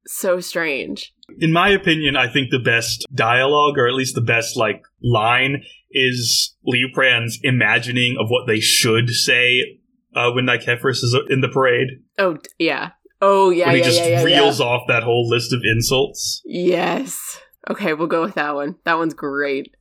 so 0.05 0.39
strange. 0.39 1.13
In 1.39 1.51
my 1.51 1.69
opinion, 1.69 2.15
I 2.15 2.31
think 2.31 2.49
the 2.49 2.59
best 2.59 3.05
dialogue, 3.13 3.77
or 3.77 3.87
at 3.87 3.93
least 3.93 4.15
the 4.15 4.21
best 4.21 4.55
like 4.57 4.83
line, 5.01 5.63
is 5.91 6.55
Liuprand's 6.67 7.39
imagining 7.43 8.15
of 8.19 8.27
what 8.29 8.47
they 8.47 8.59
should 8.59 9.09
say 9.09 9.79
uh, 10.15 10.31
when 10.31 10.45
Nicephorus 10.45 11.03
is 11.03 11.15
in 11.29 11.41
the 11.41 11.49
parade. 11.49 11.87
Oh 12.17 12.37
yeah. 12.57 12.91
Oh 13.25 13.51
yeah, 13.51 13.67
when 13.67 13.75
he 13.75 13.79
yeah, 13.79 13.85
just 13.85 14.01
yeah, 14.01 14.21
reels 14.21 14.59
off 14.59 14.83
that 14.89 15.03
whole 15.03 15.29
list 15.29 15.53
of 15.53 15.61
insults. 15.63 16.41
Yes. 16.43 17.39
Okay, 17.69 17.93
we'll 17.93 18.07
go 18.07 18.21
with 18.21 18.35
that 18.35 18.53
one. 18.53 18.75
That 18.83 18.97
one's 18.97 19.13
great. 19.13 19.73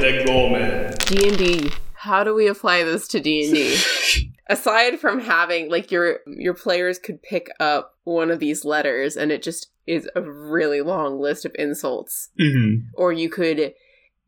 De 0.00 0.24
Gomez. 0.24 0.94
D&D. 1.06 1.70
How 1.94 2.22
do 2.22 2.32
we 2.32 2.46
apply 2.46 2.84
this 2.84 3.08
to 3.08 3.18
D&D? 3.20 4.32
Aside 4.48 5.00
from 5.00 5.18
having 5.18 5.68
like 5.68 5.90
your 5.90 6.20
your 6.26 6.54
players 6.54 7.00
could 7.00 7.20
pick 7.22 7.48
up 7.58 7.96
one 8.04 8.30
of 8.30 8.38
these 8.38 8.64
letters 8.64 9.16
and 9.16 9.32
it 9.32 9.42
just 9.42 9.72
is 9.88 10.08
a 10.14 10.22
really 10.22 10.82
long 10.82 11.20
list 11.20 11.44
of 11.44 11.54
insults. 11.58 12.30
hmm 12.38 12.76
Or 12.94 13.12
you 13.12 13.28
could 13.28 13.74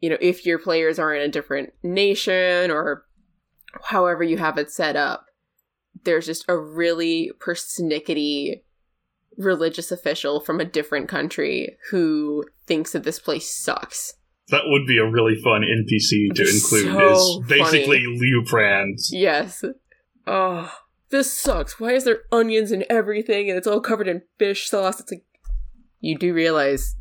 you 0.01 0.11
know, 0.11 0.19
if 0.21 0.45
your 0.45 0.59
players 0.59 0.99
are 0.99 1.15
in 1.15 1.23
a 1.23 1.29
different 1.29 1.73
nation 1.85 2.73
or 2.73 3.05
however 3.85 4.25
you 4.25 4.37
have 4.39 4.59
it 4.59 4.71
set 4.71 4.97
up, 4.97 5.27
there's 6.05 6.27
just 6.27 6.45
a 6.49 6.57
really 6.57 7.31
persnickety 7.39 8.62
religious 9.37 9.91
official 9.91 10.41
from 10.41 10.61
a 10.61 10.65
different 10.65 11.09
country 11.09 11.77
who 11.91 12.45
thinks 12.66 12.93
that 12.93 13.05
this 13.05 13.19
place 13.19 13.51
sucks. 13.51 14.15
That 14.49 14.62
would 14.66 14.87
be 14.87 14.99
a 14.99 15.09
really 15.09 15.37
fun 15.43 15.62
NPC 15.62 16.35
to 16.35 16.43
include. 16.43 16.93
so 16.93 17.41
is 17.41 17.47
basically 17.49 18.01
Liuprand. 18.01 18.99
Yes. 19.11 19.65
Oh, 20.27 20.73
this 21.11 21.33
sucks. 21.33 21.81
Why 21.81 21.93
is 21.93 22.05
there 22.05 22.23
onions 22.31 22.70
and 22.70 22.85
everything 22.91 23.49
and 23.49 23.57
it's 23.57 23.66
all 23.66 23.81
covered 23.81 24.09
in 24.09 24.23
fish 24.39 24.69
sauce? 24.69 25.01
It's 25.01 25.12
like, 25.12 25.24
you 26.01 26.19
do 26.19 26.35
realize 26.35 26.97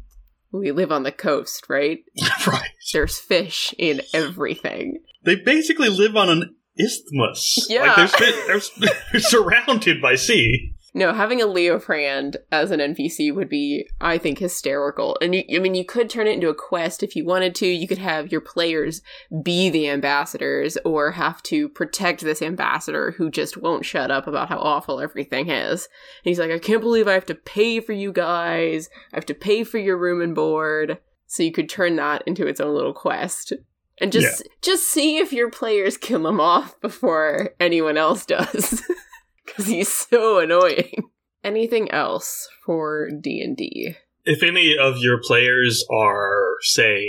we 0.51 0.71
live 0.71 0.91
on 0.91 1.03
the 1.03 1.11
coast, 1.11 1.65
right? 1.69 1.99
right. 2.47 2.69
There's 2.93 3.17
fish 3.17 3.73
in 3.77 4.01
everything. 4.13 5.01
They 5.23 5.35
basically 5.35 5.89
live 5.89 6.15
on 6.15 6.29
an 6.29 6.55
isthmus. 6.77 7.67
Yeah. 7.69 7.83
Like 7.83 7.95
there's, 7.95 8.15
fi- 8.15 8.47
there's, 8.47 8.71
they're 9.11 9.21
surrounded 9.21 10.01
by 10.01 10.15
sea. 10.15 10.75
No, 10.93 11.13
having 11.13 11.41
a 11.41 11.45
Liuprand 11.45 12.35
as 12.51 12.69
an 12.69 12.81
NPC 12.81 13.33
would 13.33 13.47
be, 13.47 13.87
I 14.01 14.17
think, 14.17 14.39
hysterical. 14.39 15.17
And 15.21 15.33
you, 15.33 15.43
I 15.55 15.59
mean, 15.59 15.73
you 15.73 15.85
could 15.85 16.09
turn 16.09 16.27
it 16.27 16.33
into 16.33 16.49
a 16.49 16.55
quest 16.55 17.01
if 17.01 17.15
you 17.15 17.23
wanted 17.23 17.55
to. 17.55 17.65
You 17.65 17.87
could 17.87 17.97
have 17.97 18.29
your 18.29 18.41
players 18.41 19.01
be 19.41 19.69
the 19.69 19.89
ambassadors 19.89 20.77
or 20.83 21.11
have 21.11 21.41
to 21.43 21.69
protect 21.69 22.21
this 22.21 22.41
ambassador 22.41 23.11
who 23.11 23.31
just 23.31 23.55
won't 23.55 23.85
shut 23.85 24.11
up 24.11 24.27
about 24.27 24.49
how 24.49 24.57
awful 24.57 24.99
everything 24.99 25.49
is. 25.49 25.87
And 26.25 26.29
he's 26.29 26.39
like, 26.39 26.51
I 26.51 26.59
can't 26.59 26.81
believe 26.81 27.07
I 27.07 27.13
have 27.13 27.25
to 27.27 27.35
pay 27.35 27.79
for 27.79 27.93
you 27.93 28.11
guys. 28.11 28.89
I 29.13 29.17
have 29.17 29.25
to 29.27 29.33
pay 29.33 29.63
for 29.63 29.77
your 29.77 29.97
room 29.97 30.21
and 30.21 30.35
board. 30.35 30.97
So 31.25 31.41
you 31.41 31.53
could 31.53 31.69
turn 31.69 31.95
that 31.95 32.23
into 32.27 32.45
its 32.47 32.59
own 32.59 32.75
little 32.75 32.93
quest. 32.93 33.53
And 34.01 34.11
just 34.11 34.47
just 34.63 34.87
see 34.87 35.19
if 35.19 35.31
your 35.31 35.51
players 35.51 35.95
kill 35.95 36.27
him 36.27 36.41
off 36.41 36.79
before 36.81 37.51
anyone 37.59 37.97
else 37.97 38.25
does. 38.25 38.81
because 39.45 39.67
he's 39.67 39.91
so 39.91 40.39
annoying. 40.39 41.09
Anything 41.43 41.89
else 41.91 42.47
for 42.65 43.09
D 43.09 43.41
and 43.41 43.55
D? 43.55 43.95
If 44.25 44.43
any 44.43 44.75
of 44.77 44.97
your 44.97 45.19
players 45.21 45.83
are, 45.91 46.55
say, 46.61 47.05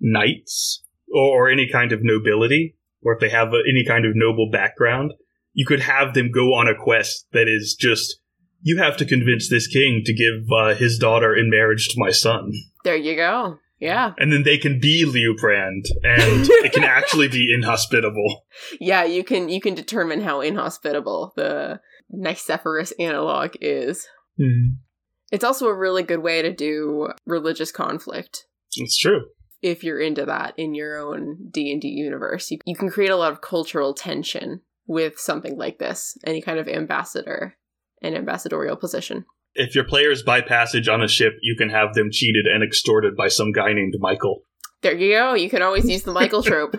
knights 0.00 0.82
or 1.12 1.50
any 1.50 1.68
kind 1.70 1.92
of 1.92 2.00
nobility, 2.02 2.76
or 3.02 3.14
if 3.14 3.20
they 3.20 3.28
have 3.28 3.48
a, 3.48 3.60
any 3.68 3.84
kind 3.86 4.06
of 4.06 4.12
noble 4.14 4.50
background, 4.50 5.12
you 5.52 5.66
could 5.66 5.80
have 5.80 6.14
them 6.14 6.30
go 6.30 6.54
on 6.54 6.68
a 6.68 6.74
quest 6.74 7.26
that 7.32 7.48
is 7.48 7.76
just 7.78 8.20
you 8.62 8.78
have 8.78 8.96
to 8.96 9.04
convince 9.04 9.50
this 9.50 9.66
king 9.66 10.02
to 10.04 10.14
give 10.14 10.50
uh, 10.50 10.74
his 10.74 10.98
daughter 10.98 11.36
in 11.36 11.50
marriage 11.50 11.88
to 11.88 11.94
my 11.98 12.10
son. 12.10 12.52
There 12.82 12.96
you 12.96 13.14
go. 13.14 13.58
Yeah, 13.84 14.14
And 14.16 14.32
then 14.32 14.44
they 14.44 14.56
can 14.56 14.80
be 14.80 15.04
Liuprand, 15.04 15.84
and 16.02 16.48
it 16.64 16.72
can 16.72 16.84
actually 16.84 17.28
be 17.28 17.52
inhospitable. 17.54 18.46
yeah. 18.80 19.04
You 19.04 19.22
can 19.22 19.50
you 19.50 19.60
can 19.60 19.74
determine 19.74 20.22
how 20.22 20.40
inhospitable 20.40 21.34
the 21.36 21.80
Nicephorus 22.10 22.94
analog 22.98 23.56
is. 23.60 24.08
Hmm. 24.38 24.76
It's 25.30 25.44
also 25.44 25.66
a 25.66 25.74
really 25.76 26.02
good 26.02 26.22
way 26.22 26.40
to 26.40 26.50
do 26.52 27.08
religious 27.26 27.70
conflict. 27.70 28.46
It's 28.76 28.96
true. 28.98 29.26
If 29.60 29.84
you're 29.84 30.00
into 30.00 30.24
that 30.24 30.54
in 30.56 30.74
your 30.74 30.96
own 30.98 31.50
D 31.50 31.70
and 31.70 31.80
D 31.80 31.88
universe, 31.88 32.50
you, 32.50 32.58
you 32.64 32.76
can 32.76 32.90
create 32.90 33.10
a 33.10 33.16
lot 33.16 33.32
of 33.32 33.42
cultural 33.42 33.92
tension 33.92 34.62
with 34.86 35.18
something 35.18 35.58
like 35.58 35.78
this. 35.78 36.16
Any 36.26 36.40
kind 36.40 36.58
of 36.58 36.68
ambassador 36.68 37.56
and 38.00 38.14
ambassadorial 38.14 38.76
position. 38.76 39.26
If 39.54 39.74
your 39.74 39.84
players 39.84 40.22
buy 40.22 40.40
passage 40.40 40.88
on 40.88 41.02
a 41.02 41.08
ship, 41.08 41.34
you 41.42 41.56
can 41.56 41.70
have 41.70 41.94
them 41.94 42.10
cheated 42.10 42.46
and 42.46 42.62
extorted 42.62 43.16
by 43.16 43.28
some 43.28 43.52
guy 43.52 43.72
named 43.72 43.94
Michael. 43.98 44.42
There 44.82 44.96
you 44.96 45.12
go. 45.16 45.34
You 45.34 45.48
can 45.48 45.62
always 45.62 45.88
use 45.88 46.02
the 46.02 46.12
Michael 46.12 46.42
trope. 46.44 46.76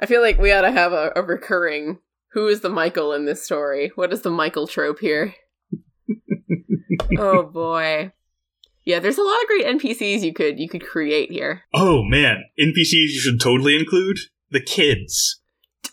I 0.00 0.06
feel 0.06 0.20
like 0.20 0.38
we 0.38 0.52
ought 0.52 0.62
to 0.62 0.70
have 0.70 0.92
a, 0.92 1.12
a 1.16 1.22
recurring 1.22 1.98
who 2.32 2.46
is 2.46 2.60
the 2.60 2.68
Michael 2.68 3.12
in 3.12 3.24
this 3.24 3.44
story? 3.44 3.90
What 3.94 4.12
is 4.12 4.22
the 4.22 4.30
Michael 4.30 4.66
trope 4.66 5.00
here? 5.00 5.34
oh 7.18 7.42
boy. 7.52 8.12
Yeah, 8.84 9.00
there's 9.00 9.18
a 9.18 9.22
lot 9.22 9.40
of 9.42 9.46
great 9.48 9.66
NPCs 9.66 10.22
you 10.22 10.32
could 10.32 10.58
you 10.58 10.68
could 10.68 10.86
create 10.86 11.30
here. 11.30 11.62
Oh 11.74 12.02
man, 12.02 12.44
NPCs 12.58 12.92
you 12.92 13.20
should 13.20 13.40
totally 13.40 13.76
include 13.76 14.18
the 14.50 14.60
kids. 14.60 15.40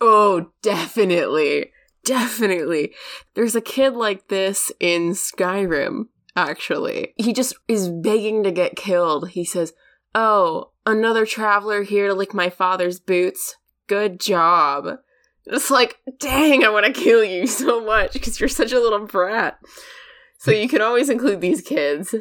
Oh, 0.01 0.51
definitely. 0.61 1.71
Definitely. 2.05 2.93
There's 3.33 3.55
a 3.55 3.61
kid 3.61 3.93
like 3.93 4.27
this 4.27 4.71
in 4.79 5.11
Skyrim, 5.11 6.09
actually. 6.35 7.13
He 7.17 7.33
just 7.33 7.55
is 7.67 7.89
begging 7.89 8.43
to 8.43 8.51
get 8.51 8.75
killed. 8.75 9.29
He 9.29 9.45
says, 9.45 9.73
Oh, 10.13 10.71
another 10.85 11.25
traveler 11.25 11.83
here 11.83 12.07
to 12.07 12.13
lick 12.13 12.33
my 12.33 12.49
father's 12.49 12.99
boots. 12.99 13.55
Good 13.87 14.19
job. 14.19 14.97
It's 15.47 15.69
like, 15.69 15.97
dang, 16.19 16.63
I 16.63 16.69
want 16.69 16.85
to 16.87 16.91
kill 16.93 17.23
you 17.23 17.45
so 17.47 17.83
much 17.83 18.13
because 18.13 18.39
you're 18.39 18.49
such 18.49 18.71
a 18.71 18.79
little 18.79 19.05
brat. 19.05 19.59
So 20.39 20.51
you 20.51 20.67
can 20.67 20.81
always 20.81 21.09
include 21.09 21.41
these 21.41 21.61
kids. 21.61 22.13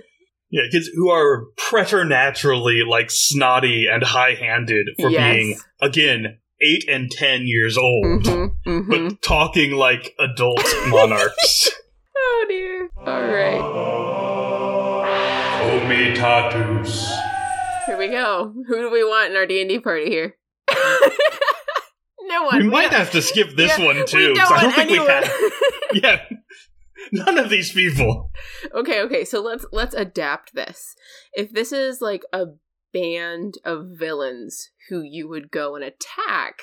Yeah, 0.50 0.62
kids 0.70 0.88
who 0.94 1.10
are 1.10 1.46
preternaturally 1.56 2.82
like 2.88 3.10
snotty 3.10 3.86
and 3.90 4.02
high-handed 4.02 4.88
for 5.00 5.10
Yes. 5.10 5.34
being 5.34 5.58
again 5.80 6.38
eight 6.62 6.84
and 6.88 7.10
ten 7.10 7.42
years 7.46 7.76
old, 7.76 8.22
Mm-hmm, 8.24 8.70
mm-hmm. 8.70 8.90
but 9.08 9.22
talking 9.22 9.72
like 9.72 10.14
adult 10.18 10.62
monarchs. 10.88 11.70
Oh 12.26 12.46
dear. 12.48 12.88
All 12.98 13.26
right. 13.26 13.60
Comitatus. 15.60 17.12
Here 17.86 17.98
we 17.98 18.08
go. 18.08 18.52
Who 18.66 18.74
do 18.76 18.90
we 18.90 19.04
want 19.04 19.30
in 19.30 19.36
our 19.36 19.46
D 19.46 19.60
and 19.60 19.68
D 19.68 19.78
party 19.78 20.06
here? 20.08 20.36
no 22.22 22.44
one. 22.44 22.58
We 22.58 22.64
We 22.64 22.70
might 22.70 22.90
don't- 22.90 23.00
have 23.00 23.10
to 23.12 23.22
skip 23.22 23.50
this 23.56 23.78
Yeah, 23.78 23.84
one 23.86 23.96
we 23.96 24.04
too. 24.04 24.34
don't 24.34 24.36
'cause 24.38 24.52
I 24.52 24.62
don't 24.62 24.64
want 24.64 24.74
think 24.76 24.90
we 24.90 24.96
anyone. 24.98 25.22
have. 25.22 25.32
Yeah, 25.94 26.24
none 27.12 27.38
of 27.38 27.50
these 27.50 27.70
people. 27.72 28.32
okay, 28.74 29.00
okay. 29.02 29.24
So 29.24 29.40
let's 29.40 29.64
let's 29.70 29.94
adapt 29.94 30.54
this. 30.54 30.96
If 31.34 31.52
this 31.52 31.70
is 31.72 32.00
like 32.00 32.22
a 32.32 32.46
band 32.92 33.58
of 33.64 33.86
villains 33.92 34.70
who 34.88 35.02
you 35.02 35.28
would 35.28 35.50
go 35.52 35.76
and 35.76 35.84
attack 35.84 36.62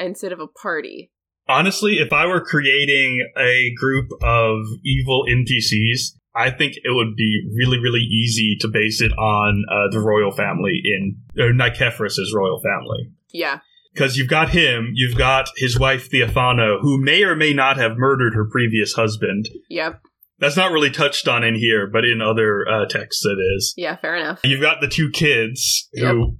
instead 0.00 0.32
of 0.32 0.40
a 0.40 0.48
party. 0.48 1.12
Honestly, 1.48 1.98
if 1.98 2.12
I 2.12 2.26
were 2.26 2.40
creating 2.40 3.28
a 3.36 3.72
group 3.78 4.10
of 4.22 4.66
evil 4.84 5.24
NPCs, 5.28 6.16
I 6.34 6.50
think 6.50 6.74
it 6.76 6.90
would 6.90 7.16
be 7.16 7.48
really, 7.54 7.78
really 7.78 8.00
easy 8.00 8.56
to 8.60 8.68
base 8.68 9.00
it 9.00 9.12
on 9.12 9.64
uh, 9.70 9.90
the 9.90 10.00
royal 10.00 10.32
family 10.32 10.82
in 10.84 11.16
or 11.38 11.52
Nicephorus's 11.52 12.34
royal 12.34 12.60
family. 12.60 13.10
Yeah. 13.32 13.60
Because 13.94 14.18
you've 14.18 14.28
got 14.28 14.50
him, 14.50 14.90
you've 14.94 15.16
got 15.16 15.48
his 15.56 15.78
wife 15.78 16.10
Theophano, 16.10 16.80
who 16.82 17.00
may 17.00 17.22
or 17.22 17.34
may 17.34 17.54
not 17.54 17.78
have 17.78 17.96
murdered 17.96 18.34
her 18.34 18.44
previous 18.44 18.92
husband. 18.92 19.48
Yep. 19.70 20.02
That's 20.38 20.56
not 20.56 20.72
really 20.72 20.90
touched 20.90 21.26
on 21.28 21.42
in 21.44 21.54
here, 21.54 21.86
but 21.86 22.04
in 22.04 22.20
other 22.20 22.68
uh, 22.68 22.84
texts 22.86 23.24
it 23.24 23.38
is. 23.56 23.72
Yeah. 23.78 23.96
Fair 23.96 24.16
enough. 24.16 24.40
You've 24.44 24.60
got 24.60 24.82
the 24.82 24.88
two 24.88 25.10
kids 25.10 25.88
who 25.94 26.36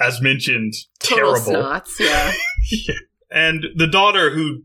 as 0.00 0.20
mentioned, 0.20 0.74
Total 1.00 1.34
terrible. 1.34 1.52
snots, 1.52 1.98
yeah. 1.98 2.32
And 3.30 3.64
the 3.76 3.86
daughter, 3.86 4.30
who 4.30 4.64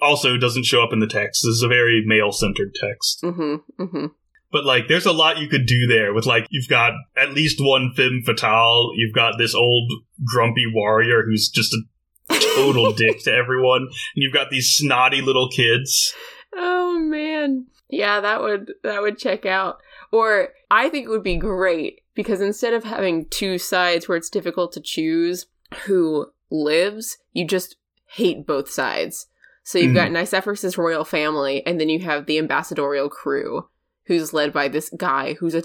also 0.00 0.36
doesn't 0.36 0.64
show 0.64 0.82
up 0.82 0.92
in 0.92 1.00
the 1.00 1.06
text, 1.06 1.42
this 1.42 1.56
is 1.56 1.62
a 1.62 1.68
very 1.68 2.02
male 2.04 2.32
centered 2.32 2.74
text. 2.74 3.22
mm-hmm, 3.22 3.82
mm-hmm. 3.82 4.06
But 4.50 4.66
like, 4.66 4.86
there's 4.86 5.06
a 5.06 5.12
lot 5.12 5.38
you 5.38 5.48
could 5.48 5.64
do 5.66 5.86
there 5.86 6.12
with 6.12 6.26
like, 6.26 6.46
you've 6.50 6.68
got 6.68 6.92
at 7.16 7.32
least 7.32 7.56
one 7.58 7.92
femme 7.96 8.22
fatale. 8.24 8.92
You've 8.94 9.14
got 9.14 9.38
this 9.38 9.54
old 9.54 9.90
grumpy 10.24 10.66
warrior 10.72 11.24
who's 11.24 11.48
just 11.48 11.72
a 11.72 12.38
total 12.54 12.92
dick 12.96 13.24
to 13.24 13.32
everyone. 13.32 13.82
And 13.82 14.22
you've 14.22 14.34
got 14.34 14.50
these 14.50 14.70
snotty 14.70 15.22
little 15.22 15.48
kids. 15.48 16.12
Oh 16.54 16.98
man. 16.98 17.66
Yeah, 17.88 18.20
that 18.20 18.42
would 18.42 18.72
that 18.82 19.00
would 19.00 19.18
check 19.18 19.46
out. 19.46 19.78
Or 20.12 20.50
I 20.70 20.90
think 20.90 21.06
it 21.06 21.10
would 21.10 21.22
be 21.22 21.36
great 21.36 22.02
because 22.14 22.42
instead 22.42 22.74
of 22.74 22.84
having 22.84 23.26
two 23.30 23.56
sides 23.56 24.06
where 24.06 24.18
it's 24.18 24.30
difficult 24.30 24.72
to 24.72 24.80
choose 24.80 25.46
who 25.86 26.26
lives, 26.50 27.16
you 27.32 27.46
just 27.46 27.76
hate 28.12 28.46
both 28.46 28.70
sides. 28.70 29.26
So 29.64 29.78
you've 29.78 29.94
got 29.94 30.08
hmm. 30.08 30.16
Nicephorus's 30.16 30.76
royal 30.76 31.04
family, 31.04 31.64
and 31.64 31.80
then 31.80 31.88
you 31.88 32.00
have 32.00 32.26
the 32.26 32.38
ambassadorial 32.38 33.08
crew, 33.08 33.68
who's 34.06 34.32
led 34.32 34.52
by 34.52 34.68
this 34.68 34.90
guy 34.96 35.34
who's 35.34 35.54
a 35.54 35.62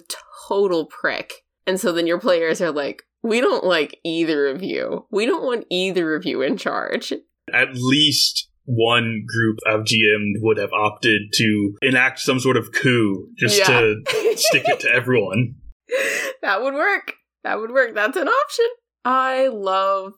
total 0.47 0.85
prick. 0.85 1.33
And 1.65 1.79
so 1.79 1.91
then 1.91 2.07
your 2.07 2.19
players 2.19 2.61
are 2.61 2.71
like, 2.71 3.03
we 3.23 3.41
don't 3.41 3.65
like 3.65 3.99
either 4.03 4.47
of 4.47 4.61
you. 4.61 5.05
We 5.11 5.25
don't 5.25 5.43
want 5.43 5.65
either 5.69 6.15
of 6.15 6.25
you 6.25 6.41
in 6.41 6.57
charge. 6.57 7.11
At 7.51 7.73
least 7.73 8.49
one 8.65 9.25
group 9.25 9.57
of 9.65 9.85
GM 9.85 10.33
would 10.41 10.57
have 10.57 10.71
opted 10.73 11.33
to 11.33 11.73
enact 11.81 12.19
some 12.19 12.39
sort 12.39 12.57
of 12.57 12.71
coup 12.71 13.27
just 13.37 13.57
Yeah. 13.57 13.65
to 13.67 14.03
stick 14.37 14.67
it 14.67 14.79
to 14.81 14.89
everyone. 14.89 15.55
that 16.41 16.61
would 16.61 16.73
work. 16.73 17.13
That 17.43 17.59
would 17.59 17.71
work. 17.71 17.95
That's 17.95 18.17
an 18.17 18.27
option. 18.27 18.65
I 19.03 19.47
love 19.47 20.13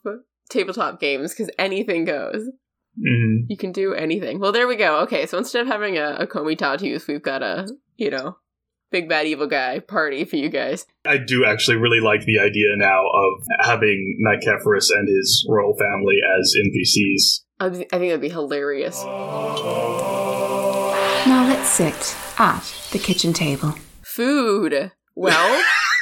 tabletop 0.50 1.00
games 1.00 1.34
because 1.34 1.50
anything 1.58 2.06
goes. 2.06 2.48
Mhm. 3.00 3.46
You 3.48 3.56
can 3.58 3.72
do 3.72 3.94
anything. 3.94 4.40
Well, 4.40 4.52
there 4.52 4.68
we 4.68 4.76
go. 4.76 5.00
Okay, 5.02 5.26
so 5.26 5.38
instead 5.38 5.62
of 5.62 5.68
having 5.68 5.98
a, 5.98 6.16
a 6.20 6.28
Comitatus, 6.28 7.08
we've 7.08 7.22
got 7.22 7.42
a, 7.44 7.68
you 7.98 8.10
know, 8.10 8.38
big 8.92 9.08
bad 9.08 9.28
evil 9.28 9.48
guy 9.48 9.80
party 9.80 10.26
for 10.26 10.36
you 10.36 10.50
guys. 10.50 10.86
I 11.06 11.18
do 11.18 11.46
actually 11.46 11.78
really 11.78 12.00
like 12.02 12.26
the 12.26 12.40
idea 12.40 12.76
now 12.76 13.04
of 13.06 13.44
having 13.62 14.18
Nicephorus 14.26 14.90
and 14.90 15.08
his 15.08 15.46
royal 15.50 15.76
family 15.78 16.18
as 16.40 16.54
NPCs. 16.66 17.42
I, 17.62 17.70
th- 17.70 17.88
I 17.94 17.98
think 18.00 18.10
that'd 18.10 18.22
be 18.22 18.30
hilarious. 18.30 19.04
Now 21.26 21.46
let's 21.48 21.70
sit 21.70 22.16
at 22.40 22.64
the 22.92 23.00
kitchen 23.00 23.34
table. 23.34 23.76
Food. 24.02 24.92
Well, 25.16 25.64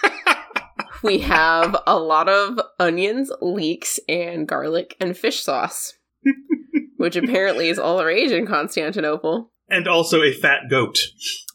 we 1.08 1.20
have 1.20 1.76
a 1.88 1.98
lot 1.98 2.30
of 2.30 2.60
onions, 2.80 3.32
leeks, 3.42 4.00
and 4.08 4.48
garlic 4.48 4.96
and 5.00 5.18
fish 5.18 5.42
sauce, 5.42 5.94
which 6.98 7.16
apparently 7.16 7.70
is 7.70 7.80
all 7.80 7.98
the 7.98 8.06
rage 8.06 8.32
in 8.32 8.46
Constantinople. 8.46 9.52
And 9.70 9.88
also 9.88 10.22
a 10.22 10.32
fat 10.32 10.62
goat. 10.70 10.98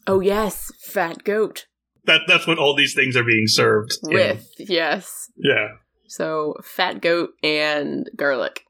Oh 0.07 0.21
yes, 0.21 0.71
fat 0.81 1.23
goat 1.25 1.67
That 2.05 2.23
that's 2.27 2.47
what 2.47 2.59
all 2.59 2.75
these 2.77 2.95
things 2.95 3.17
are 3.17 3.25
being 3.25 3.47
served. 3.47 3.93
in. 4.03 4.11
with 4.11 4.49
yes. 4.59 5.31
Yeah. 5.37 5.69
So 6.09 6.57
fat 6.63 7.01
goat 7.01 7.31
and 7.43 8.11
garlic 8.17 8.65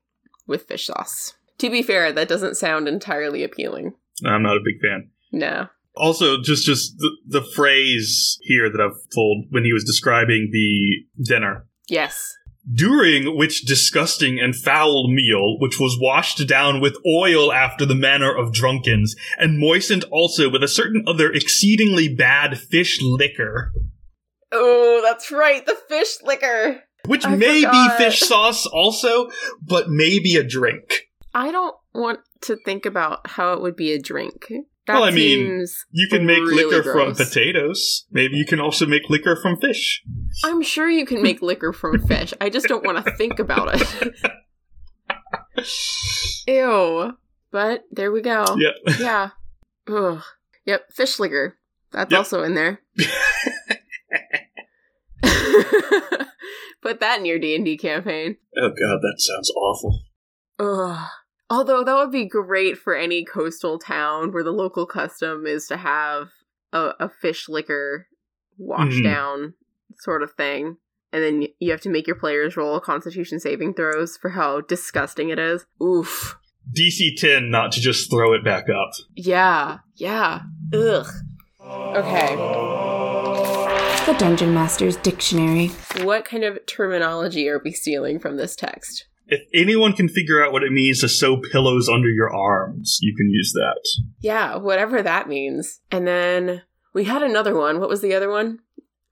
with 0.47 0.65
fish 0.69 0.87
sauce. 0.87 1.35
To 1.59 1.71
be 1.71 1.83
fair, 1.83 2.13
that 2.13 2.29
doesn't 2.29 2.57
sound 2.57 2.87
entirely 2.89 3.43
appealing. 3.43 3.95
I'm 4.25 4.43
not 4.43 4.57
a 4.57 4.61
big 4.65 4.81
fan. 4.81 5.11
No. 5.33 5.69
Also, 5.95 6.41
just 6.41 6.65
just 6.65 6.97
the, 6.99 7.11
the 7.27 7.43
phrase 7.43 8.39
here 8.43 8.71
that 8.71 8.81
I've 8.81 9.11
pulled 9.13 9.47
when 9.51 9.65
he 9.65 9.73
was 9.73 9.85
describing 9.85 10.49
the 10.53 11.25
dinner. 11.25 11.67
Yes. 11.89 12.33
During 12.73 13.37
which 13.37 13.63
disgusting 13.63 14.39
and 14.39 14.55
foul 14.55 15.09
meal, 15.13 15.59
which 15.59 15.81
was 15.81 15.99
washed 16.01 16.47
down 16.47 16.81
with 16.81 16.97
oil 17.07 17.53
after 17.53 17.85
the 17.85 17.95
manner 17.97 18.33
of 18.35 18.53
drunkens, 18.53 19.17
and 19.37 19.59
moistened 19.59 20.05
also 20.13 20.49
with 20.49 20.63
a 20.63 20.69
certain 20.69 21.03
other 21.07 21.31
exceedingly 21.33 22.15
bad 22.15 22.59
fish 22.59 23.01
liquor, 23.03 23.73
Oh, 24.53 25.01
that's 25.03 25.31
right, 25.33 25.65
the 25.67 25.77
fish 25.89 26.19
liquor. 26.23 26.83
which 27.07 27.27
I 27.27 27.35
may 27.35 27.63
forgot. 27.63 27.99
be 27.99 28.05
fish 28.05 28.21
sauce 28.21 28.65
also, 28.67 29.29
but 29.61 29.89
maybe 29.91 30.37
a 30.37 30.45
drink. 30.45 31.09
I 31.35 31.51
don't 31.51 31.75
want 31.95 32.21
to 32.43 32.57
think 32.65 32.87
about 32.87 33.27
how 33.31 33.55
it 33.55 33.61
would 33.63 33.75
be 33.77 33.93
a 33.93 33.99
drink. 34.01 34.47
That 34.87 34.95
Well, 34.95 35.05
I 35.05 35.11
mean, 35.13 35.65
You 35.93 36.09
can 36.09 36.27
make 36.27 36.39
really 36.41 36.65
liquor 36.65 36.83
from 36.93 37.15
potatoes. 37.15 38.05
Maybe 38.11 38.37
you 38.37 38.45
can 38.45 38.59
also 38.61 38.85
make 38.85 39.09
liquor 39.09 39.37
from 39.41 39.57
fish. 39.59 40.03
I'm 40.45 40.61
sure 40.63 40.91
you 40.91 41.07
can 41.07 41.23
make 41.23 41.41
liquor 41.41 41.73
from 41.73 42.01
fish. 42.09 42.35
I 42.41 42.49
just 42.51 42.67
don't 42.67 42.85
want 42.85 43.05
to 43.05 43.13
think 43.17 43.39
about 43.39 43.69
it. 43.81 44.15
Ew. 46.49 47.13
But 47.53 47.85
there 47.93 48.11
we 48.11 48.23
go. 48.23 48.45
Yep. 48.59 48.75
Yeah. 49.01 49.31
Ugh. 49.89 50.23
Yep, 50.65 50.93
fish 50.93 51.19
liquor. 51.19 51.59
That's 51.93 52.11
Yep. 52.11 52.19
also 52.19 52.43
in 52.43 52.55
there. 52.55 52.81
Put 56.83 56.99
that 57.01 57.21
in 57.21 57.25
your 57.27 57.39
D&D 57.39 57.77
campaign. 57.79 58.37
Oh 58.57 58.69
god, 58.71 58.99
that 59.03 59.15
sounds 59.19 59.51
awful. 59.51 60.01
Ugh. 60.59 61.09
Although 61.53 61.85
that 61.85 61.95
would 61.97 62.11
be 62.11 62.25
great 62.27 62.79
for 62.79 62.95
any 62.95 63.25
coastal 63.27 63.79
town 63.79 64.33
where 64.33 64.43
the 64.43 64.53
local 64.53 64.87
custom 64.87 65.45
is 65.47 65.67
to 65.67 65.77
have 65.77 66.29
a, 66.73 66.93
a 66.99 67.09
fish 67.11 67.47
liquor 67.47 68.07
wash 68.57 68.95
Mhm. 68.95 69.05
down 69.05 69.55
sort 69.99 70.23
of 70.23 70.33
thing. 70.33 70.79
And 71.13 71.23
then 71.23 71.47
you 71.61 71.71
have 71.71 71.83
to 71.83 71.91
make 71.91 72.07
your 72.07 72.17
players 72.17 72.57
roll 72.57 72.81
constitution 72.81 73.39
saving 73.39 73.75
throws 73.75 74.17
for 74.17 74.31
how 74.31 74.63
disgusting 74.63 75.29
it 75.29 75.39
is. 75.39 75.67
Oof. 75.83 76.37
DC 76.75 77.17
10 77.19 77.51
not 77.51 77.73
to 77.73 77.81
just 77.83 78.11
throw 78.11 78.33
it 78.33 78.43
back 78.43 78.65
up. 78.71 78.93
Yeah. 79.15 79.79
Yeah. 79.97 80.41
Ugh. 80.73 81.07
Okay. 81.61 82.35
The 84.07 84.17
Dungeon 84.19 84.55
Master's 84.55 84.97
Dictionary. 84.97 85.69
What 86.03 86.25
kind 86.25 86.45
of 86.45 86.65
terminology 86.67 87.49
are 87.49 87.61
we 87.63 87.73
stealing 87.73 88.19
from 88.19 88.37
this 88.39 88.57
text? 88.57 89.07
If 89.27 89.41
anyone 89.55 89.93
can 89.95 90.09
figure 90.09 90.45
out 90.45 90.53
what 90.53 90.63
it 90.63 90.73
means 90.73 91.01
to 91.01 91.09
sew 91.09 91.39
pillows 91.41 91.89
under 91.89 92.09
your 92.09 92.35
arms, 92.35 92.99
you 93.03 93.15
can 93.17 93.31
use 93.31 93.53
that. 93.55 93.81
Yeah, 94.21 94.57
whatever 94.57 95.03
that 95.03 95.29
means. 95.29 95.81
And 95.91 96.07
then 96.07 96.63
we 96.93 97.05
had 97.05 97.23
another 97.23 97.55
one. 97.57 97.81
What 97.81 97.89
was 97.89 98.01
the 98.03 98.15
other 98.15 98.31
one? 98.31 98.59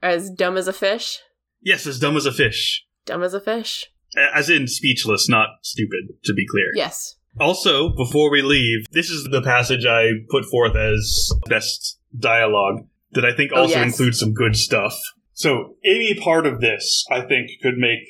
As 0.03 0.31
dumb 0.31 0.57
as 0.57 0.69
a 0.69 0.73
fish? 0.73 1.19
Yes, 1.63 1.87
as 1.87 1.99
dumb 1.99 2.17
as 2.17 2.27
a 2.27 2.33
fish. 2.33 2.85
Dumb 3.07 3.23
as 3.23 3.35
a 3.35 3.41
fish? 3.41 3.87
As 4.35 4.51
in 4.51 4.67
speechless, 4.67 5.29
not 5.29 5.49
stupid, 5.63 6.15
to 6.25 6.35
be 6.35 6.47
clear. 6.47 6.67
Yes. 6.75 7.17
Also, 7.39 7.91
before 7.91 8.31
we 8.31 8.43
leave, 8.43 8.87
this 8.91 9.09
is 9.09 9.25
the 9.31 9.41
passage 9.43 9.87
I 9.87 10.09
put 10.31 10.45
forth 10.47 10.75
as 10.75 11.31
best 11.49 11.99
dialogue 12.19 12.87
that 13.13 13.25
I 13.25 13.35
think 13.35 13.53
Oh, 13.55 13.61
also 13.63 13.77
yes. 13.77 13.93
includes 13.93 14.19
some 14.19 14.35
good 14.35 14.57
stuff. 14.57 14.99
So, 15.33 15.77
any 15.85 16.15
part 16.15 16.45
of 16.45 16.61
this, 16.61 17.05
I 17.11 17.21
think, 17.23 17.51
could 17.63 17.79
make 17.79 18.01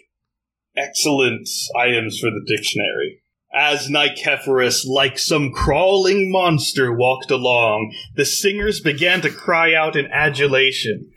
excellent 0.77 1.49
items 1.77 2.19
for 2.19 2.31
the 2.31 2.45
dictionary. 2.47 3.23
As 3.53 3.89
Nicephorus, 3.89 4.87
like 4.87 5.19
some 5.19 5.51
crawling 5.53 6.31
monster, 6.31 6.93
walked 6.93 7.31
along, 7.31 7.93
the 8.15 8.25
singers 8.25 8.81
began 8.81 9.21
to 9.23 9.31
cry 9.31 9.75
out 9.75 9.97
in 9.97 10.07
adulation. 10.13 11.11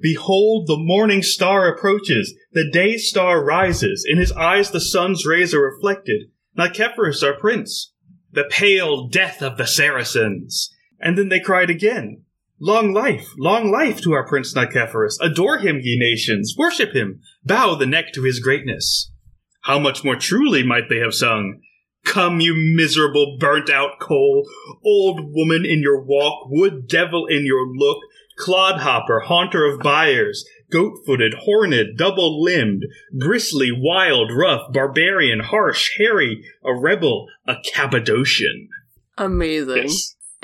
Behold, 0.00 0.66
the 0.66 0.76
morning 0.76 1.22
star 1.22 1.68
approaches, 1.68 2.34
the 2.52 2.70
day 2.70 2.96
star 2.96 3.42
rises, 3.42 4.06
in 4.08 4.18
his 4.18 4.32
eyes 4.32 4.70
the 4.70 4.80
sun's 4.80 5.26
rays 5.26 5.54
are 5.54 5.62
reflected. 5.62 6.30
Nicephorus, 6.56 7.22
our 7.22 7.38
prince, 7.38 7.92
the 8.30 8.44
pale 8.50 9.08
death 9.08 9.42
of 9.42 9.56
the 9.56 9.66
Saracens. 9.66 10.70
And 11.00 11.18
then 11.18 11.28
they 11.28 11.40
cried 11.40 11.70
again, 11.70 12.23
Long 12.66 12.94
life, 12.94 13.28
long 13.36 13.70
life 13.70 14.00
to 14.00 14.12
our 14.12 14.26
prince 14.26 14.54
Nicephorus. 14.54 15.18
Adore 15.20 15.58
him, 15.58 15.80
ye 15.82 15.98
nations, 15.98 16.54
worship 16.56 16.94
him, 16.94 17.20
bow 17.44 17.74
the 17.74 17.84
neck 17.84 18.14
to 18.14 18.22
his 18.22 18.40
greatness. 18.40 19.12
How 19.64 19.78
much 19.78 20.02
more 20.02 20.16
truly 20.16 20.62
might 20.62 20.88
they 20.88 20.98
have 21.00 21.12
sung, 21.12 21.60
Come, 22.06 22.40
you 22.40 22.54
miserable 22.54 23.36
burnt 23.38 23.68
out 23.68 24.00
coal, 24.00 24.48
old 24.82 25.34
woman 25.34 25.66
in 25.66 25.82
your 25.82 26.00
walk, 26.00 26.48
wood 26.48 26.88
devil 26.88 27.26
in 27.26 27.44
your 27.44 27.66
look, 27.66 27.98
clodhopper, 28.38 29.20
haunter 29.20 29.66
of 29.66 29.80
byres, 29.80 30.46
goat 30.70 31.00
footed, 31.04 31.34
horned, 31.34 31.98
double 31.98 32.42
limbed, 32.42 32.84
bristly, 33.12 33.70
wild, 33.76 34.30
rough, 34.34 34.72
barbarian, 34.72 35.40
harsh, 35.40 35.90
hairy, 35.98 36.42
a 36.64 36.74
rebel, 36.74 37.26
a 37.46 37.56
Cappadocian. 37.74 38.70
Amazing. 39.18 39.90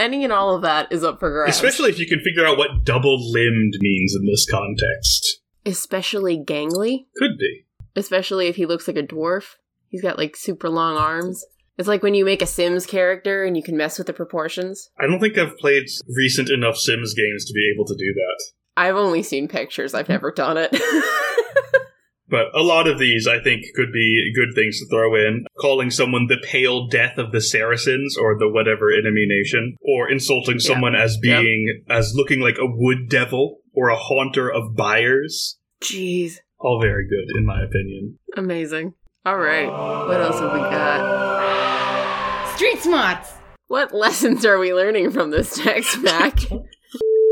Any 0.00 0.24
and 0.24 0.32
all 0.32 0.54
of 0.56 0.62
that 0.62 0.90
is 0.90 1.04
up 1.04 1.20
for 1.20 1.30
grabs. 1.30 1.54
Especially 1.54 1.90
if 1.90 1.98
you 1.98 2.06
can 2.06 2.20
figure 2.20 2.46
out 2.46 2.56
what 2.56 2.84
double 2.84 3.18
limbed 3.32 3.74
means 3.80 4.16
in 4.18 4.24
this 4.24 4.46
context. 4.50 5.42
Especially 5.66 6.38
gangly. 6.38 7.04
Could 7.16 7.36
be. 7.38 7.66
Especially 7.94 8.46
if 8.46 8.56
he 8.56 8.64
looks 8.64 8.88
like 8.88 8.96
a 8.96 9.02
dwarf. 9.02 9.56
He's 9.88 10.00
got 10.00 10.16
like 10.16 10.36
super 10.36 10.70
long 10.70 10.96
arms. 10.96 11.44
It's 11.76 11.86
like 11.86 12.02
when 12.02 12.14
you 12.14 12.24
make 12.24 12.40
a 12.40 12.46
Sims 12.46 12.86
character 12.86 13.44
and 13.44 13.58
you 13.58 13.62
can 13.62 13.76
mess 13.76 13.98
with 13.98 14.06
the 14.06 14.14
proportions. 14.14 14.88
I 14.98 15.06
don't 15.06 15.20
think 15.20 15.36
I've 15.36 15.58
played 15.58 15.84
recent 16.16 16.48
enough 16.48 16.78
Sims 16.78 17.12
games 17.12 17.44
to 17.44 17.52
be 17.52 17.70
able 17.74 17.84
to 17.84 17.94
do 17.94 18.14
that. 18.14 18.42
I've 18.78 18.96
only 18.96 19.22
seen 19.22 19.48
pictures, 19.48 19.92
I've 19.92 20.08
never 20.08 20.32
done 20.32 20.56
it. 20.56 20.74
But 22.30 22.46
a 22.54 22.62
lot 22.62 22.86
of 22.86 22.98
these, 22.98 23.26
I 23.26 23.42
think, 23.42 23.64
could 23.74 23.92
be 23.92 24.32
good 24.34 24.54
things 24.54 24.78
to 24.78 24.86
throw 24.88 25.14
in. 25.16 25.44
Calling 25.58 25.90
someone 25.90 26.26
the 26.28 26.38
pale 26.42 26.86
death 26.86 27.18
of 27.18 27.32
the 27.32 27.40
Saracens 27.40 28.16
or 28.16 28.38
the 28.38 28.48
whatever 28.48 28.90
enemy 28.92 29.26
nation, 29.26 29.76
or 29.82 30.08
insulting 30.10 30.54
Yeah. 30.60 30.68
someone 30.68 30.94
as 30.94 31.18
being, 31.20 31.82
as 31.88 32.12
looking 32.14 32.40
like 32.40 32.56
a 32.58 32.66
wood 32.66 33.08
devil 33.08 33.58
or 33.74 33.88
a 33.88 33.96
haunter 33.96 34.48
of 34.50 34.76
byres. 34.76 35.58
Jeez. 35.82 36.36
All 36.58 36.80
very 36.80 37.06
good, 37.08 37.26
in 37.38 37.44
my 37.44 37.62
opinion. 37.64 38.18
Amazing. 38.36 38.94
All 39.26 39.38
right. 39.38 39.66
What 39.68 40.20
else 40.20 40.38
have 40.38 40.52
we 40.52 40.58
got? 40.60 42.54
Street 42.56 42.78
smarts. 42.80 43.32
What 43.68 43.94
lessons 43.94 44.44
are 44.44 44.58
we 44.58 44.74
learning 44.74 45.10
from 45.10 45.30
this 45.30 45.56
text, 45.56 45.98
Mac? 46.00 46.38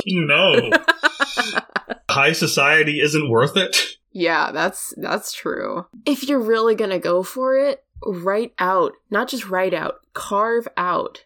No. 0.07 0.71
High 2.11 2.33
society 2.33 3.01
isn't 3.01 3.29
worth 3.29 3.57
it. 3.57 3.98
Yeah, 4.19 4.51
that's 4.51 4.93
that's 4.97 5.33
true. 5.33 5.87
If 6.05 6.29
you're 6.29 6.41
really 6.41 6.75
going 6.75 6.91
to 6.91 6.99
go 6.99 7.23
for 7.23 7.57
it, 7.57 7.85
write 8.05 8.53
out, 8.59 8.93
not 9.11 9.29
just 9.29 9.49
write 9.49 9.73
out, 9.73 10.01
carve 10.13 10.67
out 10.77 11.25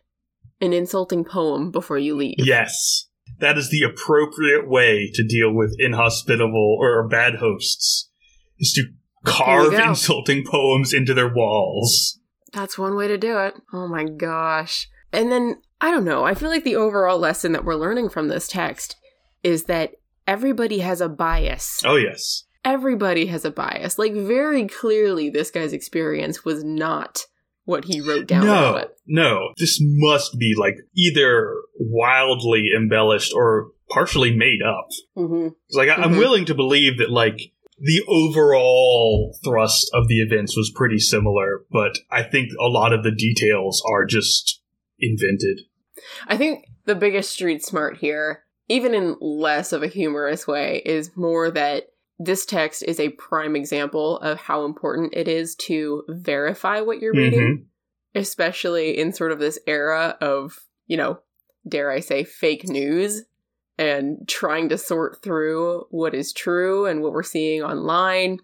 an 0.61 0.75
insulting 0.75 1.25
poem 1.25 1.71
before 1.71 1.99
you 1.99 2.15
leave. 2.15 2.37
Yes. 2.39 3.07
That 3.39 3.57
is 3.57 3.71
the 3.71 3.83
appropriate 3.83 4.69
way 4.69 5.11
to 5.15 5.27
deal 5.27 5.53
with 5.55 5.75
inhospitable 5.79 6.77
or 6.79 7.09
bad 7.09 7.37
hosts. 7.37 8.11
Is 8.59 8.73
to 8.75 8.85
carve 9.25 9.73
insulting 9.73 10.45
poems 10.47 10.93
into 10.93 11.15
their 11.15 11.33
walls. 11.33 12.21
That's 12.53 12.79
one 12.79 12.95
way 12.95 13.09
to 13.09 13.17
do 13.17 13.39
it. 13.39 13.55
Oh 13.73 13.89
my 13.89 14.05
gosh. 14.05 14.89
And 15.13 15.33
then, 15.33 15.63
I 15.81 15.91
don't 15.91 16.05
know, 16.05 16.25
I 16.25 16.35
feel 16.35 16.51
like 16.51 16.65
the 16.65 16.77
overall 16.77 17.19
lesson 17.19 17.53
that 17.53 17.65
we're 17.65 17.75
learning 17.75 18.11
from 18.11 18.29
this 18.29 18.49
text 18.49 18.97
is 19.43 19.65
that 19.65 19.93
everybody 20.27 20.81
has 20.81 21.01
a 21.01 21.09
bias. 21.09 21.81
Oh 21.85 21.97
yes. 21.97 22.45
Everybody 22.65 23.27
has 23.27 23.45
a 23.45 23.51
bias. 23.51 23.99
Like, 23.99 24.13
very 24.15 24.67
clearly, 24.69 25.31
this 25.31 25.51
guy's 25.51 25.73
experience 25.73 26.45
was 26.45 26.63
not 26.63 27.27
what 27.65 27.85
he 27.85 28.01
wrote 28.01 28.27
down 28.27 28.45
no, 28.47 28.85
no. 29.07 29.53
This 29.57 29.79
must 29.81 30.37
be 30.39 30.55
like 30.59 30.77
either 30.97 31.55
wildly 31.79 32.71
embellished 32.77 33.33
or 33.35 33.69
partially 33.89 34.35
made 34.35 34.61
up. 34.63 34.89
Mm-hmm. 35.17 35.49
Like 35.73 35.89
I, 35.89 35.95
I'm 35.95 36.15
Mhm. 36.15 36.19
willing 36.19 36.45
to 36.47 36.55
believe 36.55 36.99
that 36.99 37.11
like 37.11 37.53
the 37.79 38.03
overall 38.09 39.37
thrust 39.45 39.91
of 39.95 40.09
the 40.09 40.21
events 40.21 40.57
was 40.57 40.73
pretty 40.75 40.99
similar, 40.99 41.65
but 41.71 41.99
I 42.11 42.23
think 42.25 42.51
a 42.61 42.67
lot 42.69 42.93
of 42.93 43.05
the 43.05 43.13
details 43.13 43.83
are 43.89 44.07
just 44.07 44.61
invented. 44.99 45.61
I 46.27 46.37
think 46.37 46.67
the 46.87 46.95
biggest 46.97 47.31
street 47.31 47.65
smart 47.65 47.99
here, 47.99 48.43
even 48.69 48.93
in 48.95 49.17
less 49.21 49.73
of 49.73 49.83
a 49.85 49.89
humorous 49.89 50.47
way, 50.49 50.83
is 50.85 51.17
more 51.17 51.49
that 51.53 51.89
this 52.19 52.47
text 52.47 52.85
is 52.87 53.01
a 53.01 53.11
prime 53.11 53.57
example 53.57 54.19
of 54.19 54.39
how 54.39 54.65
important 54.65 55.15
it 55.15 55.29
is 55.29 55.55
to 55.57 56.05
verify 56.09 56.81
what 56.81 57.01
you're 57.01 57.15
reading, 57.15 57.41
mm-hmm. 57.41 58.19
especially 58.19 58.99
in 58.99 59.13
sort 59.13 59.33
of 59.33 59.39
this 59.39 59.59
era 59.67 60.17
of, 60.21 60.61
you 60.87 60.97
know, 60.97 61.21
dare 61.67 61.91
I 61.91 62.01
say, 62.01 62.25
fake 62.25 62.69
news 62.69 63.23
and 63.79 64.29
trying 64.29 64.69
to 64.69 64.79
sort 64.79 65.23
through 65.23 65.87
what 65.91 66.15
is 66.15 66.33
true 66.33 66.87
and 66.87 67.03
what 67.03 67.13
we're 67.13 67.23
seeing 67.23 67.63
online. 67.63 68.39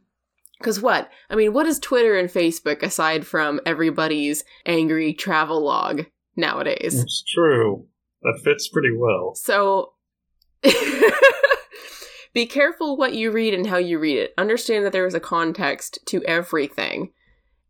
Because 0.59 0.81
what? 0.81 1.09
I 1.31 1.36
mean, 1.36 1.53
what 1.53 1.66
is 1.66 1.78
Twitter 1.78 2.19
and 2.19 2.28
Facebook 2.28 2.82
aside 2.82 3.27
from 3.27 3.61
everybody's 3.65 4.45
angry 4.66 5.12
travel 5.12 5.62
log 5.62 6.07
nowadays? 6.35 7.01
It's 7.01 7.23
true. 7.32 7.86
That 8.23 8.40
fits 8.43 8.69
pretty 8.69 8.97
well. 8.97 9.35
So 9.36 9.93
be 12.39 12.47
careful 12.47 12.97
what 12.97 13.15
you 13.15 13.32
read 13.32 13.52
and 13.52 13.66
how 13.66 13.78
you 13.78 13.98
read 13.98 14.16
it. 14.16 14.32
Understand 14.39 14.86
that 14.86 14.93
there 14.93 15.09
is 15.09 15.15
a 15.15 15.19
context 15.19 15.98
to 16.06 16.23
everything. 16.23 17.10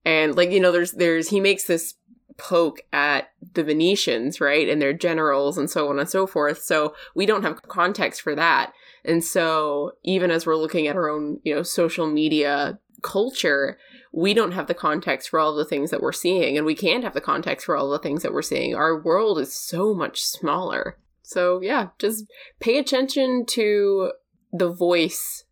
And 0.05 0.37
like, 0.37 0.51
you 0.51 0.61
know, 0.61 0.71
there's 0.71 0.93
there's 0.93 1.31
he 1.31 1.41
makes 1.41 1.65
this 1.65 1.95
poke 2.37 2.83
at 2.93 3.31
the 3.55 3.65
Venetians, 3.65 4.43
right? 4.43 4.69
And 4.69 4.81
their 4.81 4.93
generals 4.93 5.57
and 5.57 5.71
so 5.71 5.89
on 5.89 5.99
and 5.99 6.07
so 6.07 6.27
forth. 6.27 6.61
So 6.63 6.95
we 7.15 7.25
don't 7.25 7.45
have 7.45 7.63
context 7.63 8.21
for 8.21 8.35
that. 8.35 8.75
And 9.07 9.25
so 9.25 9.93
even 10.05 10.31
as 10.31 10.45
we're 10.45 10.55
looking 10.55 10.87
at 10.87 10.97
our 10.97 11.09
own, 11.09 11.41
you 11.45 11.55
know, 11.55 11.63
social 11.63 12.07
media 12.07 12.79
culture, 13.01 13.79
we 14.13 14.35
don't 14.35 14.53
have 14.53 14.67
the 14.67 14.75
context 14.75 15.31
for 15.31 15.41
all 15.41 15.55
the 15.55 15.65
things 15.65 15.91
that 15.91 16.03
we're 16.03 16.13
seeing 16.13 16.59
and 16.59 16.67
we 16.67 16.75
can't 16.75 17.05
have 17.05 17.15
the 17.15 17.23
context 17.23 17.65
for 17.65 17.75
all 17.75 17.89
the 17.89 17.99
things 17.99 18.23
that 18.23 18.35
we're 18.35 18.43
seeing. 18.43 18.75
Our 18.75 19.01
world 19.01 19.39
is 19.39 19.55
so 19.55 19.95
much 19.95 20.23
smaller. 20.23 20.99
So 21.23 21.63
yeah, 21.63 21.89
just 21.99 22.27
pay 22.61 22.77
attention 22.77 23.47
to 23.47 24.13
the 24.53 24.71
voice 24.71 25.45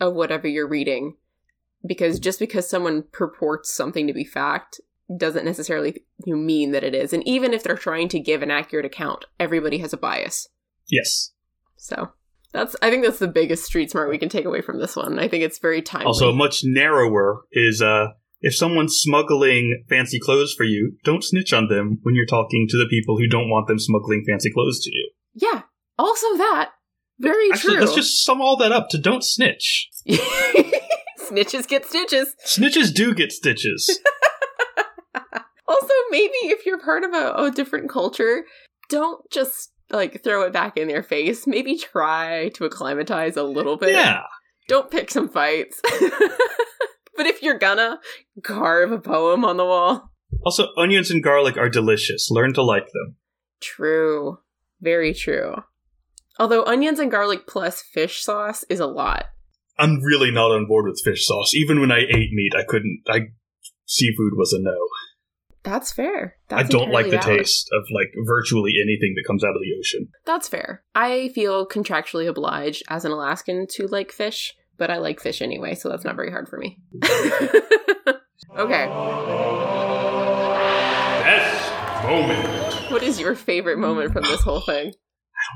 of 0.00 0.14
whatever 0.14 0.48
you're 0.48 0.68
reading 0.68 1.16
because 1.86 2.18
just 2.18 2.38
because 2.38 2.68
someone 2.68 3.04
purports 3.12 3.72
something 3.72 4.06
to 4.06 4.12
be 4.12 4.24
fact 4.24 4.80
doesn't 5.16 5.44
necessarily 5.44 6.04
you 6.24 6.36
mean 6.36 6.72
that 6.72 6.84
it 6.84 6.94
is. 6.94 7.12
And 7.12 7.26
even 7.26 7.52
if 7.52 7.62
they're 7.62 7.76
trying 7.76 8.08
to 8.10 8.20
give 8.20 8.42
an 8.42 8.50
accurate 8.50 8.86
account, 8.86 9.24
everybody 9.38 9.78
has 9.78 9.92
a 9.92 9.96
bias. 9.96 10.48
Yes. 10.88 11.32
So 11.76 12.10
that's 12.52 12.76
I 12.82 12.90
think 12.90 13.04
that's 13.04 13.18
the 13.18 13.28
biggest 13.28 13.64
street 13.64 13.90
smart 13.90 14.10
we 14.10 14.18
can 14.18 14.28
take 14.28 14.44
away 14.44 14.60
from 14.60 14.78
this 14.78 14.96
one. 14.96 15.18
I 15.18 15.28
think 15.28 15.44
it's 15.44 15.58
very 15.58 15.82
timely. 15.82 16.06
Also, 16.06 16.32
much 16.32 16.60
narrower 16.64 17.42
is 17.52 17.80
uh, 17.82 18.08
if 18.40 18.54
someone's 18.54 18.96
smuggling 18.96 19.84
fancy 19.88 20.18
clothes 20.20 20.54
for 20.54 20.64
you, 20.64 20.96
don't 21.04 21.24
snitch 21.24 21.52
on 21.52 21.68
them 21.68 21.98
when 22.02 22.14
you're 22.14 22.26
talking 22.26 22.66
to 22.68 22.76
the 22.76 22.88
people 22.88 23.18
who 23.18 23.26
don't 23.26 23.48
want 23.48 23.66
them 23.68 23.78
smuggling 23.78 24.24
fancy 24.28 24.50
clothes 24.52 24.80
to 24.84 24.90
you. 24.90 25.10
yeah. 25.34 25.62
Also 25.98 26.36
that 26.38 26.70
very 27.20 27.50
Actually, 27.52 27.74
true. 27.74 27.82
let's 27.82 27.94
just 27.94 28.24
sum 28.24 28.40
all 28.40 28.56
that 28.56 28.72
up 28.72 28.88
to 28.90 28.98
don't 28.98 29.22
snitch. 29.24 29.88
Snitches 31.20 31.68
get 31.68 31.86
stitches. 31.86 32.34
Snitches 32.44 32.92
do 32.92 33.14
get 33.14 33.30
stitches. 33.32 34.00
Also, 35.68 35.92
maybe 36.10 36.32
if 36.44 36.66
you're 36.66 36.80
part 36.80 37.04
of 37.04 37.12
a, 37.14 37.32
a 37.44 37.50
different 37.52 37.88
culture, 37.88 38.44
don't 38.88 39.20
just 39.30 39.70
like 39.90 40.20
throw 40.24 40.42
it 40.42 40.52
back 40.52 40.76
in 40.76 40.88
their 40.88 41.04
face. 41.04 41.46
Maybe 41.46 41.76
try 41.78 42.48
to 42.54 42.64
acclimatize 42.64 43.36
a 43.36 43.44
little 43.44 43.76
bit. 43.76 43.90
yeah. 43.92 44.22
Don't 44.66 44.90
pick 44.90 45.12
some 45.12 45.28
fights. 45.28 45.80
but 47.16 47.26
if 47.26 47.40
you're 47.40 47.58
gonna 47.58 48.00
carve 48.42 48.90
a 48.90 48.98
poem 48.98 49.44
on 49.44 49.58
the 49.58 49.64
wall, 49.64 50.10
Also, 50.44 50.66
onions 50.76 51.08
and 51.08 51.22
garlic 51.22 51.56
are 51.56 51.68
delicious. 51.68 52.28
Learn 52.32 52.52
to 52.54 52.64
like 52.64 52.86
them. 52.92 53.14
true. 53.60 54.38
Very 54.80 55.14
true. 55.14 55.54
Although 56.40 56.64
onions 56.64 56.98
and 56.98 57.10
garlic 57.10 57.46
plus 57.46 57.82
fish 57.82 58.22
sauce 58.22 58.64
is 58.70 58.80
a 58.80 58.86
lot. 58.86 59.26
I'm 59.78 60.02
really 60.02 60.30
not 60.30 60.50
on 60.50 60.66
board 60.66 60.86
with 60.86 60.98
fish 61.04 61.26
sauce. 61.26 61.54
Even 61.54 61.80
when 61.80 61.92
I 61.92 61.98
ate 61.98 62.32
meat, 62.32 62.54
I 62.56 62.62
couldn't. 62.66 63.02
I 63.06 63.26
seafood 63.84 64.32
was 64.36 64.54
a 64.54 64.58
no. 64.58 64.74
That's 65.64 65.92
fair. 65.92 66.36
That's 66.48 66.64
I 66.64 66.66
don't 66.66 66.90
like 66.92 67.10
the 67.10 67.18
valid. 67.18 67.40
taste 67.40 67.68
of 67.74 67.82
like 67.94 68.14
virtually 68.26 68.72
anything 68.82 69.12
that 69.16 69.24
comes 69.26 69.44
out 69.44 69.54
of 69.54 69.60
the 69.60 69.78
ocean. 69.78 70.08
That's 70.24 70.48
fair. 70.48 70.82
I 70.94 71.28
feel 71.34 71.68
contractually 71.68 72.26
obliged 72.26 72.84
as 72.88 73.04
an 73.04 73.12
Alaskan 73.12 73.66
to 73.72 73.86
like 73.88 74.10
fish, 74.10 74.54
but 74.78 74.90
I 74.90 74.96
like 74.96 75.20
fish 75.20 75.42
anyway, 75.42 75.74
so 75.74 75.90
that's 75.90 76.04
not 76.06 76.16
very 76.16 76.30
hard 76.30 76.48
for 76.48 76.56
me. 76.56 76.78
okay. 78.56 78.86
Best 81.22 81.72
moment. 82.02 82.90
What 82.90 83.02
is 83.02 83.20
your 83.20 83.34
favorite 83.34 83.78
moment 83.78 84.14
from 84.14 84.22
this 84.22 84.40
whole 84.40 84.62
thing? 84.62 84.94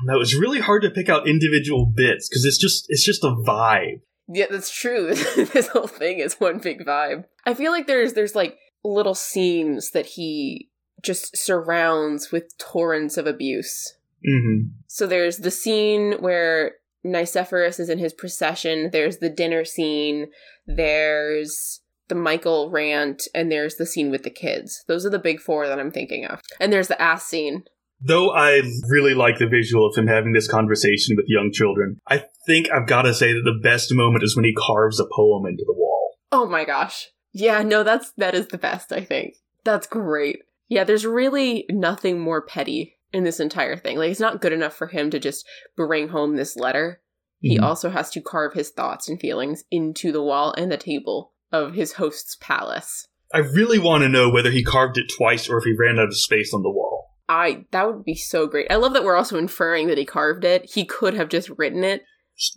No, 0.03 0.19
it's 0.19 0.35
really 0.35 0.59
hard 0.59 0.81
to 0.83 0.89
pick 0.89 1.09
out 1.09 1.27
individual 1.27 1.85
bits 1.85 2.27
because 2.27 2.45
it's 2.45 2.57
just 2.57 2.85
it's 2.89 3.03
just 3.05 3.23
a 3.23 3.35
vibe. 3.47 4.01
Yeah, 4.27 4.47
that's 4.49 4.71
true. 4.71 5.13
this 5.35 5.67
whole 5.67 5.87
thing 5.87 6.19
is 6.19 6.35
one 6.35 6.59
big 6.59 6.85
vibe. 6.85 7.25
I 7.45 7.53
feel 7.53 7.71
like 7.71 7.87
there's 7.87 8.13
there's 8.13 8.35
like 8.35 8.57
little 8.83 9.15
scenes 9.15 9.91
that 9.91 10.05
he 10.05 10.69
just 11.03 11.37
surrounds 11.37 12.31
with 12.31 12.57
torrents 12.57 13.17
of 13.17 13.27
abuse. 13.27 13.95
hmm 14.25 14.69
So 14.87 15.05
there's 15.07 15.37
the 15.37 15.51
scene 15.51 16.13
where 16.19 16.73
Nicephorus 17.05 17.79
is 17.79 17.89
in 17.89 17.99
his 17.99 18.13
procession, 18.13 18.89
there's 18.91 19.17
the 19.17 19.29
dinner 19.29 19.63
scene, 19.63 20.27
there's 20.65 21.81
the 22.07 22.15
Michael 22.15 22.69
rant, 22.71 23.27
and 23.33 23.51
there's 23.51 23.75
the 23.75 23.85
scene 23.85 24.09
with 24.09 24.23
the 24.23 24.29
kids. 24.29 24.83
Those 24.87 25.05
are 25.05 25.09
the 25.11 25.19
big 25.19 25.39
four 25.39 25.67
that 25.67 25.79
I'm 25.79 25.91
thinking 25.91 26.25
of. 26.25 26.41
And 26.59 26.73
there's 26.73 26.87
the 26.87 27.01
ass 27.01 27.25
scene. 27.25 27.63
Though 28.07 28.29
I 28.31 28.61
really 28.87 29.15
like 29.15 29.39
the 29.39 29.47
visual 29.47 29.87
of 29.87 29.95
him 29.95 30.05
having 30.07 30.33
this 30.33 30.47
conversation 30.47 31.15
with 31.15 31.25
young 31.27 31.51
children, 31.51 31.99
I 32.07 32.25
think 32.45 32.69
I've 32.71 32.87
got 32.87 33.03
to 33.03 33.13
say 33.15 33.33
that 33.33 33.41
the 33.43 33.59
best 33.63 33.91
moment 33.93 34.23
is 34.23 34.35
when 34.35 34.45
he 34.45 34.53
carves 34.53 34.99
a 34.99 35.05
poem 35.15 35.45
into 35.47 35.63
the 35.65 35.73
wall. 35.73 36.11
Oh 36.31 36.45
my 36.45 36.65
gosh. 36.65 37.09
Yeah, 37.33 37.63
no, 37.63 37.83
that's 37.83 38.11
that 38.17 38.35
is 38.35 38.47
the 38.47 38.57
best, 38.59 38.91
I 38.93 39.03
think. 39.03 39.35
That's 39.63 39.87
great. 39.87 40.39
Yeah, 40.69 40.83
there's 40.83 41.05
really 41.05 41.65
nothing 41.69 42.19
more 42.19 42.41
petty 42.45 42.97
in 43.11 43.23
this 43.23 43.39
entire 43.39 43.75
thing. 43.75 43.97
Like 43.97 44.11
it's 44.11 44.19
not 44.19 44.41
good 44.41 44.53
enough 44.53 44.73
for 44.75 44.87
him 44.87 45.09
to 45.09 45.19
just 45.19 45.45
bring 45.75 46.09
home 46.09 46.35
this 46.35 46.55
letter. 46.55 47.01
He 47.39 47.57
Mhm. 47.57 47.63
also 47.63 47.89
has 47.89 48.09
to 48.11 48.21
carve 48.21 48.53
his 48.53 48.69
thoughts 48.69 49.09
and 49.09 49.19
feelings 49.19 49.63
into 49.71 50.11
the 50.11 50.21
wall 50.23 50.53
and 50.57 50.71
the 50.71 50.77
table 50.77 51.33
of 51.51 51.73
his 51.73 51.93
host's 51.93 52.37
palace. 52.39 53.07
I 53.33 53.39
really 53.39 53.79
want 53.79 54.03
to 54.03 54.09
know 54.09 54.29
whether 54.29 54.51
he 54.51 54.63
carved 54.63 54.97
it 54.97 55.11
twice 55.17 55.49
or 55.49 55.57
if 55.57 55.63
he 55.63 55.73
ran 55.77 55.97
out 55.99 56.07
of 56.07 56.17
space 56.17 56.53
on 56.53 56.61
the 56.63 56.69
wall. 56.69 56.94
I 57.27 57.65
that 57.71 57.87
would 57.87 58.03
be 58.05 58.15
so 58.15 58.47
great. 58.47 58.67
I 58.71 58.75
love 58.75 58.93
that 58.93 59.03
we're 59.03 59.15
also 59.15 59.37
inferring 59.37 59.87
that 59.87 59.97
he 59.97 60.05
carved 60.05 60.43
it. 60.45 60.69
He 60.73 60.85
could 60.85 61.13
have 61.15 61.29
just 61.29 61.49
written 61.57 61.83
it, 61.83 62.03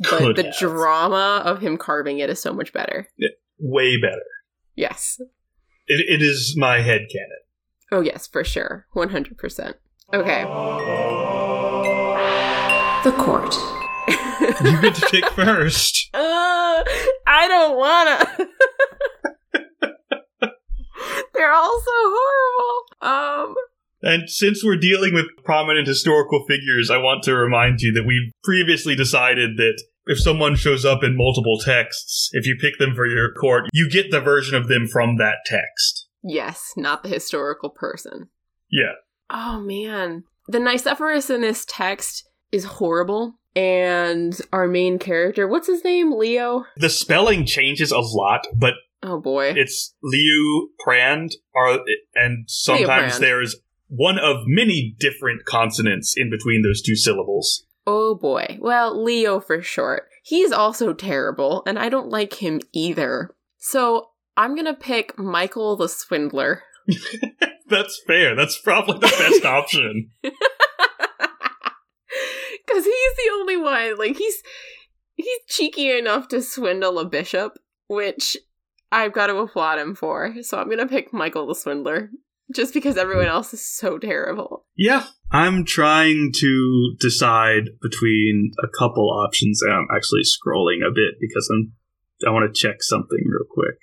but 0.00 0.18
Could 0.18 0.36
the 0.36 0.44
have. 0.44 0.56
drama 0.58 1.42
of 1.44 1.60
him 1.60 1.76
carving 1.78 2.18
it 2.18 2.28
is 2.30 2.40
so 2.40 2.52
much 2.52 2.72
better. 2.72 3.08
Yeah, 3.16 3.28
way 3.58 4.00
better. 4.00 4.20
Yes. 4.76 5.16
It, 5.86 6.04
it 6.08 6.22
is 6.22 6.54
my 6.58 6.80
head 6.80 7.06
canon. 7.10 7.38
Oh, 7.90 8.02
yes, 8.02 8.26
for 8.26 8.44
sure. 8.44 8.86
100%. 8.94 9.74
Okay. 10.12 10.42
The 13.04 13.12
court. 13.12 13.54
You 14.64 14.80
get 14.82 14.94
to 14.96 15.06
pick 15.10 15.24
first. 15.30 16.10
Uh, 16.12 16.18
I 17.26 17.46
don't 17.48 17.76
wanna. 17.76 18.48
They're 21.34 21.52
all 21.52 21.80
so 21.80 21.92
horrible. 22.16 23.48
Um, 23.50 23.54
And 24.02 24.30
since 24.30 24.62
we're 24.64 24.76
dealing 24.76 25.12
with 25.14 25.26
prominent 25.44 25.86
historical 25.88 26.44
figures, 26.48 26.90
I 26.90 26.98
want 26.98 27.22
to 27.24 27.34
remind 27.34 27.80
you 27.80 27.92
that 27.94 28.06
we've 28.06 28.30
previously 28.44 28.94
decided 28.94 29.56
that 29.56 29.82
if 30.06 30.20
someone 30.20 30.54
shows 30.56 30.84
up 30.84 31.02
in 31.02 31.16
multiple 31.16 31.58
texts, 31.64 32.30
if 32.32 32.46
you 32.46 32.56
pick 32.60 32.78
them 32.78 32.94
for 32.94 33.06
your 33.06 33.32
court, 33.32 33.64
you 33.72 33.90
get 33.90 34.10
the 34.10 34.20
version 34.20 34.56
of 34.56 34.68
them 34.68 34.86
from 34.86 35.16
that 35.16 35.36
text. 35.46 36.06
yes, 36.22 36.72
not 36.76 37.02
the 37.02 37.08
historical 37.08 37.70
person. 37.70 38.28
Yeah. 38.70 38.92
Oh 39.30 39.60
man. 39.60 40.24
The 40.46 40.58
Nicephorus 40.58 41.28
in 41.34 41.40
this 41.42 41.64
text 41.68 42.26
is 42.52 42.64
horrible. 42.64 43.34
And 43.56 44.38
our 44.52 44.66
main 44.68 44.98
character, 44.98 45.48
what's 45.48 45.66
his 45.66 45.82
name? 45.84 46.12
Leo? 46.12 46.64
The 46.76 46.88
spelling 46.88 47.44
changes 47.44 47.90
a 47.90 47.98
lot, 47.98 48.46
but 48.56 48.74
Oh 49.02 49.20
boy. 49.20 49.52
it's 49.56 49.94
Liu 50.02 50.70
Prand, 50.80 51.32
are, 51.56 51.80
and 52.14 52.44
sometimes 52.48 53.18
there's 53.18 53.56
one 53.88 54.18
of 54.18 54.44
many 54.46 54.94
different 54.98 55.44
consonants 55.44 56.14
in 56.16 56.30
between 56.30 56.62
those 56.62 56.82
two 56.82 56.94
syllables. 56.96 57.64
Oh 57.86 58.14
boy. 58.14 58.58
Well, 58.60 59.02
Leo 59.02 59.40
for 59.40 59.62
short. 59.62 60.08
He's 60.22 60.52
also 60.52 60.92
terrible, 60.92 61.62
and 61.66 61.78
I 61.78 61.88
don't 61.88 62.10
like 62.10 62.34
him 62.34 62.60
either. 62.72 63.30
So 63.58 64.10
I'm 64.36 64.54
gonna 64.54 64.74
pick 64.74 65.18
Michael 65.18 65.76
the 65.76 65.88
Swindler. 65.88 66.62
That's 67.68 68.00
fair. 68.06 68.34
That's 68.34 68.58
probably 68.60 68.94
the 68.94 69.14
best 69.18 69.44
option. 69.46 70.10
Because 72.66 72.84
he's 72.84 73.16
the 73.16 73.30
only 73.32 73.56
one. 73.56 73.98
Like 73.98 74.16
he's 74.16 74.42
he's 75.14 75.38
cheeky 75.46 75.90
enough 75.96 76.28
to 76.28 76.42
swindle 76.42 76.98
a 76.98 77.04
bishop, 77.06 77.58
which 77.88 78.36
I've 78.92 79.12
got 79.12 79.28
to 79.28 79.38
applaud 79.38 79.78
him 79.78 79.94
for. 79.94 80.34
So 80.42 80.58
I'm 80.58 80.68
gonna 80.68 80.86
pick 80.86 81.12
Michael 81.12 81.46
the 81.46 81.54
Swindler, 81.54 82.10
just 82.54 82.72
because 82.74 82.96
everyone 82.96 83.26
else 83.26 83.52
is 83.54 83.64
so 83.66 83.98
terrible. 83.98 84.64
Yeah. 84.76 85.04
I'm 85.30 85.64
trying 85.66 86.32
to 86.36 86.94
decide 87.00 87.64
between 87.82 88.52
a 88.62 88.68
couple 88.78 89.10
options, 89.10 89.60
and 89.62 89.72
I'm 89.72 89.86
actually 89.94 90.22
scrolling 90.22 90.78
a 90.86 90.90
bit 90.90 91.14
because 91.20 91.48
I'm 91.52 91.72
I 92.26 92.30
want 92.30 92.52
to 92.52 92.58
check 92.58 92.82
something 92.82 93.18
real 93.26 93.46
quick. 93.50 93.76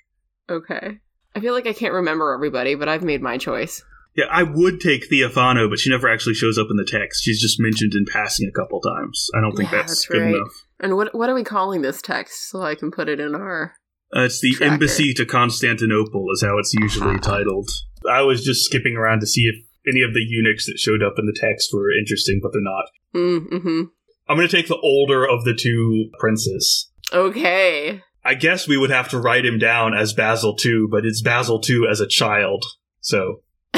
Okay. 0.50 0.98
I 1.34 1.40
feel 1.40 1.54
like 1.54 1.66
I 1.66 1.72
can't 1.72 1.94
remember 1.94 2.32
everybody, 2.34 2.74
but 2.74 2.88
I've 2.88 3.02
made 3.04 3.22
my 3.22 3.38
choice. 3.38 3.82
Yeah, 4.16 4.24
I 4.30 4.42
would 4.42 4.80
take 4.80 5.08
Theophano, 5.10 5.68
but 5.68 5.78
she 5.78 5.90
never 5.90 6.08
actually 6.10 6.34
shows 6.34 6.56
up 6.58 6.68
in 6.70 6.76
the 6.76 6.84
text. 6.84 7.22
She's 7.22 7.40
just 7.40 7.60
mentioned 7.60 7.92
in 7.94 8.06
passing 8.10 8.48
a 8.48 8.58
couple 8.58 8.80
times. 8.80 9.28
I 9.36 9.40
don't 9.42 9.52
think 9.54 9.70
Yeah, 9.70 9.78
that's, 9.78 9.92
that's 9.92 10.06
good 10.06 10.22
right. 10.22 10.34
enough. 10.34 10.52
And 10.80 10.96
what 10.96 11.14
what 11.14 11.28
are 11.30 11.34
we 11.34 11.44
calling 11.44 11.82
this 11.82 12.00
text 12.02 12.50
so 12.50 12.62
I 12.62 12.74
can 12.74 12.90
put 12.90 13.08
it 13.08 13.20
in 13.20 13.34
our 13.34 13.74
Uh, 14.16 14.22
it's 14.22 14.40
the 14.40 14.52
Tracker. 14.52 14.72
Embassy 14.72 15.12
to 15.14 15.24
Constantinople, 15.26 16.26
is 16.32 16.42
how 16.42 16.58
it's 16.58 16.74
usually 16.74 17.16
Uh-huh. 17.16 17.18
titled. 17.36 17.68
I 18.10 18.22
was 18.22 18.44
just 18.44 18.64
skipping 18.64 18.96
around 18.96 19.20
to 19.20 19.26
see 19.26 19.42
if 19.42 19.56
any 19.88 20.02
of 20.02 20.14
the 20.14 20.24
eunuchs 20.26 20.66
that 20.66 20.78
showed 20.78 21.02
up 21.02 21.14
in 21.18 21.26
the 21.26 21.36
text 21.38 21.70
were 21.72 21.92
interesting, 21.96 22.40
but 22.42 22.52
they're 22.52 22.62
not. 22.62 22.86
mm, 23.14 23.48
mm-hmm. 23.48 23.82
I'm 24.28 24.36
going 24.36 24.48
to 24.48 24.56
take 24.56 24.68
the 24.68 24.80
older 24.82 25.24
of 25.26 25.44
the 25.44 25.54
two 25.54 26.10
princes. 26.18 26.90
Okay. 27.12 28.02
I 28.24 28.34
guess 28.34 28.66
we 28.66 28.76
would 28.76 28.90
have 28.90 29.08
to 29.10 29.20
write 29.20 29.46
him 29.46 29.58
down 29.58 29.94
as 29.94 30.12
Basil 30.12 30.56
II, 30.64 30.86
but 30.90 31.06
it's 31.06 31.22
Basil 31.22 31.62
II 31.68 31.82
as 31.88 32.00
a 32.00 32.08
child. 32.08 32.64
So, 33.00 33.42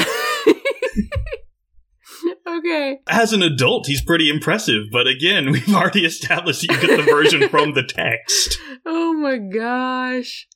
okay. 2.47 2.97
as 3.07 3.31
an 3.31 3.43
adult, 3.43 3.85
he's 3.85 4.01
pretty 4.01 4.27
impressive, 4.27 4.85
but 4.91 5.05
again, 5.05 5.51
we've 5.51 5.75
already 5.75 6.03
established 6.03 6.61
that 6.61 6.73
you 6.73 6.81
get 6.87 6.97
the 6.97 7.03
version 7.11 7.47
from 7.49 7.73
the 7.73 7.83
text. 7.83 8.57
Oh 8.85 9.13
my 9.13 9.37
gosh. 9.37 10.47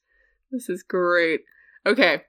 This 0.49 0.69
is 0.69 0.81
great. 0.81 1.41
Okay. 1.85 2.21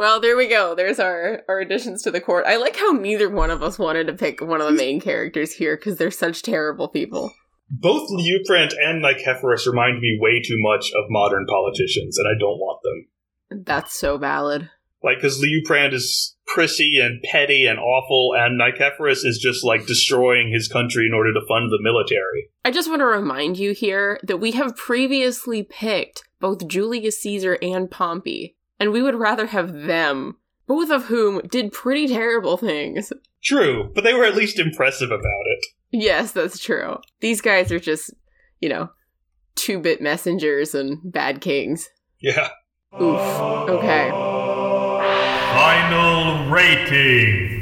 Well, 0.00 0.18
there 0.18 0.34
we 0.34 0.48
go. 0.48 0.74
There's 0.74 0.98
our, 0.98 1.42
our 1.46 1.60
additions 1.60 2.00
to 2.04 2.10
the 2.10 2.22
court. 2.22 2.46
I 2.46 2.56
like 2.56 2.74
how 2.74 2.92
neither 2.92 3.28
one 3.28 3.50
of 3.50 3.62
us 3.62 3.78
wanted 3.78 4.06
to 4.06 4.14
pick 4.14 4.40
one 4.40 4.62
of 4.62 4.66
the 4.66 4.72
main 4.72 4.98
characters 4.98 5.52
here 5.52 5.76
because 5.76 5.98
they're 5.98 6.10
such 6.10 6.40
terrible 6.40 6.88
people. 6.88 7.34
Both 7.68 8.08
Liuprand 8.08 8.72
and 8.82 9.04
Nicephorus 9.04 9.66
remind 9.66 10.00
me 10.00 10.18
way 10.18 10.40
too 10.40 10.56
much 10.56 10.90
of 10.92 11.10
modern 11.10 11.44
politicians, 11.44 12.16
and 12.16 12.26
I 12.26 12.32
don't 12.32 12.56
want 12.56 12.80
them. 12.82 13.62
That's 13.66 13.92
so 13.92 14.16
valid. 14.16 14.70
Like, 15.02 15.18
because 15.18 15.44
Liuprand 15.44 15.92
is 15.92 16.34
prissy 16.46 16.98
and 16.98 17.22
petty 17.22 17.66
and 17.66 17.78
awful, 17.78 18.30
and 18.34 18.58
Nicephorus 18.58 19.22
is 19.26 19.38
just 19.38 19.62
like 19.66 19.84
destroying 19.84 20.50
his 20.50 20.66
country 20.66 21.04
in 21.06 21.12
order 21.12 21.34
to 21.34 21.46
fund 21.46 21.70
the 21.70 21.78
military. 21.78 22.48
I 22.64 22.70
just 22.70 22.88
want 22.88 23.00
to 23.00 23.06
remind 23.06 23.58
you 23.58 23.72
here 23.72 24.18
that 24.22 24.38
we 24.38 24.52
have 24.52 24.78
previously 24.78 25.62
picked 25.62 26.22
both 26.40 26.66
Julius 26.66 27.20
Caesar 27.20 27.58
and 27.60 27.90
Pompey, 27.90 28.56
and 28.80 28.90
we 28.90 29.02
would 29.02 29.14
rather 29.14 29.46
have 29.46 29.72
them, 29.72 30.36
both 30.66 30.90
of 30.90 31.04
whom 31.04 31.42
did 31.48 31.72
pretty 31.72 32.08
terrible 32.08 32.56
things. 32.56 33.12
True, 33.44 33.92
but 33.94 34.02
they 34.02 34.14
were 34.14 34.24
at 34.24 34.34
least 34.34 34.58
impressive 34.58 35.10
about 35.10 35.46
it. 35.46 35.66
Yes, 35.92 36.32
that's 36.32 36.58
true. 36.58 36.98
These 37.20 37.40
guys 37.40 37.70
are 37.70 37.78
just, 37.78 38.12
you 38.60 38.68
know, 38.68 38.90
two 39.54 39.78
bit 39.78 40.00
messengers 40.00 40.74
and 40.74 40.98
bad 41.04 41.40
kings. 41.40 41.88
Yeah. 42.20 42.48
Oof. 42.94 43.20
Okay. 43.70 44.10
Final 45.54 46.50
rating. 46.50 47.60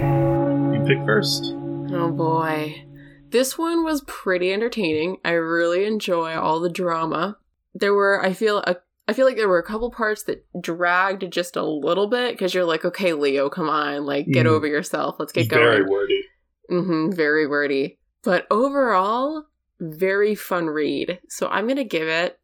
You 0.74 0.84
pick 0.86 1.04
first. 1.04 1.52
Oh 1.90 2.10
boy. 2.10 2.84
This 3.30 3.58
one 3.58 3.84
was 3.84 4.02
pretty 4.06 4.52
entertaining. 4.52 5.18
I 5.24 5.32
really 5.32 5.84
enjoy 5.84 6.34
all 6.34 6.60
the 6.60 6.70
drama. 6.70 7.36
There 7.74 7.92
were, 7.92 8.24
I 8.24 8.32
feel, 8.32 8.58
a, 8.58 8.76
I 9.08 9.14
feel 9.14 9.24
like 9.26 9.36
there 9.36 9.48
were 9.48 9.58
a 9.58 9.64
couple 9.64 9.90
parts 9.90 10.24
that 10.24 10.44
dragged 10.60 11.32
just 11.32 11.56
a 11.56 11.64
little 11.64 12.06
bit 12.08 12.32
because 12.34 12.52
you're 12.52 12.64
like, 12.66 12.84
okay, 12.84 13.14
Leo, 13.14 13.48
come 13.48 13.68
on, 13.70 14.04
like 14.04 14.26
get 14.26 14.44
Mhm. 14.46 14.50
over 14.50 14.66
yourself. 14.66 15.16
Let's 15.18 15.32
get 15.32 15.40
He's 15.42 15.48
very 15.50 15.78
going. 15.78 15.90
wordy. 15.90 16.20
Mm-hmm. 16.70 17.10
Very 17.16 17.46
wordy. 17.46 17.98
But 18.22 18.46
overall, 18.50 19.44
very 19.80 20.34
fun 20.34 20.66
read. 20.66 21.20
So 21.28 21.48
I'm 21.48 21.66
gonna 21.66 21.84
give 21.84 22.06
it. 22.06 22.38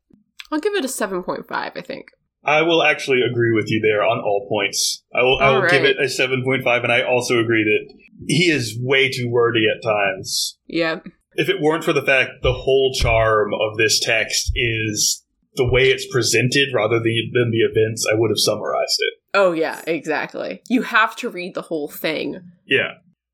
I'll 0.50 0.60
give 0.60 0.74
it 0.74 0.84
a 0.84 0.88
seven 0.88 1.22
point 1.22 1.46
five. 1.46 1.72
I 1.76 1.82
think. 1.82 2.06
I 2.46 2.60
will 2.62 2.82
actually 2.82 3.20
agree 3.22 3.52
with 3.54 3.70
you 3.70 3.80
there 3.80 4.02
on 4.02 4.18
all 4.20 4.46
points. 4.50 5.02
I 5.14 5.22
will, 5.22 5.38
I 5.40 5.50
will 5.58 5.66
give 5.68 5.84
it 5.84 5.96
a 5.98 6.04
7.5, 6.10 6.82
and 6.84 6.92
I 6.92 7.00
also 7.00 7.40
agree 7.40 7.64
that 7.64 7.94
he 8.28 8.50
is 8.50 8.78
way 8.78 9.10
too 9.10 9.30
wordy 9.30 9.62
at 9.66 9.82
times. 9.82 10.58
Yeah. 10.66 10.98
If 11.36 11.48
it 11.48 11.62
weren't 11.62 11.84
for 11.84 11.94
the 11.94 12.02
fact 12.02 12.42
the 12.42 12.52
whole 12.52 12.92
charm 12.94 13.54
of 13.54 13.78
this 13.78 13.98
text 13.98 14.52
is 14.54 15.23
the 15.56 15.70
way 15.70 15.90
it's 15.90 16.06
presented 16.10 16.68
rather 16.74 16.96
than, 16.98 17.30
than 17.32 17.50
the 17.50 17.58
events, 17.70 18.06
I 18.10 18.14
would 18.16 18.30
have 18.30 18.38
summarized 18.38 18.98
it. 18.98 19.14
Oh 19.34 19.52
yeah, 19.52 19.80
exactly. 19.86 20.62
You 20.68 20.82
have 20.82 21.16
to 21.16 21.28
read 21.28 21.54
the 21.54 21.62
whole 21.62 21.88
thing, 21.88 22.40
Yeah. 22.66 22.92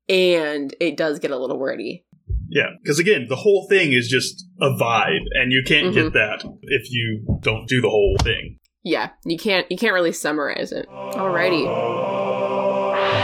and 0.09 0.73
it 0.79 0.97
does 0.97 1.19
get 1.19 1.31
a 1.31 1.37
little 1.37 1.59
wordy. 1.59 2.05
Yeah. 2.49 2.71
Because 2.81 2.99
again, 2.99 3.27
the 3.29 3.35
whole 3.35 3.67
thing 3.69 3.93
is 3.93 4.07
just 4.07 4.45
a 4.59 4.69
vibe, 4.69 5.25
and 5.33 5.51
you 5.51 5.63
can't 5.65 5.87
Mm-hmm. 5.87 6.03
get 6.03 6.13
that 6.13 6.43
if 6.63 6.91
you 6.91 7.39
don't 7.41 7.67
do 7.67 7.81
the 7.81 7.89
whole 7.89 8.15
thing. 8.21 8.57
Yeah, 8.83 9.09
you 9.25 9.37
can't 9.37 9.69
you 9.71 9.77
can't 9.77 9.93
really 9.93 10.11
summarize 10.11 10.71
it. 10.71 10.87
Alrighty. 10.89 11.65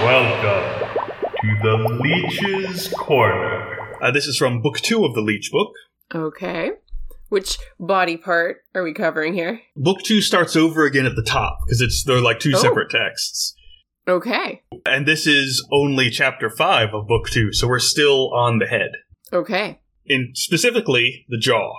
Welcome 0.03 0.98
to 1.41 1.57
the 1.64 1.99
Leech's 2.02 2.88
Corner. 2.94 3.95
Uh, 4.02 4.11
this 4.11 4.28
is 4.28 4.38
from 4.38 4.61
Book 4.61 4.78
Two 4.80 5.03
of 5.03 5.15
the 5.15 5.22
Leech 5.22 5.49
Book. 5.52 5.72
Okay. 6.14 6.72
Which 7.30 7.58
body 7.80 8.16
part 8.18 8.58
are 8.74 8.84
we 8.84 8.94
covering 8.94 9.34
here? 9.34 9.62
Book 9.76 10.02
Two 10.04 10.22
starts 10.22 10.56
over 10.56 10.86
again 10.86 11.06
at 11.06 11.16
the 11.16 11.24
top 11.24 11.60
because 11.66 11.82
it's 11.82 12.04
they're 12.04 12.22
like 12.22 12.40
two 12.40 12.54
Oh. 12.56 12.60
separate 12.60 12.90
texts, 12.90 13.54
Okay. 14.08 14.62
and 14.86 15.06
this 15.06 15.28
is 15.28 15.66
only 15.72 16.10
chapter 16.10 16.49
five 16.49 16.94
of 16.94 17.08
Book 17.08 17.30
Two, 17.30 17.52
so 17.52 17.68
we're 17.68 17.80
still 17.80 18.34
on 18.34 18.60
the 18.60 18.66
head, 18.68 18.91
Okay. 19.34 19.80
in 20.06 20.32
specifically 20.36 21.26
the 21.28 21.38
jaw. 21.38 21.74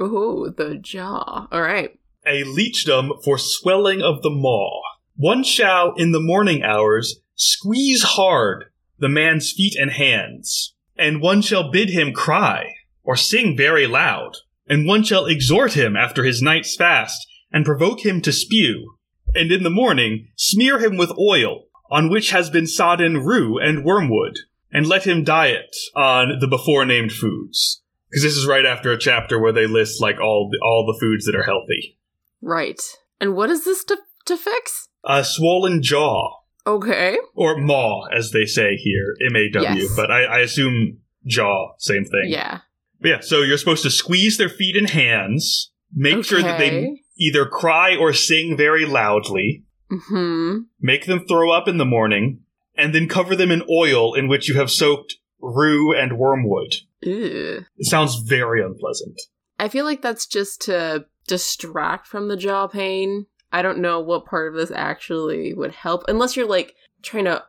Ooh, 0.00 0.52
the 0.56 0.76
jaw. 0.76 1.48
Alright. 1.52 1.98
a 2.26 2.42
leechdom 2.44 3.22
for 3.22 3.36
swelling 3.36 4.00
of 4.00 4.22
the 4.22 4.30
maw. 4.30 4.80
One 5.14 5.44
shall, 5.44 5.92
in 5.92 6.12
the 6.12 6.20
morning 6.20 6.62
hours, 6.62 7.20
squeeze 7.34 8.02
hard 8.02 8.64
the 8.98 9.10
man's 9.10 9.52
feet 9.52 9.76
and 9.78 9.90
hands, 9.90 10.74
and 10.96 11.20
one 11.20 11.42
shall 11.42 11.70
bid 11.70 11.90
him 11.90 12.14
cry, 12.14 12.76
or 13.02 13.14
sing 13.14 13.54
very 13.54 13.86
loud, 13.86 14.38
and 14.68 14.86
one 14.86 15.02
shall 15.02 15.26
exhort 15.26 15.74
him 15.74 15.96
after 15.96 16.24
his 16.24 16.40
night's 16.42 16.74
fast, 16.76 17.26
and 17.52 17.64
provoke 17.64 18.04
him 18.04 18.20
to 18.22 18.32
spew, 18.32 18.96
and 19.34 19.50
in 19.52 19.62
the 19.62 19.70
morning 19.70 20.28
smear 20.36 20.78
him 20.78 20.96
with 20.96 21.10
oil, 21.18 21.64
on 21.90 22.08
which 22.10 22.30
has 22.30 22.50
been 22.50 22.66
sodden 22.66 23.18
rue 23.18 23.58
and 23.58 23.84
wormwood, 23.84 24.38
and 24.72 24.86
let 24.86 25.06
him 25.06 25.22
diet 25.24 25.74
on 25.94 26.38
the 26.40 26.48
before 26.48 26.84
named 26.84 27.12
foods. 27.12 27.82
because 28.10 28.22
this 28.24 28.36
is 28.36 28.46
right 28.46 28.64
after 28.66 28.90
a 28.92 28.98
chapter 28.98 29.38
where 29.40 29.52
they 29.52 29.66
list 29.66 30.00
like 30.00 30.20
all 30.20 30.48
the, 30.50 30.58
all 30.64 30.84
the 30.86 30.98
foods 31.00 31.24
that 31.26 31.34
are 31.34 31.42
healthy. 31.44 31.98
Right. 32.40 32.80
And 33.20 33.34
what 33.36 33.50
is 33.50 33.64
this 33.64 33.84
to, 33.84 33.98
to 34.26 34.36
fix? 34.36 34.88
A 35.04 35.22
swollen 35.24 35.82
jaw, 35.82 36.40
Okay. 36.66 37.16
or 37.34 37.56
maw, 37.60 38.06
as 38.06 38.30
they 38.30 38.46
say 38.46 38.76
here, 38.76 39.14
M 39.28 39.36
A 39.36 39.50
W. 39.50 39.82
Yes. 39.82 39.96
But 39.96 40.10
I, 40.10 40.24
I 40.24 40.38
assume 40.40 40.98
jaw, 41.26 41.74
same 41.78 42.04
thing. 42.04 42.26
Yeah. 42.30 42.60
But 43.00 43.08
yeah. 43.08 43.20
So 43.20 43.42
you're 43.42 43.58
supposed 43.58 43.82
to 43.82 43.90
squeeze 43.90 44.36
their 44.38 44.48
feet 44.48 44.76
and 44.76 44.88
hands, 44.90 45.70
make 45.94 46.24
sure 46.24 46.42
that 46.42 46.58
they 46.58 46.96
either 47.18 47.46
cry 47.46 47.96
or 47.96 48.12
sing 48.12 48.56
very 48.56 48.84
loudly, 48.86 49.64
Hmm. 50.08 50.60
make 50.80 51.06
them 51.06 51.24
throw 51.26 51.52
up 51.52 51.68
in 51.68 51.76
the 51.78 51.84
morning, 51.84 52.40
and 52.76 52.94
then 52.94 53.08
cover 53.08 53.36
them 53.36 53.50
in 53.50 53.62
oil 53.70 54.14
in 54.14 54.26
which 54.28 54.48
you 54.48 54.56
have 54.56 54.70
soaked 54.70 55.16
rue 55.40 55.94
and 55.96 56.18
wormwood. 56.18 56.76
Ew. 57.02 57.64
It 57.76 57.86
sounds 57.86 58.16
very 58.16 58.62
unpleasant. 58.64 59.20
I 59.58 59.68
feel 59.68 59.84
like 59.84 60.02
that's 60.02 60.26
just 60.26 60.62
to 60.62 61.04
distract 61.28 62.06
from 62.06 62.28
the 62.28 62.36
jaw 62.36 62.66
pain. 62.66 63.26
I 63.52 63.62
don't 63.62 63.78
know 63.78 64.00
what 64.00 64.26
part 64.26 64.48
of 64.48 64.54
this 64.58 64.72
actually 64.74 65.52
would 65.54 65.72
help, 65.72 66.02
unless 66.08 66.36
you're 66.36 66.48
like 66.48 66.74
trying 67.02 67.26
to 67.26 67.44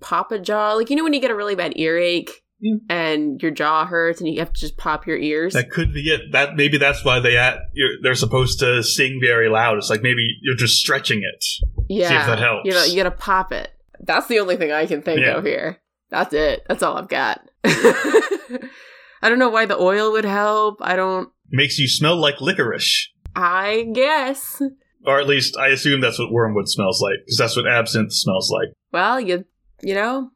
pop 0.00 0.32
a 0.32 0.38
jaw. 0.38 0.72
Like, 0.72 0.88
you 0.88 0.96
know, 0.96 1.04
when 1.04 1.12
you 1.12 1.20
get 1.20 1.30
a 1.30 1.36
really 1.36 1.54
bad 1.56 1.76
earache 1.76 2.42
Yeah. 2.60 2.76
and 2.90 3.40
your 3.42 3.50
jaw 3.50 3.86
hurts 3.86 4.20
and 4.20 4.28
you 4.28 4.38
have 4.40 4.52
to 4.52 4.60
just 4.60 4.76
pop 4.76 5.06
your 5.06 5.16
ears? 5.16 5.54
That 5.54 5.70
could 5.70 5.92
be 5.94 6.00
it. 6.10 6.32
That 6.32 6.56
maybe 6.56 6.76
that's 6.78 7.04
why 7.04 7.20
they 7.20 7.36
at, 7.36 7.58
you're, 7.72 7.92
they're 8.02 8.14
supposed 8.14 8.58
to 8.60 8.82
sing 8.82 9.18
very 9.22 9.48
loud. 9.48 9.78
It's 9.78 9.90
like 9.90 10.02
maybe 10.02 10.26
you're 10.42 10.56
just 10.56 10.76
stretching 10.78 11.22
it. 11.22 11.44
yeah. 11.88 12.08
see 12.08 12.14
if 12.14 12.26
that 12.26 12.38
helps. 12.38 12.66
You 12.66 12.72
know, 12.72 12.84
you 12.84 12.96
gotta 12.96 13.10
pop 13.10 13.52
it. 13.52 13.72
That's 14.00 14.26
the 14.28 14.40
only 14.40 14.56
thing 14.56 14.72
I 14.72 14.86
can 14.86 15.02
think 15.02 15.20
Yeah. 15.20 15.36
of 15.38 15.44
here. 15.44 15.78
That's 16.10 16.34
it. 16.34 16.64
That's 16.68 16.82
all 16.82 16.96
I've 16.98 17.08
got. 17.08 17.40
I 17.64 19.28
don't 19.28 19.38
know 19.38 19.50
why 19.50 19.66
the 19.66 19.78
oil 19.78 20.12
would 20.12 20.24
help. 20.24 20.78
I 20.80 20.96
don't. 20.96 21.28
Makes 21.50 21.78
you 21.78 21.88
smell 21.88 22.16
like 22.16 22.40
licorice. 22.40 23.08
I 23.36 23.88
guess. 23.94 24.60
Or 25.06 25.20
at 25.20 25.26
least 25.26 25.56
I 25.56 25.68
assume 25.68 26.00
that's 26.00 26.18
what 26.18 26.32
wormwood 26.32 26.68
smells 26.68 27.00
like, 27.00 27.24
because 27.24 27.38
that's 27.38 27.56
what 27.56 27.66
absinthe 27.66 28.12
smells 28.12 28.50
like. 28.50 28.68
Well, 28.92 29.20
you 29.20 29.44
you 29.82 29.94
know, 29.94 30.30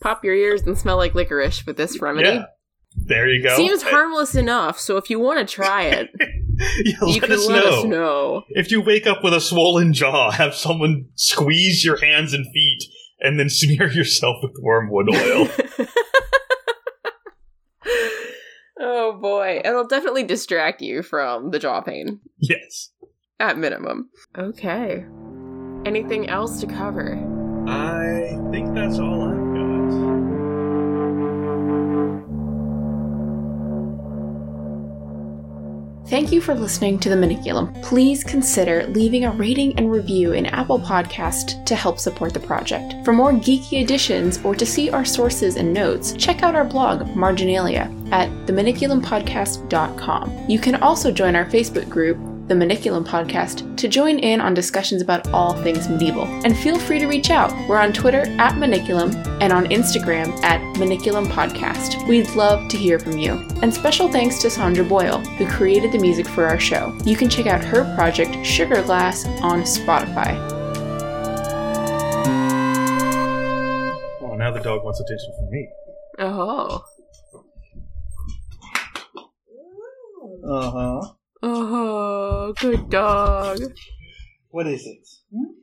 pop 0.00 0.24
your 0.24 0.34
ears 0.34 0.62
and 0.62 0.76
smell 0.76 0.96
like 0.96 1.14
licorice 1.14 1.66
with 1.66 1.76
this 1.76 2.00
remedy. 2.00 2.28
Yeah. 2.28 2.44
There 2.96 3.28
you 3.28 3.42
go. 3.42 3.56
Seems 3.56 3.82
harmless 3.82 4.34
enough, 4.34 4.78
so 4.78 4.96
if 4.96 5.10
you 5.10 5.20
want 5.20 5.46
to 5.46 5.54
try 5.54 5.84
it, 5.84 6.10
Yeah, 6.84 7.06
you 7.06 7.20
can 7.20 7.32
us 7.32 7.46
let 7.46 7.64
know. 7.64 7.78
us 7.78 7.84
know. 7.84 8.42
If 8.50 8.70
you 8.70 8.80
wake 8.80 9.06
up 9.06 9.22
with 9.22 9.34
a 9.34 9.40
swollen 9.40 9.92
jaw, 9.92 10.30
have 10.32 10.54
someone 10.54 11.06
squeeze 11.14 11.84
your 11.84 11.98
hands 11.98 12.32
and 12.32 12.46
feet 12.52 12.84
and 13.20 13.38
then 13.38 13.48
smear 13.48 13.90
yourself 13.92 14.36
with 14.42 14.52
wormwood 14.62 15.08
oil. 15.10 15.48
oh 18.80 19.18
boy, 19.20 19.60
it'll 19.64 19.86
definitely 19.86 20.24
distract 20.24 20.80
you 20.80 21.02
from 21.02 21.50
the 21.50 21.58
jaw 21.58 21.80
pain 21.80 22.20
yes. 22.38 22.90
at 23.38 23.58
minimum. 23.58 24.10
Okay. 24.36 25.04
Anything 25.84 26.28
else 26.28 26.60
to 26.60 26.66
cover? 26.66 27.14
I 27.68 28.38
think 28.50 28.74
that's 28.74 28.98
all 28.98 29.22
I've 29.22 29.45
Thank 36.08 36.30
you 36.30 36.40
for 36.40 36.54
listening 36.54 37.00
to 37.00 37.08
The 37.08 37.16
Maniculum. 37.16 37.82
Please 37.82 38.22
consider 38.22 38.86
leaving 38.86 39.24
a 39.24 39.32
rating 39.32 39.76
and 39.76 39.90
review 39.90 40.34
in 40.34 40.46
Apple 40.46 40.78
Podcast 40.78 41.66
to 41.66 41.74
help 41.74 41.98
support 41.98 42.32
the 42.32 42.38
project. 42.38 43.04
For 43.04 43.12
more 43.12 43.32
geeky 43.32 43.82
editions 43.82 44.38
or 44.44 44.54
to 44.54 44.64
see 44.64 44.88
our 44.88 45.04
sources 45.04 45.56
and 45.56 45.74
notes, 45.74 46.12
check 46.12 46.44
out 46.44 46.54
our 46.54 46.64
blog, 46.64 47.16
Marginalia, 47.16 47.92
at 48.12 48.30
themaniculumpodcast.com. 48.46 50.48
You 50.48 50.60
can 50.60 50.76
also 50.76 51.10
join 51.10 51.34
our 51.34 51.46
Facebook 51.46 51.88
group, 51.88 52.18
The 52.48 52.54
Maniculum 52.54 53.04
Podcast, 53.04 53.76
to 53.76 53.88
join 53.88 54.20
in 54.20 54.40
on 54.40 54.54
discussions 54.54 55.02
about 55.02 55.26
all 55.32 55.54
things 55.64 55.88
medieval. 55.88 56.26
And 56.44 56.56
feel 56.56 56.78
free 56.78 57.00
to 57.00 57.08
reach 57.08 57.30
out. 57.30 57.52
We're 57.68 57.80
on 57.80 57.92
Twitter 57.92 58.20
at 58.38 58.54
Maniculum 58.54 59.16
and 59.40 59.52
on 59.52 59.66
Instagram 59.66 60.28
at 60.44 60.60
Maniculum 60.76 61.26
Podcast. 61.26 62.06
We'd 62.06 62.30
love 62.36 62.68
to 62.68 62.76
hear 62.76 63.00
from 63.00 63.18
you. 63.18 63.32
And 63.62 63.74
special 63.74 64.12
thanks 64.12 64.40
to 64.42 64.50
Sandra 64.50 64.84
Boyle, 64.84 65.18
who 65.18 65.46
created 65.48 65.90
the 65.90 65.98
music 65.98 66.28
for 66.28 66.46
our 66.46 66.60
show. 66.60 66.96
You 67.04 67.16
can 67.16 67.28
check 67.28 67.46
out 67.46 67.64
her 67.64 67.82
project, 67.96 68.46
Sugar 68.46 68.80
Glass, 68.82 69.26
on 69.42 69.62
Spotify. 69.62 70.36
Well, 74.20 74.36
now 74.36 74.52
the 74.52 74.60
dog 74.60 74.84
wants 74.84 75.00
attention 75.00 75.32
from 75.36 75.50
me. 75.50 75.68
Oh. 76.20 76.84
Uh 80.48 80.70
huh. 80.70 81.12
Oh, 81.48 82.52
good 82.58 82.90
dog. 82.90 83.60
What 84.50 84.66
is 84.66 84.84
it? 84.84 85.06
Hmm? 85.32 85.60